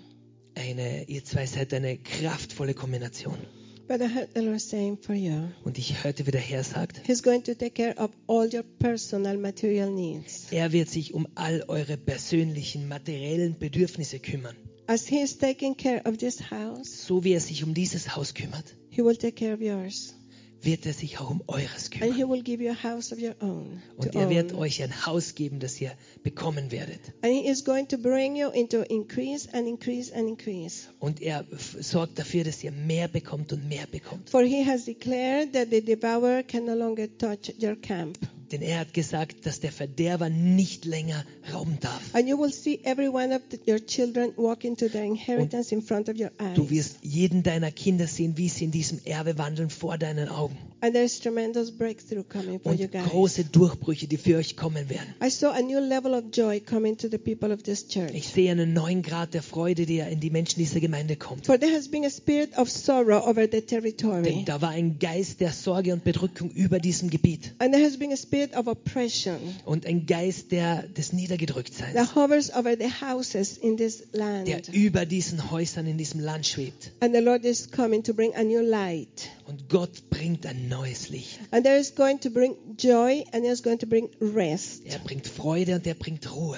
Eine, 0.56 1.04
ihr 1.10 1.24
zwei 1.26 1.46
seid 1.46 1.74
eine 1.74 1.98
kraftvolle 1.98 2.74
Kombination. 2.74 3.38
But 3.88 4.02
I 4.02 4.08
heard 4.08 4.30
the 4.36 4.42
Lord 4.42 4.62
saying 4.62 4.98
for 5.02 5.16
you, 5.16 5.50
Und 5.64 5.78
ich 5.80 6.04
hörte, 6.04 6.26
wie 6.28 6.32
der 6.32 6.42
Herr 6.42 6.64
sagt, 6.64 7.02
He's 7.08 7.24
going 7.24 7.44
to 7.44 7.54
take 7.56 7.72
care 7.72 7.96
of 7.98 8.12
all 8.28 8.48
your 8.54 8.64
personal 8.80 9.36
material 9.38 9.90
needs. 9.92 10.48
er 10.52 10.72
wird 10.72 10.90
sich 10.90 11.14
um 11.14 11.28
all 11.36 11.64
eure 11.68 11.98
persönlichen 11.98 12.88
materiellen 12.88 13.58
Bedürfnisse 13.58 14.20
kümmern. 14.20 14.56
As 14.90 15.06
He 15.08 15.22
is 15.22 15.38
taking 15.38 15.76
care 15.76 16.02
of 16.08 16.18
this 16.18 16.50
house, 16.50 17.06
So 17.06 17.24
wie 17.24 17.34
er 17.34 17.40
sich 17.40 17.64
um 17.64 17.76
dieses 17.76 18.16
Haus 18.16 18.34
kümmert, 18.34 18.76
He 18.90 19.04
will 19.04 19.16
take 19.16 19.34
care 19.34 19.54
of 19.54 19.62
yours. 19.62 20.16
wird 20.64 20.86
er 20.88 20.94
sich 20.94 21.20
auch 21.20 21.30
um 21.30 21.44
eures 21.48 21.92
And. 21.92 22.12
He 22.12 22.24
will 22.28 22.42
give 22.42 22.62
you 22.62 22.72
a 22.72 22.84
house 22.84 23.14
of 23.14 23.20
your 23.22 23.36
own. 23.40 23.84
Und 23.98 24.16
er 24.16 24.30
wird 24.32 24.52
own. 24.52 24.60
euch 24.62 24.82
ein 24.82 25.06
Haus 25.06 25.36
geben, 25.36 25.60
das 25.60 25.80
ihr 25.80 25.92
bekommen 26.24 26.72
werdet. 26.72 27.00
And 27.22 27.32
He 27.32 27.48
is 27.48 27.64
going 27.64 27.88
to 27.90 28.00
bring 28.00 28.36
you 28.36 28.50
into 28.50 28.82
increase 28.82 29.48
and 29.54 29.68
increase 29.68 30.12
and 30.12 30.28
increase. 30.28 30.88
Und 31.00 31.22
er 31.22 31.46
sorgt 31.80 32.18
dafür, 32.18 32.44
dass 32.44 32.64
ihr 32.64 32.72
mehr 32.72 33.08
bekommt 33.08 33.54
und 33.54 33.70
mehr 33.70 33.86
bekommt. 33.86 34.28
For 34.32 34.42
He 34.42 34.66
has 34.66 34.86
declared 34.86 35.54
that 35.54 35.68
the 35.70 35.82
devourer 35.82 36.42
can 36.42 36.66
no 36.66 36.74
longer 36.74 37.08
touch 37.20 37.54
your 37.62 37.76
camp. 37.76 38.18
Denn 38.52 38.62
er 38.62 38.80
hat 38.80 38.94
gesagt, 38.94 39.46
dass 39.46 39.60
der 39.60 39.72
Verderber 39.72 40.30
nicht 40.30 40.86
länger 40.86 41.26
rauben 41.54 41.78
darf. 41.80 42.02
You 42.26 42.38
your 42.38 43.80
Du 46.56 46.70
wirst 46.70 46.98
jeden 47.02 47.44
deiner 47.44 47.72
Kinder 47.72 48.08
sehen, 48.08 48.38
wie 48.38 48.50
sie 48.50 48.66
in 48.66 48.72
diesem 48.72 49.00
Erbe 49.06 49.38
wandeln 49.38 49.70
vor 49.70 49.98
deinen 49.98 50.30
Augen. 50.30 50.58
And 50.82 50.94
there 50.94 51.04
is 51.04 51.20
tremendous 51.20 51.72
breakthrough 51.72 52.24
coming 52.24 52.58
for 52.58 52.74
you 52.74 52.86
Und 52.86 52.94
guys. 52.94 53.04
große 53.10 53.44
Durchbrüche, 53.44 54.08
die 54.08 54.16
für 54.16 54.38
euch 54.38 54.56
kommen 54.56 54.90
werden. 54.90 55.14
I 55.22 55.30
saw 55.30 55.48
a 55.48 55.62
new 55.62 55.80
level 55.80 56.14
of 56.14 56.24
joy 56.32 56.62
coming 56.62 56.96
to 56.98 57.10
the 57.10 57.18
people 57.18 57.52
of 57.52 57.64
this 57.64 57.86
Ich 58.14 58.30
sehe 58.30 58.50
einen 58.50 58.72
neuen 58.72 59.02
Grad 59.02 59.34
der 59.34 59.44
Freude, 59.44 59.86
der 59.86 60.08
in 60.08 60.22
die 60.22 60.30
Menschen 60.30 60.60
dieser 60.60 60.80
Gemeinde 60.80 61.18
kommt. 61.18 61.46
For 61.48 61.60
there 61.60 61.74
has 61.76 61.90
been 61.90 62.06
a 62.06 62.10
spirit 62.10 62.58
of 62.58 62.70
sorrow 62.70 63.28
over 63.28 63.46
the 63.52 63.60
territory. 63.60 64.24
Denn 64.24 64.46
da 64.46 64.62
war 64.62 64.70
ein 64.70 65.00
Geist 65.00 65.42
der 65.42 65.52
Sorge 65.52 65.92
und 65.92 66.06
Bedrückung 66.06 66.50
über 66.52 66.80
diesem 66.80 67.10
Gebiet. 67.10 67.54
And 67.60 67.74
there 67.74 67.84
has 67.84 67.98
been 67.98 68.14
a 68.14 68.18
spirit 68.18 68.39
of 68.56 68.68
oppression 68.68 69.38
Und 69.66 69.86
ein 69.86 70.06
Geist 70.06 70.52
der, 70.52 70.84
des 70.88 71.14
Niedergedrücktseins, 71.14 71.94
that 71.94 72.16
hovers 72.16 72.54
over 72.54 72.76
the 72.78 72.90
houses 73.02 73.58
in 73.58 73.78
this 73.78 74.04
land. 74.12 74.48
der 74.48 74.62
über 74.74 75.06
diesen 75.06 75.52
Häusern 75.52 75.86
in 75.88 75.98
diesem 75.98 76.20
Land 76.20 76.46
schwebt. 76.48 76.92
And 77.00 77.14
the 77.16 77.22
Lord 77.22 77.46
is 77.46 77.70
coming 77.72 78.04
to 78.04 78.14
bring 78.14 78.34
a 78.36 78.44
new 78.44 78.62
light. 78.62 79.30
Und 79.46 79.68
Gott 79.70 80.10
bringt 80.10 80.46
ein 80.46 80.68
neues 80.70 81.10
Licht. 81.10 81.40
And 81.52 81.64
there 81.66 81.78
is 81.80 81.94
going 81.96 82.20
to 82.22 82.30
bring 82.30 82.56
joy 82.78 83.24
and 83.32 83.44
there 83.44 83.52
is 83.54 83.62
going 83.64 83.80
to 83.80 83.88
bring 83.88 84.10
rest. 84.22 84.84
Er 84.86 85.00
bringt 85.00 85.28
Freude 85.28 85.76
und 85.76 85.86
er 85.88 85.96
bringt 85.96 86.32
Ruhe. 86.34 86.58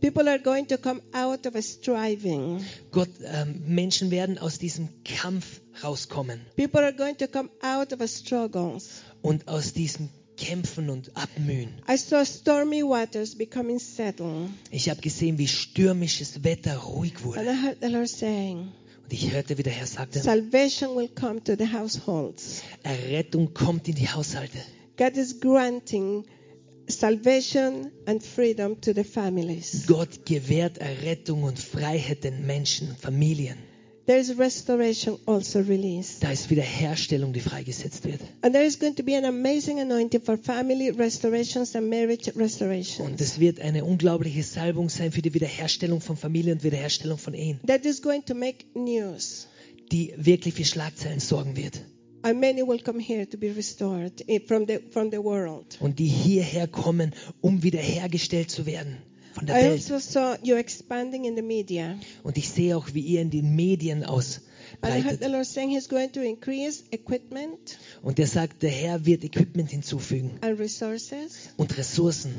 People 0.00 0.28
are 0.28 0.38
going 0.38 0.66
to 0.68 0.76
come 0.76 1.00
out 1.12 1.46
of 1.46 1.54
a 1.56 1.62
striving. 1.62 2.62
Gott, 2.92 3.08
ähm, 3.24 3.62
Menschen 3.66 4.10
werden 4.10 4.38
aus 4.38 4.58
diesem 4.58 4.88
Kampf 5.04 5.62
rauskommen 5.82 6.40
People 6.56 6.80
are 6.82 6.92
going 6.94 7.16
to 7.16 7.26
come 7.26 7.48
out 7.62 7.92
of 7.94 8.00
a 8.02 8.06
struggles. 8.06 9.02
und 9.22 9.48
aus 9.48 9.72
diesem 9.72 10.10
Kämpfen 10.36 10.90
und 10.90 11.16
Abmühen. 11.16 11.68
I 11.88 11.96
saw 11.96 12.24
stormy 12.24 12.82
waters 12.82 13.34
becoming 13.34 13.78
settled. 13.78 14.50
Ich 14.70 14.88
habe 14.88 15.00
gesehen, 15.00 15.38
wie 15.38 15.48
stürmisches 15.48 16.44
Wetter 16.44 16.76
ruhig 16.76 17.14
And 17.14 17.24
wurde. 17.24 17.42
I 17.42 17.66
heard 17.66 17.78
the 17.80 17.88
Lord 17.88 18.08
saying, 18.08 18.72
Und 19.02 19.12
ich 19.12 19.32
hörte, 19.32 19.56
wie 19.56 19.62
der 19.62 19.72
Herr 19.72 19.86
sagte, 19.86 20.20
Salvation 20.20 20.96
will 20.96 21.08
come 21.08 21.42
to 21.44 21.54
the 21.56 21.72
households. 21.72 22.62
Errettung 22.82 23.54
kommt 23.54 23.88
in 23.88 23.94
die 23.94 24.08
Haushalte. 24.08 24.58
God 24.96 25.16
is 25.16 25.40
granting 25.40 26.24
salvation 26.88 27.90
and 28.06 28.22
freedom 28.22 28.80
to 28.80 28.92
the 28.92 29.04
families. 29.04 29.84
Gott 29.86 30.24
gewährt 30.24 30.78
Errettung 30.78 31.42
und 31.42 31.58
Freiheit 31.58 32.24
den 32.24 32.46
Menschen, 32.46 32.96
Familien. 32.96 33.58
There 34.06 34.18
is 34.18 34.36
restoration 34.38 35.18
also 35.26 35.60
released. 35.60 36.22
Da 36.22 36.30
ist 36.30 36.48
Wiederherstellung, 36.50 37.32
die 37.32 37.40
freigesetzt 37.40 38.04
wird. 38.04 38.20
And 38.42 38.54
there 38.54 38.64
is 38.64 38.78
going 38.78 38.94
to 38.96 39.02
be 39.02 39.16
an 39.16 39.24
amazing 39.24 39.80
anointing 39.80 40.22
for 40.22 40.38
family 40.38 40.90
restorations 40.90 41.74
and 41.74 41.88
marriage 41.90 42.30
Und 42.98 43.20
es 43.20 43.40
wird 43.40 43.60
eine 43.60 43.84
unglaubliche 43.84 44.42
Salbung 44.42 44.88
sein 44.88 45.12
für 45.12 45.22
die 45.22 45.34
Wiederherstellung 45.34 46.00
von 46.00 46.16
Familie 46.16 46.52
und 46.52 46.62
Wiederherstellung 46.64 47.18
von 47.18 47.34
Ehen, 47.34 47.60
That 47.66 47.84
is 47.84 48.00
going 48.02 48.24
to 48.24 48.34
make 48.34 48.64
news. 48.74 49.48
die 49.92 50.12
wirklich 50.16 50.54
für 50.54 50.64
Schlagzeilen 50.64 51.20
sorgen 51.20 51.56
wird. 51.56 51.80
And 52.22 52.40
many 52.40 52.66
will 52.66 52.80
come 52.80 53.00
here 53.00 53.28
to 53.28 53.38
be 53.38 53.54
restored 53.54 54.28
eh, 54.28 54.40
from 54.40 54.66
the, 54.66 54.80
from 54.90 55.10
the 55.10 55.18
world. 55.18 55.76
Und 55.80 55.98
die 55.98 56.06
hierher 56.08 56.66
kommen, 56.66 57.12
um 57.40 57.62
wiederhergestellt 57.62 58.50
zu 58.50 58.66
werden 58.66 58.98
von 59.36 59.46
der 59.46 59.56
I 59.60 59.64
Welt. 59.64 59.90
also 59.90 59.98
saw 59.98 60.36
you 60.42 60.56
expanding 60.56 61.24
in 61.24 61.36
the 61.36 61.42
media. 61.42 61.98
Und 62.24 62.36
ich 62.36 62.48
sehe 62.48 62.76
auch, 62.76 62.88
wie 62.94 63.00
ihr 63.00 63.20
in 63.22 63.30
den 63.30 63.54
Medien 63.54 64.02
And 64.02 64.04
I 64.04 64.08
heard 64.08 64.16
ausbreitet. 64.18 65.22
the 65.22 65.28
Lord 65.30 65.46
saying 65.46 65.70
He's 65.70 65.88
going 65.88 66.10
to 66.12 66.20
increase 66.20 66.82
equipment 66.90 67.78
Und 68.02 68.18
er 68.18 68.26
sagt, 68.26 68.62
der 68.62 68.70
Herr 68.70 69.04
wird 69.06 69.24
Equipment 69.24 69.70
hinzufügen 69.70 70.32
and 70.40 70.58
resources. 70.58 71.50
und 71.56 71.76
Ressourcen. 71.78 72.34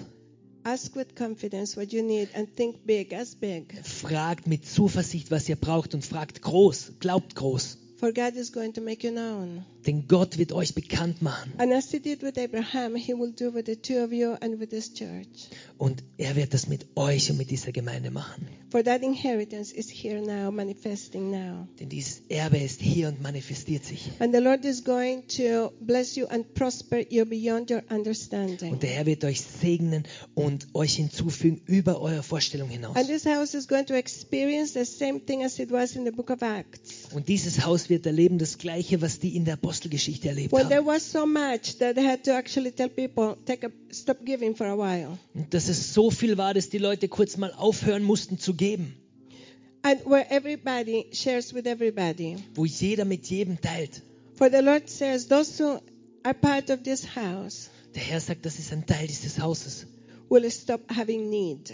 Ask 0.64 0.96
with 0.98 1.16
confidence 1.16 1.78
what 1.78 1.94
you 1.94 2.04
need 2.04 2.28
and 2.36 2.54
think 2.56 2.86
big, 2.86 3.14
as 3.14 3.36
big. 3.36 3.74
Fragt 3.86 4.48
mit 4.48 4.66
Zuversicht, 4.66 5.32
was 5.32 5.48
ihr 5.48 5.56
braucht 5.56 5.94
und 5.94 6.04
fragt 6.04 6.42
groß, 6.42 6.94
glaubt 7.00 7.36
groß. 7.36 7.78
For 8.00 8.12
God 8.14 8.36
is 8.36 8.52
going 8.52 8.74
to 8.74 8.82
make 8.82 9.04
you 9.04 9.12
known. 9.12 9.66
Denn 9.88 10.08
Gott 10.08 10.38
wird 10.38 10.52
euch 10.52 10.76
bekannt 10.76 11.24
machen. 11.24 11.54
And 11.58 11.74
as 11.74 11.90
He 11.90 12.00
did 12.00 12.22
with 12.22 12.38
Abraham, 12.38 12.96
He 12.96 13.14
will 13.14 13.32
do 13.32 13.52
with 13.52 13.66
the 13.66 13.76
two 13.76 14.04
of 14.04 14.12
you 14.14 14.38
and 14.40 14.60
with 14.60 14.70
this 14.70 14.94
church. 14.94 15.50
Und 15.80 16.04
er 16.18 16.36
wird 16.36 16.54
das 16.54 16.68
mit 16.68 16.86
euch 16.96 17.32
und 17.32 17.38
mit 17.38 17.50
dieser 17.50 17.72
Gemeinde 17.72 18.12
machen. 18.12 18.48
For 18.70 18.84
that 18.84 19.02
inheritance 19.02 19.72
is 19.72 19.90
here 19.90 20.20
now, 20.20 20.52
manifesting 20.52 21.32
now. 21.32 21.68
Denn 21.80 21.88
dieses 21.88 22.22
Erbe 22.28 22.58
ist 22.58 22.82
hier 22.82 23.08
und 23.08 23.22
manifestiert 23.22 23.86
sich. 23.86 24.12
And 24.20 24.36
the 24.36 24.42
Lord 24.42 24.66
is 24.66 24.84
going 24.84 25.24
to 25.38 25.72
bless 25.80 26.18
you 26.18 26.26
and 26.26 26.54
prosper 26.54 27.00
you 27.10 27.26
beyond 27.26 27.72
your 27.72 27.82
understanding. 27.90 28.74
Und 28.74 28.84
der 28.84 28.90
Herr 28.90 29.06
wird 29.06 29.24
euch 29.24 29.42
segnen 29.42 30.04
und 30.36 30.68
euch 30.74 30.96
hinzufügen 30.96 31.62
über 31.66 32.02
eure 32.02 32.24
Vorstellung 32.24 32.68
hinaus. 32.70 32.98
And 32.98 33.08
this 33.08 33.26
house 33.26 33.54
is 33.54 33.70
going 33.70 33.86
to 33.86 33.94
experience 33.94 34.74
the 34.74 34.84
same 34.84 35.22
thing 35.26 35.46
as 35.46 35.60
it 35.60 35.72
was 35.72 35.96
in 35.96 36.04
the 36.04 36.12
book 36.12 36.30
of 36.30 36.42
Acts. 36.42 37.08
Und 37.14 37.30
dieses 37.30 37.66
Haus 37.66 37.90
wird 37.90 38.06
erleben 38.06 38.38
das 38.38 38.58
Gleiche, 38.58 39.02
was 39.02 39.20
die 39.20 39.38
in 39.38 39.46
der 39.46 39.54
Apostelgeschichte 39.54 40.28
erlebt 40.28 40.52
there 40.52 40.76
haben. 40.76 40.86
was 40.86 41.10
so 41.10 41.26
much 41.26 41.78
that 41.80 41.96
they 41.96 42.06
had 42.06 42.22
to 42.26 42.32
actually 42.32 42.72
tell 42.72 42.90
people, 42.90 43.38
take 43.46 43.66
a, 43.66 43.70
stop 43.94 44.26
giving 44.26 44.54
for 44.56 44.68
a 44.68 44.78
while. 44.78 45.18
Und 45.34 45.54
dass 45.54 45.70
es 45.70 45.94
so 45.94 46.12
viel 46.12 46.38
war, 46.38 46.54
dass 46.54 46.70
die 46.70 46.80
Leute 46.80 47.08
kurz 47.08 47.38
mal 47.38 47.54
aufhören 47.54 48.04
mussten 48.04 48.38
zu 48.38 48.54
geben. 48.54 48.67
And 49.84 50.02
where 50.06 50.26
everybody 50.30 51.08
shares 51.14 51.54
with 51.54 51.66
everybody. 51.68 52.38
Wo 52.56 52.66
jeder 52.66 53.06
mit 53.06 53.26
jedem 53.30 53.58
teilt. 53.62 54.02
For 54.36 54.50
the 54.50 54.62
Lord 54.62 54.90
says, 54.90 55.28
those 55.28 55.58
who 55.64 55.80
are 56.24 56.34
part 56.34 56.70
of 56.70 56.84
this 56.84 57.06
house 57.16 57.70
Der 57.96 58.04
Herr 58.04 58.20
sagt, 58.20 58.46
das 58.46 58.60
ist 58.60 58.72
ein 58.74 58.86
Teil 58.86 59.08
dieses 59.08 59.40
Hauses. 59.40 59.86
will 60.30 60.52
stop 60.52 60.82
having 60.92 61.30
need. 61.30 61.74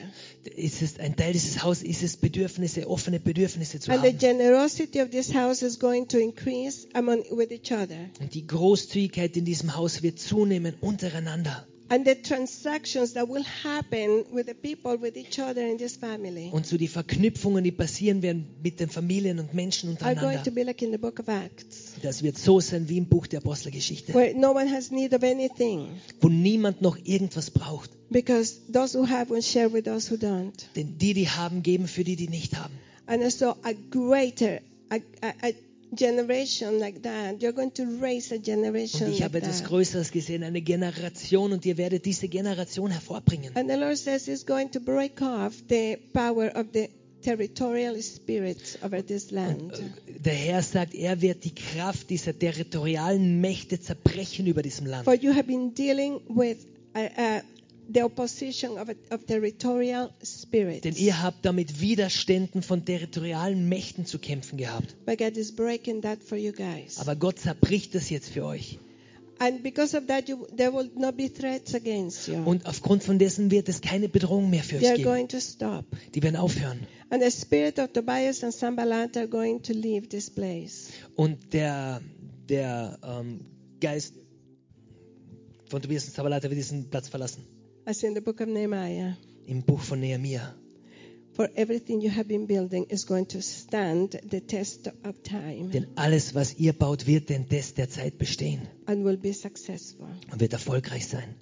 Es 0.56 0.82
ist 0.84 1.00
ein 1.00 1.16
Teil 1.16 1.34
dieses 1.34 1.64
Hauses, 1.64 1.84
ist 1.84 2.04
es 2.04 2.18
Bedürfnisse, 2.18 2.88
offene 2.88 3.20
Bedürfnisse 3.20 3.80
zu 3.80 3.92
And 3.92 4.04
the 4.04 4.10
haben. 4.10 4.20
generosity 4.20 5.02
of 5.02 5.10
this 5.10 5.34
house 5.34 5.64
is 5.64 5.80
going 5.80 6.08
to 6.10 6.20
increase 6.20 6.88
among 6.94 7.24
with 7.32 7.52
each 7.52 7.72
other. 7.72 7.98
Und 8.22 8.34
die 8.36 8.46
Großzügigkeit 8.46 9.36
in 9.38 9.46
diesem 9.46 9.76
Haus 9.76 10.04
wird 10.04 10.20
zunehmen 10.20 10.76
untereinander. 10.82 11.66
And 11.94 12.06
the 12.08 12.16
transactions 12.16 13.14
that 13.14 13.28
will 13.30 13.44
happen 13.64 14.26
with 14.32 14.48
the 14.48 14.56
people, 14.56 14.98
with 15.00 15.16
each 15.16 15.38
other 15.38 15.62
in 15.62 15.78
this 15.78 15.96
family, 15.96 16.50
Und 16.52 16.66
so 16.66 16.76
die 16.76 16.88
Verknüpfungen, 16.88 17.64
die 17.64 17.72
passieren 17.72 18.24
werden 18.24 18.48
mit 18.64 18.80
den 18.80 18.90
Familien 18.90 19.38
und 19.40 19.54
Menschen 19.54 19.90
are 20.02 20.16
going 20.16 20.16
to 20.16 20.26
untereinander. 20.26 20.52
be 20.52 20.64
like 20.64 20.82
in 20.82 20.92
the 20.92 20.98
book 20.98 21.20
of 21.20 21.28
Acts, 21.28 21.94
Das 22.02 22.24
wird 22.24 22.40
so 22.40 22.60
sein 22.60 22.90
wie 22.90 22.98
im 22.98 23.06
Buch 23.06 23.28
der 23.28 23.42
Apostelgeschichte, 23.42 24.12
where 24.16 24.34
no 24.36 24.52
one 24.54 24.72
has 24.72 24.90
need 24.90 25.14
of 25.14 25.22
anything, 25.22 25.90
wo 26.20 26.30
niemand 26.30 26.82
noch 26.82 26.98
irgendwas 27.04 27.52
braucht. 27.52 27.92
because 28.10 28.56
those 28.72 28.98
who 28.98 29.06
have 29.08 29.30
will 29.30 29.44
share 29.44 29.72
with 29.72 29.86
those 29.86 30.10
who 30.12 30.16
don't. 30.18 30.66
Denn 30.76 30.98
die, 30.98 31.14
die 31.14 31.30
haben, 31.30 31.62
geben 31.62 31.88
für 31.88 32.04
die, 32.04 32.16
die 32.16 32.28
nicht 32.28 32.56
haben. 32.58 32.74
And 33.06 33.32
so 33.32 33.56
a 33.64 33.74
greater, 33.92 34.62
a, 34.90 34.96
a, 35.22 35.30
a 35.44 35.52
generation 35.96 36.80
like 36.80 37.02
that, 37.04 37.42
you're 37.42 37.54
going 37.54 37.74
to 37.74 37.84
raise 38.02 38.32
a 38.32 38.38
Und 38.38 38.46
generation 38.46 39.12
ich 39.12 39.20
like 39.20 39.24
habe 39.24 39.38
etwas 39.40 39.60
that. 39.60 39.70
Größeres 39.70 40.12
gesehen, 40.12 40.44
eine 40.44 40.62
Generation, 40.62 41.54
und 41.54 41.66
ihr 41.66 41.78
werdet 41.78 42.06
diese 42.06 42.28
Generation 42.28 42.92
hervorbringen. 42.92 43.56
And 43.56 43.70
the 43.70 43.78
Lord 43.78 43.98
says 43.98 44.26
He's 44.26 44.46
going 44.46 44.72
to 44.72 44.80
break 44.80 45.22
off 45.22 45.54
the 45.70 45.98
power 46.14 46.52
of 46.56 46.68
the 46.74 46.90
territorial 47.24 48.02
spirits 48.02 48.78
over 48.84 49.06
this 49.06 49.32
land. 49.32 49.82
Der 50.24 50.34
Herr 50.34 50.62
sagt, 50.62 50.94
er 50.94 51.22
wird 51.22 51.44
die 51.44 51.56
Kraft 51.56 52.10
dieser 52.10 52.38
territorialen 52.38 53.42
Mächte 53.42 53.80
zerbrechen 53.80 54.46
über 54.46 54.62
diesem 54.62 54.86
Land. 54.86 55.06
For 55.06 55.16
you 55.16 55.34
have 55.34 55.46
been 55.46 55.74
dealing 55.74 56.20
with 56.28 56.58
uh, 56.96 57.00
uh, 57.00 57.42
the 57.92 58.04
opposition 58.04 58.78
of, 58.78 58.90
of 59.10 59.26
territorial 59.26 60.12
spirits. 60.24 60.82
Denn 60.82 60.96
ihr 60.96 61.22
habt 61.22 61.46
damit 61.46 61.82
Widerständen 61.82 62.62
von 62.62 62.86
territorialen 62.86 63.68
Mächten 63.68 64.06
zu 64.06 64.20
kämpfen 64.20 64.58
gehabt. 64.58 64.96
But 65.06 65.18
God 65.18 65.38
is 65.38 65.56
breaking 65.56 66.02
that 66.02 66.24
for 66.24 66.38
you 66.38 66.52
guys. 66.52 67.00
Aber 67.00 67.16
Gott 67.16 67.40
zerbricht 67.40 67.96
das 67.96 68.10
jetzt 68.10 68.30
für 68.30 68.46
euch. 68.46 68.80
And 69.40 69.64
because 69.64 69.98
of 69.98 70.06
that, 70.08 70.30
you, 70.30 70.46
there 70.56 70.72
will 70.72 70.90
not 70.96 71.18
be 71.18 71.32
threats 71.32 71.74
against 71.76 72.28
you. 72.28 72.36
Und 72.46 72.66
aufgrund 72.66 73.04
von 73.04 73.20
dessen 73.20 73.52
wird 73.52 73.68
es 73.68 73.82
keine 73.82 74.08
Bedrohung 74.08 74.50
mehr 74.50 74.64
für 74.64 74.78
They 74.78 74.86
euch 74.86 74.90
are 74.90 74.98
geben. 74.98 75.10
going 75.10 75.28
to 75.28 75.40
stop. 75.40 75.86
Die 76.14 76.24
werden 76.24 76.38
aufhören. 76.38 76.88
And 77.10 77.22
the 77.22 77.32
spirit 77.32 77.80
of 77.80 77.92
Tobias 77.92 78.44
and 78.44 78.54
Sambalat 78.54 79.18
are 79.18 79.28
going 79.28 79.62
to 79.64 79.74
leave 79.74 80.08
this 80.08 80.30
place. 80.30 80.90
Und 81.16 81.54
der, 81.54 82.02
der 82.48 82.98
ähm, 83.04 83.42
Geist 83.82 84.14
von 85.66 85.82
Tobias 85.82 86.06
und 86.06 86.14
Sabalata 86.14 86.50
wird 86.50 86.58
diesen 86.58 86.90
Platz 86.90 87.10
verlassen. 87.10 87.46
As 87.86 88.02
in 88.04 88.14
the 88.14 88.22
book 88.22 88.40
of 88.40 88.48
Nehemiah. 88.48 89.16
Im 89.46 89.62
Buch 89.62 89.82
von 89.82 90.00
Nehemiah. 90.00 90.54
For 91.34 91.50
everything 91.56 92.00
you 92.00 92.12
have 92.12 92.28
been 92.28 92.46
building 92.46 92.86
is 92.90 93.06
going 93.06 93.26
to 93.30 93.42
stand 93.42 94.12
the 94.30 94.40
test 94.40 94.88
of 95.04 95.22
time 95.24 95.70
Denn 95.72 95.88
alles, 95.96 96.34
was 96.36 96.54
ihr 96.60 96.74
baut, 96.74 97.08
wird 97.08 97.30
den 97.30 97.50
Test 97.50 97.78
der 97.78 97.90
Zeit 97.90 98.18
bestehen 98.18 98.68
and 98.86 99.04
will 99.04 99.18
be 99.18 99.34
successful. 99.34 100.08
und 100.32 100.40
wird 100.40 100.54
erfolgreich 100.54 101.08
sein. 101.08 101.36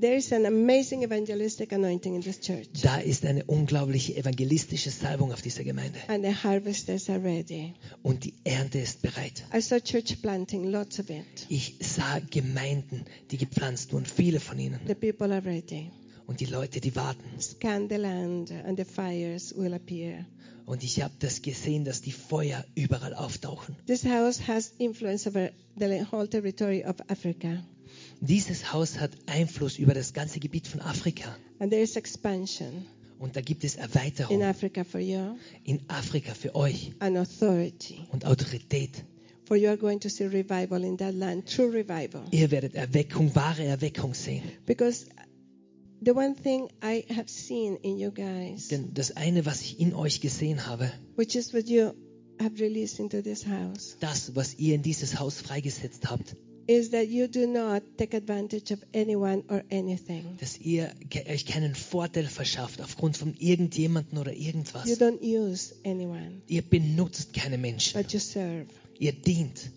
There 0.00 0.16
is 0.16 0.32
an 0.32 0.44
amazing 0.44 1.04
evangelistic 1.04 1.72
anointing 1.72 2.16
in 2.16 2.20
this 2.20 2.40
church. 2.40 2.66
Da 2.82 2.96
ist 2.96 3.24
eine 3.24 3.44
unglaubliche 3.44 4.16
evangelistische 4.16 4.90
Salbung 4.90 5.32
auf 5.32 5.40
dieser 5.40 5.62
Gemeinde. 5.62 5.98
And 6.08 6.24
the 6.24 6.34
harvesters 6.34 7.08
are 7.08 7.22
ready. 7.22 7.74
Und 8.02 8.24
die 8.24 8.34
Ernte 8.42 8.80
ist 8.80 9.02
bereit. 9.02 9.44
I 9.54 9.60
saw 9.60 9.78
church 9.78 10.20
planting, 10.20 10.70
lots 10.72 10.98
of 10.98 11.10
it. 11.10 11.46
Ich 11.48 11.76
sah 11.80 12.18
Gemeinden, 12.18 13.04
die 13.30 13.36
gepflanzt 13.36 13.92
wurden, 13.92 14.06
viele 14.06 14.40
von 14.40 14.58
ihnen. 14.58 14.80
The 14.86 14.96
people 14.96 15.32
are 15.32 15.44
ready. 15.44 15.90
Und 16.26 16.40
die 16.40 16.46
Leute, 16.46 16.80
die 16.80 16.96
warten. 16.96 17.40
Scan 17.40 17.88
the 17.88 17.96
land 17.96 18.50
and 18.50 18.76
the 18.76 18.84
fires 18.84 19.54
will 19.56 19.74
appear. 19.74 20.26
Und 20.66 20.82
ich 20.82 21.02
habe 21.02 21.14
das 21.20 21.42
gesehen, 21.42 21.84
dass 21.84 22.00
die 22.00 22.12
Feuer 22.12 22.64
überall 22.74 23.14
auftauchen. 23.14 23.76
This 23.86 24.04
house 24.04 24.48
has 24.48 24.72
influence 24.78 25.26
over 25.26 25.50
the 25.78 26.04
whole 26.10 26.28
territory 26.28 26.84
of 26.84 26.96
Africa. 27.08 27.62
Dieses 28.26 28.72
Haus 28.72 28.98
hat 29.00 29.10
Einfluss 29.26 29.78
über 29.78 29.92
das 29.92 30.14
ganze 30.14 30.40
Gebiet 30.40 30.66
von 30.66 30.80
Afrika. 30.80 31.36
And 31.58 31.70
there 31.70 31.82
is 31.82 31.96
expansion 31.96 32.86
Und 33.18 33.36
da 33.36 33.42
gibt 33.42 33.64
es 33.64 33.74
in 33.74 33.82
Erweiterung 33.82 34.42
Africa 34.42 34.82
for 34.82 35.00
you 35.00 35.36
in 35.64 35.80
Afrika 35.88 36.32
für 36.34 36.54
euch 36.54 36.92
and 37.00 37.18
authority. 37.18 37.98
und 38.12 38.24
Autorität. 38.24 39.04
For 39.44 39.56
you 39.58 39.68
are 39.68 39.76
going 39.76 40.00
to 40.00 40.08
see 40.08 40.24
revival 40.24 40.82
in 40.84 40.96
that 40.96 41.14
land, 41.14 41.46
true 41.54 41.70
revival. 41.70 42.22
Ihr 42.30 42.50
werdet 42.50 42.74
Erweckung, 42.74 43.34
wahre 43.34 43.64
Erweckung 43.64 44.14
sehen. 44.14 44.42
Because 44.64 45.04
the 46.00 46.12
one 46.12 46.34
thing 46.34 46.68
I 46.82 47.04
have 47.14 47.28
seen 47.28 47.76
in 47.82 47.98
you 47.98 48.10
guys, 48.10 48.68
Denn 48.68 48.94
das 48.94 49.14
eine, 49.16 49.44
was 49.44 49.60
ich 49.60 49.78
in 49.78 49.92
euch 49.92 50.22
gesehen 50.22 50.66
habe, 50.66 50.90
which 51.16 51.36
is 51.36 51.52
what 51.52 51.68
you 51.68 51.92
have 52.40 52.58
released 52.58 52.98
into 52.98 53.20
this 53.20 53.46
house, 53.46 53.98
das, 54.00 54.34
was 54.34 54.54
ihr 54.54 54.74
in 54.74 54.82
dieses 54.82 55.18
Haus 55.20 55.42
freigesetzt 55.42 56.08
habt, 56.10 56.36
is 56.66 56.90
that 56.90 57.08
you 57.08 57.26
do 57.28 57.46
not 57.46 57.82
take 57.96 58.16
advantage 58.16 58.72
of 58.72 58.80
anyone 58.94 59.42
or 59.48 59.62
anything. 59.70 60.36
dass 60.40 60.58
ihr 60.58 60.92
euch 61.28 61.46
keinen 61.46 61.74
Vorteil 61.74 62.26
verschafft 62.26 62.80
aufgrund 62.80 63.16
von 63.16 63.34
irgendjemanden 63.38 64.18
oder 64.18 64.32
You 64.32 64.46
irgendwas. 64.46 64.84
don't 65.00 65.20
use 65.22 65.74
anyone, 65.84 66.40
Ihr 66.48 66.62
benutzt 66.62 67.32
keine 67.34 67.58
Menschen. 67.58 68.00
but 68.00 68.12
you 68.12 68.18
serve. 68.20 68.66
Ihr 68.98 69.12
dient. 69.12 69.70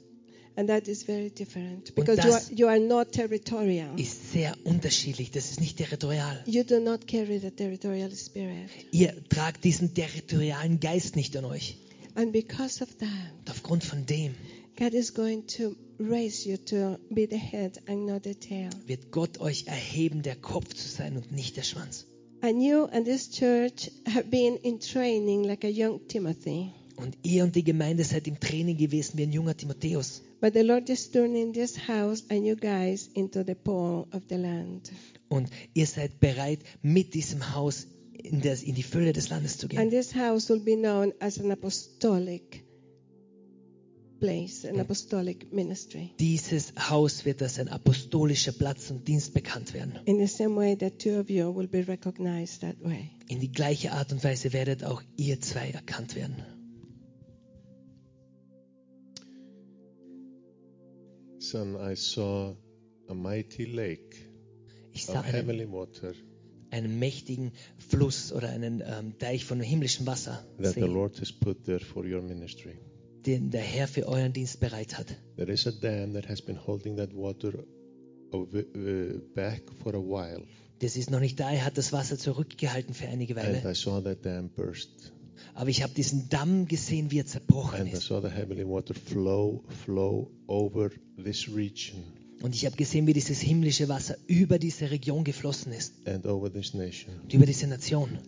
And 0.56 0.68
that 0.70 0.88
is 0.88 1.04
very 1.04 1.30
different 1.30 1.94
because 1.94 2.18
you 2.18 2.24
are, 2.24 2.40
das- 2.40 2.52
you 2.56 2.68
are 2.68 2.80
not 2.80 3.12
territorial. 3.12 4.00
Ist 4.00 4.32
sehr 4.32 4.56
unterschiedlich. 4.64 5.30
Das 5.30 5.52
ist 5.52 5.60
nicht 5.60 5.78
territorial. 5.78 6.42
You 6.48 6.64
do 6.64 6.80
not 6.80 7.08
carry 7.08 7.38
the 7.40 7.52
territorial 7.52 8.12
spirit. 8.16 8.70
Ihr 8.92 9.14
tragt 9.30 9.64
diesen 9.64 9.94
territorialen 9.94 10.80
Geist 10.80 11.16
nicht 11.16 11.38
an 11.38 11.46
euch. 11.46 11.78
And 12.16 12.32
because 12.34 12.82
of 12.84 12.90
that, 12.98 13.08
Und 13.42 13.52
aufgrund 13.52 13.84
von 13.84 14.08
dem 14.08 14.34
God 14.78 14.94
is 14.94 15.14
going 15.14 15.48
to 15.58 15.76
raise 16.00 16.46
you 16.48 16.58
to 16.58 17.00
be 17.12 17.26
the 17.26 17.38
head 17.38 17.80
and 17.88 18.06
not 18.06 18.24
the 18.24 18.36
tail. 18.36 18.70
wird 18.86 19.12
Gott 19.12 19.40
euch 19.40 19.66
erheben, 19.68 20.22
der 20.22 20.36
Kopf 20.36 20.74
zu 20.74 20.88
sein 20.88 21.18
und 21.18 21.32
nicht 21.32 21.58
der 21.58 21.64
Schwanz. 21.64 22.06
And 22.42 22.62
you 22.62 22.86
and 22.86 23.06
this 23.06 23.32
church 23.32 23.90
have 24.08 24.26
been 24.30 24.58
in 24.58 24.80
training 24.80 25.44
like 25.44 25.64
a 25.64 25.70
young 25.70 26.08
Timothy. 26.08 26.72
Und 26.96 27.18
ihr 27.24 27.44
und 27.44 27.56
die 27.56 27.64
Gemeinde 27.64 28.04
seid 28.04 28.28
im 28.28 28.40
Training 28.40 28.78
gewesen 28.78 29.18
wie 29.18 29.24
ein 29.24 29.32
junger 29.32 29.56
Timotheus. 29.58 30.22
But 30.40 30.54
the 30.54 30.62
Lord 30.62 30.88
is 30.90 31.10
turning 31.10 31.54
this 31.54 31.88
house 31.88 32.24
and 32.30 32.46
you 32.46 32.56
guys 32.56 33.10
into 33.16 33.44
the 33.44 33.56
pawn 33.56 34.06
of 34.14 34.24
the 34.30 34.36
land. 34.36 34.92
Und 35.30 35.50
ihr 35.74 35.88
seid 35.88 36.20
bereit, 36.20 36.60
mit 36.84 37.16
diesem 37.16 37.56
Haus 37.56 37.88
in, 38.14 38.42
das, 38.42 38.62
in 38.62 38.76
die 38.76 38.84
Fülle 38.84 39.14
des 39.14 39.30
Landes 39.30 39.58
zu 39.58 39.66
And 39.68 39.72
gehen. 39.76 39.90
this 39.90 40.14
house 40.16 40.50
will 40.50 40.60
be 40.60 40.76
known 40.76 41.14
as 41.20 41.40
an 41.40 41.52
apostolic 41.52 42.64
place, 44.20 44.66
an 44.66 44.80
apostolic 44.80 45.52
ministry. 45.52 46.12
Dieses 46.20 46.74
Haus 46.90 47.26
wird 47.26 47.42
als 47.42 47.60
ein 47.60 47.68
apostolischer 47.68 48.52
Platz 48.52 48.90
und 48.92 49.08
Dienst 49.08 49.34
bekannt 49.34 49.74
werden. 49.74 50.00
In 50.06 50.20
the 50.20 50.28
same 50.28 50.56
way 50.56 50.76
that 50.76 51.00
two 51.00 51.20
of 51.20 51.30
you 51.30 51.56
will 51.56 51.68
be 51.68 51.88
recognized 51.88 52.62
that 52.62 52.76
way. 52.84 53.12
In 53.28 53.40
die 53.40 53.52
gleiche 53.52 53.92
Art 53.92 54.12
und 54.12 54.24
Weise 54.24 54.54
werdet 54.54 54.84
auch 54.84 55.02
ihr 55.16 55.40
zwei 55.42 55.70
erkannt 55.70 56.16
werden. 56.16 56.44
Son, 61.40 61.76
I 61.76 61.96
saw 61.96 62.56
a 63.08 63.14
mighty 63.14 63.66
lake 63.66 64.18
Ich 64.92 65.08
of 65.08 65.16
sah 65.16 65.22
einen, 65.22 65.34
heavenly 65.34 65.72
water 65.72 66.14
einen 66.72 67.00
mächtigen 67.00 67.52
Fluss 67.78 68.34
oder 68.34 68.50
einen 68.50 68.84
ähm, 68.86 69.18
Teich 69.18 69.46
von 69.46 69.62
himmlischem 69.62 70.06
Wasser, 70.06 70.46
that 70.62 70.74
the 70.74 70.82
Lord 70.82 71.20
has 71.20 71.32
put 71.32 71.64
there 71.66 71.80
for 71.80 72.04
your 72.04 72.22
ministry. 72.22 72.78
Den 73.28 73.52
der 73.52 73.62
Herr 73.62 73.88
für 73.88 74.08
euren 74.08 74.34
Dienst 74.34 74.60
bereit 74.60 74.98
hat. 74.98 75.08
There 75.36 75.52
is 75.52 75.68
a 75.68 75.72
dam 75.72 76.14
that 76.14 76.28
has 76.28 76.42
been 76.42 76.58
holding 76.66 76.98
that 76.98 77.14
water 77.14 77.54
uh, 78.34 79.20
back 79.36 79.62
for 79.84 79.94
a 79.94 80.00
while, 80.02 80.44
Das 80.80 80.96
ist 80.96 81.10
noch 81.12 81.20
nicht 81.20 81.40
da, 81.40 81.52
er 81.52 81.66
hat 81.66 81.78
das 81.78 81.92
Wasser 81.92 82.18
zurückgehalten 82.18 82.94
für 82.94 83.08
einige 83.08 83.36
and 83.36 83.46
Weile. 83.64 83.72
I 83.72 83.76
saw 83.76 84.02
that 84.02 84.26
dam 84.26 84.50
burst, 84.50 85.12
Aber 85.54 85.70
ich 85.70 85.82
habe 85.84 85.94
diesen 85.94 86.30
Damm 86.30 86.68
gesehen, 86.68 87.12
wie 87.12 87.20
er 87.20 87.26
zerbrochen 87.26 87.82
and 87.82 87.90
I 87.90 87.94
ist. 87.94 88.04
saw 88.04 88.22
the 88.22 88.30
heavenly 88.30 88.66
water 88.68 88.94
flow, 88.94 89.64
flow 89.86 90.32
over 90.48 90.92
this 91.24 91.48
region 91.54 92.04
Und 92.42 92.54
ich 92.54 92.66
habe 92.68 92.76
gesehen, 92.78 93.08
wie 93.08 93.14
dieses 93.14 93.40
himmlische 93.40 93.90
Wasser 93.90 94.16
über 94.28 94.60
diese 94.60 94.92
Region 94.92 95.24
geflossen 95.24 95.72
ist, 95.74 95.94
and 96.08 96.26
over 96.28 96.52
this 96.54 96.74
nation. 96.76 97.14
und 97.24 97.34
über 97.34 97.46
diese 97.48 97.66
Nation. 97.68 98.20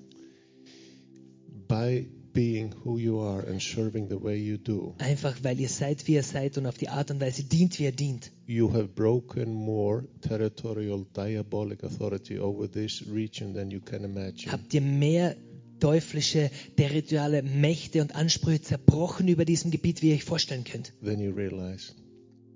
By 1.67 2.09
being 2.34 2.73
who 2.84 2.97
you 2.97 3.19
are 3.19 3.45
and 3.47 3.61
serving 3.61 4.07
the 4.10 4.22
way 4.22 4.38
you 4.38 4.57
do, 4.57 4.93
Einfach 4.99 5.38
weil 5.43 5.60
ihr 5.60 5.69
seid, 5.69 6.07
wie 6.07 6.14
ihr 6.14 6.23
seid 6.23 6.57
und 6.57 6.65
auf 6.65 6.77
die 6.77 6.89
Art 6.89 7.11
und 7.11 7.19
Weise 7.22 7.43
dient, 7.43 7.80
wie 7.80 7.84
ihr 7.85 7.91
dient. 7.91 8.31
you 8.47 8.72
have 8.72 8.88
broken 8.88 9.53
more 9.53 10.03
territorial 10.22 11.06
diabolic 11.15 11.84
authority 11.84 12.39
over 12.39 12.69
this 12.72 13.03
region 13.11 13.53
than 13.53 13.69
you 13.72 13.80
can 13.80 14.03
imagine. 14.03 14.51
Habt 14.51 14.73
ihr 14.73 14.81
mehr 14.81 15.35
teuflische, 15.80 16.51
territoriale 16.76 17.41
Mächte 17.41 18.01
und 18.01 18.14
Ansprüche 18.15 18.61
zerbrochen 18.61 19.27
über 19.27 19.45
diesem 19.45 19.72
Gebiet, 19.72 20.01
wie 20.01 20.10
ihr 20.10 20.15
euch 20.15 20.23
vorstellen 20.26 20.64
könnt. 20.65 20.93
Than 21.03 21.19
you 21.19 21.31
realize. 21.31 21.93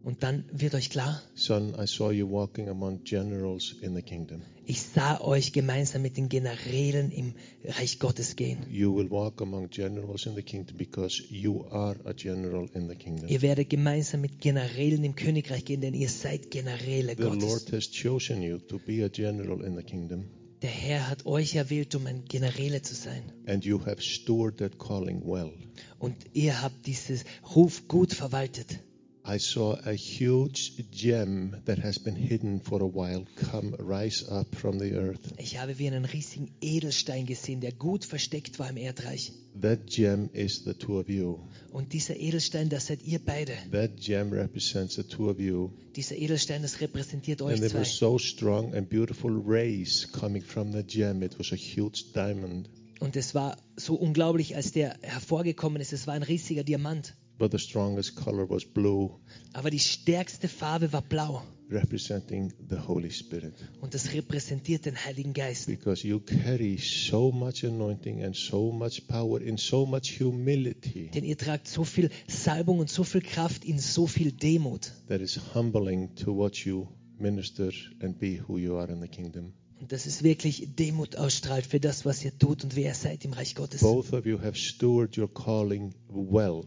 Und 0.04 0.22
dann 0.22 0.44
wird 0.52 0.76
euch 0.76 0.90
klar, 0.90 1.22
Son, 1.34 1.74
I 1.82 1.88
saw 1.88 2.12
you 2.12 2.30
walking 2.30 2.68
among 2.68 3.04
generals 3.06 3.74
in 3.82 3.96
the 3.96 4.02
kingdom. 4.02 4.42
ich 4.66 4.82
sah 4.82 5.22
euch 5.22 5.54
gemeinsam 5.54 6.02
mit 6.02 6.18
den 6.18 6.28
Generälen 6.28 7.10
im 7.12 7.34
Reich 7.64 8.00
Gottes 8.00 8.36
gehen. 8.36 8.66
You 8.70 8.94
will 8.96 9.10
walk 9.10 9.42
among 9.42 9.70
generals 9.70 10.26
in 10.26 10.36
the 10.36 10.42
kingdom 10.44 10.76
because 10.78 11.24
you 11.30 11.66
are 11.72 11.96
a 12.06 12.12
general 12.14 12.68
in 12.74 12.90
the 12.90 12.96
kingdom. 12.96 13.30
Ihr 13.30 13.42
werdet 13.42 13.70
gemeinsam 13.70 14.20
mit 14.22 14.42
Generälen 14.42 15.04
im 15.06 15.16
Königreich 15.16 15.64
gehen, 15.64 15.80
denn 15.80 15.94
ihr 15.94 16.10
seid 16.10 16.52
Generäle 16.52 17.16
The 17.18 17.24
Gottes. 17.24 17.42
Lord 17.42 17.72
has 17.72 17.90
chosen 17.90 18.42
you 18.42 18.58
to 18.60 18.80
be 18.80 19.06
a 19.06 19.10
general 19.10 19.62
in 19.64 19.78
the 19.78 19.84
kingdom, 19.84 20.26
Der 20.62 20.70
Herr 20.70 21.10
hat 21.10 21.26
euch 21.26 21.56
erwählt, 21.56 21.96
um 21.96 22.08
ein 22.08 22.26
Generäle 22.26 22.82
zu 22.82 22.94
sein. 22.96 23.24
and 23.48 23.64
you 23.64 23.80
have 23.86 24.02
stored 24.02 24.58
that 24.58 24.78
calling 24.80 25.22
well. 25.26 25.52
Und 26.00 26.16
ihr 26.34 26.62
habt 26.62 26.86
dieses 26.88 27.24
Ruf 27.56 27.88
gut 27.88 28.14
verwaltet. 28.14 28.80
I 29.26 29.38
saw 29.40 29.78
a 29.86 29.94
huge 29.94 30.74
gem 30.92 31.56
that 31.66 31.80
has 31.80 31.98
been 31.98 32.16
hidden 32.16 32.60
for 32.60 32.82
a 32.82 32.86
while 32.88 33.26
come 33.50 33.74
rise 33.80 34.26
up 34.30 34.54
from 34.54 34.80
the 34.80 34.96
earth. 34.96 35.34
Ich 35.38 35.58
habe 35.58 35.80
wie 35.80 35.88
einen 35.88 36.04
riesigen 36.04 36.52
Edelstein 36.60 37.26
gesehen, 37.26 37.62
der 37.62 37.72
gut 37.72 38.04
versteckt 38.04 38.60
war 38.60 38.70
im 38.70 38.76
Erdreich. 38.76 39.32
That 39.62 39.88
gem 39.88 40.30
is 40.34 40.64
the 40.66 40.74
two 40.74 41.00
of 41.00 41.08
you. 41.08 41.40
Und 41.72 41.94
dieser 41.94 42.18
Edelstein, 42.18 42.68
das 42.68 42.88
seid 42.88 43.02
ihr 43.04 43.20
beide. 43.20 43.54
That 43.72 43.96
gem 43.98 44.34
represents 44.34 44.96
the 44.96 45.04
two 45.04 45.30
of 45.30 45.40
you. 45.40 45.70
Dieser 45.96 46.18
Edelstein, 46.18 46.62
das 46.62 46.82
repräsentiert 46.82 47.42
euch 47.42 47.54
And 47.54 47.60
there 47.62 47.70
zwei. 47.70 47.80
were 47.80 47.86
so 47.86 48.18
strong 48.18 48.76
and 48.76 48.90
beautiful 48.90 49.32
rays 49.32 50.06
coming 50.12 50.42
from 50.42 50.74
the 50.74 50.84
gem. 50.84 51.22
It 51.24 51.40
was 51.40 51.54
a 51.54 51.56
huge 51.56 52.12
diamond. 52.14 52.70
Und 53.00 53.16
es 53.16 53.34
war 53.34 53.58
so 53.78 53.96
unglaublich, 53.96 54.56
als 54.58 54.74
der 54.74 54.98
hervorgekommen 55.02 55.82
ist. 55.82 55.94
Es 55.94 56.08
war 56.08 56.14
ein 56.14 56.24
riesiger 56.24 56.64
Diamant. 56.64 57.16
But 57.40 57.52
the 57.52 57.58
strongest 57.60 58.16
color 58.16 58.50
was 58.50 58.64
blue, 58.64 59.10
Aber 59.54 59.70
die 59.70 59.80
stärkste 59.80 60.48
Farbe 60.48 60.94
war 60.94 61.02
blau. 61.02 61.42
representing 61.70 62.54
the 62.70 62.78
Holy 62.88 63.10
Spirit. 63.10 63.54
Und 63.82 63.94
das 63.96 64.14
repräsentiert 64.14 64.86
den 64.86 64.96
Heiligen 64.96 65.34
Geist. 65.34 65.66
Because 65.66 66.08
you 66.08 66.20
carry 66.20 66.78
so 66.78 67.32
much 67.32 67.64
anointing 67.66 68.24
and 68.24 68.36
so 68.36 68.72
much 68.72 69.08
power 69.08 69.42
in 69.42 69.58
so 69.58 69.86
much 69.86 70.20
humility 70.20 71.10
Denn 71.14 71.24
ihr 71.24 71.38
tragt 71.38 71.68
so 71.68 71.84
viel 71.84 72.10
Salbung 72.28 72.80
und 72.80 72.90
so 72.90 73.04
viel 73.04 73.22
Kraft 73.22 73.66
in 73.66 73.80
so 73.80 74.06
viel 74.06 74.32
Demut. 74.32 74.92
that 75.08 75.20
is 75.22 75.40
humbling 75.56 76.14
to 76.16 76.36
watch 76.36 76.66
you 76.68 76.88
minister 77.18 77.72
and 78.02 78.20
be 78.20 78.40
who 78.48 78.58
you 78.58 78.76
are 78.78 78.92
in 78.92 79.02
the 79.02 79.08
kingdom. 79.08 79.54
Und 79.80 79.92
das 79.92 80.06
ist 80.06 80.24
wirklich 80.24 80.68
Demut 80.78 81.16
ausstrahlt 81.18 81.66
für 81.66 81.80
das, 81.80 82.06
was 82.06 82.24
ihr 82.24 82.38
tut 82.38 82.64
und 82.64 82.76
wer 82.76 82.86
ihr 82.90 82.94
seid 82.94 83.26
im 83.26 83.34
Reich 83.34 83.56
Gottes. 83.56 83.82
Both 83.82 84.14
of 84.14 84.26
you 84.26 84.40
have 84.40 84.56
stewarded 84.56 85.18
your 85.18 85.34
calling 85.34 85.94
well, 86.10 86.64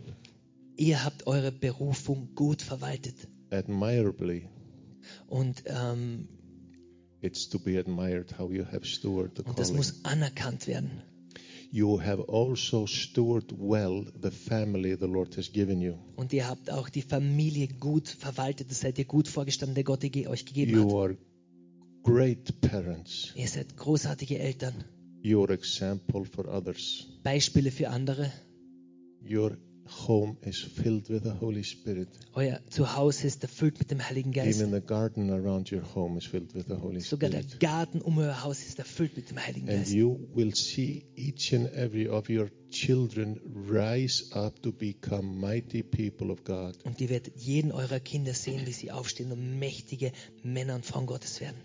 Ihr 0.77 1.05
habt 1.05 1.27
eure 1.27 1.53
Berufung 1.53 2.35
gut 2.35 2.63
verwaltet. 2.63 3.15
admirably. 3.51 4.49
Und, 5.29 5.63
ähm, 5.67 6.29
It's 7.23 7.49
to 7.49 7.59
be 7.59 7.79
admired 7.79 8.39
how 8.39 8.51
you 8.53 8.65
have 8.65 8.85
stewarded 8.85 9.39
the 9.39 9.43
und 9.45 9.59
das 9.59 9.69
calling. 9.69 9.77
muss 9.79 10.05
anerkannt 10.05 10.67
werden. 10.67 11.03
You 11.73 12.01
have 12.01 12.25
also 12.29 12.87
stewarded 12.87 13.53
well 13.59 14.07
the 14.23 14.31
family 14.31 14.97
the 14.99 15.07
Lord 15.07 15.37
has 15.37 15.51
given 15.53 15.81
you. 15.81 15.95
Und 16.17 16.33
ihr 16.33 16.47
habt 16.49 16.71
auch 16.71 16.89
die 16.89 17.03
Familie 17.03 17.69
gut 17.69 18.09
verwaltet. 18.09 18.71
Das 18.71 18.81
seid 18.81 18.99
ihr 18.99 19.05
gut 19.07 19.29
vorgestanden, 19.29 19.75
der 19.75 19.85
Gott 19.85 20.01
ge- 20.01 20.27
euch 20.29 20.45
gegeben 20.45 20.73
hat. 20.77 20.91
You 20.91 20.99
are 21.01 21.17
great 22.03 22.61
parents. 22.61 23.33
Ihr 23.35 23.49
seid 23.49 23.77
großartige 23.77 24.39
Eltern, 24.39 24.75
Your 25.25 25.51
example 25.51 26.25
for 26.25 26.47
others. 26.47 27.07
Beispiele 27.25 27.71
für 27.73 27.89
andere. 27.91 28.31
Your 29.29 29.57
home 29.89 30.37
is 30.43 30.59
filled 30.59 31.09
with 31.09 31.23
the 31.25 31.33
Holy 31.41 31.63
Spirit. 31.65 32.09
Euer 32.35 32.61
Zuhause 32.71 33.27
ist 33.27 33.43
erfüllt 33.43 33.79
mit 33.79 33.91
dem 33.91 34.01
Heiligen 34.07 34.33
Geist. 34.33 34.61
Even 34.61 34.73
the 34.73 34.81
garden 34.81 35.31
around 35.31 35.73
your 35.73 35.83
home 35.95 36.19
is 36.19 36.27
filled 36.27 36.55
with 36.55 36.67
the 36.69 36.75
Holy 36.75 37.01
Sogar 37.01 37.31
der 37.31 37.43
Spirit. 37.43 37.61
Garten 37.61 38.01
um 38.01 38.19
euer 38.19 38.43
Haus 38.43 38.61
ist 38.65 38.79
erfüllt 38.79 39.17
mit 39.17 39.31
dem 39.31 39.39
Heiligen 39.39 39.69
And 39.69 39.79
Geist. 39.79 39.93
you 39.93 40.19
will 40.35 40.55
see 40.55 41.07
each 41.17 41.55
and 41.55 41.67
every 41.73 42.09
of 42.09 42.29
your 42.29 42.51
children 42.71 43.41
rise 43.69 44.25
up 44.33 44.61
to 44.63 44.73
become 44.73 45.39
mighty 45.41 45.83
people 45.83 46.31
of 46.31 46.45
God. 46.45 46.77
Und 46.85 47.01
ihr 47.01 47.09
werdet 47.09 47.37
jeden 47.37 47.73
eurer 47.73 48.01
Kinder 48.01 48.35
sehen, 48.35 48.67
wie 48.67 48.73
sie 48.73 48.91
aufstehen 48.91 49.33
und 49.33 49.59
mächtige 49.59 50.13
Männer 50.43 50.75
und 50.75 50.85
Frauen 50.85 51.07
Gottes 51.07 51.41
werden. 51.41 51.57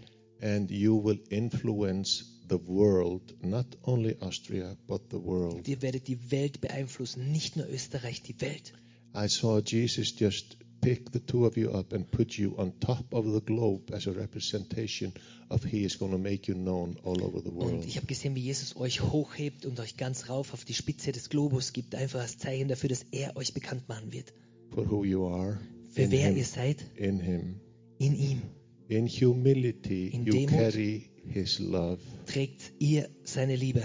And 0.41 0.71
you 0.71 1.03
will 1.03 1.19
influence 1.29 2.30
the 2.51 2.59
world, 2.67 3.33
not 3.41 3.65
only 3.83 4.15
Austria, 4.19 4.75
but 4.87 5.01
the 5.09 5.17
world. 5.23 5.55
Und 5.55 5.67
ihr 5.67 5.81
werdet 5.81 6.07
die 6.07 6.31
Welt 6.31 6.61
beeinflussen, 6.61 7.31
nicht 7.31 7.55
nur 7.55 7.67
Österreich, 7.67 8.21
die 8.21 8.39
Welt. 8.41 8.73
I 9.15 9.27
saw 9.27 9.59
Jesus 9.59 10.13
just 10.19 10.57
pick 10.81 11.09
the 11.13 11.19
two 11.19 11.45
of 11.45 11.55
you 11.57 11.69
up 11.71 11.93
and 11.93 12.09
put 12.11 12.33
you 12.37 12.53
on 12.57 12.73
top 12.79 13.13
of 13.13 13.25
the 13.25 13.41
globe 13.41 13.93
as 13.93 14.07
a 14.07 14.11
representation 14.11 15.13
of 15.49 15.63
He 15.63 15.83
is 15.83 15.97
going 15.97 16.11
to 16.11 16.17
make 16.17 16.47
you 16.51 16.55
known 16.55 16.95
all 17.03 17.21
over 17.23 17.41
the 17.41 17.49
Und 17.49 17.55
world. 17.57 17.85
ich 17.85 17.97
habe 17.97 18.07
gesehen, 18.07 18.35
wie 18.35 18.41
Jesus 18.41 18.75
euch 18.75 19.01
hochhebt 19.01 19.65
und 19.65 19.79
euch 19.79 19.97
ganz 19.97 20.29
rauf 20.29 20.53
auf 20.53 20.65
die 20.65 20.73
Spitze 20.73 21.11
des 21.11 21.29
Globus 21.29 21.73
gibt, 21.73 21.93
einfach 21.95 22.21
als 22.21 22.37
Zeichen 22.37 22.67
dafür, 22.67 22.89
dass 22.89 23.05
er 23.11 23.35
euch 23.37 23.53
bekannt 23.53 23.87
machen 23.89 24.11
wird. 24.11 24.33
For 24.73 24.89
who 24.89 25.03
you 25.05 25.25
are 25.27 25.59
Für 25.89 26.09
wer 26.11 26.27
Him. 26.29 26.37
ihr 26.37 26.45
seid, 26.45 26.83
In 26.95 27.19
Him. 27.19 27.59
in 27.99 28.15
ihm 28.15 28.41
In 28.87 29.07
humility, 29.07 30.07
In 30.07 30.25
you 30.25 30.33
Demut. 30.33 30.49
carry 30.49 31.10
His 31.27 31.59
love 31.59 31.99
trägt 32.25 32.73
ihr 32.79 33.09
seine 33.23 33.55
Liebe 33.55 33.83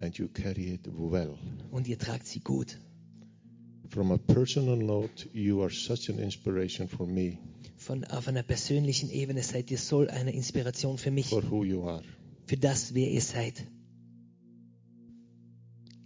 and 0.00 0.16
you 0.16 0.28
carry 0.28 0.74
it 0.74 0.86
well. 0.86 1.36
und 1.70 1.88
ihr 1.88 1.98
tragt 1.98 2.26
sie 2.26 2.40
gut. 2.40 2.78
From 3.90 4.12
a 4.12 4.18
personal 4.18 4.76
note, 4.76 5.28
you 5.32 5.62
are 5.62 5.70
such 5.70 6.10
an 6.10 6.18
inspiration 6.18 6.88
for 6.88 7.06
me 7.06 7.38
Von, 7.76 8.04
auf 8.04 8.28
einer 8.28 8.42
persönlichen 8.42 9.10
Ebene 9.10 9.42
seid 9.42 9.70
ihr 9.70 9.78
so 9.78 10.00
eine 10.06 10.32
Inspiration 10.32 10.98
für 10.98 11.10
mich, 11.10 11.28
for 11.28 11.42
who 11.50 11.64
you 11.64 11.82
are. 11.88 12.02
für 12.46 12.56
das, 12.56 12.94
wer 12.94 13.10
ihr 13.10 13.20
seid. 13.22 13.64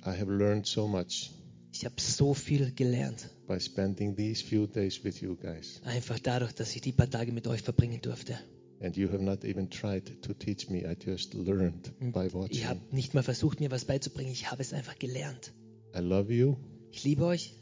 I 0.05 0.11
have 0.11 0.31
learned 0.31 0.67
so 0.67 0.89
much 0.89 1.31
Ich 1.75 1.85
habe 1.87 1.95
so 2.01 2.35
viel 2.35 2.71
gelernt, 2.73 3.31
by 3.49 3.59
spending 3.59 4.15
these 4.15 4.43
few 4.45 4.67
days 4.67 5.03
with 5.05 5.21
you 5.21 5.37
guys. 5.37 5.81
einfach 5.85 6.19
dadurch, 6.19 6.53
dass 6.53 6.75
ich 6.75 6.83
die 6.83 6.93
paar 6.93 7.09
Tage 7.11 7.33
mit 7.33 7.47
euch 7.47 7.63
verbringen 7.63 8.01
durfte. 8.03 8.39
And 8.83 8.97
you 8.97 9.09
have 9.13 9.21
not 9.23 9.45
even 9.45 9.71
tried 9.71 10.23
to 10.23 10.35
teach 10.35 10.69
me. 10.69 10.85
I 10.85 10.95
just 10.97 11.35
learned 11.35 11.93
by 12.13 12.25
Ihr 12.27 12.35
watching. 12.35 12.67
habt 12.69 12.93
nicht 12.93 13.15
mal 13.15 13.23
versucht, 13.23 13.61
mir 13.61 13.71
was 13.71 13.85
beizubringen, 13.85 14.33
ich 14.33 14.51
habe 14.51 14.61
es 14.61 14.73
einfach 14.73 14.99
gelernt. 14.99 15.53
I 15.95 16.01
love 16.01 16.33
you. 16.33 16.57
Ich 16.91 17.05
liebe 17.05 17.25
euch. 17.25 17.55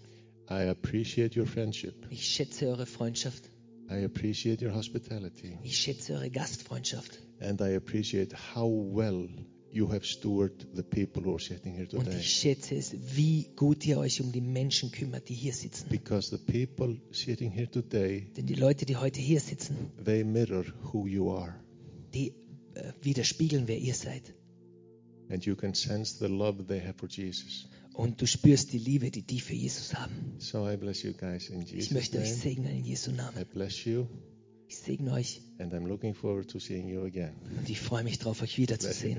I 0.48 0.68
appreciate 0.68 1.38
your 1.38 1.46
friendship. 1.46 1.94
Ich 2.10 2.26
schätze 2.26 2.66
eure 2.68 2.86
Freundschaft. 2.86 3.50
I 3.90 4.04
appreciate 4.04 4.64
your 4.64 4.74
hospitality. 4.74 5.58
Ich 5.62 5.76
schätze 5.76 6.14
eure 6.14 6.30
Gastfreundschaft. 6.30 7.20
And 7.40 7.60
I 7.60 7.74
appreciate 7.76 8.34
how 8.54 8.66
well 8.68 9.28
you 9.72 9.88
have 9.90 10.04
stewarded 10.04 10.66
the 10.74 10.82
people 10.82 11.22
who 11.24 11.32
are 11.34 11.40
sitting 11.40 11.74
here 11.74 11.86
Und 11.96 12.08
ich 12.12 12.28
schätze 12.28 12.74
es, 12.74 12.94
wie 13.16 13.48
gut 13.56 13.86
ihr 13.86 13.98
euch 13.98 14.20
um 14.20 14.32
die 14.32 14.40
Menschen 14.40 14.90
kümmert, 14.90 15.28
die 15.28 15.34
hier 15.34 15.52
sitzen. 15.52 15.88
Because 15.88 16.30
the 16.30 16.38
people 16.38 17.00
sitting 17.12 17.50
here 17.50 17.70
today, 17.70 18.26
Denn 18.36 18.46
die 18.46 18.54
Leute, 18.54 18.84
die 18.86 18.96
heute 18.96 19.20
hier 19.20 19.40
sitzen, 19.40 19.76
they 20.04 20.24
mirror 20.24 20.64
who 20.92 21.06
you 21.06 21.30
are. 21.30 21.54
die 22.14 22.32
äh, 22.74 22.92
widerspiegeln, 23.02 23.68
wer 23.68 23.78
ihr 23.78 23.94
seid. 23.94 24.34
And 25.28 25.44
you 25.44 25.54
can 25.54 25.74
sense 25.74 26.16
the 26.18 26.26
love 26.32 26.64
they 26.66 26.80
have 26.80 26.94
for 26.98 27.08
Jesus. 27.08 27.68
Und 27.94 28.20
du 28.20 28.26
spürst 28.26 28.72
die 28.72 28.78
Liebe, 28.78 29.10
die 29.10 29.22
die 29.22 29.40
für 29.40 29.54
Jesus 29.54 29.94
haben. 29.94 30.34
So 30.38 30.68
I 30.68 30.76
bless 30.76 31.02
you 31.02 31.12
guys 31.12 31.48
in 31.48 31.62
Ich 31.62 31.70
Jesus' 31.72 31.90
möchte 31.92 32.18
euch 32.18 32.30
name. 32.30 32.40
segnen 32.40 32.76
in 32.78 32.84
Jesu 32.84 33.10
I 33.10 33.14
Namen. 33.14 33.44
bless 33.52 33.84
you, 33.84 34.06
Ich 34.70 34.76
segne 34.76 35.12
euch 35.14 35.42
and 35.58 35.72
I'm 35.74 35.88
looking 35.88 36.14
forward 36.14 36.48
to 36.50 36.60
seeing 36.60 36.88
you 36.88 37.04
again. 37.04 37.34
und 37.58 37.68
ich 37.68 37.80
freue 37.80 38.04
mich 38.04 38.20
drauf, 38.20 38.40
euch 38.40 38.56
wiederzusehen. 38.56 39.18